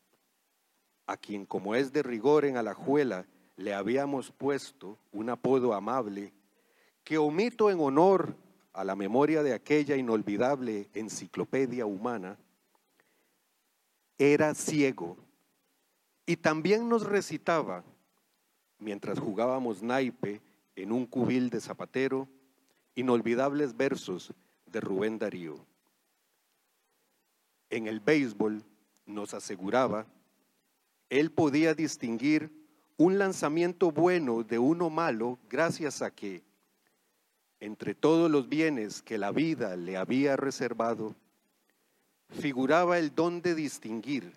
a 1.08 1.18
quien 1.18 1.44
como 1.44 1.74
es 1.74 1.92
de 1.92 2.04
rigor 2.04 2.46
en 2.46 2.56
Alajuela 2.56 3.26
le 3.58 3.74
habíamos 3.74 4.30
puesto 4.30 5.00
un 5.12 5.32
apodo 5.32 5.74
amable, 5.74 6.34
que 7.04 7.18
omito 7.18 7.72
en 7.72 7.80
honor 7.80 8.36
a 8.74 8.84
la 8.84 8.96
memoria 8.96 9.42
de 9.42 9.56
aquella 9.56 9.96
inolvidable 9.96 10.88
enciclopedia 10.94 11.88
humana, 11.88 12.38
era 14.20 14.54
ciego 14.54 15.18
y 16.28 16.38
también 16.38 16.90
nos 16.90 17.08
recitaba, 17.08 17.84
mientras 18.78 19.18
jugábamos 19.18 19.82
naipe 19.82 20.42
en 20.76 20.92
un 20.92 21.08
cubil 21.08 21.50
de 21.50 21.60
zapatero, 21.60 22.28
inolvidables 22.94 23.76
versos 23.76 24.32
de 24.68 24.80
Rubén 24.80 25.18
Darío. 25.18 25.71
En 27.72 27.88
el 27.88 28.00
béisbol 28.00 28.64
nos 29.08 29.34
aseguraba 29.34 30.06
él 31.12 31.30
podía 31.30 31.74
distinguir 31.74 32.50
un 32.96 33.20
lanzamiento 33.20 33.92
bueno 33.92 34.44
de 34.44 34.58
uno 34.58 34.90
malo 34.90 35.38
gracias 35.50 36.02
a 36.02 36.10
que, 36.10 36.42
entre 37.60 37.94
todos 37.94 38.32
los 38.32 38.48
bienes 38.48 39.02
que 39.02 39.18
la 39.18 39.34
vida 39.34 39.76
le 39.76 39.98
había 39.98 40.38
reservado, 40.38 41.14
figuraba 42.30 42.98
el 42.98 43.14
don 43.14 43.42
de 43.42 43.56
distinguir 43.56 44.32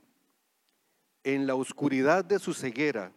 en 1.22 1.46
la 1.46 1.54
oscuridad 1.54 2.24
de 2.24 2.40
su 2.40 2.54
ceguera 2.54 3.12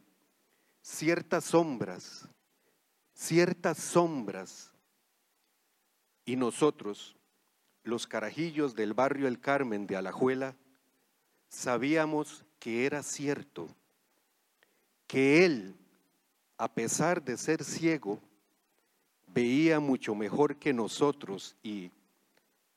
ciertas 0.83 1.45
sombras, 1.45 2.29
ciertas 3.11 3.79
sombras, 3.79 4.71
y 6.25 6.35
nosotros, 6.35 7.16
los 7.87 8.05
carajillos 8.05 8.75
del 8.75 8.93
barrio 8.93 9.27
El 9.27 9.39
Carmen 9.39 9.87
de 9.87 9.95
Alajuela, 9.95 10.55
sabíamos 11.47 12.45
que 12.59 12.85
era 12.85 13.01
cierto, 13.01 13.69
que 15.07 15.45
él, 15.45 15.75
a 16.57 16.73
pesar 16.73 17.23
de 17.23 17.37
ser 17.37 17.63
ciego, 17.63 18.19
veía 19.27 19.79
mucho 19.79 20.15
mejor 20.15 20.57
que 20.57 20.73
nosotros 20.73 21.55
y 21.63 21.91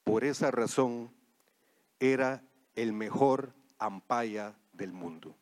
por 0.04 0.24
esa 0.24 0.50
razón 0.50 1.10
era 1.98 2.42
el 2.76 2.92
mejor 2.92 3.52
ampaya 3.78 4.54
del 4.72 4.92
mundo. 4.92 5.34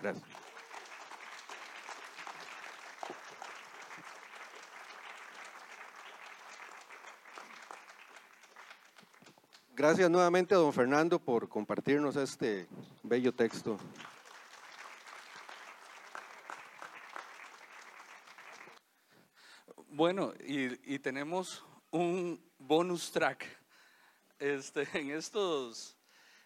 Gracias. 0.00 0.41
Gracias 9.74 10.10
nuevamente 10.10 10.54
a 10.54 10.58
don 10.58 10.70
Fernando 10.70 11.18
por 11.18 11.48
compartirnos 11.48 12.14
este 12.16 12.68
bello 13.02 13.32
texto. 13.32 13.78
Bueno, 19.88 20.34
y, 20.44 20.98
tenemos 20.98 21.64
un 21.90 22.38
bonus 22.58 23.10
track. 23.10 23.46
Este, 24.38 24.86
en, 24.92 25.10
estos, 25.12 25.96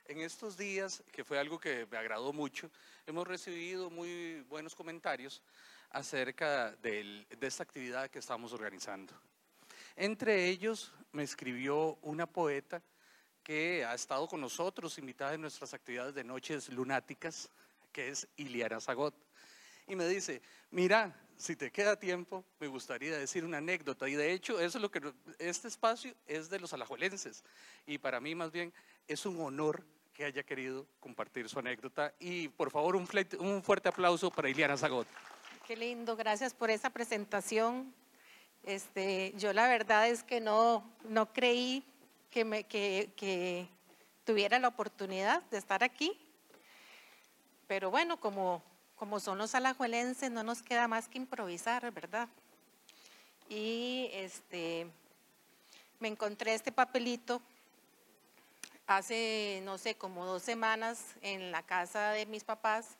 en 0.04 0.20
estos 0.20 0.56
días, 0.56 1.02
que 1.10 1.24
fue 1.24 1.40
algo 1.40 1.58
que 1.58 1.84
me 1.90 1.98
agradó 1.98 2.32
mucho, 2.32 2.70
hemos 3.08 3.26
recibido 3.26 3.90
muy 3.90 4.42
buenos 4.42 4.76
comentarios 4.76 5.42
acerca 5.90 6.70
de 6.76 7.26
esta 7.40 7.64
actividad 7.64 8.08
que 8.08 8.20
estamos 8.20 8.52
organizando. 8.52 9.12
Entre 9.96 10.48
ellos 10.48 10.92
me 11.10 11.24
escribió 11.24 11.98
una 12.02 12.26
poeta 12.28 12.80
que 13.46 13.84
ha 13.84 13.94
estado 13.94 14.26
con 14.26 14.40
nosotros, 14.40 14.98
invitada 14.98 15.34
en 15.34 15.40
nuestras 15.40 15.72
actividades 15.72 16.16
de 16.16 16.24
noches 16.24 16.68
lunáticas, 16.68 17.48
que 17.92 18.08
es 18.08 18.26
Iliana 18.36 18.80
Zagot. 18.80 19.14
Y 19.86 19.94
me 19.94 20.08
dice, 20.08 20.42
mira, 20.72 21.14
si 21.36 21.54
te 21.54 21.70
queda 21.70 21.96
tiempo, 21.96 22.44
me 22.58 22.66
gustaría 22.66 23.16
decir 23.16 23.44
una 23.44 23.58
anécdota. 23.58 24.08
Y 24.08 24.16
de 24.16 24.32
hecho, 24.32 24.58
eso 24.58 24.78
es 24.78 24.82
lo 24.82 24.90
que 24.90 25.00
este 25.38 25.68
espacio 25.68 26.12
es 26.26 26.50
de 26.50 26.58
los 26.58 26.72
alajuelenses. 26.72 27.44
Y 27.86 27.98
para 27.98 28.18
mí, 28.18 28.34
más 28.34 28.50
bien, 28.50 28.72
es 29.06 29.24
un 29.24 29.40
honor 29.40 29.84
que 30.12 30.24
haya 30.24 30.42
querido 30.42 30.84
compartir 30.98 31.48
su 31.48 31.60
anécdota. 31.60 32.12
Y 32.18 32.48
por 32.48 32.72
favor, 32.72 32.96
un, 32.96 33.62
fuerte 33.62 33.88
aplauso 33.88 34.28
para 34.28 34.50
Iliana 34.50 34.76
Zagot. 34.76 35.06
Qué 35.68 35.76
lindo, 35.76 36.16
gracias 36.16 36.52
por 36.52 36.70
esa 36.70 36.90
presentación. 36.90 37.94
Este, 38.64 39.34
yo 39.36 39.52
la 39.52 39.68
verdad 39.68 40.08
es 40.08 40.24
que 40.24 40.40
no, 40.40 40.92
no 41.08 41.32
creí 41.32 41.84
que, 42.36 42.44
me, 42.44 42.64
que, 42.64 43.66
tuviera 44.26 44.58
la 44.58 44.68
oportunidad 44.68 45.42
de 45.44 45.56
estar 45.56 45.82
aquí. 45.82 46.20
Pero 47.66 47.90
bueno, 47.90 48.20
como, 48.20 48.62
como 48.94 49.20
son 49.20 49.38
los 49.38 49.54
alajuelenses, 49.54 50.30
no 50.30 50.42
nos 50.42 50.62
queda 50.62 50.86
más 50.86 51.08
que 51.08 51.16
improvisar, 51.16 51.90
¿verdad? 51.92 52.28
Y 53.48 54.10
este, 54.12 54.86
me 55.98 56.08
encontré 56.08 56.52
este 56.52 56.72
papelito 56.72 57.40
hace, 58.86 59.62
no 59.64 59.78
sé, 59.78 59.94
como 59.94 60.26
dos 60.26 60.42
semanas 60.42 61.14
en 61.22 61.50
la 61.50 61.62
casa 61.62 62.10
de 62.10 62.26
mis 62.26 62.44
papás. 62.44 62.98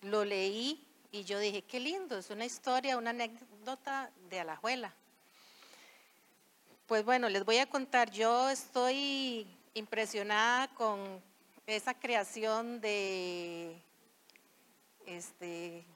Lo 0.00 0.24
leí 0.24 0.82
y 1.10 1.24
yo 1.24 1.38
dije, 1.38 1.60
qué 1.60 1.78
lindo, 1.78 2.16
es 2.16 2.30
una 2.30 2.46
historia, 2.46 2.96
una 2.96 3.10
anécdota 3.10 4.10
de 4.30 4.40
Alajuela. 4.40 4.94
Pues 6.92 7.06
bueno, 7.06 7.30
les 7.30 7.46
voy 7.46 7.56
a 7.56 7.64
contar, 7.64 8.10
yo 8.10 8.50
estoy 8.50 9.46
impresionada 9.72 10.68
con 10.74 11.22
esa 11.66 11.94
creación 11.94 12.82
de 12.82 13.80
este, 15.06 15.86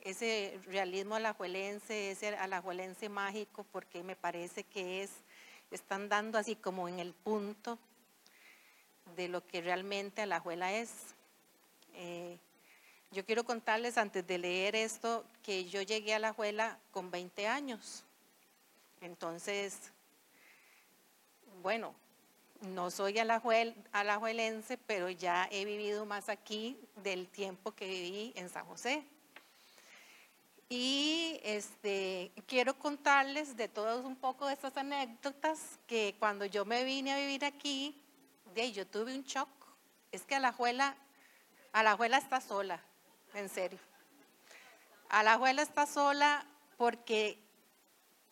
ese 0.00 0.58
realismo 0.64 1.14
alajuelense, 1.14 2.10
ese 2.10 2.28
alajuelense 2.28 3.10
mágico, 3.10 3.66
porque 3.70 4.02
me 4.02 4.16
parece 4.16 4.64
que 4.64 5.02
es, 5.02 5.10
están 5.70 6.08
dando 6.08 6.38
así 6.38 6.56
como 6.56 6.88
en 6.88 7.00
el 7.00 7.12
punto 7.12 7.78
de 9.14 9.28
lo 9.28 9.46
que 9.46 9.60
realmente 9.60 10.22
Alajuela 10.22 10.72
es. 10.72 10.88
Eh, 11.96 12.38
yo 13.10 13.26
quiero 13.26 13.44
contarles 13.44 13.98
antes 13.98 14.26
de 14.26 14.38
leer 14.38 14.74
esto 14.74 15.22
que 15.42 15.66
yo 15.66 15.82
llegué 15.82 16.14
a 16.14 16.16
Alajuela 16.16 16.78
con 16.92 17.10
20 17.10 17.46
años. 17.46 18.04
Entonces, 19.02 19.92
bueno, 21.66 21.96
no 22.60 22.92
soy 22.92 23.18
alajuelense, 23.18 24.78
pero 24.78 25.10
ya 25.10 25.48
he 25.50 25.64
vivido 25.64 26.06
más 26.06 26.28
aquí 26.28 26.78
del 27.02 27.26
tiempo 27.26 27.72
que 27.72 27.88
viví 27.88 28.32
en 28.36 28.48
San 28.48 28.64
José. 28.66 29.02
Y 30.68 31.40
este, 31.42 32.30
quiero 32.46 32.78
contarles 32.78 33.56
de 33.56 33.66
todos 33.66 34.04
un 34.04 34.14
poco 34.14 34.46
de 34.46 34.52
estas 34.52 34.76
anécdotas 34.76 35.80
que 35.88 36.14
cuando 36.20 36.44
yo 36.44 36.64
me 36.64 36.84
vine 36.84 37.12
a 37.12 37.18
vivir 37.18 37.44
aquí, 37.44 38.00
de 38.54 38.70
yo 38.70 38.86
tuve 38.86 39.16
un 39.16 39.24
shock. 39.24 39.48
Es 40.12 40.22
que 40.22 40.36
Alajuela, 40.36 40.94
Alajuela 41.72 42.18
está 42.18 42.40
sola, 42.40 42.80
en 43.34 43.48
serio. 43.48 43.80
Alajuela 45.08 45.62
está 45.62 45.84
sola 45.84 46.46
porque 46.76 47.40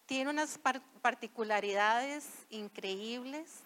tiene 0.07 0.31
unas 0.31 0.59
particularidades 1.01 2.27
increíbles 2.51 3.63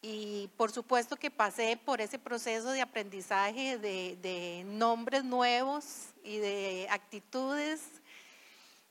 y 0.00 0.48
por 0.56 0.70
supuesto 0.70 1.16
que 1.16 1.30
pasé 1.30 1.76
por 1.76 2.00
ese 2.00 2.18
proceso 2.18 2.70
de 2.70 2.82
aprendizaje 2.82 3.78
de, 3.78 4.64
nombres 4.66 5.24
nuevos 5.24 6.10
y 6.22 6.38
de 6.38 6.86
actitudes. 6.90 7.80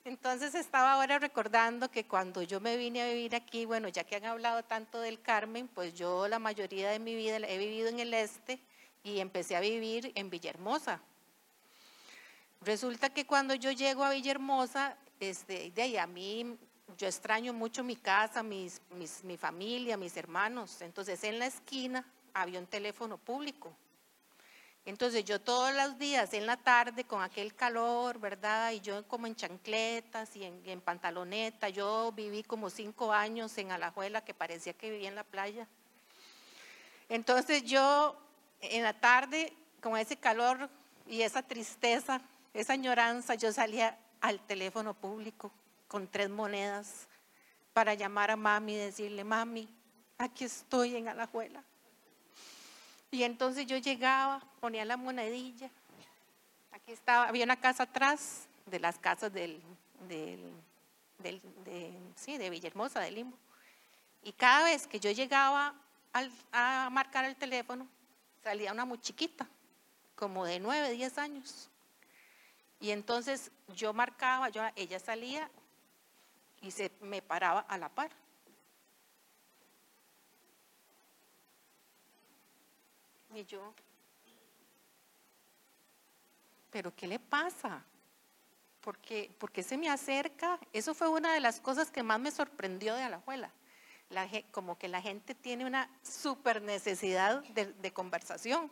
Entonces 0.03 0.55
estaba 0.55 0.93
ahora 0.93 1.19
recordando 1.19 1.89
que 1.89 2.05
cuando 2.05 2.41
yo 2.41 2.59
me 2.59 2.77
vine 2.77 3.01
a 3.01 3.07
vivir 3.07 3.35
aquí, 3.35 3.65
bueno, 3.65 3.87
ya 3.89 4.03
que 4.03 4.15
han 4.15 4.25
hablado 4.25 4.63
tanto 4.63 4.99
del 4.99 5.21
Carmen, 5.21 5.67
pues 5.67 5.93
yo 5.93 6.27
la 6.27 6.39
mayoría 6.39 6.89
de 6.89 6.99
mi 6.99 7.15
vida 7.15 7.37
he 7.37 7.57
vivido 7.57 7.89
en 7.89 7.99
el 7.99 8.13
este 8.13 8.59
y 9.03 9.19
empecé 9.19 9.55
a 9.55 9.61
vivir 9.61 10.11
en 10.15 10.29
Villahermosa. 10.29 11.01
Resulta 12.61 13.09
que 13.09 13.25
cuando 13.25 13.53
yo 13.53 13.71
llego 13.71 14.03
a 14.03 14.11
Villahermosa, 14.11 14.97
este, 15.19 15.71
de 15.71 15.81
ahí 15.81 15.97
a 15.97 16.07
mí 16.07 16.57
yo 16.97 17.07
extraño 17.07 17.53
mucho 17.53 17.83
mi 17.83 17.95
casa, 17.95 18.43
mis, 18.43 18.81
mi 19.23 19.37
familia, 19.37 19.97
mis 19.97 20.15
hermanos. 20.17 20.81
Entonces 20.81 21.23
en 21.23 21.39
la 21.39 21.47
esquina 21.47 22.05
había 22.33 22.59
un 22.59 22.67
teléfono 22.67 23.17
público. 23.17 23.75
Entonces 24.85 25.25
yo 25.25 25.41
todos 25.41 25.75
los 25.75 25.99
días 25.99 26.33
en 26.33 26.45
la 26.45 26.55
tarde 26.55 27.03
con 27.03 27.21
aquel 27.21 27.53
calor, 27.53 28.19
¿verdad? 28.19 28.71
Y 28.71 28.79
yo 28.79 29.05
como 29.05 29.27
en 29.27 29.35
chancletas 29.35 30.33
y 30.37 30.45
en, 30.45 30.61
en 30.65 30.79
pantaloneta, 30.79 31.67
yo 31.67 32.13
viví 32.13 32.41
como 32.43 32.69
cinco 32.69 33.11
años 33.11 33.57
en 33.57 33.73
Alajuela 33.73 34.23
que 34.23 34.33
parecía 34.33 34.71
que 34.71 34.89
vivía 34.89 35.09
en 35.09 35.15
la 35.15 35.25
playa. 35.25 35.67
Entonces 37.09 37.63
yo 37.63 38.17
en 38.61 38.83
la 38.83 38.93
tarde 38.93 39.51
con 39.81 39.97
ese 39.97 40.15
calor 40.15 40.69
y 41.05 41.21
esa 41.21 41.43
tristeza, 41.43 42.21
esa 42.53 42.71
añoranza, 42.71 43.35
yo 43.35 43.51
salía 43.51 43.97
al 44.27 44.39
teléfono 44.41 44.93
público 44.93 45.51
con 45.87 46.07
tres 46.07 46.29
monedas 46.29 47.07
para 47.73 47.93
llamar 47.93 48.31
a 48.31 48.35
mami 48.35 48.73
y 48.73 48.77
decirle, 48.77 49.23
mami, 49.23 49.69
aquí 50.17 50.43
estoy 50.43 50.95
en 50.95 51.07
Alajuela. 51.07 51.63
Y 53.11 53.23
entonces 53.23 53.65
yo 53.65 53.77
llegaba, 53.77 54.41
ponía 54.59 54.83
la 54.83 54.97
monedilla. 54.97 55.69
Aquí 56.71 56.91
estaba, 56.91 57.27
había 57.27 57.45
una 57.45 57.59
casa 57.59 57.83
atrás 57.83 58.47
de 58.65 58.79
las 58.79 58.99
casas 58.99 59.31
del, 59.31 59.61
del, 60.09 60.41
de, 61.63 61.93
sí, 62.15 62.37
de 62.37 62.49
Villahermosa, 62.49 62.99
de 62.99 63.11
Limbo. 63.11 63.37
Y 64.23 64.33
cada 64.33 64.65
vez 64.65 64.87
que 64.87 64.99
yo 64.99 65.09
llegaba 65.11 65.73
al, 66.11 66.29
a 66.51 66.89
marcar 66.91 67.23
el 67.23 67.37
teléfono, 67.37 67.87
salía 68.43 68.73
una 68.73 68.83
muy 68.83 68.99
chiquita, 68.99 69.47
como 70.15 70.43
de 70.43 70.59
nueve, 70.59 70.91
diez 70.91 71.17
años. 71.17 71.69
Y 72.79 72.91
entonces 72.91 73.51
yo 73.75 73.93
marcaba, 73.93 74.49
yo, 74.49 74.61
ella 74.75 74.99
salía 74.99 75.49
y 76.61 76.71
se 76.71 76.91
me 77.01 77.21
paraba 77.21 77.61
a 77.61 77.77
la 77.77 77.89
par. 77.89 78.11
Y 83.33 83.45
yo, 83.45 83.73
¿pero 86.71 86.95
qué 86.95 87.07
le 87.07 87.19
pasa? 87.19 87.83
Porque, 88.81 89.31
porque 89.37 89.63
se 89.63 89.77
me 89.77 89.89
acerca. 89.89 90.59
Eso 90.71 90.93
fue 90.93 91.09
una 91.09 91.33
de 91.33 91.39
las 91.39 91.59
cosas 91.59 91.91
que 91.91 92.03
más 92.03 92.19
me 92.19 92.31
sorprendió 92.31 92.95
de 92.95 93.03
Alajuela. 93.03 93.51
La, 94.09 94.27
como 94.51 94.77
que 94.77 94.87
la 94.87 95.01
gente 95.01 95.35
tiene 95.35 95.65
una 95.65 95.89
super 96.01 96.61
necesidad 96.61 97.43
de 97.43 97.93
conversación. 97.93 98.71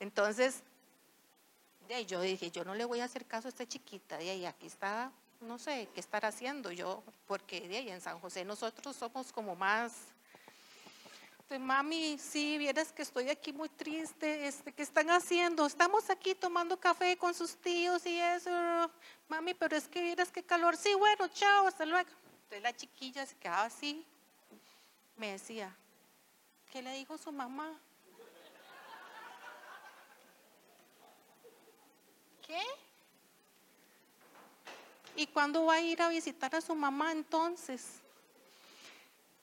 Entonces, 0.00 0.62
de 1.88 1.94
ahí 1.94 2.06
yo 2.06 2.20
dije, 2.20 2.50
yo 2.50 2.64
no 2.64 2.74
le 2.74 2.84
voy 2.84 3.00
a 3.00 3.04
hacer 3.04 3.26
caso 3.26 3.48
a 3.48 3.50
esta 3.50 3.66
chiquita. 3.66 4.16
De 4.16 4.30
ahí 4.30 4.46
aquí 4.46 4.66
está 4.66 5.10
no 5.44 5.58
sé 5.58 5.88
qué 5.94 6.00
estar 6.00 6.24
haciendo 6.24 6.72
yo, 6.72 7.02
porque 7.26 7.68
de 7.68 7.76
ahí 7.76 7.90
en 7.90 8.00
San 8.00 8.18
José 8.18 8.44
nosotros 8.44 8.96
somos 8.96 9.30
como 9.32 9.54
más. 9.54 9.92
Entonces, 11.34 11.60
mami, 11.60 12.18
sí, 12.18 12.56
vieras 12.56 12.90
que 12.90 13.02
estoy 13.02 13.28
aquí 13.28 13.52
muy 13.52 13.68
triste, 13.68 14.46
este, 14.46 14.72
¿qué 14.72 14.82
están 14.82 15.10
haciendo? 15.10 15.66
Estamos 15.66 16.08
aquí 16.08 16.34
tomando 16.34 16.78
café 16.80 17.16
con 17.18 17.34
sus 17.34 17.54
tíos 17.56 18.04
y 18.06 18.18
eso. 18.18 18.50
Mami, 19.28 19.52
pero 19.52 19.76
es 19.76 19.86
que 19.86 20.00
vieras 20.00 20.30
qué 20.30 20.42
calor. 20.42 20.76
Sí, 20.76 20.94
bueno, 20.94 21.28
chao, 21.28 21.66
hasta 21.66 21.84
luego. 21.84 22.08
Entonces 22.44 22.62
la 22.62 22.74
chiquilla 22.74 23.26
se 23.26 23.36
quedaba 23.36 23.64
así, 23.64 24.04
me 25.16 25.32
decía, 25.32 25.74
¿qué 26.72 26.80
le 26.80 26.92
dijo 26.94 27.18
su 27.18 27.30
mamá? 27.30 27.78
¿Qué? 32.46 32.62
¿Y 35.16 35.26
cuándo 35.28 35.64
va 35.66 35.74
a 35.74 35.80
ir 35.80 36.02
a 36.02 36.08
visitar 36.08 36.54
a 36.54 36.60
su 36.60 36.74
mamá 36.74 37.12
entonces? 37.12 38.00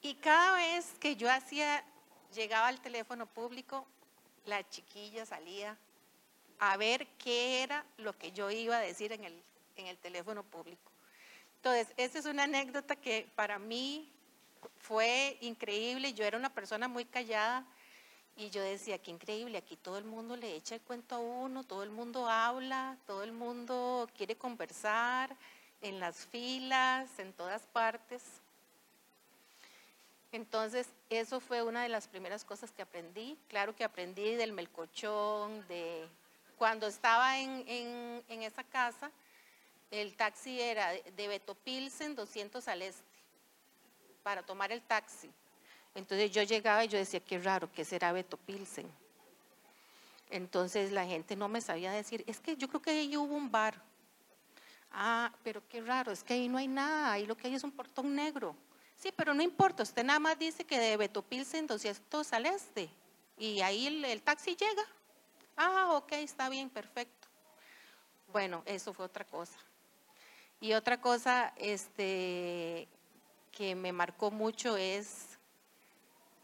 Y 0.01 0.15
cada 0.15 0.57
vez 0.57 0.93
que 0.99 1.15
yo 1.15 1.31
hacía, 1.31 1.83
llegaba 2.33 2.67
al 2.67 2.81
teléfono 2.81 3.25
público, 3.25 3.85
la 4.45 4.67
chiquilla 4.69 5.25
salía 5.25 5.77
a 6.59 6.77
ver 6.77 7.07
qué 7.17 7.63
era 7.63 7.85
lo 7.97 8.17
que 8.17 8.31
yo 8.31 8.51
iba 8.51 8.77
a 8.77 8.81
decir 8.81 9.11
en 9.11 9.23
el, 9.23 9.43
en 9.77 9.87
el 9.87 9.97
teléfono 9.97 10.43
público. 10.43 10.91
Entonces, 11.57 11.93
esa 11.97 12.19
es 12.19 12.25
una 12.25 12.43
anécdota 12.43 12.95
que 12.95 13.29
para 13.35 13.59
mí 13.59 14.11
fue 14.79 15.37
increíble. 15.41 16.13
Yo 16.13 16.25
era 16.25 16.37
una 16.37 16.53
persona 16.53 16.87
muy 16.87 17.05
callada 17.05 17.65
y 18.35 18.49
yo 18.49 18.61
decía, 18.61 18.97
qué 18.97 19.11
increíble, 19.11 19.57
aquí 19.57 19.75
todo 19.75 19.97
el 19.97 20.05
mundo 20.05 20.35
le 20.35 20.55
echa 20.55 20.75
el 20.75 20.81
cuento 20.81 21.15
a 21.15 21.19
uno, 21.19 21.63
todo 21.63 21.83
el 21.83 21.89
mundo 21.89 22.27
habla, 22.27 22.97
todo 23.05 23.23
el 23.23 23.31
mundo 23.31 24.09
quiere 24.17 24.35
conversar 24.35 25.35
en 25.81 25.99
las 25.99 26.25
filas, 26.27 27.19
en 27.19 27.33
todas 27.33 27.61
partes. 27.67 28.23
Entonces, 30.31 30.87
eso 31.09 31.39
fue 31.39 31.61
una 31.61 31.83
de 31.83 31.89
las 31.89 32.07
primeras 32.07 32.45
cosas 32.45 32.71
que 32.71 32.81
aprendí. 32.81 33.37
Claro 33.49 33.75
que 33.75 33.83
aprendí 33.83 34.35
del 34.35 34.53
melcochón, 34.53 35.67
de 35.67 36.07
cuando 36.57 36.87
estaba 36.87 37.39
en, 37.39 37.65
en, 37.67 38.43
esa 38.43 38.63
casa, 38.63 39.11
el 39.89 40.15
taxi 40.15 40.61
era 40.61 40.91
de 40.93 41.27
Beto 41.27 41.55
Pilsen 41.55 42.15
200 42.15 42.65
al 42.67 42.83
este, 42.83 43.03
para 44.23 44.43
tomar 44.43 44.71
el 44.71 44.81
taxi. 44.81 45.29
Entonces 45.93 46.31
yo 46.31 46.43
llegaba 46.43 46.85
y 46.85 46.87
yo 46.87 46.97
decía, 46.97 47.19
qué 47.19 47.37
raro, 47.39 47.71
¿qué 47.71 47.83
será 47.83 48.11
Beto 48.11 48.37
Pilsen? 48.37 48.89
Entonces 50.29 50.91
la 50.91 51.05
gente 51.05 51.35
no 51.35 51.49
me 51.49 51.59
sabía 51.59 51.91
decir, 51.91 52.23
es 52.25 52.39
que 52.39 52.55
yo 52.55 52.69
creo 52.69 52.81
que 52.81 52.91
ahí 52.91 53.17
hubo 53.17 53.35
un 53.35 53.51
bar. 53.51 53.75
Ah, 54.91 55.31
pero 55.43 55.61
qué 55.67 55.81
raro, 55.81 56.11
es 56.11 56.23
que 56.23 56.33
ahí 56.33 56.47
no 56.47 56.57
hay 56.57 56.67
nada, 56.67 57.11
ahí 57.11 57.25
lo 57.25 57.35
que 57.35 57.47
hay 57.47 57.55
es 57.55 57.63
un 57.63 57.71
portón 57.71 58.15
negro. 58.15 58.55
Sí, 58.97 59.11
pero 59.15 59.33
no 59.33 59.41
importa, 59.41 59.83
usted 59.83 60.03
nada 60.03 60.19
más 60.19 60.37
dice 60.37 60.63
que 60.63 60.79
de 60.79 60.95
Betopilsen 60.95 61.67
200 61.67 62.33
al 62.33 62.45
este 62.45 62.89
y 63.37 63.61
ahí 63.61 63.87
el, 63.87 64.21
taxi 64.21 64.55
llega. 64.55 64.83
Ah, 65.57 65.93
ok, 65.93 66.11
está 66.13 66.47
bien, 66.49 66.69
perfecto. 66.69 67.27
Bueno, 68.31 68.61
eso 68.65 68.93
fue 68.93 69.05
otra 69.05 69.25
cosa. 69.25 69.57
Y 70.59 70.73
otra 70.73 71.01
cosa 71.01 71.51
este, 71.57 72.87
que 73.51 73.73
me 73.73 73.91
marcó 73.91 74.29
mucho 74.29 74.77
es 74.77 75.30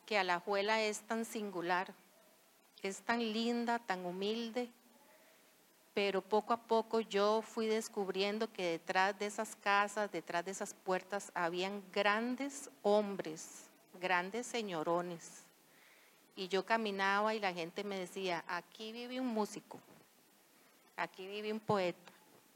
que 0.07 0.17
Alajuela 0.17 0.81
es 0.81 1.01
tan 1.01 1.25
singular, 1.25 1.93
es 2.81 3.01
tan 3.01 3.19
linda, 3.19 3.77
tan 3.77 4.05
humilde, 4.05 4.71
pero 5.93 6.21
poco 6.21 6.53
a 6.53 6.57
poco 6.57 7.01
yo 7.01 7.41
fui 7.41 7.67
descubriendo 7.67 8.51
que 8.51 8.71
detrás 8.71 9.19
de 9.19 9.25
esas 9.25 9.57
casas, 9.57 10.09
detrás 10.09 10.45
de 10.45 10.51
esas 10.51 10.73
puertas, 10.73 11.29
habían 11.35 11.83
grandes 11.91 12.69
hombres, 12.83 13.65
grandes 13.99 14.47
señorones. 14.47 15.43
Y 16.37 16.47
yo 16.47 16.65
caminaba 16.65 17.35
y 17.35 17.41
la 17.41 17.51
gente 17.51 17.83
me 17.83 17.99
decía, 17.99 18.45
aquí 18.47 18.93
vive 18.93 19.19
un 19.19 19.27
músico, 19.27 19.79
aquí 20.95 21.27
vive 21.27 21.51
un 21.51 21.59
poeta, 21.59 22.13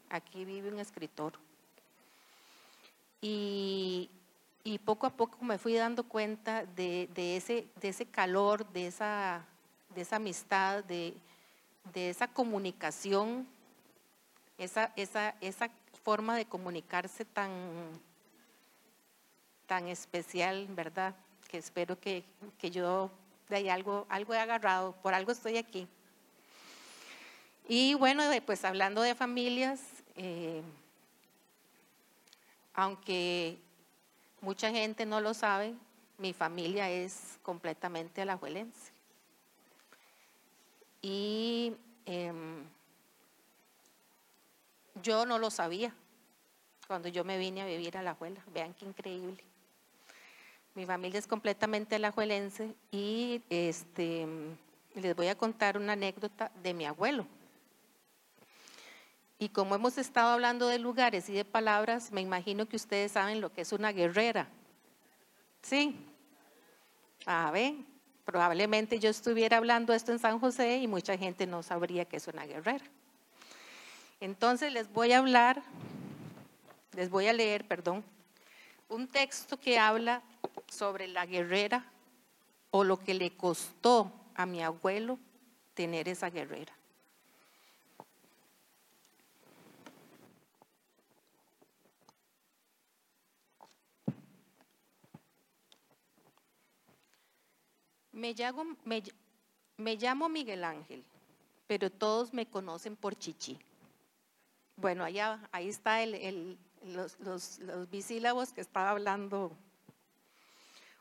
aquí 0.10 0.46
vive 0.46 0.70
un 0.70 0.80
escritor. 0.80 1.34
Y, 3.20 4.10
poco 4.80 5.08
a 5.08 5.10
poco 5.10 5.44
me 5.44 5.58
fui 5.58 5.74
dando 5.74 6.04
cuenta 6.04 6.66
de, 6.66 7.10
ese, 7.16 7.68
de 7.82 7.90
ese 7.90 8.06
calor, 8.06 8.66
de 8.72 8.88
esa, 8.88 9.46
de 9.96 10.02
esa 10.02 10.18
amistad, 10.18 10.84
de, 10.84 11.16
de 11.94 12.10
esa 12.10 12.28
comunicación, 12.28 13.48
esa, 14.58 14.92
esa, 14.96 15.36
esa 15.42 15.70
forma 16.04 16.36
de 16.36 16.46
comunicarse 16.46 17.26
tan, 17.26 17.52
tan 19.66 19.88
especial, 19.88 20.68
¿verdad? 20.70 21.16
Que 21.50 21.58
espero 21.58 22.00
que, 22.00 22.24
yo 22.62 23.10
de 23.50 23.56
ahí 23.58 23.70
algo, 23.70 24.06
algo 24.10 24.34
he 24.34 24.40
agarrado, 24.40 24.94
por 25.02 25.14
algo 25.14 25.32
estoy 25.32 25.58
aquí. 25.58 25.88
Y 27.68 27.94
bueno, 27.96 28.24
pues 28.46 28.66
hablando 28.66 29.02
de 29.02 29.16
familias, 29.16 29.82
eh, 30.16 30.62
aunque 32.74 33.60
mucha 34.42 34.72
gente 34.72 35.06
no 35.06 35.22
lo 35.22 35.34
sabe, 35.34 35.74
mi 36.18 36.34
familia 36.34 36.90
es 36.90 37.40
completamente 37.44 38.22
alajuelense. 38.22 38.92
Y 41.02 41.76
em, 42.06 42.64
yo 45.02 45.26
no 45.26 45.40
lo 45.40 45.50
sabía 45.50 45.94
cuando 46.88 47.08
yo 47.08 47.24
me 47.24 47.38
vine 47.38 47.62
a 47.62 47.66
vivir 47.66 47.98
a 47.98 48.04
la 48.04 48.12
abuela. 48.12 48.42
Vean 48.54 48.74
qué 48.74 48.86
increíble. 48.86 49.44
Mi 50.76 50.86
familia 50.86 51.20
es 51.20 51.28
completamente 51.28 51.96
alajuelense 51.96 52.76
y 52.92 53.42
este, 53.50 54.28
les 54.96 55.16
voy 55.16 55.28
a 55.28 55.38
contar 55.38 55.78
una 55.78 55.94
anécdota 55.94 56.52
de 56.62 56.74
mi 56.74 56.86
abuelo. 56.86 57.26
Y 59.42 59.50
como 59.50 59.74
hemos 59.74 59.98
estado 59.98 60.34
hablando 60.34 60.68
de 60.68 60.78
lugares 60.78 61.28
y 61.28 61.34
de 61.34 61.44
palabras, 61.44 62.12
me 62.12 62.22
imagino 62.22 62.68
que 62.70 62.76
ustedes 62.76 63.14
saben 63.14 63.42
lo 63.42 63.52
que 63.52 63.62
es 63.62 63.74
una 63.74 63.92
guerrera. 63.92 64.48
¿Sí? 65.64 65.96
A 67.26 67.50
ver, 67.50 67.74
probablemente 68.24 69.00
yo 69.00 69.10
estuviera 69.10 69.58
hablando 69.58 69.96
esto 69.96 70.12
en 70.12 70.20
San 70.20 70.38
José 70.38 70.78
y 70.78 70.88
mucha 70.88 71.18
gente 71.18 71.48
no 71.48 71.64
sabría 71.64 72.06
que 72.06 72.18
es 72.18 72.28
una 72.28 72.46
guerrera. 72.46 72.86
Entonces 74.20 74.72
les 74.72 74.94
voy 74.94 75.12
a 75.12 75.18
hablar, 75.18 75.64
les 76.96 77.10
voy 77.10 77.26
a 77.26 77.34
leer, 77.34 77.68
perdón, 77.68 78.04
un 78.90 79.08
texto 79.08 79.60
que 79.60 79.80
habla 79.80 80.22
sobre 80.68 81.08
la 81.08 81.26
guerrera 81.26 81.84
o 82.70 82.84
lo 82.84 82.98
que 82.98 83.16
le 83.16 83.36
costó 83.36 84.12
a 84.36 84.46
mi 84.46 84.62
abuelo 84.62 85.18
tener 85.74 86.08
esa 86.10 86.30
guerrera. 86.30 86.74
Me 98.12 98.34
llamo, 99.96 100.30
Miguel 100.30 100.64
Ángel, 100.64 101.04
pero 101.68 101.90
todos 101.90 102.34
me 102.34 102.46
conocen 102.46 102.96
por 102.96 103.16
Chichi. 103.16 103.58
Bueno, 104.76 105.04
allá, 105.04 105.48
ahí 105.52 105.70
está 105.70 106.06
los, 106.06 107.20
los, 107.20 107.90
bisílabos 107.90 108.52
que 108.52 108.62
estaba 108.62 108.90
hablando. 108.90 109.56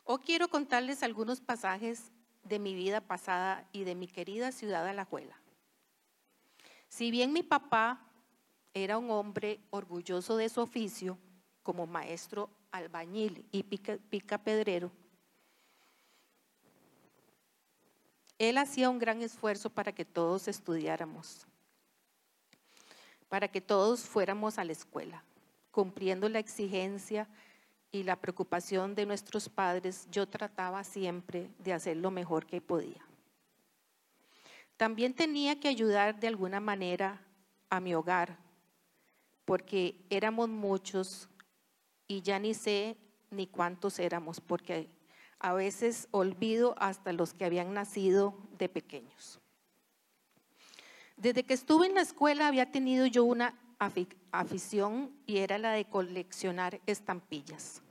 O 0.05 0.19
quiero 0.19 0.49
contarles 0.49 1.03
algunos 1.03 1.41
pasajes 1.41 2.13
de 2.45 2.59
mi 2.59 2.75
vida 2.75 3.01
pasada 3.01 3.69
y 3.73 3.85
de 3.85 3.95
mi 3.95 4.07
querida 4.07 4.53
ciudad 4.53 4.87
Alajuela. 4.87 5.37
Si 6.89 7.11
bien 7.11 7.33
mi 7.33 7.43
papá 7.43 8.07
era 8.75 8.99
un 8.99 9.11
hombre 9.11 9.61
orgulloso 9.71 10.37
de 10.37 10.49
su 10.49 10.61
oficio 10.61 11.19
como 11.63 11.87
maestro 11.87 12.51
albañil 12.71 13.45
y 13.53 13.63
pica 13.63 14.39
pedrero, 14.39 14.93
Él 18.41 18.57
hacía 18.57 18.89
un 18.89 18.99
gran 18.99 19.21
esfuerzo 19.21 19.69
para 19.69 19.93
que 19.93 20.07
todos 20.07 20.49
estudiáramos, 20.49 21.47
para 23.29 23.49
que 23.49 23.61
todos 23.61 24.01
fuéramos 24.01 24.59
a 24.59 24.65
la 24.65 24.73
escuela, 24.73 25.23
cumpliendo 25.71 26.27
la 26.31 26.39
exigencia 26.39 27.29
y 27.93 28.03
la 28.03 28.17
preocupación 28.17 28.95
de 28.95 29.05
nuestros 29.05 29.51
padres, 29.51 30.09
yo 30.11 30.27
trataba 30.27 30.83
siempre 30.85 31.51
de 31.59 31.75
hacer 31.75 31.99
lo 31.99 32.11
mejor 32.11 32.47
que 32.47 32.63
podía. 32.63 33.05
También 34.79 35.13
tenía 35.13 35.61
que 35.61 35.69
ayudar 35.69 36.19
de 36.19 36.29
alguna 36.29 36.61
manera 36.61 37.21
a 37.69 37.79
mi 37.79 37.95
hogar, 37.95 38.39
porque 39.45 39.97
éramos 40.09 40.49
muchos 40.49 41.29
y 42.09 42.23
ya 42.23 42.39
ni 42.39 42.55
sé 42.55 42.97
ni 43.31 43.47
cuántos 43.47 43.99
éramos, 43.99 44.41
porque 44.41 44.89
a 45.41 45.53
veces 45.55 46.07
olvido 46.11 46.75
hasta 46.79 47.13
los 47.13 47.35
que 47.35 47.45
habían 47.45 47.75
nacido 47.75 48.35
de 48.59 48.69
pequeños. 48.69 49.41
Desde 51.17 51.45
que 51.45 51.55
estuve 51.55 51.87
en 51.87 51.95
la 51.95 52.03
escuela 52.03 52.47
había 52.47 52.71
tenido 52.71 53.07
yo 53.07 53.25
una 53.25 53.59
afición 54.31 55.11
y 55.27 55.39
era 55.39 55.59
la 55.59 55.73
de 55.73 55.87
coleccionar 55.87 56.81
estampillas, 56.87 57.83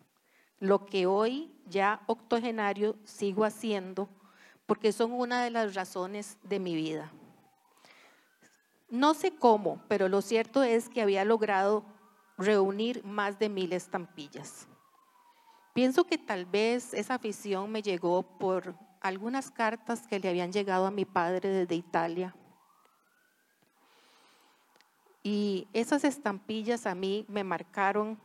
lo 0.59 0.85
que 0.85 1.05
hoy 1.05 1.51
ya 1.67 2.01
octogenario 2.07 2.95
sigo 3.03 3.43
haciendo 3.43 4.07
porque 4.65 4.91
son 4.91 5.11
una 5.11 5.43
de 5.43 5.49
las 5.49 5.73
razones 5.73 6.37
de 6.43 6.59
mi 6.59 6.75
vida. 6.75 7.11
No 8.89 9.13
sé 9.13 9.35
cómo, 9.35 9.81
pero 9.87 10.09
lo 10.09 10.21
cierto 10.21 10.63
es 10.63 10.89
que 10.89 11.01
había 11.01 11.25
logrado 11.25 11.83
reunir 12.37 13.03
más 13.03 13.37
de 13.37 13.49
mil 13.49 13.73
estampillas. 13.73 14.68
Pienso 15.73 16.03
que 16.03 16.17
tal 16.17 16.45
vez 16.45 16.93
esa 16.93 17.15
afición 17.15 17.71
me 17.71 17.81
llegó 17.81 18.23
por 18.23 18.75
algunas 19.01 19.51
cartas 19.51 20.07
que 20.07 20.19
le 20.19 20.29
habían 20.29 20.51
llegado 20.51 20.85
a 20.85 20.91
mi 20.91 21.05
padre 21.05 21.49
desde 21.49 21.75
Italia. 21.75 22.35
Y 25.23 25.67
esas 25.73 26.03
estampillas 26.03 26.85
a 26.85 26.95
mí 26.95 27.25
me 27.27 27.43
marcaron 27.43 28.19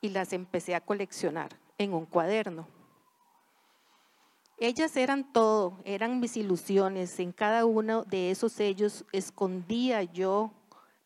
y 0.00 0.10
las 0.10 0.32
empecé 0.32 0.74
a 0.74 0.80
coleccionar 0.80 1.50
en 1.78 1.92
un 1.94 2.06
cuaderno. 2.06 2.68
Ellas 4.58 4.94
eran 4.96 5.32
todo, 5.32 5.78
eran 5.84 6.20
mis 6.20 6.36
ilusiones. 6.36 7.18
En 7.18 7.32
cada 7.32 7.64
uno 7.64 8.04
de 8.04 8.30
esos 8.30 8.52
sellos 8.52 9.06
escondía 9.10 10.02
yo 10.02 10.52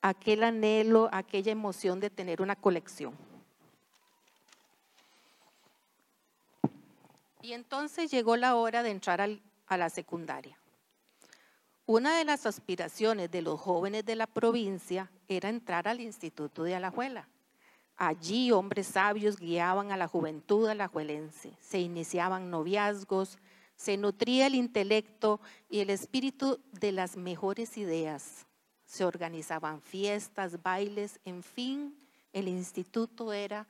aquel 0.02 0.42
anhelo, 0.42 1.09
aquella 1.12 1.52
emoción 1.52 2.01
de 2.01 2.10
tener 2.10 2.42
una 2.42 2.56
colección. 2.56 3.14
Y 7.44 7.52
entonces 7.52 8.10
llegó 8.10 8.38
la 8.38 8.56
hora 8.56 8.82
de 8.82 8.90
entrar 8.90 9.20
a 9.66 9.76
la 9.76 9.90
secundaria. 9.90 10.56
Una 11.84 12.16
de 12.16 12.24
las 12.24 12.46
aspiraciones 12.46 13.30
de 13.30 13.42
los 13.42 13.60
jóvenes 13.60 14.06
de 14.06 14.16
la 14.16 14.26
provincia 14.26 15.10
era 15.28 15.50
entrar 15.50 15.86
al 15.86 16.00
Instituto 16.00 16.62
de 16.62 16.74
Alajuela. 16.74 17.28
Allí 17.98 18.50
hombres 18.50 18.86
sabios 18.86 19.36
guiaban 19.36 19.92
a 19.92 19.98
la 19.98 20.08
juventud 20.08 20.66
alajuelense, 20.66 21.52
se 21.60 21.80
iniciaban 21.80 22.48
noviazgos, 22.48 23.36
se 23.76 23.98
nutría 23.98 24.46
el 24.46 24.54
intelecto 24.54 25.38
y 25.68 25.80
el 25.80 25.90
espíritu 25.90 26.58
de 26.72 26.92
las 26.92 27.14
mejores 27.14 27.76
ideas. 27.76 28.46
Se 28.86 29.04
organizaban 29.04 29.82
fiestas, 29.82 30.62
bailes, 30.62 31.20
en 31.26 31.42
fin, 31.42 31.94
el 32.32 32.48
instituto 32.48 33.34
era 33.34 33.68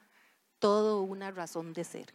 todo 0.60 1.02
una 1.02 1.32
razón 1.32 1.72
de 1.72 1.82
ser. 1.82 2.14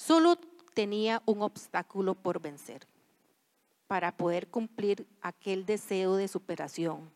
Solo 0.00 0.36
tenía 0.72 1.22
un 1.26 1.42
obstáculo 1.42 2.14
por 2.14 2.40
vencer 2.40 2.86
para 3.86 4.16
poder 4.16 4.48
cumplir 4.48 5.06
aquel 5.20 5.66
deseo 5.66 6.16
de 6.16 6.26
superación. 6.26 7.10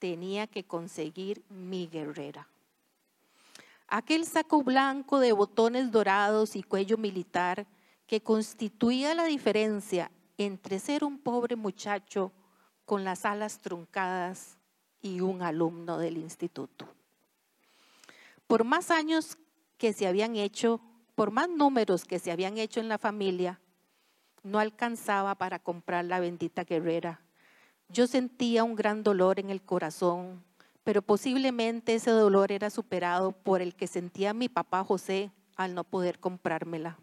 Tenía 0.00 0.48
que 0.48 0.64
conseguir 0.64 1.44
mi 1.48 1.86
guerrera. 1.86 2.48
Aquel 3.86 4.26
saco 4.26 4.64
blanco 4.64 5.20
de 5.20 5.30
botones 5.30 5.92
dorados 5.92 6.56
y 6.56 6.64
cuello 6.64 6.98
militar 6.98 7.68
que 8.08 8.20
constituía 8.20 9.14
la 9.14 9.26
diferencia 9.26 10.10
entre 10.38 10.80
ser 10.80 11.04
un 11.04 11.20
pobre 11.20 11.54
muchacho 11.54 12.32
con 12.84 13.04
las 13.04 13.24
alas 13.24 13.60
truncadas 13.60 14.58
y 15.02 15.20
un 15.20 15.40
alumno 15.40 15.98
del 15.98 16.16
instituto. 16.16 16.88
Por 18.48 18.64
más 18.64 18.90
años 18.90 19.38
que 19.78 19.92
se 19.92 20.08
habían 20.08 20.34
hecho 20.34 20.80
por 21.16 21.32
más 21.32 21.48
números 21.48 22.04
que 22.04 22.20
se 22.20 22.30
habían 22.30 22.58
hecho 22.58 22.78
en 22.78 22.88
la 22.88 22.98
familia, 22.98 23.58
no 24.44 24.60
alcanzaba 24.60 25.34
para 25.34 25.58
comprar 25.58 26.04
la 26.04 26.20
bendita 26.20 26.62
guerrera. 26.62 27.20
Yo 27.88 28.06
sentía 28.06 28.62
un 28.62 28.76
gran 28.76 29.02
dolor 29.02 29.40
en 29.40 29.50
el 29.50 29.62
corazón, 29.62 30.44
pero 30.84 31.02
posiblemente 31.02 31.94
ese 31.94 32.10
dolor 32.10 32.52
era 32.52 32.68
superado 32.68 33.32
por 33.32 33.62
el 33.62 33.74
que 33.74 33.86
sentía 33.86 34.34
mi 34.34 34.48
papá 34.48 34.84
José 34.84 35.32
al 35.56 35.74
no 35.74 35.84
poder 35.84 36.20
comprármela. 36.20 36.98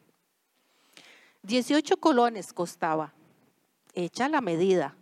18 1.42 1.98
colones 1.98 2.54
costaba, 2.54 3.14
hecha 3.94 4.30
la 4.30 4.42
medida. 4.42 4.96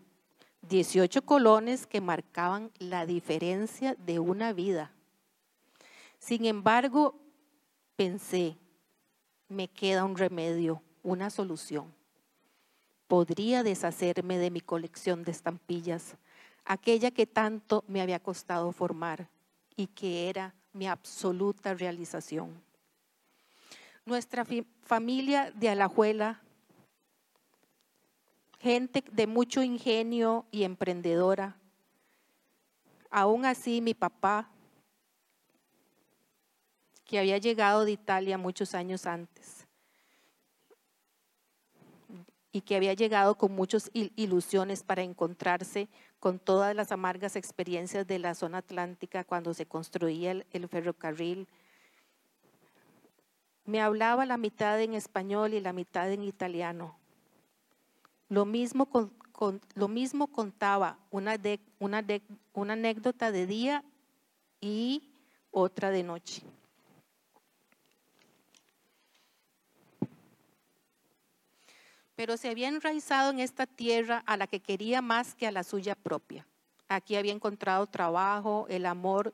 18 0.70 1.24
colones 1.24 1.86
que 1.86 2.00
marcaban 2.00 2.72
la 2.80 3.06
diferencia 3.06 3.96
de 3.96 4.20
una 4.20 4.54
vida. 4.54 4.92
Sin 6.18 6.46
embargo, 6.46 7.20
pensé, 7.96 8.58
me 9.52 9.68
queda 9.68 10.06
un 10.06 10.16
remedio, 10.16 10.82
una 11.04 11.30
solución. 11.30 11.94
Podría 13.08 13.64
deshacerme 13.64 14.38
de 14.38 14.50
mi 14.50 14.62
colección 14.62 15.24
de 15.24 15.32
estampillas, 15.32 16.16
aquella 16.64 17.12
que 17.12 17.28
tanto 17.28 17.84
me 17.88 18.02
había 18.02 18.20
costado 18.20 18.72
formar 18.72 19.28
y 19.76 19.88
que 19.88 20.30
era 20.30 20.54
mi 20.72 20.88
absoluta 20.88 21.74
realización. 21.74 22.62
Nuestra 24.06 24.46
familia 24.84 25.52
de 25.52 25.70
Alajuela, 25.70 26.42
gente 28.60 29.04
de 29.12 29.28
mucho 29.28 29.62
ingenio 29.62 30.46
y 30.50 30.64
emprendedora, 30.64 31.58
aún 33.10 33.46
así 33.46 33.82
mi 33.82 33.94
papá 33.94 34.51
que 37.12 37.20
había 37.20 37.40
llegado 37.40 37.84
de 37.84 37.92
Italia 37.92 38.38
muchos 38.38 38.74
años 38.74 39.06
antes 39.06 39.68
y 42.54 42.62
que 42.62 42.78
había 42.78 42.94
llegado 42.94 43.36
con 43.36 43.52
muchas 43.52 43.92
ilusiones 43.94 44.82
para 44.82 45.02
encontrarse 45.04 45.90
con 46.22 46.40
todas 46.40 46.74
las 46.74 46.94
amargas 46.94 47.36
experiencias 47.36 48.08
de 48.08 48.18
la 48.18 48.34
zona 48.34 48.60
atlántica 48.60 49.26
cuando 49.26 49.54
se 49.54 49.66
construía 49.66 50.32
el, 50.32 50.68
ferrocarril. 50.70 51.50
Me 53.66 53.82
hablaba 53.82 54.26
la 54.26 54.38
mitad 54.38 54.80
en 54.80 54.94
español 54.94 55.54
y 55.54 55.60
la 55.60 55.74
mitad 55.74 56.10
en 56.14 56.24
italiano. 56.24 56.96
Lo 58.30 58.46
mismo, 58.46 58.88
lo 59.76 59.88
mismo 59.90 60.28
contaba 60.28 60.98
una, 61.10 61.38
una 61.78 62.74
anécdota 62.74 63.34
de 63.34 63.48
día 63.48 63.84
y 64.62 65.12
otra 65.52 65.90
de 65.90 66.04
noche. 66.04 66.44
Pero 72.22 72.38
se 72.38 72.50
había 72.50 72.68
enraizado 72.68 73.32
en 73.32 73.40
esta 73.40 73.66
tierra 73.66 74.22
a 74.28 74.38
la 74.38 74.46
que 74.46 74.60
quería 74.60 75.02
más 75.02 75.34
que 75.34 75.48
a 75.48 75.52
la 75.52 75.64
suya 75.64 75.96
propia. 75.96 76.46
Aquí 76.88 77.16
había 77.16 77.34
encontrado 77.34 77.88
trabajo, 77.88 78.68
el 78.70 78.86
amor 78.86 79.34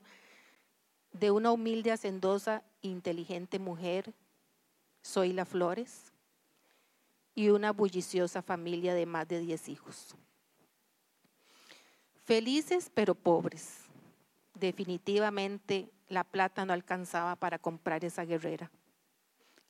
de 1.12 1.30
una 1.30 1.52
humilde, 1.52 1.92
hacendosa, 1.92 2.62
inteligente 2.80 3.58
mujer, 3.58 4.14
Zoila 5.04 5.44
Flores, 5.44 6.14
y 7.34 7.50
una 7.50 7.72
bulliciosa 7.72 8.40
familia 8.40 8.94
de 8.94 9.04
más 9.04 9.28
de 9.28 9.40
10 9.40 9.68
hijos. 9.68 10.16
Felices 12.24 12.90
pero 12.94 13.14
pobres. 13.14 13.80
Definitivamente 14.54 15.90
la 16.08 16.24
plata 16.24 16.64
no 16.64 16.72
alcanzaba 16.72 17.36
para 17.36 17.58
comprar 17.58 18.02
esa 18.06 18.24
guerrera. 18.24 18.70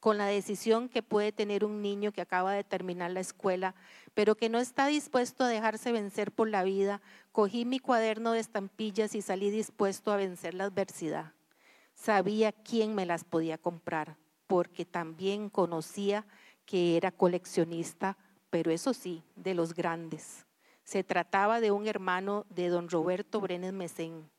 Con 0.01 0.17
la 0.17 0.27
decisión 0.27 0.89
que 0.89 1.03
puede 1.03 1.33
tener 1.33 1.65
un 1.65 1.83
niño 1.83 2.13
que 2.13 2.21
acaba 2.21 2.53
de 2.53 2.63
terminar 2.63 3.11
la 3.11 3.21
escuela, 3.21 3.75
pero 4.15 4.37
que 4.37 4.49
no 4.49 4.59
está 4.59 4.87
dispuesto 4.87 5.45
a 5.45 5.49
dejarse 5.49 5.91
vencer 5.91 6.31
por 6.31 6.49
la 6.49 6.63
vida, 6.63 7.01
cogí 7.33 7.65
mi 7.65 7.81
cuaderno 7.81 8.33
de 8.33 8.41
estampillas 8.41 9.15
y 9.15 9.23
salí 9.23 9.51
dispuesto 9.51 10.13
a 10.13 10.17
vencer 10.17 10.55
la 10.55 10.65
adversidad. 10.65 11.33
Sabía 11.95 12.53
quién 12.53 12.95
me 12.95 13.07
las 13.07 13.25
podía 13.25 13.59
comprar, 13.59 14.17
porque 14.47 14.85
también 14.85 15.51
conocía 15.51 16.27
que 16.65 16.97
era 16.97 17.11
coleccionista, 17.11 18.17
pero 18.51 18.71
eso 18.71 18.95
sí, 18.95 19.25
de 19.35 19.55
los 19.55 19.75
grandes. 19.75 20.47
Se 20.85 21.03
trataba 21.03 21.61
de 21.61 21.73
un 21.73 21.89
hermano 21.89 22.47
de 22.51 22.69
don 22.69 22.89
Roberto 22.89 23.41
Brenes 23.41 23.73
Mesén. 23.73 24.31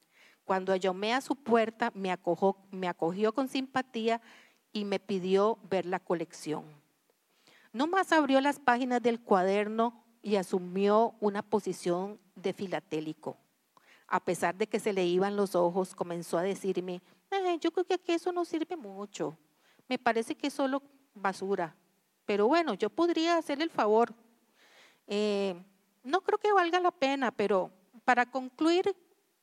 Cuando 0.45 0.75
llamé 0.75 1.13
a 1.13 1.21
su 1.21 1.35
puerta, 1.35 1.91
me 1.93 2.11
acogió 2.11 3.33
con 3.33 3.49
simpatía 3.49 4.19
y 4.79 4.85
me 4.85 4.99
pidió 4.99 5.57
ver 5.69 5.85
la 5.85 5.99
colección. 5.99 6.63
No 7.73 7.85
más 7.85 8.11
abrió 8.13 8.39
las 8.39 8.59
páginas 8.59 9.01
del 9.01 9.19
cuaderno 9.19 10.03
y 10.21 10.37
asumió 10.37 11.15
una 11.19 11.41
posición 11.41 12.17
de 12.35 12.53
filatélico. 12.53 13.37
A 14.07 14.19
pesar 14.21 14.55
de 14.55 14.67
que 14.67 14.79
se 14.79 14.93
le 14.93 15.05
iban 15.05 15.35
los 15.35 15.53
ojos, 15.53 15.93
comenzó 15.93 16.37
a 16.37 16.43
decirme, 16.43 17.01
"Eh, 17.29 17.57
yo 17.59 17.71
creo 17.71 17.85
que 17.85 17.95
aquí 17.95 18.13
eso 18.13 18.31
no 18.31 18.45
sirve 18.45 18.75
mucho. 18.75 19.37
Me 19.87 19.99
parece 19.99 20.33
que 20.33 20.47
es 20.47 20.53
solo 20.53 20.81
basura. 21.13 21.75
Pero 22.25 22.47
bueno, 22.47 22.73
yo 22.73 22.89
podría 22.89 23.37
hacerle 23.37 23.65
el 23.65 23.69
favor. 23.69 24.13
Eh, 25.07 25.61
no 26.03 26.21
creo 26.21 26.37
que 26.37 26.53
valga 26.53 26.79
la 26.79 26.91
pena, 26.91 27.31
pero 27.31 27.69
para 28.05 28.25
concluir, 28.25 28.95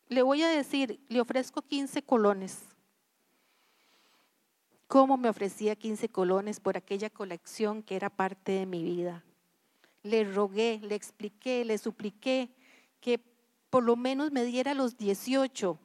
le 0.08 0.22
voy 0.22 0.42
a 0.42 0.48
decir, 0.48 0.98
le 1.08 1.20
ofrezco 1.20 1.62
15 1.62 2.02
colones. 2.02 2.75
¿Cómo 4.88 5.16
me 5.16 5.28
ofrecía 5.28 5.74
15 5.74 6.08
colones 6.08 6.60
por 6.60 6.76
aquella 6.76 7.10
colección 7.10 7.82
que 7.82 7.96
era 7.96 8.08
parte 8.08 8.52
de 8.52 8.66
mi 8.66 8.84
vida? 8.84 9.24
Le 10.04 10.24
rogué, 10.24 10.80
le 10.82 10.94
expliqué, 10.94 11.64
le 11.64 11.76
supliqué 11.78 12.50
que 13.00 13.20
por 13.68 13.82
lo 13.82 13.96
menos 13.96 14.30
me 14.30 14.44
diera 14.44 14.74
los 14.74 14.96
18, 14.96 15.78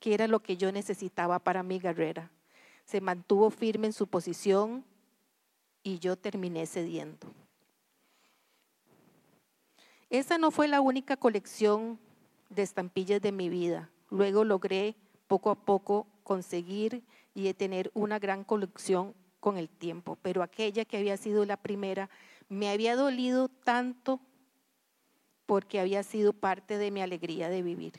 que 0.00 0.14
era 0.14 0.26
lo 0.26 0.40
que 0.40 0.56
yo 0.56 0.72
necesitaba 0.72 1.38
para 1.38 1.62
mi 1.62 1.78
carrera. 1.78 2.30
Se 2.86 3.02
mantuvo 3.02 3.50
firme 3.50 3.88
en 3.88 3.92
su 3.92 4.06
posición 4.06 4.84
y 5.82 5.98
yo 5.98 6.16
terminé 6.16 6.66
cediendo. 6.66 7.28
Esa 10.08 10.38
no 10.38 10.50
fue 10.50 10.66
la 10.66 10.80
única 10.80 11.16
colección 11.16 11.98
de 12.48 12.62
estampillas 12.62 13.20
de 13.20 13.32
mi 13.32 13.50
vida. 13.50 13.90
Luego 14.08 14.44
logré 14.44 14.96
poco 15.26 15.50
a 15.50 15.56
poco 15.56 16.06
conseguir 16.22 17.02
y 17.36 17.52
tener 17.52 17.90
una 17.92 18.18
gran 18.18 18.44
colección 18.44 19.14
con 19.40 19.58
el 19.58 19.68
tiempo, 19.68 20.16
pero 20.22 20.42
aquella 20.42 20.86
que 20.86 20.96
había 20.96 21.18
sido 21.18 21.44
la 21.44 21.58
primera 21.58 22.08
me 22.48 22.70
había 22.70 22.96
dolido 22.96 23.48
tanto 23.48 24.20
porque 25.44 25.78
había 25.78 26.02
sido 26.02 26.32
parte 26.32 26.78
de 26.78 26.90
mi 26.90 27.02
alegría 27.02 27.50
de 27.50 27.60
vivir. 27.60 27.92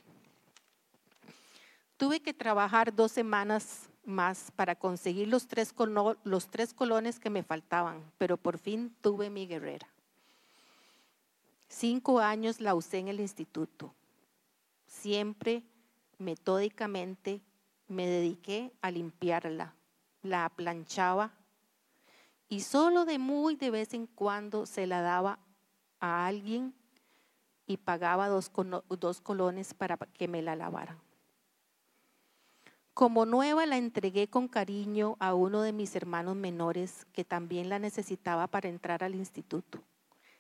Tuve 1.98 2.20
que 2.20 2.34
trabajar 2.34 2.96
dos 2.96 3.12
semanas 3.12 3.90
más 4.06 4.52
para 4.56 4.74
conseguir 4.74 5.28
los 5.28 5.48
tres, 5.48 5.72
los 6.24 6.48
tres 6.48 6.74
colones 6.74 7.20
que 7.20 7.30
me 7.30 7.44
faltaban, 7.44 8.02
pero 8.18 8.38
por 8.38 8.58
fin 8.58 8.92
tuve 9.02 9.30
mi 9.30 9.46
guerrera. 9.46 9.88
Cinco 11.68 12.20
años 12.20 12.60
la 12.60 12.74
usé 12.74 12.98
en 12.98 13.08
el 13.08 13.20
instituto. 13.20 13.94
Siempre, 14.88 15.62
metódicamente, 16.18 17.42
me 17.88 18.08
dediqué 18.08 18.72
a 18.82 18.92
limpiarla, 18.92 19.74
la 20.22 20.50
planchaba 20.50 21.32
y 22.50 22.62
solo 22.62 23.06
de 23.06 23.20
muy 23.20 23.56
de 23.56 23.72
vez 23.72 23.94
en 23.94 24.08
cuando 24.08 24.66
se 24.66 24.88
la 24.88 25.02
daba 25.02 25.40
a 26.00 26.26
alguien 26.26 26.74
y 27.66 27.78
pagaba 27.78 28.28
dos, 28.30 28.52
dos 29.00 29.22
colones 29.22 29.74
para 29.74 29.98
que 29.98 30.28
me 30.28 30.42
la 30.42 30.56
lavaran. 30.56 30.98
Como 32.94 33.26
nueva 33.26 33.66
la 33.66 33.78
entregué 33.78 34.28
con 34.28 34.48
cariño 34.48 35.18
a 35.20 35.36
uno 35.36 35.62
de 35.62 35.72
mis 35.72 35.96
hermanos 35.96 36.36
menores 36.36 37.06
que 37.14 37.24
también 37.24 37.70
la 37.70 37.78
necesitaba 37.78 38.48
para 38.48 38.70
entrar 38.70 39.04
al 39.04 39.14
instituto. 39.14 39.84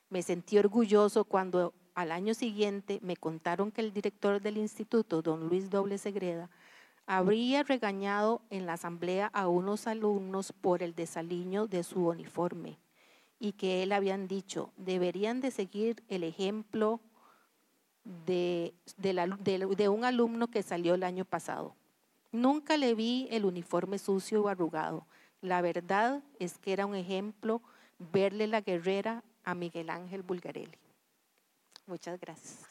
Me 0.09 0.23
sentí 0.23 0.57
orgulloso 0.57 1.25
cuando 1.25 1.73
al 1.93 2.11
año 2.11 2.33
siguiente 2.33 2.99
me 3.03 3.15
contaron 3.15 3.71
que 3.71 3.81
el 3.81 3.93
director 3.93 4.41
del 4.41 4.57
instituto, 4.57 5.21
don 5.21 5.47
Luis 5.47 5.69
Doble 5.69 5.97
Segreda, 5.97 6.49
habría 7.07 7.63
regañado 7.63 8.41
en 8.49 8.65
la 8.65 8.73
asamblea 8.73 9.27
a 9.33 9.47
unos 9.47 9.87
alumnos 9.87 10.51
por 10.51 10.83
el 10.83 10.93
desaliño 10.93 11.65
de 11.65 11.83
su 11.83 12.05
uniforme 12.05 12.77
y 13.39 13.53
que 13.53 13.81
él 13.81 13.93
habían 13.93 14.27
dicho, 14.27 14.71
deberían 14.75 15.39
de 15.39 15.51
seguir 15.51 16.03
el 16.09 16.23
ejemplo 16.23 16.99
de, 18.25 18.73
de 18.97 19.89
un 19.89 20.03
alumno 20.03 20.47
que 20.47 20.63
salió 20.63 20.95
el 20.95 21.03
año 21.03 21.23
pasado. 21.23 21.75
Nunca 22.31 22.75
le 22.75 22.93
vi 22.93 23.27
el 23.31 23.45
uniforme 23.45 23.99
sucio 23.99 24.43
o 24.43 24.47
arrugado. 24.49 25.07
La 25.41 25.61
verdad 25.61 26.21
es 26.39 26.57
que 26.57 26.73
era 26.73 26.85
un 26.85 26.95
ejemplo 26.95 27.61
verle 28.11 28.47
la 28.47 28.61
guerrera 28.61 29.23
a 29.45 29.55
Miguel 29.55 29.89
Ángel 29.89 30.23
Bulgarelli. 30.23 30.77
Muchas 31.85 32.19
gracias. 32.19 32.65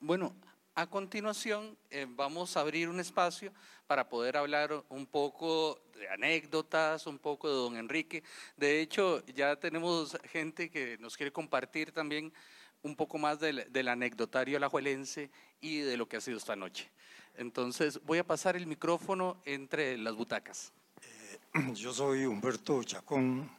Bueno, 0.00 0.34
a 0.76 0.86
continuación 0.86 1.74
eh, 1.88 2.06
vamos 2.06 2.54
a 2.54 2.60
abrir 2.60 2.90
un 2.90 3.00
espacio 3.00 3.50
para 3.86 4.10
poder 4.10 4.36
hablar 4.36 4.84
un 4.90 5.06
poco 5.06 5.80
de 5.94 6.06
anécdotas, 6.10 7.06
un 7.06 7.18
poco 7.18 7.48
de 7.48 7.54
don 7.54 7.76
Enrique. 7.78 8.22
De 8.58 8.82
hecho, 8.82 9.24
ya 9.34 9.56
tenemos 9.56 10.18
gente 10.30 10.68
que 10.68 10.98
nos 10.98 11.16
quiere 11.16 11.32
compartir 11.32 11.92
también 11.92 12.30
un 12.82 12.94
poco 12.94 13.16
más 13.16 13.40
del, 13.40 13.72
del 13.72 13.88
anecdotario 13.88 14.58
alajuelense 14.58 15.30
y 15.62 15.78
de 15.78 15.96
lo 15.96 16.06
que 16.06 16.18
ha 16.18 16.20
sido 16.20 16.36
esta 16.36 16.54
noche. 16.54 16.90
Entonces, 17.36 17.98
voy 18.04 18.18
a 18.18 18.24
pasar 18.24 18.54
el 18.54 18.66
micrófono 18.66 19.40
entre 19.46 19.96
las 19.96 20.14
butacas. 20.14 20.74
Yo 21.72 21.94
soy 21.94 22.26
Humberto 22.26 22.82
Chacón, 22.82 23.50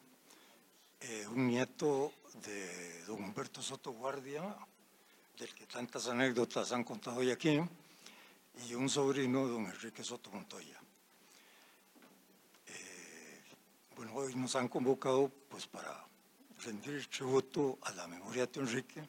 eh, 0.99 1.26
un 1.31 1.48
nieto 1.48 2.14
de 2.45 3.03
don 3.06 3.23
Humberto 3.23 3.64
Soto 3.64 3.91
Guardia, 3.91 4.56
del 5.38 5.53
que 5.53 5.68
tantas 5.68 6.07
anécdotas 6.07 6.72
han 6.72 6.84
contado 6.84 7.18
hoy 7.18 7.30
aquí, 7.30 7.59
y 8.65 8.73
un 8.73 8.89
sobrino 8.89 9.47
don 9.47 9.65
Enrique 9.65 10.03
Soto 10.03 10.31
Montoya. 10.31 10.80
Eh, 12.65 13.41
bueno, 13.95 14.14
hoy 14.15 14.34
nos 14.34 14.55
han 14.55 14.68
convocado 14.68 15.31
pues 15.47 15.68
para 15.68 16.03
rendir 16.64 17.07
tributo 17.07 17.77
a 17.84 17.91
la 17.91 18.07
memoria 18.07 18.47
de 18.47 18.59
Enrique, 18.59 19.07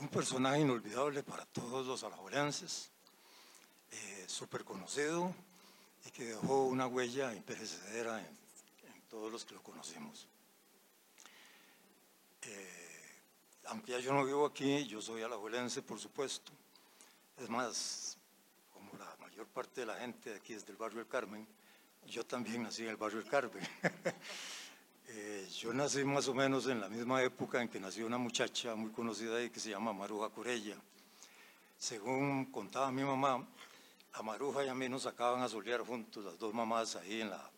un 0.00 0.08
personaje 0.08 0.60
inolvidable 0.60 1.22
para 1.22 1.46
todos 1.46 1.86
los 1.86 2.02
alajuelenses, 2.02 2.90
eh, 3.92 4.24
súper 4.26 4.64
conocido, 4.64 5.32
y 6.04 6.10
que 6.10 6.24
dejó 6.24 6.64
una 6.66 6.88
huella 6.88 7.32
imperecedera 7.32 8.18
en, 8.18 8.26
en 8.26 9.02
todos 9.08 9.30
los 9.30 9.44
que 9.44 9.54
lo 9.54 9.62
conocimos. 9.62 10.26
Eh, 12.42 12.81
aunque 13.72 13.92
ya 13.92 14.00
yo 14.00 14.12
no 14.12 14.22
vivo 14.26 14.44
aquí, 14.44 14.86
yo 14.86 15.00
soy 15.00 15.22
alajuelense, 15.22 15.80
por 15.80 15.98
supuesto. 15.98 16.52
Es 17.38 17.48
más, 17.48 18.18
como 18.70 18.92
la 18.98 19.16
mayor 19.18 19.46
parte 19.46 19.80
de 19.80 19.86
la 19.86 19.96
gente 19.96 20.28
de 20.28 20.36
aquí 20.36 20.52
es 20.52 20.66
del 20.66 20.76
barrio 20.76 20.98
del 20.98 21.08
Carmen, 21.08 21.48
yo 22.06 22.22
también 22.26 22.64
nací 22.64 22.82
en 22.82 22.90
el 22.90 22.96
barrio 22.96 23.20
del 23.20 23.28
Carmen. 23.28 23.66
Eh, 25.14 25.46
yo 25.58 25.74
nací 25.74 26.04
más 26.04 26.26
o 26.28 26.32
menos 26.32 26.66
en 26.68 26.80
la 26.80 26.88
misma 26.88 27.22
época 27.22 27.60
en 27.60 27.68
que 27.68 27.78
nació 27.78 28.06
una 28.06 28.16
muchacha 28.16 28.74
muy 28.74 28.92
conocida 28.92 29.36
ahí 29.36 29.50
que 29.50 29.60
se 29.60 29.68
llama 29.68 29.92
Maruja 29.92 30.30
Corella. 30.30 30.76
Según 31.76 32.46
contaba 32.46 32.90
mi 32.90 33.02
mamá, 33.02 33.46
a 34.14 34.22
Maruja 34.22 34.64
y 34.64 34.68
a 34.68 34.74
mí 34.74 34.88
nos 34.88 35.02
sacaban 35.02 35.42
a 35.42 35.50
solear 35.50 35.84
juntos, 35.84 36.24
las 36.24 36.38
dos 36.38 36.54
mamás 36.54 36.96
ahí 36.96 37.20
en 37.20 37.28
la 37.28 37.50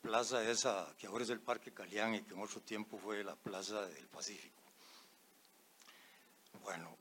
plaza 0.00 0.42
esa 0.50 0.92
que 0.98 1.06
ahora 1.06 1.22
es 1.22 1.30
el 1.30 1.40
Parque 1.40 1.72
Calián 1.72 2.16
y 2.16 2.22
que 2.22 2.34
en 2.34 2.40
otro 2.40 2.60
tiempo 2.62 2.98
fue 2.98 3.22
la 3.22 3.36
Plaza 3.36 3.86
del 3.86 4.06
Pacífico. 4.08 4.61
Bueno, 6.62 6.96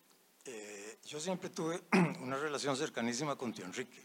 eh, 0.45 0.97
yo 1.05 1.19
siempre 1.19 1.49
tuve 1.49 1.81
una 2.21 2.37
relación 2.37 2.75
cercanísima 2.75 3.35
con 3.35 3.53
tío 3.53 3.65
Enrique. 3.65 4.01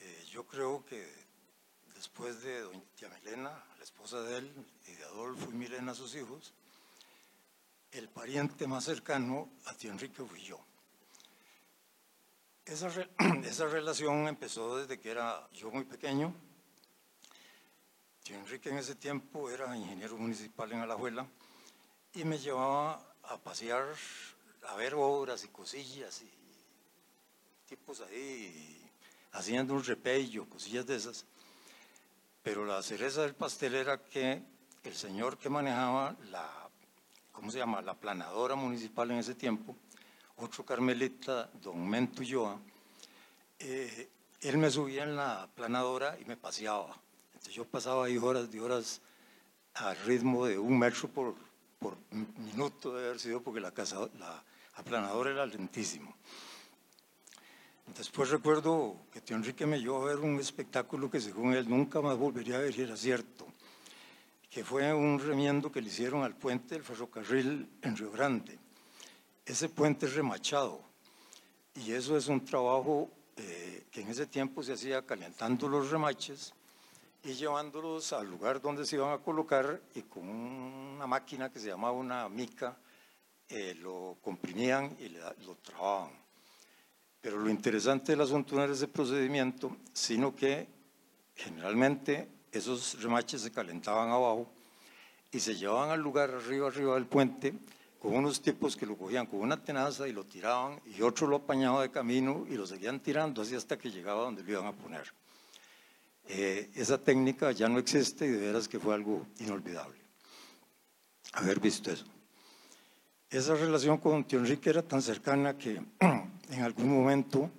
Eh, 0.00 0.24
yo 0.30 0.46
creo 0.46 0.84
que 0.84 1.06
después 1.94 2.42
de 2.42 2.60
doña 2.60 2.82
tía 2.96 3.08
Milena, 3.08 3.50
la 3.76 3.84
esposa 3.84 4.20
de 4.22 4.38
él, 4.38 4.66
y 4.86 4.92
de 4.92 5.04
Adolfo 5.04 5.50
y 5.50 5.54
Milena, 5.54 5.94
sus 5.94 6.14
hijos, 6.14 6.54
el 7.92 8.08
pariente 8.08 8.66
más 8.66 8.84
cercano 8.84 9.50
a 9.66 9.74
tío 9.74 9.90
Enrique 9.90 10.22
fui 10.24 10.40
yo. 10.42 10.58
Esa, 12.64 12.88
re- 12.88 13.10
esa 13.44 13.66
relación 13.66 14.28
empezó 14.28 14.76
desde 14.76 14.98
que 15.00 15.10
era 15.10 15.48
yo 15.52 15.70
muy 15.70 15.84
pequeño. 15.84 16.34
Tío 18.22 18.36
Enrique 18.36 18.68
en 18.70 18.78
ese 18.78 18.94
tiempo 18.94 19.50
era 19.50 19.74
ingeniero 19.76 20.16
municipal 20.16 20.70
en 20.72 20.80
Alajuela 20.80 21.26
y 22.14 22.24
me 22.24 22.38
llevaba 22.38 23.07
a 23.28 23.36
pasear, 23.36 23.86
a 24.68 24.74
ver 24.76 24.94
obras 24.94 25.44
y 25.44 25.48
cosillas 25.48 26.22
y 26.22 26.30
tipos 27.68 28.00
ahí 28.00 28.90
haciendo 29.32 29.74
un 29.74 29.84
repello, 29.84 30.48
cosillas 30.48 30.86
de 30.86 30.96
esas. 30.96 31.24
Pero 32.42 32.64
la 32.64 32.82
cereza 32.82 33.22
del 33.22 33.34
pastel 33.34 33.74
era 33.74 34.02
que 34.02 34.42
el 34.84 34.94
señor 34.94 35.36
que 35.36 35.50
manejaba 35.50 36.16
la, 36.30 36.48
¿cómo 37.32 37.50
se 37.50 37.58
llama? 37.58 37.82
La 37.82 37.94
planadora 37.94 38.54
municipal 38.54 39.10
en 39.10 39.18
ese 39.18 39.34
tiempo, 39.34 39.76
otro 40.36 40.64
carmelita, 40.64 41.50
don 41.62 41.86
Mento 41.86 42.22
Ulloa, 42.22 42.58
eh, 43.58 44.08
él 44.40 44.56
me 44.56 44.70
subía 44.70 45.02
en 45.02 45.16
la 45.16 45.48
planadora 45.54 46.16
y 46.20 46.24
me 46.24 46.36
paseaba. 46.36 46.96
Entonces 47.34 47.54
yo 47.54 47.64
pasaba 47.64 48.06
ahí 48.06 48.16
horas 48.16 48.50
de 48.50 48.60
horas 48.60 49.00
al 49.74 49.96
ritmo 50.04 50.46
de 50.46 50.58
un 50.58 50.78
metro 50.78 51.08
por, 51.08 51.34
por 51.78 51.96
minuto 52.12 52.94
de 52.94 53.06
haber 53.06 53.20
sido 53.20 53.42
porque 53.42 53.60
la, 53.60 53.72
casa, 53.72 54.08
la 54.18 54.42
aplanadora 54.74 55.30
era 55.30 55.46
lentísimo. 55.46 56.14
Después 57.96 58.30
recuerdo 58.30 58.96
que 59.12 59.20
tío 59.20 59.36
Enrique 59.36 59.64
me 59.66 59.80
llevó 59.80 60.02
a 60.02 60.06
ver 60.06 60.18
un 60.18 60.38
espectáculo 60.38 61.10
que 61.10 61.20
según 61.20 61.54
él 61.54 61.68
nunca 61.68 62.00
más 62.00 62.16
volvería 62.18 62.56
a 62.56 62.60
ver 62.60 62.78
y 62.78 62.82
era 62.82 62.96
cierto, 62.96 63.46
que 64.50 64.64
fue 64.64 64.92
un 64.92 65.18
remiendo 65.18 65.72
que 65.72 65.80
le 65.80 65.88
hicieron 65.88 66.22
al 66.22 66.36
puente 66.36 66.74
del 66.74 66.84
ferrocarril 66.84 67.68
en 67.82 67.96
Río 67.96 68.10
Grande. 68.10 68.58
Ese 69.46 69.68
puente 69.68 70.06
es 70.06 70.14
remachado 70.14 70.80
y 71.74 71.92
eso 71.92 72.16
es 72.16 72.28
un 72.28 72.44
trabajo 72.44 73.10
eh, 73.36 73.86
que 73.90 74.02
en 74.02 74.08
ese 74.08 74.26
tiempo 74.26 74.62
se 74.62 74.74
hacía 74.74 75.06
calentando 75.06 75.68
los 75.68 75.90
remaches 75.90 76.52
y 77.28 77.34
llevándolos 77.34 78.14
al 78.14 78.26
lugar 78.26 78.58
donde 78.58 78.86
se 78.86 78.96
iban 78.96 79.12
a 79.12 79.18
colocar 79.18 79.82
y 79.94 80.00
con 80.02 80.26
una 80.26 81.06
máquina 81.06 81.52
que 81.52 81.60
se 81.60 81.68
llamaba 81.68 81.92
una 81.92 82.26
mica 82.30 82.74
eh, 83.50 83.76
lo 83.82 84.16
comprimían 84.22 84.96
y 84.98 85.10
lo 85.10 85.54
trababan. 85.56 86.10
Pero 87.20 87.38
lo 87.38 87.50
interesante 87.50 88.12
del 88.12 88.22
asunto 88.22 88.56
no 88.56 88.64
era 88.64 88.72
ese 88.72 88.88
procedimiento, 88.88 89.76
sino 89.92 90.34
que 90.34 90.68
generalmente 91.36 92.28
esos 92.50 93.02
remaches 93.02 93.42
se 93.42 93.52
calentaban 93.52 94.08
abajo 94.08 94.46
y 95.30 95.38
se 95.38 95.54
llevaban 95.54 95.90
al 95.90 96.00
lugar 96.00 96.30
arriba, 96.30 96.68
arriba 96.68 96.94
del 96.94 97.06
puente, 97.06 97.52
con 97.98 98.14
unos 98.14 98.40
tipos 98.40 98.74
que 98.74 98.86
lo 98.86 98.96
cogían 98.96 99.26
con 99.26 99.40
una 99.40 99.62
tenaza 99.62 100.08
y 100.08 100.12
lo 100.12 100.24
tiraban, 100.24 100.80
y 100.86 101.02
otro 101.02 101.26
lo 101.26 101.36
apañaba 101.36 101.82
de 101.82 101.90
camino 101.90 102.46
y 102.48 102.54
lo 102.54 102.66
seguían 102.66 103.00
tirando 103.00 103.42
así 103.42 103.54
hasta 103.54 103.76
que 103.76 103.90
llegaba 103.90 104.22
donde 104.22 104.42
lo 104.42 104.52
iban 104.52 104.66
a 104.66 104.72
poner. 104.72 105.12
Eh, 106.30 106.70
esa 106.74 107.02
técnica 107.02 107.52
ya 107.52 107.68
no 107.68 107.78
existe 107.78 108.26
y 108.26 108.30
de 108.30 108.38
veras 108.38 108.68
que 108.68 108.78
fue 108.78 108.94
algo 108.94 109.26
inolvidable 109.40 109.98
haber 111.32 111.60
visto 111.60 111.90
eso. 111.90 112.04
Esa 113.30 113.54
relación 113.54 113.98
con 113.98 114.24
tío 114.24 114.38
Enrique 114.38 114.70
era 114.70 114.82
tan 114.82 115.02
cercana 115.02 115.56
que 115.56 115.80
en 116.00 116.62
algún 116.62 116.88
momento 116.88 117.50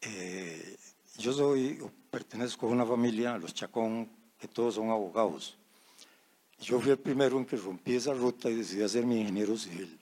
eh, 0.00 0.76
yo 1.18 1.32
soy, 1.32 1.78
pertenezco 2.10 2.66
a 2.66 2.70
una 2.70 2.84
familia, 2.84 3.38
los 3.38 3.54
Chacón, 3.54 4.08
que 4.38 4.48
todos 4.48 4.74
son 4.74 4.90
abogados. 4.90 5.56
Yo 6.58 6.80
fui 6.80 6.90
el 6.90 6.98
primero 6.98 7.38
en 7.38 7.44
que 7.44 7.56
rompí 7.56 7.94
esa 7.94 8.12
ruta 8.12 8.50
y 8.50 8.56
decidí 8.56 8.86
ser 8.88 9.04
mi 9.04 9.20
ingeniero 9.20 9.56
civil. 9.56 9.98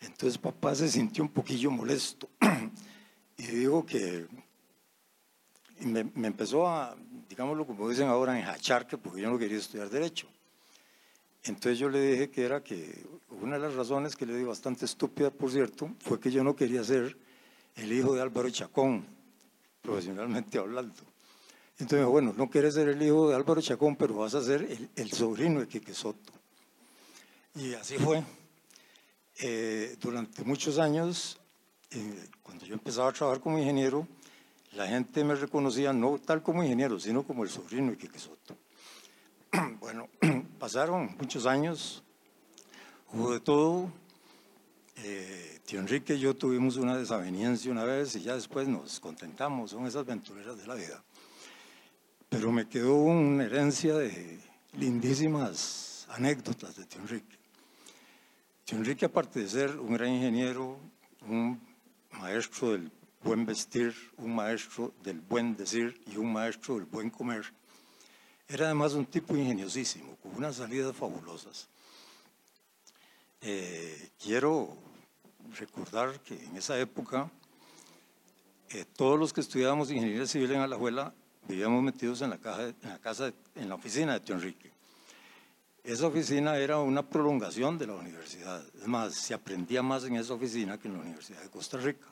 Entonces 0.00 0.38
papá 0.38 0.74
se 0.74 0.88
sintió 0.88 1.24
un 1.24 1.30
poquillo 1.30 1.70
molesto 1.70 2.28
y 3.36 3.42
dijo 3.42 3.86
que 3.86 4.26
y 5.82 5.86
me, 5.86 6.04
me 6.14 6.28
empezó 6.28 6.68
a, 6.68 6.96
digámoslo 7.28 7.66
como 7.66 7.88
dicen 7.88 8.08
ahora, 8.08 8.32
a 8.32 8.38
enjachar 8.38 8.86
que 8.86 8.96
porque 8.96 9.20
yo 9.20 9.30
no 9.30 9.38
quería 9.38 9.58
estudiar 9.58 9.90
derecho. 9.90 10.28
Entonces 11.44 11.78
yo 11.78 11.88
le 11.88 12.00
dije 12.00 12.30
que 12.30 12.44
era 12.44 12.62
que 12.62 13.04
una 13.30 13.56
de 13.56 13.62
las 13.62 13.74
razones 13.74 14.14
que 14.14 14.24
le 14.24 14.36
di 14.36 14.44
bastante 14.44 14.84
estúpida, 14.84 15.30
por 15.30 15.50
cierto, 15.50 15.90
fue 15.98 16.20
que 16.20 16.30
yo 16.30 16.44
no 16.44 16.54
quería 16.54 16.84
ser 16.84 17.16
el 17.74 17.92
hijo 17.92 18.14
de 18.14 18.22
Álvaro 18.22 18.48
Chacón, 18.50 19.04
profesionalmente 19.80 20.58
hablando. 20.58 21.02
Entonces, 21.78 22.06
bueno, 22.06 22.32
no 22.36 22.48
quieres 22.48 22.74
ser 22.74 22.88
el 22.88 23.02
hijo 23.02 23.30
de 23.30 23.34
Álvaro 23.34 23.60
Chacón, 23.60 23.96
pero 23.96 24.14
vas 24.14 24.34
a 24.34 24.42
ser 24.42 24.62
el, 24.62 24.88
el 24.94 25.10
sobrino 25.10 25.58
de 25.58 25.66
Quique 25.66 25.94
Soto. 25.94 26.32
Y 27.56 27.74
así 27.74 27.96
fue. 27.98 28.22
Eh, 29.40 29.96
durante 30.00 30.44
muchos 30.44 30.78
años, 30.78 31.40
eh, 31.90 32.28
cuando 32.42 32.66
yo 32.66 32.74
empezaba 32.74 33.08
a 33.08 33.12
trabajar 33.12 33.40
como 33.40 33.58
ingeniero, 33.58 34.06
la 34.72 34.86
gente 34.86 35.22
me 35.22 35.34
reconocía 35.34 35.92
no 35.92 36.18
tal 36.18 36.42
como 36.42 36.62
ingeniero, 36.62 36.98
sino 36.98 37.22
como 37.24 37.44
el 37.44 37.50
sobrino 37.50 37.90
de 37.90 37.98
Quique 37.98 38.18
Soto. 38.18 38.56
Bueno, 39.80 40.08
pasaron 40.58 41.14
muchos 41.18 41.44
años, 41.44 42.02
hubo 43.12 43.32
de 43.32 43.40
todo. 43.40 43.90
Eh, 44.96 45.60
tío 45.66 45.80
Enrique 45.80 46.14
y 46.14 46.20
yo 46.20 46.36
tuvimos 46.36 46.76
una 46.76 46.96
desaveniencia 46.96 47.72
una 47.72 47.84
vez 47.84 48.14
y 48.16 48.22
ya 48.22 48.34
después 48.34 48.68
nos 48.68 49.00
contentamos, 49.00 49.72
son 49.72 49.86
esas 49.86 50.02
aventureras 50.02 50.56
de 50.56 50.66
la 50.66 50.74
vida. 50.74 51.02
Pero 52.28 52.52
me 52.52 52.68
quedó 52.68 52.94
una 52.94 53.44
herencia 53.44 53.94
de 53.94 54.38
lindísimas 54.78 56.06
anécdotas 56.10 56.76
de 56.76 56.84
tío 56.86 57.00
Enrique. 57.00 57.36
Tío 58.64 58.78
Enrique, 58.78 59.04
aparte 59.04 59.40
de 59.40 59.48
ser 59.48 59.78
un 59.78 59.94
gran 59.94 60.08
ingeniero, 60.08 60.78
un 61.28 61.60
maestro 62.12 62.72
del 62.72 62.90
buen 63.22 63.46
vestir, 63.46 63.94
un 64.16 64.34
maestro 64.34 64.92
del 65.02 65.20
buen 65.20 65.56
decir 65.56 66.00
y 66.06 66.16
un 66.16 66.32
maestro 66.32 66.76
del 66.76 66.84
buen 66.84 67.10
comer, 67.10 67.44
era 68.48 68.66
además 68.66 68.92
un 68.94 69.06
tipo 69.06 69.36
ingeniosísimo, 69.36 70.16
con 70.16 70.34
unas 70.36 70.56
salidas 70.56 70.94
fabulosas. 70.94 71.68
Eh, 73.40 74.10
quiero 74.22 74.76
recordar 75.58 76.20
que 76.20 76.42
en 76.44 76.56
esa 76.56 76.78
época 76.78 77.30
eh, 78.70 78.84
todos 78.96 79.18
los 79.18 79.32
que 79.32 79.40
estudiábamos 79.40 79.90
ingeniería 79.90 80.26
civil 80.26 80.52
en 80.52 80.60
Alajuela 80.60 81.14
vivíamos 81.48 81.82
metidos 81.82 82.22
en 82.22 82.30
la, 82.30 82.38
casa, 82.38 83.32
en 83.54 83.68
la 83.68 83.74
oficina 83.74 84.14
de 84.14 84.20
tío 84.20 84.34
Enrique. 84.34 84.70
Esa 85.84 86.06
oficina 86.06 86.56
era 86.56 86.78
una 86.78 87.02
prolongación 87.02 87.76
de 87.76 87.88
la 87.88 87.94
universidad. 87.94 88.64
Es 88.80 88.86
más, 88.86 89.14
se 89.14 89.34
aprendía 89.34 89.82
más 89.82 90.04
en 90.04 90.14
esa 90.14 90.34
oficina 90.34 90.78
que 90.78 90.86
en 90.86 90.94
la 90.94 91.00
Universidad 91.00 91.42
de 91.42 91.50
Costa 91.50 91.78
Rica. 91.78 92.06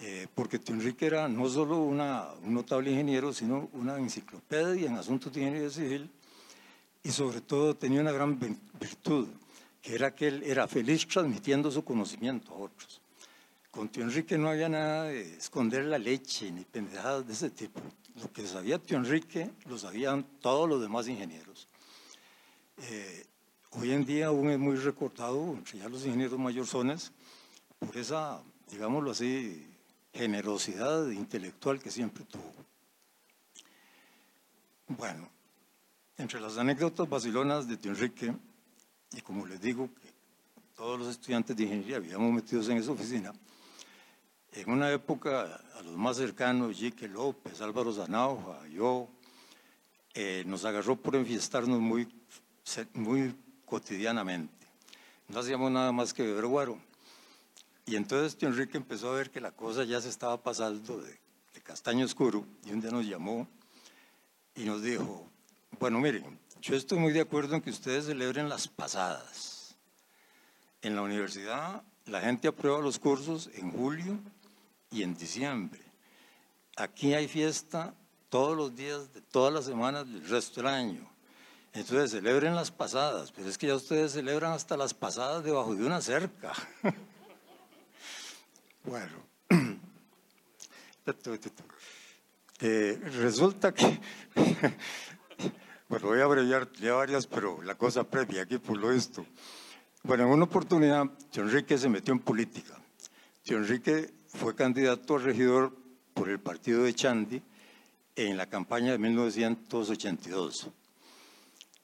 Eh, 0.00 0.26
porque 0.34 0.58
tío 0.58 0.74
Enrique 0.74 1.06
era 1.06 1.28
no 1.28 1.48
solo 1.48 1.78
una, 1.78 2.28
un 2.42 2.54
notable 2.54 2.90
ingeniero, 2.90 3.32
sino 3.32 3.68
una 3.74 3.98
enciclopedia 3.98 4.88
en 4.88 4.96
asuntos 4.96 5.32
de 5.32 5.40
ingeniería 5.40 5.70
civil 5.70 6.10
y 7.04 7.10
sobre 7.10 7.40
todo 7.40 7.76
tenía 7.76 8.00
una 8.00 8.12
gran 8.12 8.38
virtud, 8.38 9.28
que 9.80 9.94
era 9.94 10.14
que 10.14 10.28
él 10.28 10.42
era 10.44 10.66
feliz 10.68 11.06
transmitiendo 11.06 11.70
su 11.70 11.84
conocimiento 11.84 12.52
a 12.52 12.58
otros. 12.58 13.00
Con 13.70 13.88
tío 13.88 14.02
Enrique 14.02 14.36
no 14.36 14.48
había 14.50 14.68
nada 14.68 15.04
de 15.04 15.36
esconder 15.36 15.84
la 15.84 15.98
leche 15.98 16.50
ni 16.50 16.64
pendejadas 16.64 17.26
de 17.26 17.32
ese 17.32 17.50
tipo. 17.50 17.80
Lo 18.20 18.30
que 18.32 18.46
sabía 18.46 18.78
tío 18.78 18.98
Enrique 18.98 19.50
lo 19.66 19.78
sabían 19.78 20.24
todos 20.40 20.68
los 20.68 20.80
demás 20.80 21.08
ingenieros. 21.08 21.66
Eh, 22.78 23.24
hoy 23.70 23.92
en 23.92 24.04
día 24.04 24.26
aún 24.26 24.50
es 24.50 24.58
muy 24.58 24.76
recordado 24.76 25.52
entre 25.52 25.78
ya 25.78 25.88
los 25.88 26.04
ingenieros 26.04 26.38
mayorzones 26.38 27.12
por 27.78 27.96
esa, 27.96 28.42
digámoslo 28.70 29.10
así, 29.10 29.71
generosidad 30.12 31.08
intelectual 31.10 31.80
que 31.80 31.90
siempre 31.90 32.24
tuvo. 32.24 32.52
Bueno, 34.88 35.28
entre 36.18 36.40
las 36.40 36.58
anécdotas 36.58 37.08
vacilonas 37.08 37.66
de 37.66 37.76
tío 37.76 37.92
Enrique, 37.92 38.34
y 39.12 39.20
como 39.22 39.46
les 39.46 39.60
digo, 39.60 39.88
todos 40.76 40.98
los 40.98 41.08
estudiantes 41.08 41.56
de 41.56 41.64
ingeniería 41.64 41.96
habíamos 41.96 42.32
metidos 42.32 42.68
en 42.68 42.78
esa 42.78 42.92
oficina, 42.92 43.32
en 44.52 44.70
una 44.70 44.92
época 44.92 45.60
a 45.78 45.82
los 45.82 45.96
más 45.96 46.18
cercanos, 46.18 46.76
Jique 46.76 47.08
López, 47.08 47.60
Álvaro 47.62 47.92
Zanauja, 47.92 48.66
yo, 48.68 49.08
eh, 50.14 50.44
nos 50.46 50.64
agarró 50.66 50.96
por 50.96 51.16
enfiestarnos 51.16 51.80
muy, 51.80 52.06
muy 52.92 53.34
cotidianamente. 53.64 54.66
No 55.28 55.40
hacíamos 55.40 55.70
nada 55.70 55.90
más 55.92 56.12
que 56.12 56.22
beber 56.22 56.44
guaro. 56.44 56.78
Y 57.86 57.96
entonces 57.96 58.36
tío 58.36 58.48
Enrique 58.48 58.76
empezó 58.76 59.10
a 59.10 59.16
ver 59.16 59.30
que 59.30 59.40
la 59.40 59.52
cosa 59.52 59.84
ya 59.84 60.00
se 60.00 60.08
estaba 60.08 60.42
pasando 60.42 61.00
de, 61.00 61.18
de 61.54 61.60
castaño 61.62 62.04
oscuro 62.04 62.46
y 62.64 62.72
un 62.72 62.80
día 62.80 62.90
nos 62.90 63.06
llamó 63.06 63.48
y 64.54 64.64
nos 64.64 64.82
dijo, 64.82 65.28
bueno, 65.80 65.98
miren, 65.98 66.38
yo 66.60 66.76
estoy 66.76 66.98
muy 66.98 67.12
de 67.12 67.20
acuerdo 67.20 67.56
en 67.56 67.60
que 67.60 67.70
ustedes 67.70 68.06
celebren 68.06 68.48
las 68.48 68.68
pasadas. 68.68 69.76
En 70.80 70.94
la 70.94 71.02
universidad 71.02 71.82
la 72.06 72.20
gente 72.20 72.48
aprueba 72.48 72.80
los 72.80 72.98
cursos 72.98 73.50
en 73.54 73.70
julio 73.70 74.18
y 74.90 75.02
en 75.02 75.14
diciembre. 75.14 75.80
Aquí 76.76 77.14
hay 77.14 77.28
fiesta 77.28 77.94
todos 78.28 78.56
los 78.56 78.74
días 78.74 79.12
de 79.12 79.20
todas 79.20 79.52
las 79.52 79.64
semanas 79.64 80.06
del 80.06 80.26
resto 80.28 80.60
del 80.60 80.68
año. 80.68 81.08
Entonces 81.72 82.10
celebren 82.10 82.54
las 82.54 82.70
pasadas, 82.70 83.32
pero 83.32 83.48
es 83.48 83.56
que 83.56 83.68
ya 83.68 83.74
ustedes 83.74 84.12
celebran 84.12 84.52
hasta 84.52 84.76
las 84.76 84.94
pasadas 84.94 85.44
debajo 85.44 85.74
de 85.74 85.84
una 85.84 86.00
cerca. 86.00 86.52
bueno, 88.84 89.26
eh, 92.60 93.00
resulta 93.20 93.72
que, 93.72 94.00
bueno, 95.88 96.08
voy 96.08 96.20
a 96.20 96.24
abreviar 96.24 96.70
ya 96.72 96.94
varias, 96.94 97.26
pero 97.26 97.62
la 97.62 97.76
cosa 97.76 98.04
previa 98.04 98.42
aquí 98.42 98.58
por 98.58 98.76
lo 98.76 98.92
esto. 98.92 99.24
Bueno, 100.02 100.24
en 100.24 100.30
una 100.30 100.44
oportunidad, 100.44 101.06
Tío 101.30 101.44
Enrique 101.44 101.78
se 101.78 101.88
metió 101.88 102.12
en 102.12 102.20
política. 102.20 102.76
Tío 103.42 103.58
Enrique 103.58 104.12
fue 104.26 104.54
candidato 104.54 105.16
a 105.16 105.18
regidor 105.20 105.76
por 106.12 106.28
el 106.28 106.40
partido 106.40 106.82
de 106.82 106.94
Chandi 106.94 107.42
en 108.16 108.36
la 108.36 108.46
campaña 108.46 108.92
de 108.92 108.98
1982. 108.98 110.68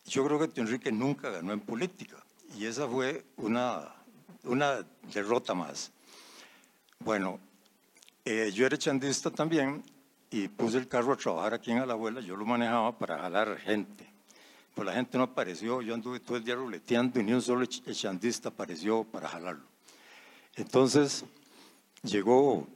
Yo 0.07 0.25
creo 0.25 0.39
que 0.41 0.49
Tío 0.49 0.65
Enrique 0.65 0.91
nunca 0.91 1.31
ganó 1.31 1.53
en 1.53 1.61
política 1.61 2.17
y 2.57 2.67
esa 2.67 2.89
fue 2.89 3.25
una, 3.37 3.95
una 4.45 4.85
derrota 5.13 5.55
más. 5.55 5.93
Bueno, 7.01 7.39
eh, 8.25 8.51
yo 8.53 8.67
era 8.67 8.77
chandista 8.77 9.31
también 9.31 9.83
y 10.31 10.49
puse 10.49 10.79
el 10.79 10.89
carro 10.89 11.13
a 11.13 11.17
trabajar 11.17 11.55
aquí 11.55 11.71
en 11.71 11.79
Alajuela, 11.79 12.21
yo 12.21 12.37
lo 12.37 12.45
manejaba 12.45 12.99
para 12.99 13.19
jalar 13.19 13.57
gente. 13.59 14.07
Pues 14.75 14.87
la 14.87 14.95
gente 14.95 15.17
no 15.17 15.25
apareció, 15.25 15.81
yo 15.81 15.95
anduve 15.95 16.21
todo 16.21 16.37
el 16.37 16.45
día 16.45 16.55
ruleteando 16.55 17.21
y 17.21 17.25
ni 17.25 17.33
un 17.33 17.43
solo 17.43 17.65
chandista 17.67 18.51
apareció 18.51 19.05
para 19.05 19.29
jalarlo. 19.29 19.65
Entonces, 20.57 21.25
llegó 22.03 22.67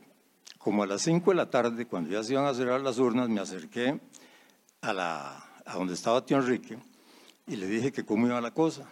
como 0.58 0.84
a 0.84 0.86
las 0.86 1.02
5 1.02 1.30
de 1.30 1.36
la 1.36 1.50
tarde, 1.50 1.86
cuando 1.86 2.10
ya 2.10 2.22
se 2.22 2.32
iban 2.32 2.46
a 2.46 2.54
cerrar 2.54 2.80
las 2.80 2.98
urnas, 2.98 3.28
me 3.28 3.40
acerqué 3.40 4.00
a, 4.80 4.92
la, 4.92 5.44
a 5.66 5.74
donde 5.74 5.94
estaba 5.94 6.24
tío 6.24 6.38
Enrique 6.38 6.78
y 7.46 7.56
le 7.56 7.66
dije 7.66 7.92
que 7.92 8.04
cómo 8.04 8.26
iba 8.26 8.40
la 8.40 8.52
cosa. 8.52 8.88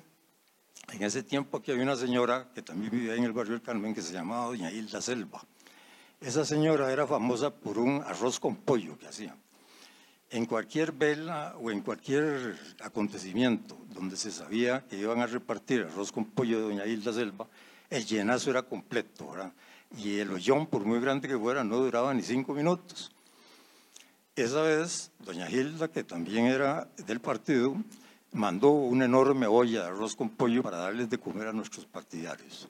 En 0.93 1.03
ese 1.03 1.23
tiempo 1.23 1.59
aquí 1.59 1.71
había 1.71 1.85
una 1.85 1.97
señora 1.97 2.49
que 2.53 2.63
también 2.63 2.91
vivía 2.91 3.15
en 3.15 3.25
el 3.25 3.33
barrio 3.33 3.53
del 3.53 3.63
Carmen 3.63 3.95
que 3.95 4.03
se 4.03 4.13
llamaba 4.13 4.47
Doña 4.47 4.73
Hilda 4.73 5.01
Selva. 5.01 5.45
Esa 6.21 6.45
señora 6.45 6.93
era 6.93 7.07
famosa 7.07 7.55
por 7.55 7.79
un 7.79 8.03
arroz 8.03 8.41
con 8.41 8.57
pollo 8.57 8.99
que 8.99 9.07
hacía. 9.07 9.37
En 10.31 10.47
cualquier 10.47 10.93
vela 10.93 11.57
o 11.61 11.71
en 11.71 11.81
cualquier 11.81 12.59
acontecimiento 12.81 13.79
donde 13.89 14.17
se 14.17 14.31
sabía 14.31 14.85
que 14.87 14.97
iban 14.97 15.21
a 15.21 15.27
repartir 15.27 15.83
arroz 15.83 16.13
con 16.13 16.25
pollo 16.27 16.59
de 16.59 16.65
Doña 16.65 16.87
Hilda 16.87 17.13
Selva, 17.13 17.49
el 17.89 18.05
llenazo 18.05 18.51
era 18.51 18.63
completo, 18.63 19.31
¿verdad? 19.31 19.53
Y 19.97 20.19
el 20.19 20.31
hoyón, 20.31 20.67
por 20.67 20.85
muy 20.85 21.01
grande 21.01 21.29
que 21.29 21.39
fuera, 21.39 21.65
no 21.65 21.77
duraba 21.77 22.13
ni 22.15 22.23
cinco 22.23 22.53
minutos. 22.53 23.11
Esa 24.37 24.63
vez, 24.63 25.11
Doña 25.19 25.51
Hilda, 25.51 25.89
que 25.89 26.05
también 26.05 26.47
era 26.47 26.89
del 27.07 27.21
partido, 27.21 27.77
mandó 28.33 28.71
una 28.71 29.05
enorme 29.05 29.47
olla 29.47 29.83
de 29.83 29.89
arroz 29.89 30.17
con 30.17 30.31
pollo 30.31 30.63
para 30.63 30.79
darles 30.79 31.11
de 31.11 31.19
comer 31.19 31.49
a 31.49 31.53
nuestros 31.53 31.85
partidarios. 31.87 32.69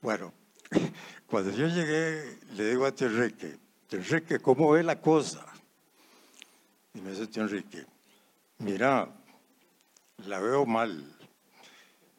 Bueno, 0.00 0.32
cuando 1.26 1.50
yo 1.50 1.66
llegué, 1.66 2.38
le 2.54 2.70
digo 2.70 2.86
a 2.86 2.92
tío 2.92 3.08
Enrique, 3.08 4.40
¿cómo 4.40 4.70
ve 4.70 4.82
la 4.82 5.00
cosa? 5.00 5.44
Y 6.94 7.00
me 7.00 7.10
dice 7.10 7.26
tío 7.26 7.46
mira, 8.58 9.08
la 10.26 10.40
veo 10.40 10.66
mal. 10.66 11.08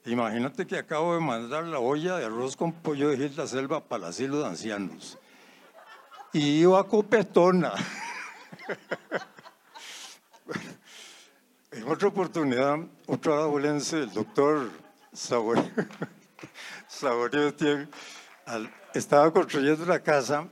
Imagínate 0.06 0.68
que 0.68 0.78
acabo 0.78 1.16
de 1.16 1.22
mandar 1.22 1.64
la 1.64 1.80
olla 1.80 2.18
de 2.18 2.26
arroz 2.26 2.58
con 2.58 2.74
pollo 2.74 3.10
de 3.10 3.18
Gilda 3.18 3.48
Selva 3.48 3.80
para 3.82 4.06
el 4.06 4.10
asilo 4.10 4.40
de 4.40 4.48
ancianos. 4.48 5.18
Y 6.34 6.62
iba 6.62 6.86
copetona. 6.88 7.74
En 11.76 11.88
otra 11.88 12.10
oportunidad, 12.10 12.78
otro 13.08 13.34
abuelense, 13.34 14.04
el 14.04 14.14
doctor 14.14 14.70
Saborio, 15.12 15.66
estaba 18.94 19.34
construyendo 19.34 19.84
una 19.84 20.00
casa 20.00 20.48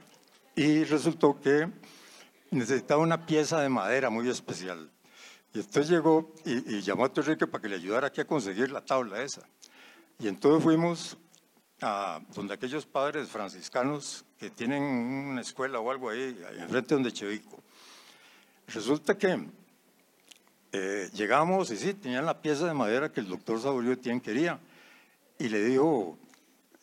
y 0.56 0.84
resultó 0.84 1.39
que 1.39 1.69
necesitaba 2.49 3.03
una 3.03 3.23
pieza 3.23 3.61
de 3.61 3.69
madera 3.69 4.10
muy 4.10 4.27
especial. 4.30 4.89
Y 5.53 5.60
entonces 5.60 5.89
llegó 5.89 6.34
y, 6.43 6.81
llamó 6.81 7.06
a 7.06 7.11
Enrique 7.15 7.45
para 7.45 7.61
que 7.61 7.69
le 7.69 7.76
ayudara 7.76 8.07
aquí 8.07 8.22
a 8.22 8.26
conseguir 8.26 8.72
la 8.72 8.84
tabla 8.84 9.22
esa. 9.22 9.43
Y 10.18 10.27
entonces 10.27 10.64
fuimos 10.64 11.18
a 11.81 12.19
donde 12.34 12.56
aquellos 12.56 12.88
padres 12.88 13.30
franciscanos 13.30 14.26
que 14.39 14.49
tienen 14.49 14.81
una 14.81 15.41
escuela 15.41 15.80
o 15.80 15.91
algo 15.91 16.10
ahí, 16.10 16.35
enfrente 16.57 16.95
donde 16.95 17.11
Chevico. 17.11 17.61
Resulta 18.68 19.15
que 19.15 19.61
eh, 20.73 21.10
llegamos 21.14 21.69
y 21.72 21.77
sí, 21.77 21.93
tenían 21.93 22.26
la 22.26 22.41
pieza 22.41 22.65
de 22.65 22.73
madera 22.73 23.11
que 23.11 23.19
el 23.19 23.27
doctor 23.27 23.61
Saborio 23.61 23.98
Tien 23.98 24.22
quería. 24.22 24.60
Y 25.38 25.49
le 25.49 25.64
dijo, 25.65 26.18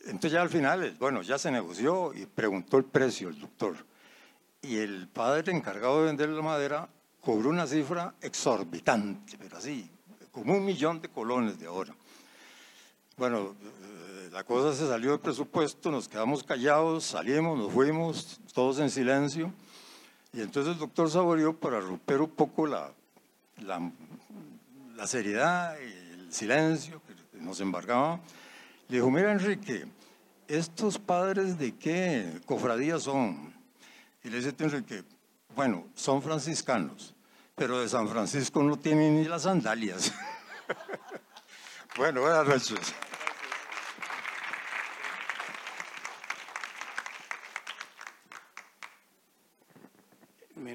entonces 0.01 0.33
ya 0.33 0.43
al 0.43 0.51
final, 0.51 0.97
bueno, 0.99 1.23
ya 1.23 1.39
se 1.39 1.51
negoció 1.51 2.13
y 2.13 2.27
preguntó 2.27 2.77
el 2.77 2.85
precio 2.85 3.29
el 3.29 3.41
doctor. 3.41 3.77
Y 4.61 4.79
el 4.79 5.09
padre 5.09 5.53
encargado 5.53 6.01
de 6.01 6.07
vender 6.07 6.29
la 6.29 6.43
madera 6.43 6.89
cobró 7.21 7.51
una 7.51 7.67
cifra 7.67 8.15
exorbitante, 8.21 9.39
pero 9.39 9.57
así, 9.57 9.91
como 10.33 10.55
un 10.55 10.65
millón 10.65 11.01
de 11.01 11.09
colones 11.09 11.59
de 11.59 11.69
oro. 11.69 11.95
Bueno, 13.17 13.55
eh, 13.61 14.31
la 14.33 14.45
cosa 14.45 14.75
se 14.75 14.87
salió 14.87 15.13
del 15.13 15.21
presupuesto, 15.21 15.91
nos 15.91 16.09
quedamos 16.09 16.43
callados, 16.43 17.05
salimos, 17.05 17.59
nos 17.59 17.73
fuimos, 17.73 18.41
todos 18.53 18.79
en 18.81 18.91
silencio. 18.91 19.53
Y 20.33 20.41
entonces 20.41 20.75
el 20.75 20.79
doctor 20.79 21.11
Saborio, 21.11 21.57
para 21.57 21.81
romper 21.81 22.21
un 22.21 22.31
poco 22.31 22.67
la, 22.67 22.93
la, 23.63 25.07
seriedad 25.07 25.77
y 25.79 26.21
el 26.21 26.33
silencio 26.33 27.03
que 27.07 27.39
nos 27.41 27.61
embargaba, 27.61 28.21
le 28.89 28.97
dijo, 28.97 29.11
mira 29.11 29.33
Enrique, 29.33 29.87
¿estos 30.47 30.99
padres 30.99 31.59
de 31.59 31.77
qué 31.77 32.41
cofradía 32.47 32.99
son? 32.99 33.55
Y 34.25 34.31
le 34.31 34.39
dice 34.39 34.55
Enrique, 34.59 35.05
bueno, 35.55 35.87
son 35.95 36.23
franciscanos, 36.23 37.15
pero 37.55 37.81
de 37.81 37.89
San 37.89 38.09
Francisco 38.09 38.63
no 38.63 38.79
tienen 38.79 39.17
ni 39.17 39.25
las 39.25 39.43
sandalias. 39.43 40.13
bueno, 41.97 42.21
buenas 42.23 42.47
noches. 42.47 42.95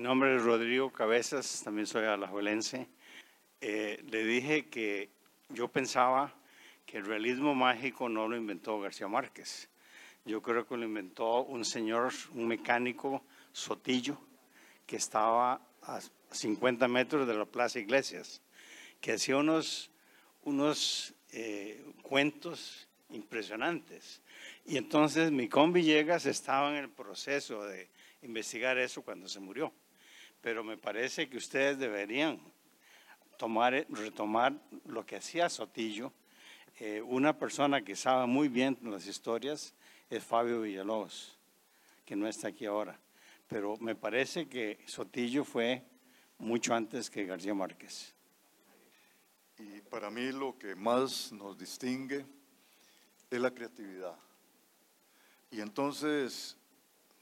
Nombre 0.04 0.36
es 0.36 0.44
Rodrigo 0.44 0.92
Cabezas, 0.92 1.62
también 1.64 1.88
soy 1.88 2.04
alajuelense. 2.04 2.90
Eh, 3.62 4.04
le 4.10 4.26
dije 4.26 4.68
que 4.68 5.10
yo 5.48 5.70
pensaba 5.70 6.34
que 6.86 6.98
el 6.98 7.06
realismo 7.06 7.56
mágico 7.56 8.10
no 8.10 8.28
lo 8.28 8.36
inventó 8.36 8.82
García 8.82 9.08
Márquez. 9.08 9.70
Yo 10.26 10.42
creo 10.42 10.68
que 10.68 10.76
lo 10.76 10.84
inventó 10.84 11.44
un 11.44 11.64
señor, 11.64 12.12
un 12.34 12.48
mecánico, 12.48 13.24
Sotillo, 13.54 14.18
que 14.86 14.98
estaba 14.98 15.62
a 15.84 16.02
50 16.32 16.86
metros 16.90 17.26
de 17.26 17.36
la 17.36 17.46
Plaza 17.46 17.80
Iglesias, 17.80 18.42
que 19.00 19.14
hacía 19.14 19.38
unos, 19.38 19.90
unos 20.44 21.14
eh, 21.32 21.82
cuentos 22.02 22.90
impresionantes. 23.12 24.22
Y 24.66 24.76
entonces 24.76 25.32
Micón 25.32 25.72
Villegas 25.72 26.26
estaba 26.26 26.72
en 26.72 26.84
el 26.84 26.90
proceso 26.90 27.64
de 27.64 27.90
investigar 28.22 28.78
eso 28.78 29.02
cuando 29.02 29.30
se 29.30 29.40
murió. 29.40 29.72
Pero 30.44 30.62
me 30.62 30.76
parece 30.76 31.30
que 31.30 31.38
ustedes 31.38 31.80
deberían 31.80 32.38
tomar, 33.38 33.88
retomar 33.88 34.54
lo 34.86 35.06
que 35.06 35.16
hacía 35.16 35.48
Sotillo. 35.48 36.12
Eh, 36.80 37.02
una 37.02 37.40
persona 37.40 37.82
que 37.82 37.96
sabe 37.96 38.28
muy 38.28 38.50
bien 38.50 38.78
las 38.82 39.08
historias 39.08 39.74
es 40.10 40.22
Fabio 40.22 40.60
Villalobos, 40.60 41.38
que 42.04 42.18
no 42.18 42.28
está 42.28 42.50
aquí 42.50 42.66
ahora. 42.66 43.00
Pero 43.48 43.78
me 43.78 43.96
parece 43.96 44.50
que 44.50 44.80
Sotillo 44.86 45.46
fue 45.46 45.82
mucho 46.40 46.76
antes 46.76 47.10
que 47.10 47.26
García 47.26 47.54
Márquez. 47.54 48.14
Y 49.58 49.80
para 49.80 50.10
mí 50.10 50.30
lo 50.34 50.58
que 50.58 50.76
más 50.76 51.32
nos 51.32 51.58
distingue 51.58 52.26
es 53.30 53.40
la 53.40 53.52
creatividad. 53.52 54.18
Y 55.52 55.62
entonces 55.62 56.58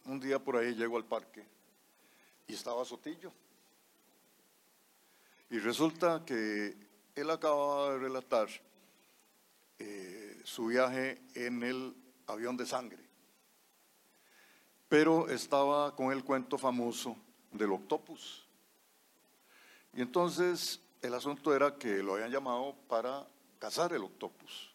un 0.06 0.20
día 0.20 0.40
por 0.40 0.58
ahí 0.58 0.74
llego 0.74 0.98
al 0.98 1.06
parque 1.06 1.61
y 2.52 2.54
estaba 2.54 2.84
Sotillo. 2.84 3.32
Y 5.50 5.60
resulta 5.60 6.26
que 6.26 6.76
él 7.16 7.30
acababa 7.30 7.94
de 7.94 8.00
relatar 8.00 8.50
eh, 9.80 10.42
su 10.44 10.66
viaje 10.66 11.22
en 11.34 11.64
el 11.64 11.96
avión 12.28 12.58
de 12.58 12.66
sangre. 12.66 13.00
Pero 14.90 15.30
estaba 15.30 15.96
con 15.96 16.12
el 16.12 16.26
cuento 16.26 16.58
famoso 16.58 17.16
del 17.54 17.72
octopus. 17.72 18.46
Y 19.94 20.02
entonces 20.02 20.82
el 21.02 21.14
asunto 21.14 21.56
era 21.56 21.78
que 21.78 22.04
lo 22.04 22.16
habían 22.16 22.32
llamado 22.32 22.76
para 22.90 23.26
cazar 23.60 23.94
el 23.94 24.04
octopus. 24.04 24.74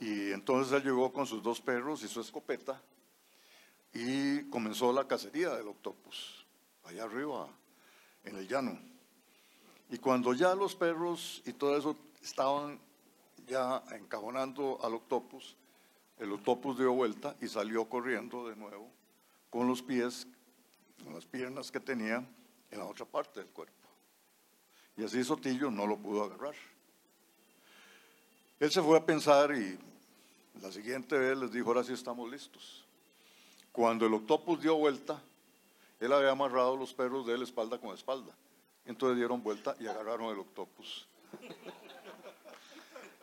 Y 0.00 0.32
entonces 0.32 0.70
él 0.74 0.82
llegó 0.82 1.10
con 1.14 1.26
sus 1.26 1.42
dos 1.42 1.62
perros 1.62 2.02
y 2.02 2.08
su 2.08 2.20
escopeta 2.20 2.78
y 3.94 4.42
comenzó 4.50 4.92
la 4.92 5.06
cacería 5.06 5.50
del 5.54 5.68
octopus, 5.68 6.44
allá 6.84 7.04
arriba, 7.04 7.48
en 8.24 8.36
el 8.36 8.48
llano. 8.48 8.78
Y 9.90 9.98
cuando 9.98 10.34
ya 10.34 10.54
los 10.54 10.74
perros 10.74 11.42
y 11.46 11.52
todo 11.52 11.76
eso 11.76 11.96
estaban 12.22 12.80
ya 13.46 13.82
encabonando 13.92 14.80
al 14.82 14.94
octopus, 14.94 15.56
el 16.18 16.32
octopus 16.32 16.78
dio 16.78 16.92
vuelta 16.92 17.36
y 17.40 17.48
salió 17.48 17.88
corriendo 17.88 18.48
de 18.48 18.56
nuevo 18.56 18.90
con 19.50 19.68
los 19.68 19.82
pies, 19.82 20.26
con 21.04 21.14
las 21.14 21.24
piernas 21.24 21.70
que 21.70 21.78
tenía 21.78 22.26
en 22.70 22.78
la 22.78 22.86
otra 22.86 23.04
parte 23.04 23.40
del 23.40 23.48
cuerpo. 23.50 23.72
Y 24.96 25.04
así 25.04 25.22
Sotillo 25.22 25.70
no 25.70 25.86
lo 25.86 25.96
pudo 25.96 26.24
agarrar. 26.24 26.54
Él 28.58 28.70
se 28.70 28.82
fue 28.82 28.98
a 28.98 29.04
pensar 29.04 29.54
y 29.54 29.78
la 30.60 30.72
siguiente 30.72 31.18
vez 31.18 31.36
les 31.36 31.52
dijo, 31.52 31.68
ahora 31.68 31.84
sí 31.84 31.92
estamos 31.92 32.30
listos. 32.30 32.83
Cuando 33.74 34.06
el 34.06 34.14
octopus 34.14 34.60
dio 34.60 34.76
vuelta, 34.76 35.20
él 35.98 36.12
había 36.12 36.30
amarrado 36.30 36.76
los 36.76 36.94
perros 36.94 37.26
de 37.26 37.34
él 37.34 37.42
espalda 37.42 37.76
con 37.76 37.92
espalda. 37.92 38.32
Entonces 38.84 39.16
dieron 39.16 39.42
vuelta 39.42 39.74
y 39.80 39.88
agarraron 39.88 40.32
el 40.32 40.38
octopus. 40.38 41.08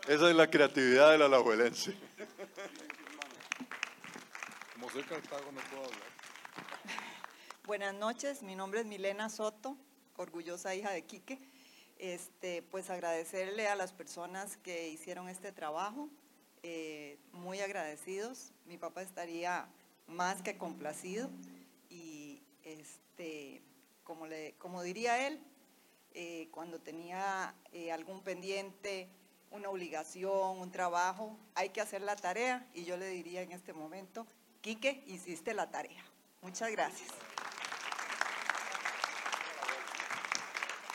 Esa 0.09 0.29
es 0.29 0.35
la 0.35 0.49
creatividad 0.49 1.11
del 1.11 1.21
alajuelense. 1.21 1.95
Como 4.73 4.89
soy 4.89 5.03
Cartago 5.03 5.53
no 5.53 5.61
puedo 5.69 5.85
hablar. 5.85 6.09
Buenas 7.65 7.93
noches, 7.93 8.43
mi 8.43 8.53
nombre 8.53 8.81
es 8.81 8.85
Milena 8.85 9.29
Soto, 9.29 9.77
orgullosa 10.17 10.75
hija 10.75 10.91
de 10.91 11.03
Quique. 11.03 11.39
Este, 11.97 12.61
pues 12.61 12.89
agradecerle 12.89 13.69
a 13.69 13.75
las 13.75 13.93
personas 13.93 14.57
que 14.57 14.89
hicieron 14.89 15.29
este 15.29 15.53
trabajo, 15.53 16.09
eh, 16.61 17.19
muy 17.31 17.61
agradecidos. 17.61 18.51
Mi 18.65 18.77
papá 18.77 19.01
estaría 19.01 19.69
más 20.11 20.41
que 20.41 20.57
complacido 20.57 21.29
y 21.89 22.41
este, 22.63 23.61
como, 24.03 24.27
le, 24.27 24.53
como 24.59 24.83
diría 24.83 25.27
él, 25.27 25.39
eh, 26.13 26.49
cuando 26.51 26.79
tenía 26.79 27.55
eh, 27.71 27.91
algún 27.91 28.21
pendiente, 28.21 29.09
una 29.49 29.69
obligación, 29.69 30.59
un 30.59 30.71
trabajo, 30.71 31.37
hay 31.55 31.69
que 31.69 31.81
hacer 31.81 32.01
la 32.01 32.15
tarea 32.15 32.67
y 32.73 32.85
yo 32.85 32.97
le 32.97 33.07
diría 33.07 33.41
en 33.41 33.51
este 33.51 33.73
momento, 33.73 34.25
Quique, 34.61 35.03
hiciste 35.07 35.53
la 35.53 35.71
tarea. 35.71 36.03
Muchas 36.41 36.71
gracias. 36.71 37.09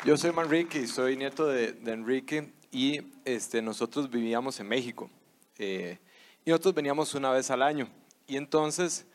Yo 0.05 0.17
soy 0.17 0.31
Manrique 0.33 0.87
soy 0.87 1.17
nieto 1.17 1.47
de, 1.47 1.73
de 1.73 1.93
Enrique 1.93 2.53
y 2.71 3.13
este, 3.25 3.61
nosotros 3.61 4.09
vivíamos 4.09 4.61
en 4.61 4.69
México. 4.69 5.11
Eh, 5.59 5.99
y 6.45 6.51
nosotros 6.51 6.75
veníamos 6.75 7.15
una 7.15 7.31
vez 7.31 7.51
al 7.51 7.63
año. 7.63 7.89
Y 8.27 8.37
entonces 8.37 9.07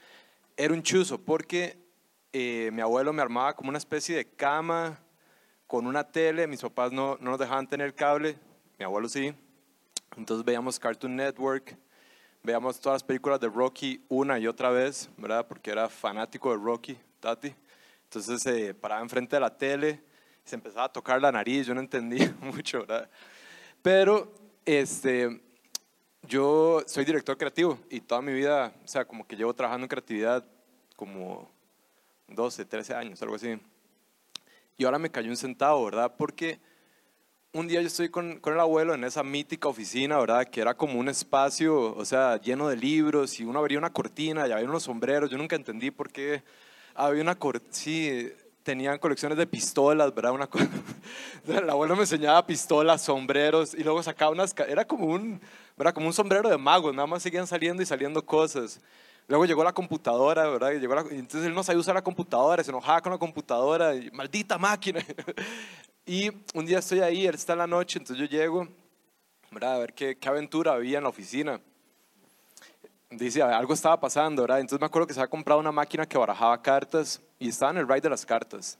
era 0.56 0.74
un 0.74 0.84
chuzo 0.84 1.20
porque 1.20 1.78
eh, 2.34 2.70
mi 2.72 2.82
abuelo 2.82 3.12
me 3.12 3.22
armaba 3.22 3.56
como 3.56 3.70
una 3.70 3.78
especie 3.78 4.16
de 4.16 4.26
cama 4.26 5.00
con 5.68 5.86
una 5.86 6.04
tele. 6.04 6.48
Mis 6.48 6.62
papás 6.62 6.92
no, 6.92 7.18
no 7.20 7.32
nos 7.32 7.40
dejaban 7.40 7.68
tener 7.68 7.94
cable, 7.94 8.38
mi 8.78 8.86
abuelo 8.86 9.10
sí. 9.10 9.34
Entonces 10.16 10.46
veíamos 10.46 10.80
Cartoon 10.80 11.16
Network, 11.16 11.78
veíamos 12.44 12.80
todas 12.80 12.96
las 12.96 13.04
películas 13.04 13.40
de 13.40 13.48
Rocky 13.48 14.04
una 14.10 14.40
y 14.40 14.48
otra 14.48 14.70
vez, 14.70 15.10
¿verdad? 15.18 15.48
Porque 15.48 15.72
era 15.72 15.90
fanático 15.90 16.52
de 16.52 16.64
Rocky, 16.64 16.98
Tati. 17.20 17.54
Entonces 18.04 18.42
se 18.42 18.74
paraba 18.74 19.02
enfrente 19.02 19.36
de 19.36 19.40
la 19.40 19.58
tele, 19.58 20.02
se 20.44 20.56
empezaba 20.56 20.86
a 20.86 20.92
tocar 20.92 21.22
la 21.22 21.32
nariz, 21.32 21.66
yo 21.66 21.74
no 21.74 21.80
entendía 21.80 22.36
mucho, 22.42 22.80
¿verdad? 22.82 23.10
Pero 23.82 24.34
este, 24.66 25.42
yo 26.32 26.82
soy 26.88 27.04
director 27.04 27.38
creativo 27.38 27.78
y 27.90 28.00
toda 28.00 28.22
mi 28.22 28.32
vida, 28.32 28.74
o 28.86 28.88
sea, 28.88 29.04
como 29.04 29.28
que 29.28 29.36
llevo 29.36 29.54
trabajando 29.54 29.84
en 29.84 29.90
creatividad 29.90 30.46
como 30.96 31.52
12, 32.30 32.64
13 32.64 32.94
años, 32.94 33.22
algo 33.22 33.36
así. 33.36 33.60
Y 34.78 34.86
ahora 34.86 34.98
me 34.98 35.12
cayó 35.12 35.30
un 35.30 35.36
centavo, 35.36 35.84
¿verdad? 35.84 36.16
Porque 36.18 36.62
un 37.52 37.68
día 37.68 37.82
yo 37.82 37.88
estoy 37.88 38.08
con, 38.08 38.40
con, 38.40 38.54
el 38.54 38.62
abuelo 38.62 38.94
en 38.94 39.04
esa 39.04 39.24
mítica 39.24 39.68
oficina, 39.68 40.18
¿verdad? 40.20 40.48
Que 40.48 40.62
era 40.62 40.74
como 40.74 40.98
un 40.98 41.10
espacio, 41.10 41.94
o 41.94 42.06
sea, 42.06 42.40
lleno 42.40 42.70
de 42.70 42.78
libros 42.78 43.38
y 43.42 43.44
uno 43.44 43.60
abría 43.60 43.78
una 43.78 43.92
cortina 43.92 44.48
y 44.48 44.54
había 44.54 44.70
unos 44.70 44.84
sombreros. 44.84 45.30
Yo 45.30 45.38
nunca 45.38 45.58
entendí 45.58 45.92
por 45.92 46.14
qué 46.14 46.44
había 46.96 47.22
una 47.22 47.36
cortina, 47.36 47.74
sí, 47.74 48.32
tenían 48.64 49.00
colecciones 49.00 49.38
de 49.38 49.48
pistolas, 49.48 50.14
¿verdad? 50.14 50.32
Una 50.32 50.50
el 51.48 51.70
abuelo 51.70 51.96
me 51.96 52.02
enseñaba 52.02 52.46
pistolas, 52.46 53.02
sombreros 53.02 53.74
y 53.74 53.84
luego 53.84 54.02
sacaba 54.04 54.32
unas, 54.32 54.56
era 54.68 54.86
como 54.86 55.08
un, 55.08 55.42
¿verdad? 55.78 55.94
Como 55.94 56.08
un 56.08 56.14
sombrero 56.14 56.50
de 56.50 56.58
mago, 56.58 56.92
nada 56.92 57.08
más 57.08 57.24
seguían 57.24 57.48
saliendo 57.48 57.82
y 57.82 57.86
saliendo 57.86 58.26
cosas. 58.26 58.80
Luego 59.28 59.46
llegó 59.46 59.64
la 59.64 59.74
computadora, 59.74 60.48
¿verdad? 60.48 60.72
Llegó 60.74 60.96
la, 60.96 61.02
entonces 61.02 61.46
él 61.46 61.54
no 61.54 61.64
sabía 61.64 61.80
usar 61.80 61.96
la 61.96 62.04
computadora, 62.04 62.64
se 62.64 62.72
enojaba 62.72 63.02
con 63.02 63.12
la 63.12 63.18
computadora, 63.18 63.96
y, 63.96 64.12
maldita 64.12 64.58
máquina. 64.58 65.02
y 66.06 66.30
un 66.54 66.66
día 66.66 66.80
estoy 66.80 67.00
ahí, 67.00 67.26
él 67.26 67.36
está 67.36 67.54
en 67.54 67.60
la 67.60 67.68
noche, 67.68 68.00
entonces 68.00 68.18
yo 68.18 68.30
llego, 68.30 68.68
¿verdad? 69.52 69.76
A 69.76 69.80
ver 69.80 69.94
qué, 69.94 70.18
qué 70.18 70.30
aventura 70.30 70.74
había 70.74 70.98
en 70.98 71.04
la 71.04 71.10
oficina. 71.10 71.62
Dice, 73.12 73.42
algo 73.42 73.74
estaba 73.74 74.00
pasando, 74.00 74.44
¿verdad? 74.44 74.62
Entonces 74.62 74.80
me 74.80 74.86
acuerdo 74.86 75.06
que 75.06 75.14
se 75.14 75.20
había 75.20 75.30
comprado 75.30 75.60
una 75.60 75.74
máquina 75.74 76.06
que 76.06 76.18
barajaba 76.18 76.62
cartas 76.62 77.22
y 77.40 77.50
estaba 77.50 77.72
en 77.72 77.80
el 77.80 77.88
ride 77.88 78.02
de 78.02 78.10
las 78.10 78.26
cartas. 78.26 78.80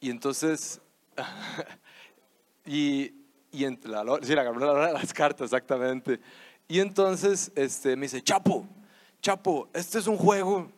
Y 0.00 0.10
entonces, 0.10 0.80
y, 2.66 3.14
y 3.52 3.64
en 3.64 3.78
la, 3.84 4.02
sí, 4.22 4.34
la, 4.34 4.42
la, 4.42 4.86
de 4.88 4.92
las 4.92 5.12
cartas, 5.12 5.44
exactamente. 5.44 6.18
Y 6.66 6.80
entonces 6.80 7.52
este, 7.54 7.94
me 7.94 8.06
dice, 8.06 8.20
Chapo, 8.20 8.66
Chapo, 9.22 9.68
este 9.72 10.00
es 10.00 10.08
un 10.08 10.16
juego. 10.16 10.68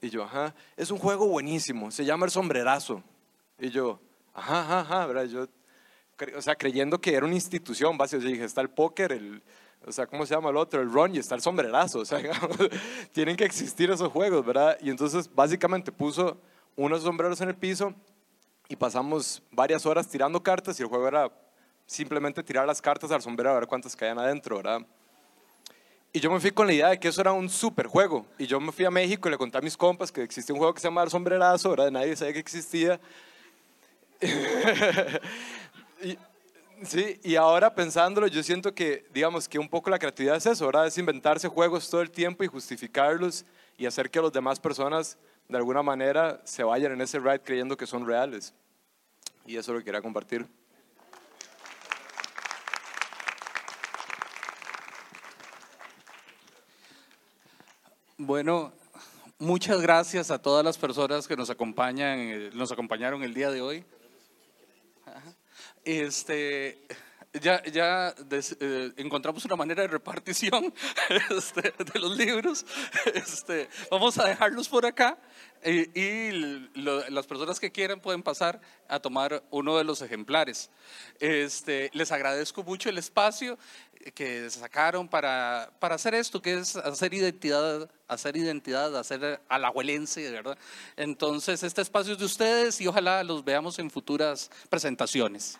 Y 0.00 0.10
yo, 0.10 0.24
ajá, 0.24 0.52
es 0.76 0.90
un 0.90 0.98
juego 0.98 1.28
buenísimo, 1.28 1.92
se 1.92 2.04
llama 2.04 2.24
el 2.26 2.32
sombrerazo. 2.32 3.04
Y 3.56 3.70
yo, 3.70 4.00
ajá, 4.34 4.62
ajá, 4.62 4.80
ajá, 4.80 5.06
¿verdad? 5.06 5.24
Yo, 5.26 5.46
o 6.36 6.42
sea, 6.42 6.56
creyendo 6.56 7.00
que 7.00 7.14
era 7.14 7.24
una 7.24 7.36
institución, 7.36 7.96
básicamente, 7.96 8.32
dije, 8.32 8.44
está 8.44 8.62
el 8.62 8.70
póker, 8.70 9.12
el, 9.12 9.42
o 9.86 9.92
sea, 9.92 10.06
¿cómo 10.06 10.26
se 10.26 10.34
llama 10.34 10.50
el 10.50 10.56
otro? 10.56 10.80
El 10.80 10.92
run 10.92 11.14
y 11.14 11.18
está 11.18 11.34
el 11.34 11.42
sombrerazo. 11.42 12.00
O 12.00 12.04
sea, 12.04 12.20
tienen 13.12 13.36
que 13.36 13.44
existir 13.44 13.90
esos 13.90 14.10
juegos, 14.12 14.44
¿verdad? 14.44 14.78
Y 14.80 14.90
entonces 14.90 15.28
básicamente 15.34 15.92
puso 15.92 16.38
unos 16.76 17.02
sombreros 17.02 17.40
en 17.40 17.48
el 17.48 17.54
piso 17.54 17.94
y 18.68 18.76
pasamos 18.76 19.42
varias 19.50 19.84
horas 19.86 20.08
tirando 20.08 20.42
cartas 20.42 20.78
y 20.78 20.82
el 20.82 20.88
juego 20.88 21.08
era 21.08 21.30
simplemente 21.86 22.42
tirar 22.42 22.66
las 22.66 22.80
cartas 22.80 23.10
al 23.10 23.20
sombrero 23.20 23.50
a 23.50 23.54
ver 23.54 23.66
cuántas 23.66 23.94
caían 23.94 24.18
adentro, 24.18 24.56
¿verdad? 24.56 24.80
Y 26.14 26.20
yo 26.20 26.30
me 26.30 26.40
fui 26.40 26.50
con 26.50 26.66
la 26.66 26.74
idea 26.74 26.88
de 26.88 27.00
que 27.00 27.08
eso 27.08 27.22
era 27.22 27.32
un 27.32 27.48
super 27.48 27.86
juego. 27.86 28.26
Y 28.38 28.46
yo 28.46 28.60
me 28.60 28.70
fui 28.70 28.84
a 28.84 28.90
México 28.90 29.28
y 29.28 29.30
le 29.30 29.38
conté 29.38 29.58
a 29.58 29.60
mis 29.62 29.76
compas 29.76 30.12
que 30.12 30.22
existía 30.22 30.52
un 30.52 30.58
juego 30.58 30.74
que 30.74 30.80
se 30.80 30.88
llama 30.88 31.02
el 31.02 31.10
sombrerazo, 31.10 31.70
¿verdad? 31.70 31.90
Nadie 31.90 32.14
sabía 32.16 32.34
que 32.34 32.38
existía. 32.38 33.00
y, 36.02 36.18
Sí, 36.84 37.20
y 37.22 37.36
ahora 37.36 37.72
pensándolo, 37.72 38.26
yo 38.26 38.42
siento 38.42 38.74
que, 38.74 39.06
digamos, 39.12 39.48
que 39.48 39.58
un 39.58 39.68
poco 39.68 39.88
la 39.88 40.00
creatividad 40.00 40.36
es 40.36 40.46
eso, 40.46 40.66
¿verdad? 40.66 40.88
Es 40.88 40.98
inventarse 40.98 41.46
juegos 41.46 41.88
todo 41.88 42.00
el 42.00 42.10
tiempo 42.10 42.42
y 42.42 42.48
justificarlos 42.48 43.44
y 43.78 43.86
hacer 43.86 44.10
que 44.10 44.20
las 44.20 44.32
demás 44.32 44.58
personas, 44.58 45.16
de 45.48 45.56
alguna 45.56 45.82
manera, 45.84 46.40
se 46.44 46.64
vayan 46.64 46.92
en 46.92 47.00
ese 47.02 47.20
ride 47.20 47.40
creyendo 47.40 47.76
que 47.76 47.86
son 47.86 48.04
reales. 48.04 48.52
Y 49.46 49.56
eso 49.56 49.70
es 49.70 49.74
lo 49.74 49.78
que 49.78 49.84
quería 49.84 50.02
compartir. 50.02 50.44
Bueno, 58.18 58.72
muchas 59.38 59.80
gracias 59.80 60.32
a 60.32 60.42
todas 60.42 60.64
las 60.64 60.78
personas 60.78 61.28
que 61.28 61.36
nos 61.36 61.48
acompañan, 61.48 62.18
eh, 62.18 62.50
nos 62.54 62.72
acompañaron 62.72 63.22
el 63.22 63.34
día 63.34 63.50
de 63.50 63.60
hoy. 63.60 63.84
Este, 65.84 66.78
ya, 67.40 67.62
ya 67.64 68.14
eh, 68.60 68.92
encontramos 68.96 69.44
una 69.46 69.56
manera 69.56 69.82
de 69.82 69.88
repartición 69.88 70.72
este, 71.30 71.62
de 71.62 71.98
los 71.98 72.16
libros. 72.16 72.66
Este, 73.14 73.68
vamos 73.90 74.18
a 74.18 74.26
dejarlos 74.26 74.68
por 74.68 74.84
acá 74.84 75.16
eh, 75.62 75.88
y 75.94 76.70
las 77.10 77.26
personas 77.26 77.58
que 77.58 77.72
quieran 77.72 78.00
pueden 78.00 78.22
pasar 78.22 78.60
a 78.86 79.00
tomar 79.00 79.42
uno 79.50 79.78
de 79.78 79.84
los 79.84 80.02
ejemplares. 80.02 80.70
Este, 81.20 81.90
les 81.94 82.12
agradezco 82.12 82.62
mucho 82.64 82.90
el 82.90 82.98
espacio 82.98 83.58
que 84.14 84.50
sacaron 84.50 85.08
para, 85.08 85.70
para 85.78 85.94
hacer 85.94 86.14
esto, 86.14 86.42
que 86.42 86.58
es 86.58 86.76
hacer 86.76 87.14
identidad, 87.14 87.88
hacer 88.08 88.36
identidad, 88.36 88.94
hacer 88.96 89.40
alajuelense, 89.48 90.30
¿verdad? 90.30 90.58
Entonces, 90.96 91.62
este 91.62 91.80
espacio 91.80 92.12
es 92.12 92.18
de 92.18 92.24
ustedes 92.26 92.80
y 92.80 92.88
ojalá 92.88 93.24
los 93.24 93.42
veamos 93.44 93.78
en 93.78 93.90
futuras 93.90 94.50
presentaciones. 94.68 95.58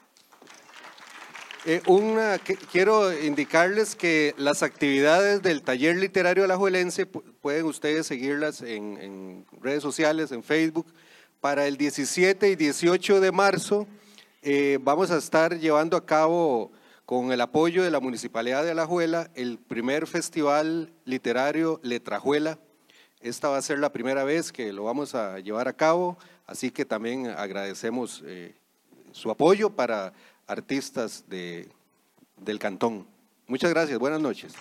Eh, 1.64 1.80
una, 1.86 2.38
que- 2.38 2.56
quiero 2.56 3.12
indicarles 3.22 3.94
que 3.94 4.34
las 4.36 4.62
actividades 4.64 5.42
del 5.42 5.62
taller 5.62 5.96
literario 5.96 6.42
alajuelense 6.44 7.06
pu- 7.10 7.22
pueden 7.40 7.66
ustedes 7.66 8.06
seguirlas 8.06 8.62
en, 8.62 8.98
en 9.00 9.46
redes 9.60 9.82
sociales, 9.82 10.32
en 10.32 10.42
Facebook. 10.42 10.86
Para 11.40 11.66
el 11.68 11.76
17 11.76 12.50
y 12.50 12.56
18 12.56 13.20
de 13.20 13.30
marzo 13.32 13.86
eh, 14.42 14.78
vamos 14.82 15.12
a 15.12 15.18
estar 15.18 15.58
llevando 15.58 15.96
a 15.96 16.04
cabo, 16.04 16.72
con 17.06 17.30
el 17.30 17.40
apoyo 17.40 17.82
de 17.84 17.90
la 17.90 18.00
Municipalidad 18.00 18.64
de 18.64 18.72
Alajuela, 18.72 19.30
el 19.34 19.58
primer 19.58 20.06
festival 20.08 20.92
literario 21.04 21.78
Letrajuela. 21.84 22.58
Esta 23.20 23.48
va 23.48 23.58
a 23.58 23.62
ser 23.62 23.78
la 23.78 23.92
primera 23.92 24.24
vez 24.24 24.50
que 24.50 24.72
lo 24.72 24.84
vamos 24.84 25.14
a 25.14 25.38
llevar 25.38 25.68
a 25.68 25.72
cabo, 25.74 26.18
así 26.46 26.72
que 26.72 26.84
también 26.84 27.28
agradecemos 27.28 28.22
eh, 28.26 28.54
su 29.12 29.30
apoyo 29.30 29.70
para 29.70 30.12
artistas 30.52 31.24
de, 31.28 31.68
del 32.36 32.58
cantón. 32.58 33.06
Muchas 33.46 33.70
gracias, 33.70 33.98
buenas 33.98 34.20
noches. 34.20 34.52